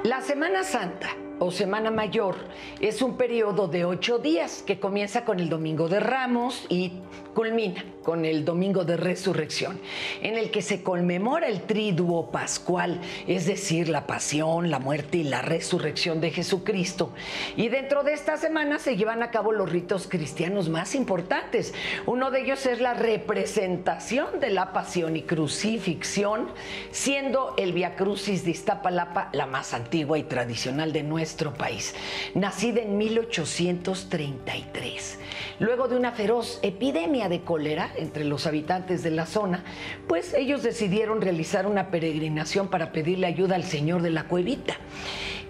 La 0.03 0.21
Semana 0.21 0.65
Santa 0.65 1.11
o 1.39 1.51
Semana 1.51 1.91
Mayor 1.91 2.37
es 2.81 3.03
un 3.03 3.17
periodo 3.17 3.69
de 3.69 3.85
ocho 3.85 4.19
días 4.19 4.63
que 4.67 4.81
comienza 4.81 5.25
con 5.25 5.41
el 5.41 5.49
Domingo 5.49 5.89
de 5.89 6.01
Ramos 6.01 6.67
y 6.69 6.93
culmina 7.35 7.85
con 8.03 8.25
el 8.25 8.45
Domingo 8.45 8.85
de 8.85 8.97
Resurrección, 8.97 9.81
en 10.23 10.39
el 10.39 10.53
que 10.53 10.63
se 10.63 10.85
conmemora 10.85 11.49
el 11.49 11.63
triduo 11.63 12.31
pascual, 12.31 13.01
es 13.27 13.47
decir, 13.47 13.89
la 13.89 14.07
pasión, 14.07 14.71
la 14.71 14.79
muerte 14.79 15.19
y 15.19 15.25
la 15.25 15.43
resurrección 15.43 16.21
de 16.21 16.31
Jesucristo. 16.31 17.11
Y 17.57 17.69
dentro 17.69 18.05
de 18.05 18.13
esta 18.13 18.37
semana 18.37 18.79
se 18.79 18.97
llevan 18.97 19.25
a 19.25 19.33
cabo 19.33 19.51
los 19.51 19.71
ritos 19.71 20.07
cristianos 20.07 20.69
más 20.69 20.95
importantes. 20.95 21.75
Uno 22.07 22.31
de 22.31 22.43
ellos 22.43 22.65
es 22.65 22.81
la 22.81 22.95
representación 22.95 24.39
de 24.39 24.51
la 24.51 24.73
pasión 24.73 25.17
y 25.17 25.23
crucifixión, 25.23 26.49
siendo 26.93 27.55
el 27.59 27.73
Via 27.73 27.97
Crucis 27.97 28.45
de 28.45 28.53
Iztapalapa 28.53 29.31
la 29.33 29.47
más 29.47 29.75
antigua 29.75 30.17
y 30.17 30.23
tradicional 30.23 30.93
de 30.93 31.03
nuestro 31.27 31.55
país, 31.55 31.93
nacida 32.35 32.83
en 32.83 32.99
1833. 32.99 35.19
Luego 35.59 35.89
de 35.89 35.97
una 35.97 36.13
feroz 36.13 36.61
epidemia 36.63 37.29
de 37.29 37.41
cólera 37.41 37.91
entre 37.97 38.25
los 38.25 38.47
habitantes 38.47 39.03
de 39.03 39.11
la 39.11 39.27
zona, 39.27 39.65
pues 40.07 40.35
ellos 40.35 40.63
decidieron 40.63 41.21
realizar 41.21 41.67
una 41.67 41.91
peregrinación 41.91 42.69
para 42.69 42.93
pedirle 42.93 43.27
ayuda 43.27 43.57
al 43.57 43.65
Señor 43.65 44.03
de 44.03 44.11
la 44.11 44.29
Cuevita. 44.29 44.77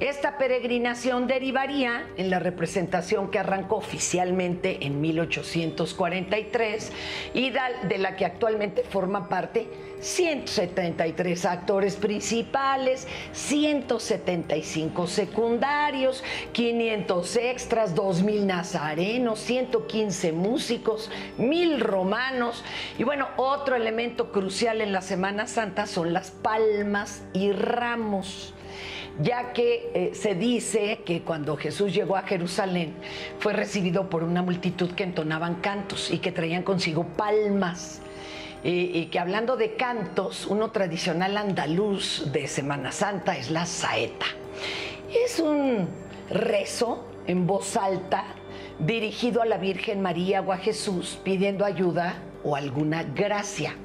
Esta 0.00 0.36
peregrinación 0.36 1.26
derivaría 1.26 2.06
en 2.18 2.28
la 2.28 2.38
representación 2.38 3.30
que 3.30 3.38
arrancó 3.38 3.76
oficialmente 3.76 4.84
en 4.84 5.00
1843 5.00 6.92
y 7.32 7.50
de 7.50 7.96
la 7.96 8.14
que 8.14 8.26
actualmente 8.26 8.82
forma 8.82 9.30
parte 9.30 9.66
173 10.00 11.46
actores 11.46 11.96
principales, 11.96 13.08
175 13.32 15.06
secundarios, 15.06 16.22
500 16.52 17.36
extras, 17.36 17.96
2.000 17.96 18.44
nazarenos, 18.44 19.38
115 19.40 20.32
músicos, 20.32 21.10
1.000 21.38 21.78
romanos. 21.78 22.62
Y 22.98 23.04
bueno, 23.04 23.28
otro 23.38 23.76
elemento 23.76 24.30
crucial 24.30 24.82
en 24.82 24.92
la 24.92 25.00
Semana 25.00 25.46
Santa 25.46 25.86
son 25.86 26.12
las 26.12 26.30
palmas 26.30 27.22
y 27.32 27.52
ramos 27.52 28.52
ya 29.18 29.52
que 29.52 29.90
eh, 29.94 30.14
se 30.14 30.34
dice 30.34 31.00
que 31.04 31.22
cuando 31.22 31.56
Jesús 31.56 31.94
llegó 31.94 32.16
a 32.16 32.22
Jerusalén 32.22 32.94
fue 33.38 33.52
recibido 33.52 34.10
por 34.10 34.22
una 34.22 34.42
multitud 34.42 34.92
que 34.92 35.04
entonaban 35.04 35.56
cantos 35.56 36.10
y 36.10 36.18
que 36.18 36.32
traían 36.32 36.62
consigo 36.62 37.04
palmas. 37.04 38.02
Y, 38.64 39.06
que 39.06 39.20
hablando 39.20 39.56
de 39.56 39.76
cantos, 39.76 40.44
uno 40.46 40.72
tradicional 40.72 41.36
andaluz 41.36 42.32
de 42.32 42.48
Semana 42.48 42.90
Santa 42.90 43.36
es 43.36 43.48
la 43.48 43.64
saeta. 43.64 44.26
Es 45.24 45.38
un 45.38 45.86
rezo 46.30 47.04
en 47.28 47.46
voz 47.46 47.76
alta 47.76 48.24
dirigido 48.80 49.40
a 49.40 49.46
la 49.46 49.58
Virgen 49.58 50.02
María 50.02 50.40
o 50.40 50.50
a 50.50 50.56
Jesús 50.56 51.20
pidiendo 51.22 51.64
ayuda 51.64 52.16
o 52.42 52.56
alguna 52.56 53.04
gracia. 53.04 53.76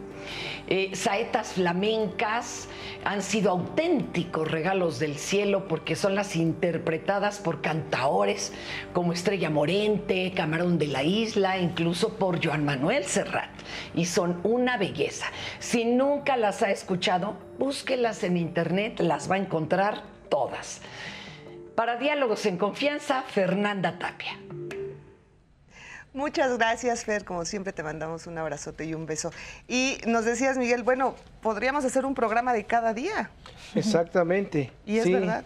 Eh, 0.74 0.96
saetas 0.96 1.56
flamencas 1.56 2.70
han 3.04 3.22
sido 3.22 3.52
auténticos 3.52 4.50
regalos 4.50 5.00
del 5.00 5.18
cielo 5.18 5.68
porque 5.68 5.98
son 5.98 6.16
las 6.16 6.38
interpretadas 6.38 7.40
por 7.40 7.62
cantaores 7.62 8.54
como 8.94 9.12
Estrella 9.12 9.50
Morente, 9.50 10.32
Camarón 10.34 10.78
de 10.78 10.88
la 10.88 11.04
Isla, 11.04 11.58
incluso 11.58 12.14
por 12.14 12.42
Joan 12.42 12.64
Manuel 12.64 13.04
Serrat. 13.04 13.50
Y 13.96 14.06
son 14.06 14.40
una 14.46 14.78
belleza. 14.78 15.26
Si 15.60 15.84
nunca 15.84 16.38
las 16.38 16.64
ha 16.64 16.72
escuchado, 16.72 17.36
búsquelas 17.60 18.24
en 18.24 18.38
internet, 18.38 19.02
las 19.02 19.30
va 19.30 19.36
a 19.36 19.40
encontrar 19.40 20.04
todas. 20.30 20.80
Para 21.76 21.98
Diálogos 21.98 22.46
en 22.46 22.58
Confianza, 22.58 23.24
Fernanda 23.24 24.00
Tapia. 24.00 24.40
Muchas 26.14 26.58
gracias, 26.58 27.06
Fer. 27.06 27.24
Como 27.24 27.46
siempre, 27.46 27.72
te 27.72 27.84
mandamos 27.84 28.28
un 28.28 28.38
abrazote 28.38 28.86
y 28.86 28.94
un 28.94 29.06
beso. 29.06 29.32
Y 29.68 29.98
nos 30.08 30.26
decías, 30.26 30.58
Miguel, 30.58 30.84
bueno, 30.84 31.16
podríamos 31.42 31.86
hacer 31.86 32.06
un 32.06 32.14
programa 32.14 32.54
de 32.54 32.66
cada 32.66 32.94
día. 32.94 33.30
Exactamente. 33.76 34.72
y 34.86 34.98
es 34.98 35.10
verdad. 35.10 35.46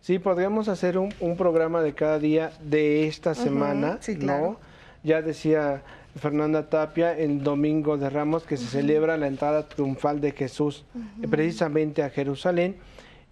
Sí, 0.00 0.18
podríamos 0.18 0.68
hacer 0.68 0.98
un, 0.98 1.10
programa 1.38 1.80
de 1.80 1.94
cada 1.94 2.18
día 2.18 2.52
de 2.60 3.06
esta 3.06 3.34
semana, 3.34 3.96
sí, 4.02 4.16
claro. 4.16 4.60
Ya 5.02 5.22
decía 5.22 5.82
Fernanda 6.16 6.68
Tapia 6.68 7.16
el 7.16 7.42
domingo 7.42 7.96
de 7.96 8.10
Ramos 8.10 8.44
que 8.44 8.58
se 8.58 8.66
celebra 8.66 9.16
la 9.16 9.26
entrada 9.26 9.66
triunfal 9.66 10.20
de 10.20 10.32
Jesús 10.32 10.84
precisamente 11.30 12.02
a 12.02 12.10
Jerusalén 12.10 12.76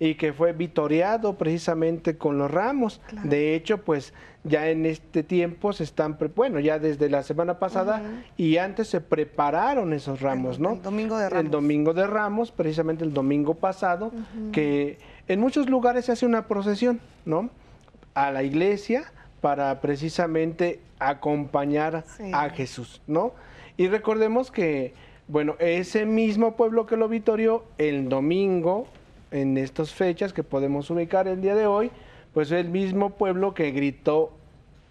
y 0.02 0.16
que 0.16 0.32
fue 0.32 0.52
vitoreado 0.52 1.38
precisamente 1.38 2.18
con 2.18 2.36
los 2.36 2.50
ramos. 2.50 3.00
De 3.22 3.54
hecho, 3.54 3.84
pues 3.84 4.12
ya 4.42 4.68
en 4.68 4.84
este 4.84 5.22
tiempo 5.22 5.72
se 5.72 5.84
están, 5.84 6.18
bueno, 6.34 6.58
ya 6.58 6.80
desde 6.80 7.08
la 7.08 7.22
semana 7.22 7.60
pasada 7.60 8.02
y 8.36 8.56
antes 8.56 8.88
se 8.88 9.00
prepararon 9.00 9.92
esos 9.92 10.20
ramos, 10.20 10.58
¿no? 10.58 10.72
El 10.72 10.82
domingo 10.82 11.16
de 11.16 11.28
Ramos. 11.28 11.44
El 11.44 11.50
domingo 11.52 11.94
de 11.94 12.08
Ramos, 12.08 12.50
precisamente 12.50 13.04
el 13.04 13.14
domingo 13.14 13.54
pasado, 13.54 14.10
que 14.50 14.98
en 15.28 15.38
muchos 15.38 15.70
lugares 15.70 16.06
se 16.06 16.12
hace 16.12 16.26
una 16.26 16.48
procesión, 16.48 16.98
¿no? 17.24 17.48
A 18.14 18.32
la 18.32 18.42
iglesia 18.42 19.04
para 19.40 19.80
precisamente 19.80 20.80
acompañar 20.98 22.02
a 22.32 22.48
Jesús, 22.50 23.02
¿no? 23.06 23.34
Y 23.76 23.86
recordemos 23.86 24.50
que, 24.50 24.94
bueno, 25.28 25.54
ese 25.60 26.06
mismo 26.06 26.56
pueblo 26.56 26.86
que 26.86 26.96
lo 26.96 27.08
vitorió 27.08 27.62
el 27.78 28.08
domingo 28.08 28.88
en 29.32 29.58
estas 29.58 29.92
fechas 29.92 30.32
que 30.32 30.42
podemos 30.42 30.90
ubicar 30.90 31.26
el 31.28 31.40
día 31.40 31.54
de 31.54 31.66
hoy, 31.66 31.90
pues 32.32 32.50
el 32.52 32.68
mismo 32.68 33.10
pueblo 33.10 33.54
que 33.54 33.70
gritó 33.70 34.32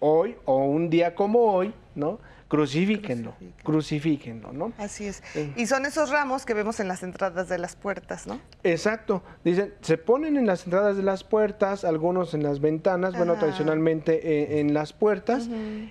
hoy 0.00 0.36
o 0.44 0.64
un 0.64 0.90
día 0.90 1.14
como 1.14 1.40
hoy, 1.40 1.72
¿no? 1.94 2.18
Crucifíquenlo, 2.48 3.32
crucifíquenlo, 3.62 4.52
¿no? 4.52 4.74
Así 4.76 5.06
es. 5.06 5.22
Y 5.56 5.66
son 5.66 5.86
esos 5.86 6.10
ramos 6.10 6.44
que 6.44 6.52
vemos 6.52 6.80
en 6.80 6.88
las 6.88 7.02
entradas 7.02 7.48
de 7.48 7.56
las 7.56 7.76
puertas, 7.76 8.26
¿no? 8.26 8.40
Exacto. 8.62 9.22
Dicen, 9.42 9.72
se 9.80 9.96
ponen 9.96 10.36
en 10.36 10.46
las 10.46 10.66
entradas 10.66 10.98
de 10.98 11.02
las 11.02 11.24
puertas, 11.24 11.82
algunos 11.82 12.34
en 12.34 12.42
las 12.42 12.60
ventanas, 12.60 13.16
bueno, 13.16 13.36
tradicionalmente 13.36 14.20
eh, 14.22 14.60
en 14.60 14.74
las 14.74 14.92
puertas, 14.92 15.48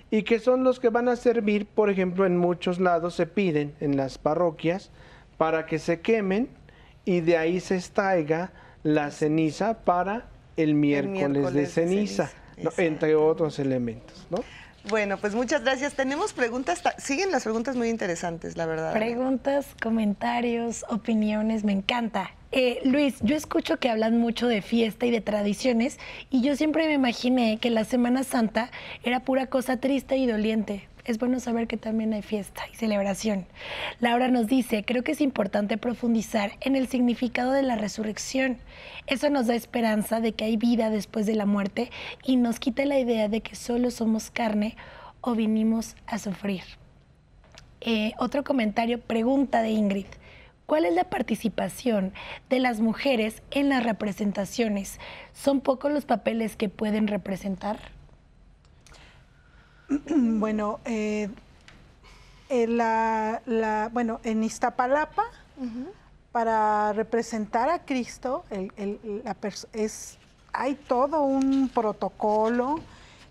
y 0.08 0.22
que 0.22 0.38
son 0.38 0.62
los 0.62 0.78
que 0.78 0.90
van 0.90 1.08
a 1.08 1.16
servir, 1.16 1.66
por 1.66 1.90
ejemplo, 1.90 2.26
en 2.26 2.36
muchos 2.36 2.78
lados 2.78 3.16
se 3.16 3.26
piden 3.26 3.74
en 3.80 3.96
las 3.96 4.18
parroquias 4.18 4.92
para 5.38 5.66
que 5.66 5.80
se 5.80 6.00
quemen 6.00 6.48
y 7.04 7.20
de 7.20 7.36
ahí 7.36 7.60
se 7.60 7.76
extraiga 7.76 8.52
la 8.82 9.10
ceniza 9.10 9.74
para 9.84 10.26
el 10.56 10.74
miércoles, 10.74 11.52
de 11.52 11.66
ceniza, 11.66 12.30
entre 12.76 13.14
otros 13.14 13.58
elementos, 13.58 14.26
¿no? 14.30 14.38
Bueno, 14.88 15.16
pues 15.16 15.34
muchas 15.34 15.62
gracias. 15.62 15.94
Tenemos 15.94 16.32
preguntas, 16.32 16.82
siguen 16.98 17.30
las 17.30 17.44
preguntas 17.44 17.76
muy 17.76 17.88
interesantes, 17.88 18.56
la 18.56 18.66
verdad. 18.66 18.92
Preguntas, 18.92 19.66
comentarios, 19.80 20.84
opiniones, 20.88 21.62
me 21.62 21.72
encanta. 21.72 22.32
Eh, 22.50 22.80
Luis, 22.84 23.16
yo 23.22 23.36
escucho 23.36 23.78
que 23.78 23.88
hablan 23.88 24.18
mucho 24.18 24.48
de 24.48 24.60
fiesta 24.60 25.06
y 25.06 25.10
de 25.10 25.20
tradiciones 25.20 25.98
y 26.30 26.42
yo 26.42 26.56
siempre 26.56 26.86
me 26.86 26.94
imaginé 26.94 27.58
que 27.58 27.70
la 27.70 27.84
Semana 27.84 28.24
Santa 28.24 28.70
era 29.04 29.20
pura 29.20 29.46
cosa 29.46 29.78
triste 29.78 30.16
y 30.16 30.26
doliente. 30.26 30.88
Es 31.04 31.18
bueno 31.18 31.40
saber 31.40 31.66
que 31.66 31.76
también 31.76 32.12
hay 32.12 32.22
fiesta 32.22 32.62
y 32.72 32.76
celebración. 32.76 33.46
Laura 34.00 34.28
nos 34.28 34.46
dice, 34.46 34.84
creo 34.84 35.02
que 35.02 35.12
es 35.12 35.20
importante 35.20 35.78
profundizar 35.78 36.52
en 36.60 36.76
el 36.76 36.88
significado 36.88 37.52
de 37.52 37.62
la 37.62 37.76
resurrección. 37.76 38.58
Eso 39.06 39.30
nos 39.30 39.46
da 39.46 39.54
esperanza 39.54 40.20
de 40.20 40.32
que 40.32 40.44
hay 40.44 40.56
vida 40.56 40.90
después 40.90 41.26
de 41.26 41.34
la 41.34 41.46
muerte 41.46 41.90
y 42.24 42.36
nos 42.36 42.60
quita 42.60 42.84
la 42.84 42.98
idea 42.98 43.28
de 43.28 43.40
que 43.40 43.56
solo 43.56 43.90
somos 43.90 44.30
carne 44.30 44.76
o 45.20 45.34
vinimos 45.34 45.96
a 46.06 46.18
sufrir. 46.18 46.62
Eh, 47.80 48.12
otro 48.18 48.44
comentario, 48.44 49.00
pregunta 49.00 49.62
de 49.62 49.70
Ingrid. 49.70 50.06
¿Cuál 50.66 50.84
es 50.84 50.94
la 50.94 51.04
participación 51.04 52.12
de 52.48 52.60
las 52.60 52.80
mujeres 52.80 53.42
en 53.50 53.68
las 53.68 53.82
representaciones? 53.82 55.00
¿Son 55.32 55.60
pocos 55.60 55.92
los 55.92 56.04
papeles 56.04 56.56
que 56.56 56.68
pueden 56.68 57.08
representar? 57.08 57.78
Bueno, 60.08 60.80
eh, 60.84 61.28
en 62.48 62.76
la, 62.76 63.90
bueno, 63.92 64.20
en 64.24 64.44
Iztapalapa, 64.44 65.24
para 66.32 66.92
representar 66.92 67.68
a 67.68 67.84
Cristo, 67.84 68.44
es, 69.72 70.18
hay 70.52 70.74
todo 70.74 71.22
un 71.22 71.68
protocolo 71.68 72.80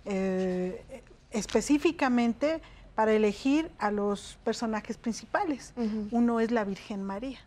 eh, 0.06 1.04
específicamente 1.32 2.62
para 2.96 3.14
elegir 3.14 3.72
a 3.80 3.92
los 3.92 4.38
personajes 4.44 4.98
principales. 4.98 5.74
Uno 6.12 6.40
es 6.40 6.52
la 6.52 6.64
Virgen 6.64 7.04
María. 7.04 7.40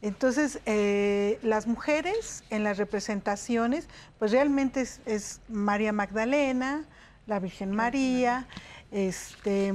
Entonces, 0.00 0.60
eh, 0.64 1.40
las 1.42 1.66
mujeres 1.66 2.44
en 2.50 2.62
las 2.62 2.78
representaciones, 2.78 3.88
pues 4.18 4.30
realmente 4.30 4.86
es 5.06 5.40
María 5.48 5.92
Magdalena, 5.92 6.84
la 7.28 7.38
Virgen 7.38 7.70
María, 7.70 8.48
este, 8.90 9.72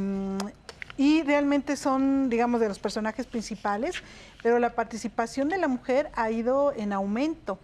y 0.97 1.23
realmente 1.23 1.77
son, 1.77 2.30
digamos, 2.30 2.59
de 2.59 2.67
los 2.67 2.80
personajes 2.80 3.25
principales, 3.25 3.95
pero 4.41 4.59
la 4.59 4.75
participación 4.75 5.49
de 5.49 5.57
la 5.57 5.67
mujer 5.67 6.09
ha 6.15 6.30
ido 6.30 6.73
en 6.75 6.91
aumento. 6.91 7.59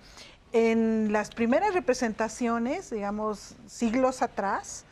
En 0.51 1.11
las 1.11 1.29
primeras 1.29 1.73
representaciones, 1.73 2.89
digamos, 2.89 3.55
siglos 3.67 4.21
atrás, 4.21 4.85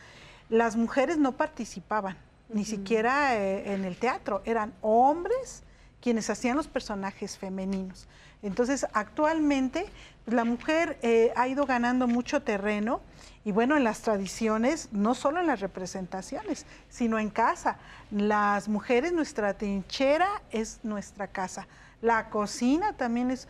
las 0.49 0.75
mujeres 0.75 1.17
no 1.17 1.31
participaban, 1.31 2.17
ni 2.49 2.65
siquiera 2.65 3.35
eh, 3.35 3.73
en 3.73 3.85
el 3.85 3.97
teatro, 3.97 4.41
eran 4.45 4.73
hombres 4.81 5.63
quienes 6.01 6.29
hacían 6.29 6.57
los 6.57 6.67
personajes 6.67 7.37
femeninos. 7.37 8.07
Entonces, 8.41 8.85
actualmente, 8.93 9.85
pues, 10.25 10.35
la 10.35 10.43
mujer 10.43 10.97
eh, 11.01 11.33
ha 11.35 11.47
ido 11.47 11.65
ganando 11.65 12.07
mucho 12.07 12.41
terreno 12.41 13.01
y 13.43 13.51
bueno, 13.51 13.77
en 13.77 13.85
las 13.85 14.01
tradiciones, 14.01 14.89
no 14.91 15.15
solo 15.15 15.39
en 15.39 15.47
las 15.47 15.61
representaciones, 15.61 16.65
sino 16.89 17.17
en 17.17 17.29
casa. 17.29 17.77
Las 18.11 18.67
mujeres, 18.67 19.13
nuestra 19.13 19.53
trinchera 19.53 20.27
es 20.51 20.79
nuestra 20.83 21.27
casa. 21.27 21.65
La 22.01 22.29
cocina 22.29 22.93
también 22.93 23.31
es 23.31 23.47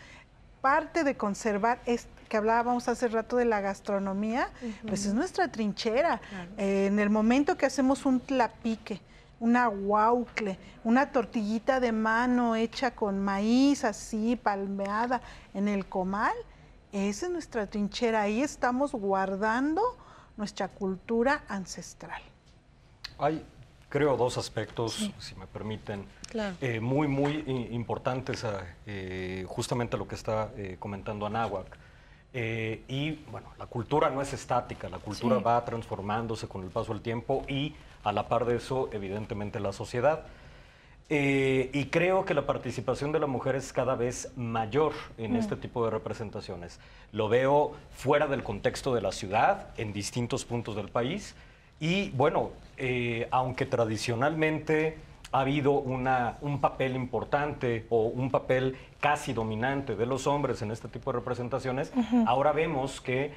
parte 0.61 1.03
de 1.03 1.17
conservar, 1.17 1.79
es, 1.85 2.07
que 2.29 2.37
hablábamos 2.37 2.87
hace 2.87 3.07
rato 3.07 3.37
de 3.37 3.45
la 3.45 3.61
gastronomía, 3.61 4.49
pues 4.87 5.05
es 5.05 5.13
nuestra 5.13 5.47
trinchera. 5.47 6.21
en 6.57 6.99
el 6.99 7.09
momento 7.09 7.57
que 7.57 7.65
hacemos 7.65 8.05
un 8.05 8.19
tlapique, 8.19 9.01
una 9.39 9.67
guaucle, 9.67 10.57
una 10.83 11.11
tortillita 11.11 11.79
de 11.79 11.91
mano 11.91 12.55
hecha 12.55 12.91
con 12.91 13.23
maíz 13.23 13.83
así, 13.83 14.35
palmeada 14.35 15.21
en 15.53 15.67
el 15.67 15.85
comal, 15.85 16.35
esa 16.91 17.25
es 17.25 17.31
nuestra 17.31 17.67
trinchera, 17.67 18.21
ahí 18.21 18.41
estamos 18.41 18.93
guardando 18.93 19.81
nuestra 20.37 20.67
cultura 20.67 21.43
ancestral. 21.47 22.21
Hay, 23.19 23.43
creo, 23.89 24.15
dos 24.15 24.37
aspectos, 24.37 25.11
si 25.19 25.35
me 25.35 25.47
permiten, 25.47 26.05
eh, 26.61 26.79
muy, 26.79 27.07
muy 27.07 27.43
importantes 27.71 28.43
a 28.43 28.63
eh, 28.85 29.45
justamente 29.47 29.97
lo 29.97 30.07
que 30.07 30.15
está 30.15 30.51
eh, 30.55 30.77
comentando 30.79 31.25
Anáhuac. 31.25 31.77
y 32.33 33.11
bueno, 33.31 33.51
la 33.57 33.65
cultura 33.65 34.09
no 34.09 34.21
es 34.21 34.33
estática, 34.33 34.89
la 34.89 34.99
cultura 34.99 35.39
va 35.39 35.63
transformándose 35.65 36.47
con 36.47 36.63
el 36.63 36.69
paso 36.69 36.93
del 36.93 37.01
tiempo 37.01 37.43
y 37.47 37.75
a 38.07 38.13
la 38.13 38.29
par 38.29 38.45
de 38.45 38.55
eso, 38.55 38.89
evidentemente, 38.93 39.59
la 39.59 39.73
sociedad. 39.73 40.23
Eh, 41.09 41.69
y 41.73 41.85
creo 41.85 42.25
que 42.25 42.33
la 42.33 42.45
participación 42.45 43.11
de 43.11 43.19
la 43.19 43.27
mujer 43.27 43.55
es 43.55 43.71
cada 43.71 43.95
vez 43.95 44.31
mayor 44.35 44.93
en 45.17 45.35
este 45.35 45.55
mm. 45.55 45.59
tipo 45.59 45.83
de 45.83 45.91
representaciones. 45.91 46.79
Lo 47.11 47.29
veo 47.29 47.73
fuera 47.91 48.27
del 48.27 48.43
contexto 48.43 48.93
de 48.93 49.01
la 49.01 49.11
ciudad, 49.11 49.67
en 49.77 49.93
distintos 49.93 50.45
puntos 50.45 50.75
del 50.75 50.89
país. 50.89 51.35
Y 51.79 52.09
bueno, 52.11 52.51
eh, 52.77 53.27
aunque 53.31 53.65
tradicionalmente 53.65 54.97
ha 55.31 55.41
habido 55.41 55.73
una, 55.73 56.37
un 56.41 56.61
papel 56.61 56.95
importante 56.95 57.85
o 57.89 58.03
un 58.03 58.31
papel 58.31 58.77
casi 59.01 59.33
dominante 59.33 59.95
de 59.95 60.05
los 60.05 60.27
hombres 60.27 60.61
en 60.61 60.71
este 60.71 60.87
tipo 60.87 61.11
de 61.11 61.19
representaciones, 61.19 61.91
ahora 62.25 62.53
vemos 62.53 63.01
que 63.01 63.33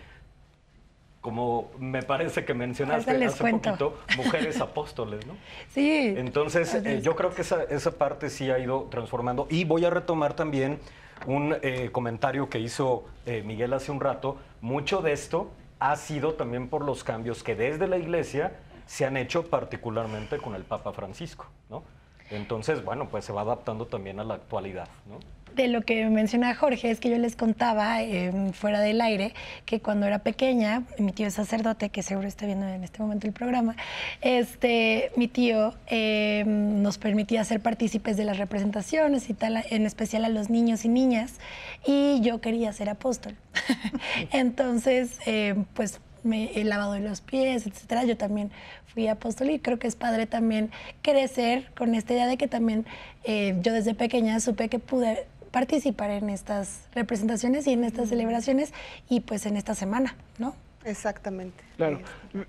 como 1.21 1.71
me 1.79 2.03
parece 2.03 2.45
que 2.45 2.55
mencionaste 2.55 3.25
hace 3.25 3.53
poquito, 3.53 3.99
mujeres 4.17 4.61
apóstoles, 4.61 5.27
¿no? 5.27 5.35
Sí. 5.69 6.15
Entonces, 6.17 6.75
eh, 6.75 7.01
yo 7.03 7.15
creo 7.15 7.35
que 7.35 7.43
esa, 7.43 7.65
esa, 7.65 7.93
parte 7.93 8.31
sí 8.31 8.51
ha 8.51 8.59
ido 8.59 8.89
transformando. 8.91 9.47
Y 9.51 9.65
voy 9.65 9.85
a 9.85 9.91
retomar 9.91 10.35
también 10.35 10.79
un 11.27 11.57
eh, 11.63 11.91
comentario 11.93 12.49
que 12.49 12.59
hizo 12.59 13.05
eh, 13.27 13.43
Miguel 13.45 13.73
hace 13.75 13.93
un 13.93 14.01
rato. 14.01 14.39
Mucho 14.63 15.03
de 15.03 15.13
esto 15.13 15.51
ha 15.79 15.97
sido 15.97 16.35
también 16.35 16.69
por 16.69 16.85
los 16.85 17.05
cambios 17.05 17.43
que 17.43 17.55
desde 17.55 17.87
la 17.87 17.99
iglesia 17.99 18.53
se 18.87 19.05
han 19.05 19.17
hecho 19.17 19.47
particularmente 19.47 20.39
con 20.39 20.55
el 20.55 20.63
Papa 20.63 20.93
Francisco, 20.93 21.47
¿no? 21.69 21.83
Entonces, 22.31 22.85
bueno, 22.85 23.09
pues 23.09 23.25
se 23.25 23.33
va 23.33 23.43
adaptando 23.43 23.87
también 23.87 24.21
a 24.21 24.25
la 24.25 24.35
actualidad, 24.35 24.89
¿no? 25.07 25.19
De 25.55 25.69
lo 25.69 25.83
que 25.83 26.05
menciona 26.07 26.55
Jorge 26.55 26.91
es 26.91 27.01
que 27.01 27.11
yo 27.11 27.19
les 27.19 27.37
contaba 27.37 28.03
em, 28.03 28.53
fuera 28.53 28.81
del 28.81 29.01
aire 29.01 29.35
que 29.67 29.81
cuando 29.81 30.07
era 30.07 30.21
pequeña, 30.21 30.85
mi 30.99 31.13
tío 31.13 31.27
es 31.27 31.35
sacerdote, 31.35 31.91
que 31.91 32.03
seguro 32.03 32.29
está 32.29 32.47
viendo 32.47 32.67
en 32.67 32.85
este 32.85 33.03
momento 33.03 33.27
el 33.27 33.33
programa, 33.33 33.77
este, 34.21 35.13
mi 35.17 35.29
tío 35.29 35.75
em, 35.87 36.83
nos 36.83 36.99
permitía 36.99 37.45
ser 37.45 37.61
partícipes 37.61 38.17
de 38.17 38.25
las 38.25 38.39
representaciones 38.39 39.31
y 39.31 39.35
tal, 39.35 39.65
en 39.71 39.87
especial 39.87 40.25
a 40.25 40.29
los 40.29 40.51
niños 40.51 40.85
y 40.85 40.89
niñas, 40.89 41.39
y 41.87 42.21
yo 42.21 42.41
quería 42.41 42.73
ser 42.73 42.89
apóstol. 42.89 43.37
Entonces, 44.33 45.19
em, 45.27 45.65
pues 45.75 46.01
me 46.23 46.53
he 46.55 46.65
lavado 46.65 46.99
los 46.99 47.21
pies, 47.21 47.67
etcétera. 47.67 48.05
Yo 48.05 48.17
también 48.17 48.51
fui 48.87 49.09
apóstol 49.09 49.51
y 49.51 49.59
creo 49.59 49.79
que 49.79 49.87
es 49.87 49.97
padre 49.97 50.27
también 50.27 50.71
crecer 51.03 51.71
con 51.77 51.95
esta 51.95 52.13
idea 52.13 52.27
de 52.27 52.37
que 52.37 52.49
también 52.49 52.87
eh, 53.25 53.57
yo 53.63 53.73
desde 53.73 53.95
pequeña 53.95 54.41
supe 54.41 54.69
que 54.69 54.79
pude 54.79 55.27
participar 55.51 56.11
en 56.11 56.31
estas 56.31 56.89
representaciones 56.95 57.67
y 57.67 57.73
en 57.73 57.85
estas 57.85 58.09
celebraciones 58.09 58.73
y 59.09 59.21
pues 59.21 59.47
en 59.47 59.57
esta 59.57 59.75
semana, 59.75 60.17
¿no? 60.39 60.55
Exactamente. 60.85 61.63
Claro. 61.77 62.01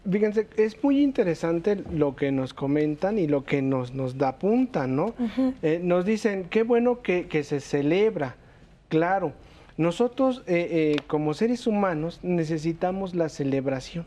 Fíjense, 0.10 0.48
es 0.56 0.82
muy 0.82 1.02
interesante 1.02 1.76
lo 1.76 2.16
que 2.16 2.32
nos 2.32 2.54
comentan 2.54 3.20
y 3.20 3.28
lo 3.28 3.44
que 3.44 3.62
nos, 3.62 3.94
nos 3.94 4.18
da 4.18 4.38
punta, 4.38 4.88
¿no? 4.88 5.14
Eh, 5.62 5.82
nos 5.84 6.06
dicen, 6.06 6.46
qué 6.50 6.64
bueno 6.64 7.02
que, 7.02 7.28
que, 7.28 7.44
se 7.44 7.60
celebra. 7.60 8.36
Claro, 8.88 9.34
nosotros 9.78 10.44
eh, 10.48 10.96
eh, 10.96 11.02
como 11.08 11.34
seres 11.34 11.68
humanos 11.68 12.20
necesitamos 12.24 13.16
la 13.16 13.28
celebración. 13.28 14.06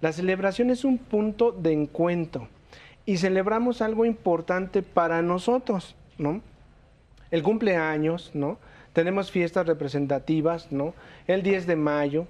La 0.00 0.12
celebración 0.12 0.70
es 0.70 0.84
un 0.84 0.98
punto 0.98 1.52
de 1.52 1.72
encuentro 1.72 2.48
y 3.06 3.18
celebramos 3.18 3.82
algo 3.82 4.04
importante 4.04 4.82
para 4.82 5.20
nosotros, 5.20 5.96
¿no? 6.16 6.40
El 7.30 7.42
cumpleaños, 7.42 8.30
¿no? 8.34 8.58
Tenemos 8.92 9.30
fiestas 9.30 9.66
representativas, 9.66 10.70
¿no? 10.70 10.94
El 11.26 11.42
10 11.42 11.66
de 11.66 11.76
mayo, 11.76 12.26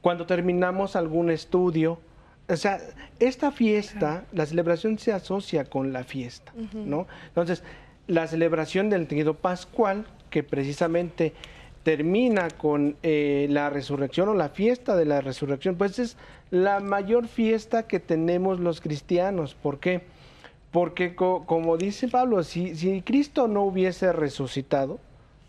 cuando 0.00 0.26
terminamos 0.26 0.96
algún 0.96 1.30
estudio. 1.30 2.00
O 2.48 2.56
sea, 2.56 2.80
esta 3.20 3.52
fiesta, 3.52 4.24
la 4.32 4.46
celebración 4.46 4.98
se 4.98 5.12
asocia 5.12 5.64
con 5.64 5.92
la 5.92 6.02
fiesta, 6.02 6.52
¿no? 6.72 7.06
Entonces, 7.28 7.62
la 8.06 8.26
celebración 8.26 8.90
del 8.90 9.06
Trido 9.06 9.34
Pascual, 9.34 10.06
que 10.30 10.42
precisamente 10.42 11.34
termina 11.82 12.48
con 12.50 12.96
eh, 13.02 13.46
la 13.50 13.70
resurrección 13.70 14.28
o 14.28 14.34
la 14.34 14.48
fiesta 14.48 14.96
de 14.96 15.04
la 15.04 15.20
resurrección, 15.20 15.76
pues 15.76 15.98
es 15.98 16.16
la 16.50 16.80
mayor 16.80 17.28
fiesta 17.28 17.86
que 17.86 18.00
tenemos 18.00 18.60
los 18.60 18.80
cristianos. 18.80 19.54
¿Por 19.54 19.78
qué? 19.78 20.02
Porque 20.70 21.14
como 21.14 21.76
dice 21.76 22.08
Pablo, 22.08 22.42
si, 22.42 23.02
Cristo 23.02 23.48
no 23.48 23.62
hubiese 23.62 24.12
resucitado, 24.12 24.98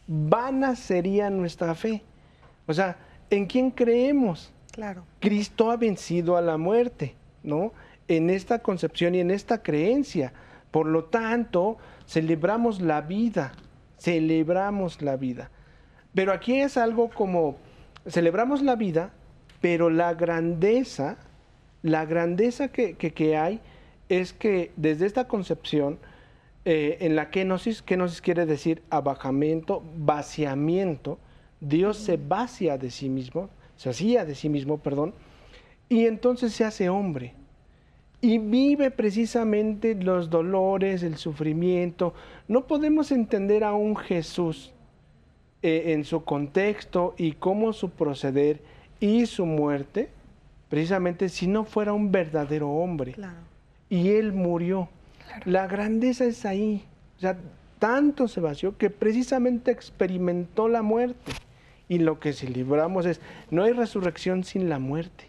vana 0.08 0.76
sería 0.76 1.30
nuestra 1.30 1.76
fe. 1.76 2.04
O 2.68 2.74
sea, 2.74 2.98
¿en 3.30 3.46
quién 3.46 3.72
creemos? 3.72 4.54
Claro. 4.72 5.04
Cristo 5.20 5.72
ha 5.72 5.78
vencido 5.78 6.38
a 6.38 6.42
la 6.42 6.58
muerte, 6.58 7.16
¿no? 7.44 7.74
En 8.08 8.30
esta 8.30 8.60
concepción 8.60 9.14
y 9.14 9.20
en 9.20 9.32
esta 9.32 9.62
creencia. 9.62 10.32
Por 10.72 10.86
lo 10.86 11.06
tanto, 11.06 11.78
celebramos 12.08 12.80
la 12.80 13.02
vida, 13.02 13.54
celebramos 13.98 15.02
la 15.02 15.18
vida. 15.18 15.52
Pero 16.14 16.32
aquí 16.32 16.60
es 16.60 16.78
algo 16.78 17.10
como, 17.10 17.58
celebramos 18.08 18.62
la 18.62 18.76
vida, 18.76 19.12
pero 19.62 19.90
la 19.90 20.14
grandeza, 20.14 21.18
la 21.82 22.06
grandeza 22.06 22.70
que, 22.70 22.96
que 22.96 23.38
hay, 23.38 23.60
es 24.10 24.34
que 24.34 24.72
desde 24.76 25.06
esta 25.06 25.28
concepción, 25.28 26.00
eh, 26.66 26.98
en 27.02 27.16
la 27.16 27.30
kenosis, 27.30 27.82
kenosis 27.82 28.22
quiere 28.22 28.46
decir 28.46 28.82
abajamiento, 28.90 29.84
vaciamiento, 29.98 31.20
Dios 31.62 31.98
se 31.98 32.18
vacía 32.18 32.78
de 32.78 32.92
sí 32.92 33.10
mismo, 33.10 33.50
se 33.76 33.90
hacía 33.90 34.26
de 34.26 34.36
sí 34.36 34.50
mismo, 34.50 34.80
perdón, 34.80 35.14
y 35.88 36.06
entonces 36.06 36.54
se 36.54 36.66
hace 36.66 36.90
hombre. 36.90 37.34
Y 38.22 38.38
vive 38.38 38.92
precisamente 38.92 39.96
los 39.96 40.30
dolores, 40.30 41.04
el 41.04 41.16
sufrimiento. 41.16 42.14
No 42.50 42.68
podemos 42.68 43.12
entender 43.12 43.64
a 43.64 43.74
un 43.74 43.96
Jesús 43.96 44.74
eh, 45.62 45.94
en 45.94 46.04
su 46.04 46.26
contexto 46.26 47.16
y 47.18 47.34
cómo 47.34 47.72
su 47.72 47.92
proceder 47.92 48.62
y 49.00 49.26
su 49.26 49.46
muerte, 49.46 50.10
precisamente 50.68 51.30
si 51.30 51.48
no 51.48 51.64
fuera 51.64 51.94
un 51.94 52.12
verdadero 52.12 52.70
hombre. 52.70 53.16
Y 53.90 54.10
él 54.12 54.34
murió. 54.34 54.90
La 55.46 55.68
grandeza 55.68 56.26
es 56.26 56.46
ahí. 56.46 56.86
O 57.18 57.20
sea, 57.20 57.38
tanto 57.80 58.28
se 58.28 58.42
vació 58.42 58.78
que 58.78 58.90
precisamente 58.90 59.72
experimentó 59.72 60.68
la 60.68 60.82
muerte. 60.82 61.32
Y 61.88 62.00
lo 62.00 62.20
que 62.20 62.34
celebramos 62.34 63.06
es, 63.06 63.20
no 63.50 63.64
hay 63.64 63.74
resurrección 63.74 64.44
sin 64.44 64.70
la 64.70 64.78
muerte, 64.78 65.26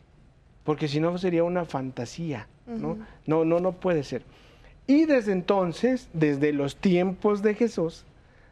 porque 0.63 0.89
si 0.89 1.01
no 1.01 1.17
sería 1.17 1.43
una 1.43 1.65
fantasía, 1.65 2.49
¿no? 2.67 2.99
No, 3.27 3.47
no, 3.47 3.61
no 3.61 3.73
puede 3.73 4.05
ser. 4.05 4.23
Y 4.87 5.07
desde 5.07 5.33
entonces, 5.33 6.11
desde 6.13 6.53
los 6.53 6.77
tiempos 6.77 7.43
de 7.43 7.55
Jesús, 7.55 8.05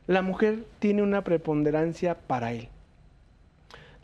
la 0.07 0.23
mujer 0.23 0.65
tiene 0.79 1.03
una 1.03 1.23
preponderancia 1.23 2.17
para 2.17 2.53
él. 2.53 2.69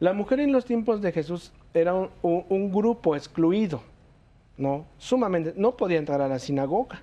La 0.01 0.13
mujer 0.13 0.41
en 0.41 0.53
los 0.53 0.67
tiempos 0.67 1.01
de 1.01 1.13
Jesús 1.13 1.53
era 1.73 1.95
un, 1.95 2.73
grupo 2.73 3.17
excluido, 3.17 3.83
¿no? 4.57 4.87
Sumamente, 4.99 5.55
no 5.57 5.77
podía 5.77 5.99
entrar 5.99 6.21
a 6.21 6.29
la 6.29 6.39
sinagoga. 6.39 7.03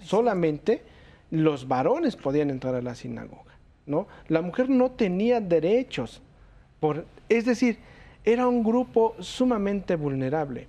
Solamente 0.00 0.82
los 1.30 1.68
varones 1.68 2.16
podían 2.16 2.50
entrar 2.50 2.74
a 2.74 2.82
la 2.82 2.94
sinagoga, 2.94 3.56
¿no? 3.86 4.06
La 4.28 4.42
mujer 4.42 4.68
no 4.68 4.90
tenía 4.90 5.40
derechos. 5.40 6.22
Por, 6.80 7.06
es 7.28 7.44
decir, 7.44 7.78
era 8.24 8.46
un 8.46 8.62
grupo 8.62 9.14
sumamente 9.20 9.96
vulnerable. 9.96 10.66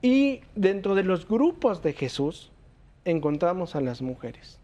Y 0.00 0.40
dentro 0.54 0.94
de 0.94 1.04
los 1.04 1.28
grupos 1.28 1.82
de 1.82 1.92
Jesús 1.92 2.50
encontramos 3.04 3.76
a 3.76 3.80
las 3.80 4.02
mujeres. 4.02 4.58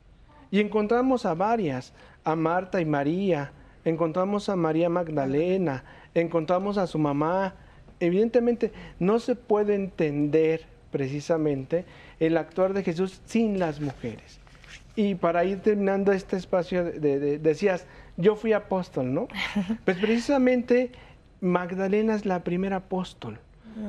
Y 0.51 0.61
encontramos 0.61 1.27
a 1.27 1.35
varias, 1.35 1.93
a 2.25 2.35
Marta 2.35 2.81
y 2.81 2.85
María, 2.85 3.53
encontramos 3.85 4.49
a 4.49 4.57
María 4.57 4.89
Magdalena, 4.89 5.85
encontramos 6.15 6.79
a 6.79 6.87
su 6.87 6.99
mamá. 6.99 7.55
Evidentemente 8.01 8.73
no 8.99 9.19
se 9.19 9.37
puede 9.37 9.75
entender 9.75 10.67
precisamente 10.91 11.85
el 12.21 12.37
actuar 12.37 12.73
de 12.73 12.83
Jesús 12.83 13.21
sin 13.25 13.59
las 13.59 13.81
mujeres. 13.81 14.41
Y 14.97 15.15
para 15.15 15.45
ir 15.45 15.61
terminando 15.61 16.13
este 16.13 16.37
espacio, 16.37 16.85
de, 16.85 17.39
decías, 17.39 17.87
yo 18.17 18.35
fui 18.35 18.53
apóstol, 18.53 19.15
¿no? 19.15 19.29
Pues 19.85 19.97
precisamente 19.99 20.91
Magdalena 21.41 22.15
es 22.15 22.27
la 22.27 22.43
primera 22.43 22.77
apóstol. 22.77 23.39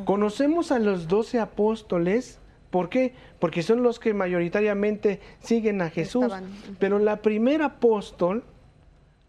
Conocemos 0.06 0.72
a 0.72 0.78
los 0.78 1.08
doce 1.08 1.40
apóstoles, 1.40 2.38
¿por 2.70 2.90
qué? 2.90 3.16
Porque 3.40 3.64
son 3.64 3.82
los 3.82 4.00
que 4.00 4.14
mayoritariamente 4.14 5.20
siguen 5.40 5.82
a 5.82 5.90
Jesús. 5.90 6.32
Pero 6.78 7.00
la 7.00 7.24
primera 7.24 7.66
apóstol, 7.66 8.44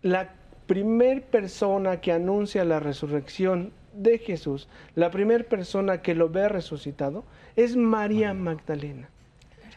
la 0.03 0.35
primer 0.67 1.23
persona 1.23 2.03
que 2.03 2.13
anuncia 2.13 2.63
la 2.65 2.79
resurrección 2.79 3.73
de 4.03 4.19
Jesús, 4.19 4.69
la 4.95 5.11
primera 5.11 5.45
persona 5.45 6.03
que 6.03 6.15
lo 6.15 6.29
ve 6.29 6.49
resucitado, 6.49 7.25
es 7.57 7.77
María 7.77 8.35
Magdalena. 8.35 9.09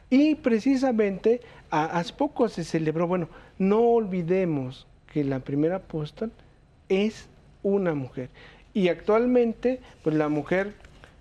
Y 0.10 0.36
precisamente 0.36 1.42
hace 1.70 2.14
poco 2.14 2.48
se 2.48 2.64
celebró, 2.64 3.08
bueno, 3.08 3.30
no 3.58 3.82
olvidemos 3.82 4.86
que 5.12 5.24
la 5.24 5.40
primera 5.40 5.78
apóstol 5.78 6.32
es 6.88 7.28
una 7.64 7.94
mujer. 7.94 8.30
Y 8.74 8.90
actualmente, 8.90 9.80
pues 10.04 10.16
la 10.16 10.30
mujer 10.30 10.74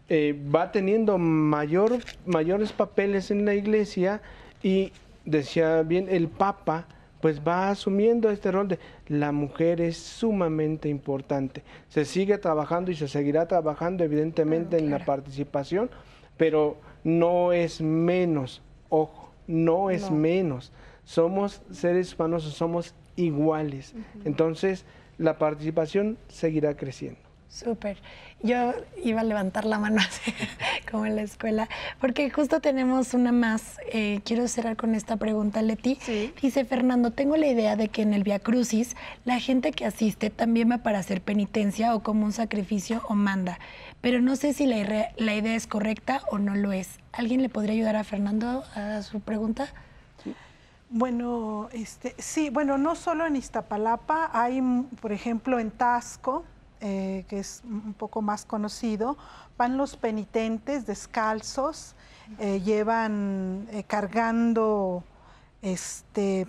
eh, 0.08 0.38
va 0.54 0.72
teniendo 0.72 1.16
mayor, 1.18 1.98
mayores 2.26 2.72
papeles 2.72 3.30
en 3.30 3.44
la 3.44 3.54
iglesia 3.54 4.20
y 4.62 4.92
decía 5.24 5.82
bien, 5.82 6.08
el 6.10 6.28
Papa 6.28 6.86
pues 7.22 7.40
va 7.46 7.70
asumiendo 7.70 8.30
este 8.30 8.50
rol 8.50 8.66
de 8.66 8.80
la 9.06 9.30
mujer 9.30 9.80
es 9.80 9.96
sumamente 9.96 10.88
importante. 10.88 11.62
Se 11.88 12.04
sigue 12.04 12.36
trabajando 12.36 12.90
y 12.90 12.96
se 12.96 13.06
seguirá 13.06 13.46
trabajando 13.46 14.02
evidentemente 14.02 14.76
en 14.76 14.90
la 14.90 15.04
participación, 15.04 15.88
pero 16.36 16.78
no 17.04 17.52
es 17.52 17.80
menos, 17.80 18.60
ojo, 18.88 19.30
no 19.46 19.88
es 19.88 20.10
menos. 20.10 20.72
Somos 21.04 21.62
seres 21.70 22.12
humanos, 22.12 22.42
somos 22.42 22.92
iguales. 23.14 23.94
Entonces, 24.24 24.84
la 25.16 25.38
participación 25.38 26.18
seguirá 26.26 26.76
creciendo. 26.76 27.20
Súper. 27.52 27.98
Yo 28.42 28.72
iba 29.04 29.20
a 29.20 29.24
levantar 29.24 29.66
la 29.66 29.78
mano 29.78 30.00
así, 30.08 30.32
como 30.90 31.04
en 31.04 31.16
la 31.16 31.22
escuela, 31.22 31.68
porque 32.00 32.30
justo 32.30 32.60
tenemos 32.60 33.12
una 33.12 33.30
más. 33.30 33.76
Eh, 33.92 34.22
quiero 34.24 34.48
cerrar 34.48 34.76
con 34.76 34.94
esta 34.94 35.18
pregunta, 35.18 35.60
Leti. 35.60 35.98
Dice 36.40 36.64
Fernando, 36.64 37.10
tengo 37.10 37.36
la 37.36 37.46
idea 37.46 37.76
de 37.76 37.88
que 37.88 38.02
en 38.02 38.14
el 38.14 38.24
Via 38.24 38.38
Crucis 38.38 38.96
la 39.26 39.38
gente 39.38 39.72
que 39.72 39.84
asiste 39.84 40.30
también 40.30 40.70
va 40.70 40.78
para 40.78 40.98
hacer 40.98 41.20
penitencia 41.20 41.94
o 41.94 42.02
como 42.02 42.24
un 42.24 42.32
sacrificio 42.32 43.02
o 43.08 43.14
manda, 43.14 43.58
pero 44.00 44.22
no 44.22 44.34
sé 44.36 44.54
si 44.54 44.64
la, 44.64 45.10
la 45.18 45.34
idea 45.34 45.54
es 45.54 45.66
correcta 45.66 46.22
o 46.30 46.38
no 46.38 46.54
lo 46.54 46.72
es. 46.72 47.00
¿Alguien 47.12 47.42
le 47.42 47.50
podría 47.50 47.74
ayudar 47.74 47.96
a 47.96 48.04
Fernando 48.04 48.64
a 48.74 49.02
su 49.02 49.20
pregunta? 49.20 49.68
Bueno, 50.88 51.68
este, 51.72 52.14
sí, 52.18 52.50
bueno, 52.50 52.76
no 52.76 52.94
solo 52.96 53.26
en 53.26 53.36
Iztapalapa, 53.36 54.30
hay, 54.32 54.60
por 55.00 55.12
ejemplo, 55.12 55.58
en 55.58 55.70
Tasco, 55.70 56.44
eh, 56.84 57.24
que 57.28 57.38
es 57.38 57.62
un 57.64 57.94
poco 57.94 58.22
más 58.22 58.44
conocido, 58.44 59.16
van 59.56 59.76
los 59.76 59.96
penitentes 59.96 60.84
descalzos, 60.84 61.94
eh, 62.40 62.60
llevan 62.60 63.68
eh, 63.70 63.84
cargando, 63.84 65.04
este, 65.60 66.48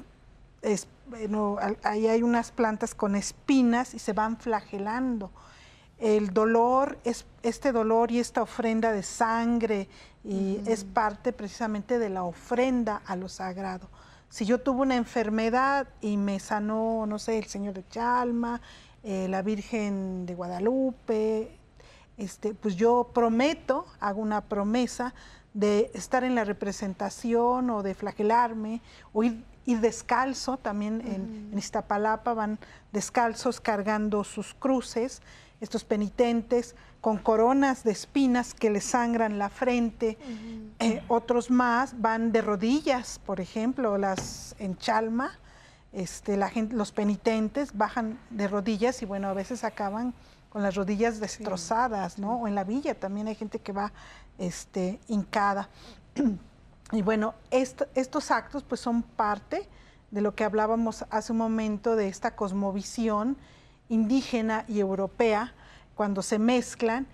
ahí 1.84 2.08
hay 2.08 2.24
unas 2.24 2.50
plantas 2.52 2.96
con 2.96 3.16
espinas 3.16 3.94
y 3.94 4.00
se 4.00 4.14
van 4.14 4.38
flagelando. 4.38 5.30
El 6.00 6.34
dolor, 6.34 6.98
es, 7.04 7.28
este 7.44 7.72
dolor 7.72 8.10
y 8.10 8.18
esta 8.18 8.42
ofrenda 8.42 8.92
de 8.92 9.04
sangre 9.04 9.88
y 10.24 10.60
es 10.66 10.84
parte 10.84 11.32
precisamente 11.32 12.00
de 12.00 12.10
la 12.10 12.24
ofrenda 12.24 13.04
a 13.06 13.16
lo 13.16 13.30
sagrado. 13.30 13.88
Si 14.30 14.46
yo 14.46 14.60
tuve 14.60 14.82
una 14.82 14.96
enfermedad 14.96 15.88
y 16.02 16.18
me 16.18 16.40
sanó, 16.40 17.06
no 17.06 17.20
sé, 17.20 17.38
el 17.38 17.46
Señor 17.46 17.76
de 17.76 17.88
Chalma, 17.88 18.62
eh, 19.04 19.28
la 19.30 19.42
Virgen 19.42 20.26
de 20.26 20.36
Guadalupe, 20.36 21.58
este, 22.18 22.54
pues 22.54 22.76
yo 22.76 23.12
prometo, 23.14 23.86
hago 24.00 24.22
una 24.22 24.42
promesa 24.42 25.14
de 25.54 25.92
estar 25.94 26.24
en 26.24 26.36
la 26.36 26.44
representación 26.44 27.70
o 27.70 27.84
de 27.84 27.94
flagelarme 27.94 28.82
o 29.14 29.24
ir, 29.24 29.44
descalzo, 29.66 30.58
también 30.58 31.02
en, 31.02 31.50
en, 31.52 31.58
Iztapalapa 31.58 32.34
van 32.34 32.60
descalzos 32.92 33.62
cargando 33.62 34.26
sus 34.26 34.54
cruces, 34.54 35.22
estos 35.62 35.86
penitentes 35.86 36.76
con 37.00 37.18
coronas 37.18 37.84
de 37.84 37.92
espinas 37.92 38.54
que 38.54 38.70
les 38.70 38.86
sangran 38.86 39.38
la 39.38 39.50
frente, 39.50 40.18
eh, 40.80 41.02
otros 41.08 41.50
más 41.50 42.00
van 42.00 42.32
de 42.32 42.42
rodillas, 42.42 43.20
por 43.26 43.40
ejemplo, 43.40 43.98
las 43.98 44.56
en 44.60 44.78
Chalma, 44.78 45.38
este, 45.94 46.38
la 46.38 46.50
gente, 46.50 46.76
los 46.76 46.92
penitentes 46.92 47.78
bajan 47.78 48.20
de 48.30 48.48
rodillas 48.48 49.02
y 49.02 49.06
bueno, 49.06 49.30
a 49.30 49.34
veces 49.34 49.64
acaban 49.64 50.14
con 50.50 50.62
las 50.62 50.76
rodillas 50.76 51.20
destrozadas, 51.20 52.20
¿no? 52.20 52.42
O 52.42 52.48
en 52.48 52.56
la 52.56 52.64
villa 52.64 52.94
también 53.00 53.28
hay 53.28 53.36
gente 53.36 53.60
que 53.60 53.72
va 53.72 53.92
este, 54.38 55.00
hincada. 55.08 55.70
y 56.92 57.02
bueno, 57.02 57.36
estos 57.50 58.32
actos 58.32 58.64
pues 58.64 58.82
son 58.82 59.04
parte 59.04 59.68
de 60.12 60.22
lo 60.22 60.36
que 60.36 60.44
hablábamos 60.44 61.06
hace 61.10 61.32
un 61.32 61.40
momento 61.40 61.96
de 61.96 62.08
esta 62.08 62.36
cosmovisión 62.36 63.38
indígena 63.90 64.66
y 64.68 64.80
europea 64.80 65.54
cuando 65.96 66.22
se 66.22 66.38
mezclan. 66.38 67.08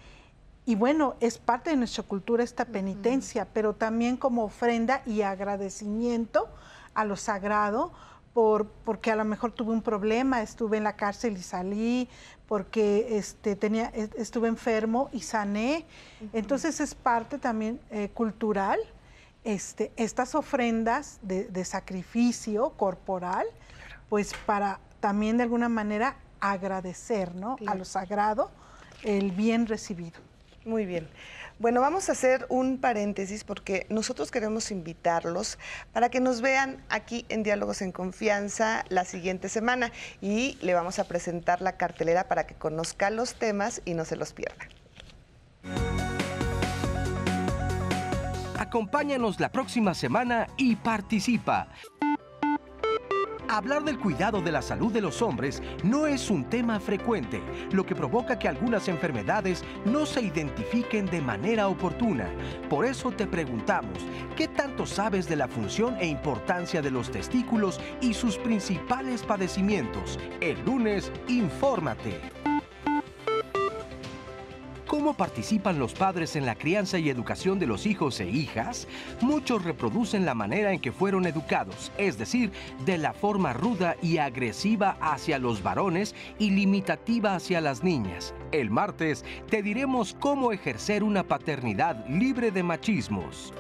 Y 0.65 0.76
bueno, 0.76 1.15
es 1.19 1.38
parte 1.38 1.69
de 1.69 1.77
nuestra 1.77 2.03
cultura 2.03 2.43
esta 2.43 2.65
penitencia, 2.65 3.47
pero 3.53 3.73
también 3.73 4.18
como 4.18 4.43
ofrenda 4.43 5.01
y 5.06 5.22
agradecimiento 5.22 6.47
a 6.93 7.06
lo 7.06 7.15
sagrado, 7.15 7.93
porque 8.85 9.11
a 9.11 9.15
lo 9.15 9.25
mejor 9.25 9.51
tuve 9.51 9.71
un 9.71 9.81
problema, 9.81 10.41
estuve 10.41 10.77
en 10.77 10.83
la 10.83 10.95
cárcel 10.95 11.37
y 11.37 11.41
salí, 11.41 12.07
porque 12.47 13.17
este, 13.17 13.55
tenía, 13.55 13.91
estuve 14.17 14.47
enfermo 14.47 15.09
y 15.11 15.21
sané. 15.21 15.85
Entonces 16.33 16.79
es 16.79 16.95
parte 16.95 17.37
también 17.37 17.79
eh, 17.91 18.09
cultural, 18.13 18.79
este, 19.43 19.91
estas 19.97 20.35
ofrendas 20.35 21.19
de, 21.21 21.65
sacrificio 21.65 22.71
corporal, 22.71 23.45
pues 24.09 24.33
para 24.45 24.79
también 24.99 25.37
de 25.37 25.43
alguna 25.43 25.69
manera 25.69 26.15
agradecer 26.39 27.35
¿no? 27.35 27.57
a 27.67 27.75
lo 27.75 27.85
sagrado 27.85 28.51
el 29.03 29.31
bien 29.31 29.67
recibido. 29.67 30.19
Muy 30.65 30.85
bien. 30.85 31.09
Bueno, 31.60 31.81
vamos 31.81 32.07
a 32.07 32.14
hacer 32.14 32.45
un 32.48 32.77
paréntesis 32.77 33.44
porque 33.44 33.86
nosotros 33.90 34.31
queremos 34.31 34.72
invitarlos 34.72 35.60
para 35.91 36.07
que 36.07 36.22
nos 36.22 36.40
vean 36.40 36.81
aquí 36.88 37.26
en 37.27 37.44
Diálogos 37.44 37.81
en 37.81 37.91
Confianza 37.91 38.86
la 38.88 39.03
siguiente 39.03 39.49
semana 39.49 39.91
y 40.22 40.57
le 40.61 40.73
vamos 40.73 40.99
a 40.99 41.03
presentar 41.03 41.61
la 41.61 41.76
cartelera 41.76 42.30
para 42.30 42.48
que 42.48 42.56
conozca 42.56 43.10
los 43.10 43.36
temas 43.36 43.81
y 43.84 43.94
no 43.94 44.06
se 44.06 44.15
los 44.15 44.31
pierda. 44.31 44.69
Acompáñanos 48.57 49.41
la 49.41 49.52
próxima 49.52 49.94
semana 49.94 50.48
y 50.56 50.77
participa. 50.77 51.68
Hablar 53.51 53.84
del 53.84 53.97
cuidado 53.97 54.41
de 54.41 54.51
la 54.51 54.61
salud 54.61 54.93
de 54.93 55.01
los 55.01 55.23
hombres 55.23 55.63
no 55.84 56.05
es 56.05 56.30
un 56.30 56.43
tema 56.43 56.80
frecuente, 56.80 57.41
lo 57.71 57.84
que 57.84 57.95
provoca 57.95 58.38
que 58.38 58.47
algunas 58.47 58.88
enfermedades 58.88 59.63
no 59.85 60.05
se 60.05 60.21
identifiquen 60.21 61.07
de 61.07 61.19
manera 61.19 61.67
oportuna. 61.67 62.30
Por 62.69 62.85
eso 62.85 63.11
te 63.11 63.26
preguntamos, 63.26 64.05
¿qué 64.35 64.47
tanto 64.47 64.85
sabes 64.85 65.27
de 65.27 65.35
la 65.35 65.47
función 65.47 65.97
e 65.99 66.05
importancia 66.05 66.84
de 66.84 66.91
los 66.91 67.09
testículos 67.09 67.81
y 68.01 68.13
sus 68.13 68.38
principales 68.38 69.23
padecimientos? 69.23 70.19
El 70.41 70.63
lunes, 70.63 71.11
infórmate. 71.27 72.48
¿Cómo 74.89 75.13
participan 75.13 75.77
los 75.77 75.93
padres 75.93 76.35
en 76.35 76.47
la 76.47 76.55
crianza 76.55 76.97
y 76.97 77.11
educación 77.11 77.59
de 77.59 77.67
los 77.67 77.85
hijos 77.85 78.19
e 78.21 78.27
hijas? 78.27 78.87
Muchos 79.21 79.63
reproducen 79.63 80.25
la 80.25 80.33
manera 80.33 80.73
en 80.73 80.79
que 80.79 80.91
fueron 80.91 81.27
educados, 81.27 81.91
es 81.99 82.17
decir, 82.17 82.51
de 82.85 82.97
la 82.97 83.13
forma 83.13 83.53
ruda 83.53 83.97
y 84.01 84.17
agresiva 84.17 84.97
hacia 84.99 85.37
los 85.37 85.61
varones 85.61 86.15
y 86.39 86.49
limitativa 86.49 87.35
hacia 87.35 87.61
las 87.61 87.83
niñas. 87.83 88.33
El 88.51 88.71
martes 88.71 89.23
te 89.47 89.61
diremos 89.61 90.15
cómo 90.19 90.51
ejercer 90.51 91.03
una 91.03 91.21
paternidad 91.21 92.03
libre 92.07 92.49
de 92.49 92.63
machismos. 92.63 93.53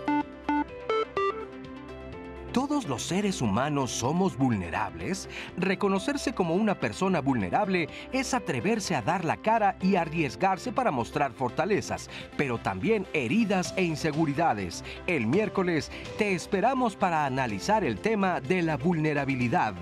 ¿Todos 2.53 2.87
los 2.87 3.03
seres 3.03 3.43
humanos 3.43 3.91
somos 3.91 4.35
vulnerables? 4.35 5.29
Reconocerse 5.55 6.33
como 6.33 6.55
una 6.55 6.79
persona 6.79 7.21
vulnerable 7.21 7.87
es 8.11 8.33
atreverse 8.33 8.95
a 8.95 9.03
dar 9.03 9.23
la 9.23 9.37
cara 9.37 9.77
y 9.83 9.95
arriesgarse 9.95 10.71
para 10.71 10.89
mostrar 10.89 11.31
fortalezas, 11.31 12.09
pero 12.37 12.57
también 12.57 13.05
heridas 13.13 13.75
e 13.77 13.83
inseguridades. 13.83 14.83
El 15.05 15.27
miércoles 15.27 15.91
te 16.17 16.33
esperamos 16.33 16.95
para 16.95 17.27
analizar 17.27 17.83
el 17.83 17.99
tema 17.99 18.41
de 18.41 18.63
la 18.63 18.77
vulnerabilidad. 18.77 19.75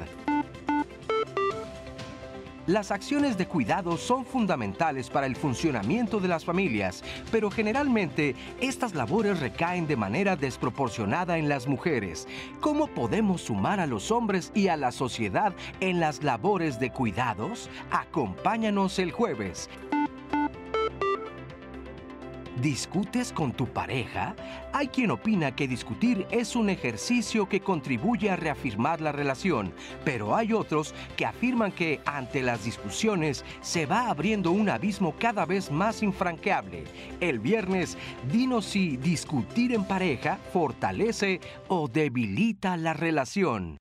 Las 2.67 2.91
acciones 2.91 3.37
de 3.37 3.47
cuidado 3.47 3.95
son 3.95 4.25
fundamentales 4.25 5.09
para 5.09 5.25
el 5.25 5.37
funcionamiento 5.37 6.19
de 6.19 6.27
las 6.27 6.43
familias, 6.43 7.01
pero 7.31 7.49
generalmente 7.49 8.35
estas 8.59 8.93
labores 8.93 9.39
recaen 9.39 9.87
de 9.87 9.95
manera 9.95 10.35
desproporcionada 10.35 11.37
en 11.37 11.47
las 11.47 11.65
mujeres. 11.65 12.27
¿Cómo 12.59 12.87
podemos 12.87 13.43
sumar 13.43 13.79
a 13.79 13.87
los 13.87 14.11
hombres 14.11 14.51
y 14.53 14.67
a 14.67 14.75
la 14.75 14.91
sociedad 14.91 15.53
en 15.79 16.01
las 16.01 16.23
labores 16.23 16.77
de 16.77 16.91
cuidados? 16.91 17.69
Acompáñanos 17.89 18.99
el 18.99 19.13
jueves. 19.13 19.69
¿Discutes 22.61 23.31
con 23.31 23.51
tu 23.51 23.67
pareja? 23.67 24.35
Hay 24.73 24.87
quien 24.87 25.11
opina 25.11 25.55
que 25.55 25.67
discutir 25.67 26.25
es 26.31 26.55
un 26.55 26.71
ejercicio 26.71 27.47
que 27.47 27.59
contribuye 27.59 28.31
a 28.31 28.35
reafirmar 28.35 28.99
la 28.99 29.11
relación, 29.11 29.71
pero 30.03 30.35
hay 30.35 30.53
otros 30.53 30.95
que 31.15 31.27
afirman 31.27 31.71
que 31.71 32.01
ante 32.05 32.41
las 32.41 32.65
discusiones 32.65 33.45
se 33.61 33.85
va 33.85 34.09
abriendo 34.09 34.51
un 34.51 34.69
abismo 34.69 35.13
cada 35.19 35.45
vez 35.45 35.71
más 35.71 36.01
infranqueable. 36.01 36.85
El 37.19 37.39
viernes, 37.39 37.95
dinos 38.31 38.65
si 38.65 38.97
discutir 38.97 39.73
en 39.73 39.85
pareja 39.85 40.39
fortalece 40.51 41.39
o 41.67 41.87
debilita 41.87 42.75
la 42.75 42.93
relación. 42.93 43.77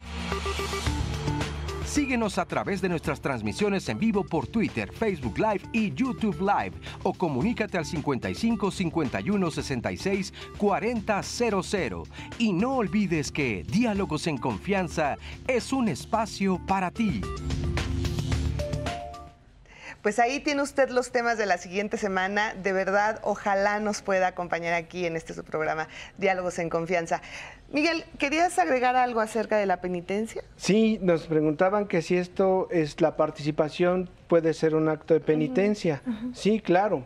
Síguenos 1.86 2.36
a 2.38 2.44
través 2.44 2.82
de 2.82 2.88
nuestras 2.88 3.20
transmisiones 3.20 3.88
en 3.88 3.98
vivo 3.98 4.24
por 4.24 4.48
Twitter, 4.48 4.92
Facebook 4.92 5.38
Live 5.38 5.62
y 5.72 5.94
YouTube 5.94 6.38
Live 6.40 6.72
o 7.04 7.14
comunícate 7.14 7.78
al 7.78 7.86
55 7.86 8.70
51 8.70 9.50
66 9.50 10.34
40 10.58 11.22
00. 11.22 12.02
Y 12.38 12.52
no 12.52 12.76
olvides 12.76 13.30
que 13.30 13.64
Diálogos 13.70 14.26
en 14.26 14.36
Confianza 14.36 15.16
es 15.46 15.72
un 15.72 15.88
espacio 15.88 16.60
para 16.66 16.90
ti. 16.90 17.20
Pues 20.06 20.20
ahí 20.20 20.38
tiene 20.38 20.62
usted 20.62 20.90
los 20.90 21.10
temas 21.10 21.36
de 21.36 21.46
la 21.46 21.58
siguiente 21.58 21.96
semana. 21.96 22.54
De 22.54 22.72
verdad, 22.72 23.18
ojalá 23.24 23.80
nos 23.80 24.02
pueda 24.02 24.28
acompañar 24.28 24.72
aquí 24.72 25.04
en 25.04 25.16
este 25.16 25.34
su 25.34 25.42
programa, 25.42 25.88
Diálogos 26.16 26.60
en 26.60 26.68
Confianza. 26.68 27.22
Miguel, 27.72 28.04
¿querías 28.16 28.56
agregar 28.60 28.94
algo 28.94 29.18
acerca 29.18 29.56
de 29.56 29.66
la 29.66 29.80
penitencia? 29.80 30.44
Sí, 30.54 31.00
nos 31.02 31.26
preguntaban 31.26 31.88
que 31.88 32.02
si 32.02 32.16
esto 32.16 32.68
es 32.70 33.00
la 33.00 33.16
participación, 33.16 34.08
puede 34.28 34.54
ser 34.54 34.76
un 34.76 34.88
acto 34.88 35.12
de 35.12 35.18
penitencia. 35.18 36.02
Sí, 36.34 36.60
claro. 36.60 37.02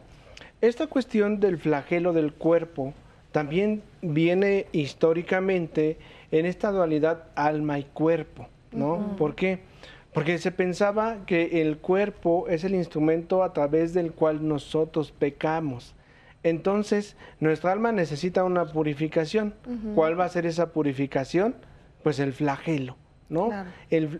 Esta 0.60 0.86
cuestión 0.86 1.40
del 1.40 1.56
flagelo 1.56 2.12
del 2.12 2.34
cuerpo 2.34 2.92
también 3.32 3.82
viene 4.02 4.66
históricamente 4.72 5.96
en 6.32 6.44
esta 6.44 6.70
dualidad 6.70 7.28
alma 7.34 7.78
y 7.78 7.84
cuerpo, 7.84 8.46
¿no? 8.72 9.16
¿Por 9.16 9.34
qué? 9.34 9.69
Porque 10.12 10.38
se 10.38 10.50
pensaba 10.50 11.24
que 11.24 11.62
el 11.62 11.78
cuerpo 11.78 12.48
es 12.48 12.64
el 12.64 12.74
instrumento 12.74 13.44
a 13.44 13.52
través 13.52 13.94
del 13.94 14.12
cual 14.12 14.46
nosotros 14.46 15.12
pecamos. 15.12 15.94
Entonces, 16.42 17.16
nuestra 17.38 17.72
alma 17.72 17.92
necesita 17.92 18.44
una 18.44 18.66
purificación. 18.66 19.54
¿Cuál 19.94 20.18
va 20.18 20.24
a 20.24 20.28
ser 20.28 20.46
esa 20.46 20.72
purificación? 20.72 21.54
Pues 22.02 22.18
el 22.18 22.32
flagelo, 22.32 22.96
¿no? 23.28 23.50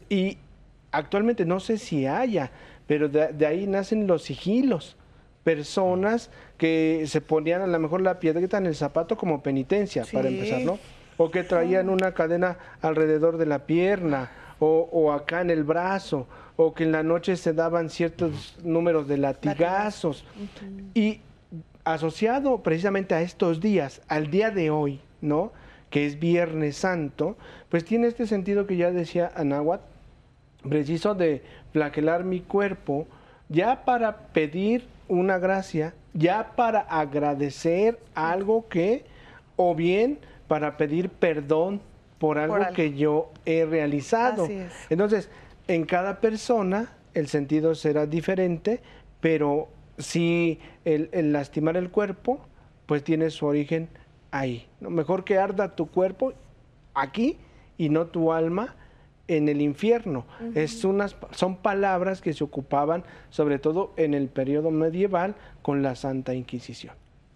y 0.08 0.38
actualmente 0.92 1.44
no 1.44 1.60
sé 1.60 1.78
si 1.78 2.06
haya, 2.06 2.50
pero 2.86 3.08
de, 3.08 3.46
ahí 3.46 3.66
nacen 3.66 4.06
los 4.06 4.22
sigilos. 4.22 4.96
Personas 5.44 6.30
que 6.58 7.04
se 7.06 7.22
ponían 7.22 7.62
a 7.62 7.66
lo 7.66 7.78
mejor 7.78 8.02
la 8.02 8.20
piedrita 8.20 8.58
en 8.58 8.66
el 8.66 8.74
zapato 8.74 9.16
como 9.16 9.42
penitencia, 9.42 10.04
para 10.12 10.28
empezar, 10.28 10.60
¿no? 10.60 10.78
O 11.16 11.30
que 11.30 11.42
traían 11.42 11.88
una 11.88 12.12
cadena 12.12 12.58
alrededor 12.82 13.38
de 13.38 13.46
la 13.46 13.66
pierna 13.66 14.30
o, 14.60 15.12
acá 15.12 15.40
en 15.40 15.50
el 15.50 15.64
brazo, 15.64 16.26
o 16.56 16.74
que 16.74 16.84
en 16.84 16.92
la 16.92 17.02
noche 17.02 17.36
se 17.36 17.52
daban 17.54 17.88
ciertos 17.88 18.56
números 18.62 19.08
de 19.08 19.16
latigazos. 19.16 20.24
Y 20.94 21.20
asociado 21.84 22.62
precisamente 22.62 23.14
a 23.14 23.22
estos 23.22 23.60
días, 23.60 24.02
al 24.06 24.30
día 24.30 24.50
de 24.50 24.70
hoy, 24.70 25.00
¿no? 25.20 25.52
Que 25.88 26.06
es 26.06 26.20
Viernes 26.20 26.76
Santo, 26.76 27.36
pues 27.70 27.84
tiene 27.84 28.06
este 28.06 28.26
sentido 28.26 28.66
que 28.66 28.76
ya 28.76 28.90
decía 28.90 29.32
Anáhuac, 29.34 29.80
preciso 30.68 31.14
de 31.14 31.42
flagelar 31.72 32.24
mi 32.24 32.40
cuerpo, 32.40 33.06
ya 33.48 33.84
para 33.84 34.28
pedir 34.28 34.84
una 35.08 35.38
gracia, 35.38 35.94
ya 36.12 36.52
para 36.54 36.80
agradecer 36.80 37.98
algo 38.14 38.68
que, 38.68 39.04
o 39.56 39.74
bien 39.74 40.18
para 40.46 40.76
pedir 40.76 41.08
perdón 41.08 41.80
por 42.20 42.38
algo 42.38 42.58
que 42.74 42.92
yo 42.92 43.32
he 43.46 43.64
realizado. 43.64 44.46
Entonces, 44.90 45.30
en 45.66 45.86
cada 45.86 46.20
persona 46.20 46.92
el 47.14 47.28
sentido 47.28 47.74
será 47.74 48.04
diferente, 48.06 48.82
pero 49.22 49.68
si 49.96 50.58
el, 50.84 51.08
lastimar 51.32 51.78
el 51.78 51.90
cuerpo, 51.90 52.40
pues 52.84 53.02
tiene 53.02 53.30
su 53.30 53.46
origen 53.46 53.88
ahí. 54.32 54.68
¿no? 54.80 54.90
Mejor 54.90 55.24
que 55.24 55.38
arda 55.38 55.74
tu 55.74 55.86
cuerpo 55.86 56.34
aquí 56.92 57.38
y 57.78 57.88
no 57.88 58.08
tu 58.08 58.32
alma 58.32 58.76
en 59.26 59.48
el 59.48 59.62
infierno. 59.62 60.26
es 60.54 60.84
unas, 60.84 61.16
son 61.30 61.56
palabras 61.56 62.20
que 62.20 62.34
se 62.34 62.44
ocupaban 62.44 63.02
sobre 63.30 63.58
todo 63.58 63.94
en 63.96 64.12
el 64.12 64.28
periodo 64.28 64.70
medieval 64.70 65.36
con 65.62 65.82
la 65.82 65.94
Santa 65.94 66.34
Inquisición. 66.34 66.94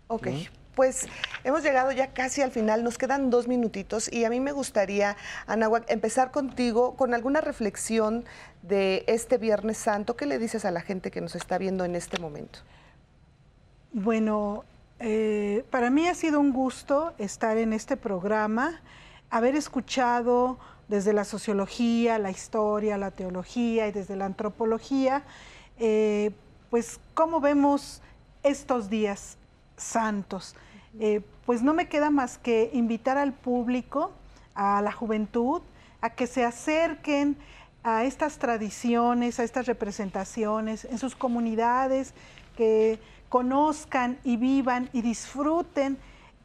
Ok. 0.09 0.29
Pues 0.75 1.07
hemos 1.45 1.63
llegado 1.63 1.93
ya 1.93 2.09
casi 2.13 2.43
al 2.43 2.51
final, 2.51 2.83
nos 2.83 2.99
quedan 2.99 3.31
dos 3.31 3.47
minutitos 3.47 4.13
y 4.13 4.25
a 4.25 4.31
mí 4.31 4.41
me 4.41 4.53
gustaría, 4.53 5.17
Anahuac, 5.47 5.89
empezar 5.89 6.33
contigo 6.33 6.97
con 6.97 7.15
alguna 7.15 7.41
reflexión 7.41 8.25
de 8.63 9.05
este 9.07 9.39
Viernes 9.39 9.79
Santo. 9.79 10.17
¿Qué 10.17 10.27
le 10.27 10.39
dices 10.39 10.65
a 10.65 10.73
la 10.73 10.81
gente 10.81 11.11
que 11.11 11.21
nos 11.21 11.37
está 11.37 11.59
viendo 11.59 11.85
en 11.85 11.95
este 11.95 12.19
momento? 12.19 12.61
Bueno, 13.93 14.65
eh, 14.99 15.65
para 15.71 15.91
mí 15.91 16.09
ha 16.09 16.15
sido 16.15 16.41
un 16.41 16.53
gusto 16.53 17.15
estar 17.19 17.57
en 17.59 17.73
este 17.73 17.97
programa, 17.97 18.81
haber 19.31 19.55
escuchado 19.55 20.59
desde 20.89 21.13
la 21.13 21.25
sociología, 21.25 22.19
la 22.19 22.31
historia, 22.31 22.99
la 22.99 23.13
teología 23.13 23.87
y 23.87 23.93
desde 23.93 24.17
la 24.17 24.27
antropología, 24.27 25.23
eh, 25.79 26.33
pues 26.71 26.99
cómo 27.15 27.41
vemos 27.41 28.03
estos 28.43 28.91
días 28.91 29.37
santos. 29.77 30.55
Eh, 31.01 31.21
pues 31.47 31.63
no 31.63 31.75
me 31.75 31.89
queda 31.89 32.11
más 32.11 32.39
que 32.39 32.71
invitar 32.73 33.19
al 33.19 33.33
público, 33.33 34.13
a 34.55 34.81
la 34.83 34.93
juventud, 34.93 35.63
a 36.01 36.11
que 36.11 36.27
se 36.27 36.45
acerquen 36.45 37.37
a 37.83 38.05
estas 38.05 38.39
tradiciones, 38.39 39.41
a 39.41 39.45
estas 39.45 39.67
representaciones 39.67 40.85
en 40.85 40.99
sus 40.99 41.15
comunidades, 41.15 42.15
que 42.57 42.99
conozcan 43.29 44.19
y 44.25 44.37
vivan 44.37 44.89
y 44.93 45.03
disfruten 45.03 45.99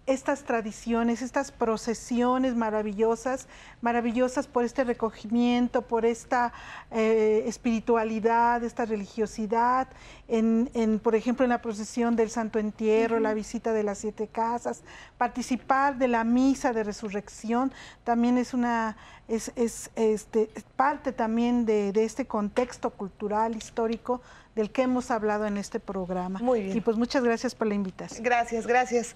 estas 0.09 0.43
tradiciones, 0.43 1.21
estas 1.21 1.51
procesiones 1.51 2.55
maravillosas, 2.55 3.47
maravillosas 3.79 4.47
por 4.47 4.63
este 4.63 4.83
recogimiento, 4.83 5.83
por 5.83 6.03
esta 6.03 6.51
eh, 6.89 7.43
espiritualidad, 7.45 8.63
esta 8.63 8.85
religiosidad, 8.85 9.87
en, 10.27 10.99
por 11.03 11.13
ejemplo, 11.13 11.43
en 11.43 11.49
la 11.49 11.61
procesión 11.61 12.15
del 12.15 12.31
Santo 12.31 12.57
Entierro, 12.57 13.19
la 13.19 13.35
visita 13.35 13.71
de 13.71 13.83
las 13.83 13.99
siete 13.99 14.27
casas, 14.27 14.81
participar 15.19 15.99
de 15.99 16.07
la 16.07 16.23
misa 16.23 16.73
de 16.73 16.83
resurrección, 16.83 17.71
también 18.03 18.39
es 18.39 18.55
una 18.55 18.97
es, 19.27 19.51
este, 19.95 20.49
parte 20.75 21.11
también 21.11 21.67
de, 21.67 21.91
de 21.91 22.03
este 22.03 22.25
contexto 22.25 22.89
cultural, 22.89 23.55
histórico, 23.55 24.21
del 24.55 24.71
que 24.71 24.81
hemos 24.81 25.11
hablado 25.11 25.45
en 25.45 25.57
este 25.57 25.79
programa. 25.79 26.39
Muy 26.39 26.61
bien. 26.63 26.77
Y 26.77 26.81
pues 26.81 26.97
muchas 26.97 27.23
gracias 27.23 27.55
por 27.55 27.67
la 27.67 27.75
invitación. 27.75 28.23
Gracias, 28.23 28.65
gracias. 28.65 29.15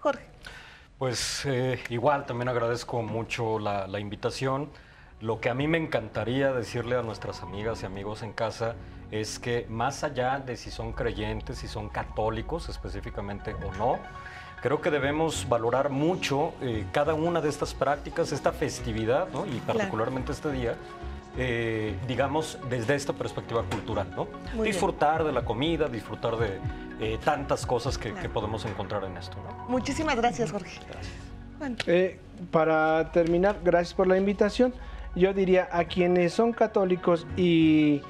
Jorge. 0.00 0.24
Pues 0.98 1.44
eh, 1.44 1.78
igual, 1.90 2.24
también 2.24 2.48
agradezco 2.48 3.02
mucho 3.02 3.58
la, 3.58 4.00
invitación. 4.00 4.70
Lo 5.20 5.40
que 5.40 5.50
a 5.50 5.54
mí 5.54 5.68
me 5.68 5.76
encantaría 5.76 6.52
decirle 6.52 6.96
a 6.96 7.02
nuestras 7.02 7.42
amigas 7.42 7.82
y 7.82 7.86
amigos 7.86 8.22
en 8.22 8.32
casa 8.32 8.76
es 9.10 9.38
que 9.38 9.66
más 9.68 10.04
allá 10.04 10.38
de 10.38 10.56
si 10.56 10.70
son 10.70 10.92
creyentes, 10.92 11.58
si 11.58 11.68
son 11.68 11.90
católicos 11.90 12.68
específicamente 12.70 13.54
o 13.54 13.72
no, 13.76 13.98
creo 14.62 14.80
que 14.80 14.90
debemos 14.90 15.46
valorar 15.48 15.90
mucho 15.90 16.54
eh, 16.62 16.86
cada 16.92 17.14
una 17.14 17.40
de 17.42 17.50
estas 17.50 17.74
prácticas, 17.74 18.32
esta 18.32 18.52
festividad, 18.52 19.28
¿no? 19.32 19.46
y 19.46 19.60
particularmente 19.60 20.32
este 20.32 20.50
día, 20.50 20.76
eh, 21.36 21.94
digamos, 22.08 22.58
desde 22.70 22.94
esta 22.94 23.12
perspectiva 23.12 23.62
cultural, 23.64 24.08
¿no? 24.16 24.28
disfrutar 24.62 25.24
de 25.24 25.32
la 25.32 25.44
comida, 25.44 25.88
disfrutar 25.88 26.36
de 26.36 26.58
eh, 27.00 27.18
tantas 27.22 27.66
cosas 27.66 27.98
que, 27.98 28.12
podemos 28.28 28.64
encontrar 28.64 29.04
en 29.04 29.16
esto, 29.16 29.36
¿no? 29.36 29.68
Muchísimas 29.68 30.16
gracias, 30.16 30.50
Jorge. 30.50 30.80
Eh, 31.86 32.18
para 32.50 33.12
terminar, 33.12 33.58
gracias 33.62 33.94
por 33.94 34.06
la 34.06 34.16
invitación. 34.16 34.72
Yo 35.14 35.32
diría 35.32 35.68
a 35.72 35.84
quienes 35.84 36.32
son 36.32 36.52
católicos 36.52 37.26
y 37.36 38.02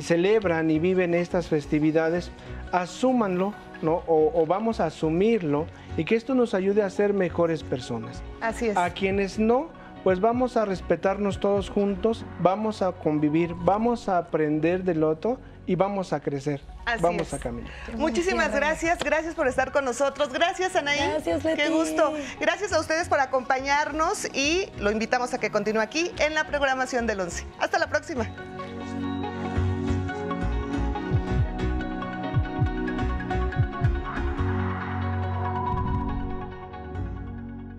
celebran 0.00 0.70
y 0.70 0.78
viven 0.78 1.14
estas 1.14 1.48
festividades, 1.48 2.30
asúmanlo, 2.72 3.54
¿no? 3.82 4.02
O, 4.06 4.32
o, 4.34 4.46
vamos 4.46 4.80
a 4.80 4.86
asumirlo 4.86 5.66
y 5.96 6.04
que 6.04 6.16
esto 6.16 6.34
nos 6.34 6.54
ayude 6.54 6.82
a 6.82 6.90
ser 6.90 7.14
mejores 7.14 7.62
personas. 7.62 8.22
Así 8.40 8.68
es. 8.68 8.76
A 8.76 8.90
quienes 8.90 9.38
no, 9.38 9.68
pues 10.04 10.20
vamos 10.20 10.56
a 10.56 10.64
respetarnos 10.64 11.40
todos 11.40 11.70
juntos, 11.70 12.24
vamos 12.40 12.82
a 12.82 12.92
convivir, 12.92 13.54
vamos 13.54 14.08
a 14.08 14.18
aprender 14.18 14.84
del 14.84 15.02
otro 15.02 15.38
y 15.66 15.74
vamos 15.74 16.12
a 16.12 16.20
crecer. 16.20 16.60
Vamos 17.00 17.32
a 17.32 17.38
caminar. 17.38 17.72
Muchísimas 17.94 18.52
gracias, 18.52 18.98
gracias 18.98 19.34
por 19.34 19.48
estar 19.48 19.72
con 19.72 19.84
nosotros. 19.84 20.32
Gracias, 20.32 20.74
Anaí. 20.76 20.98
Gracias, 20.98 21.44
Leti. 21.44 21.62
Qué 21.62 21.68
gusto. 21.68 22.14
Gracias 22.40 22.72
a 22.72 22.80
ustedes 22.80 23.08
por 23.08 23.20
acompañarnos 23.20 24.26
y 24.34 24.70
lo 24.78 24.90
invitamos 24.90 25.34
a 25.34 25.38
que 25.38 25.50
continúe 25.50 25.80
aquí 25.80 26.12
en 26.18 26.34
la 26.34 26.44
programación 26.44 27.06
del 27.06 27.20
11. 27.20 27.46
Hasta 27.58 27.78
la 27.78 27.88
próxima. 27.88 28.28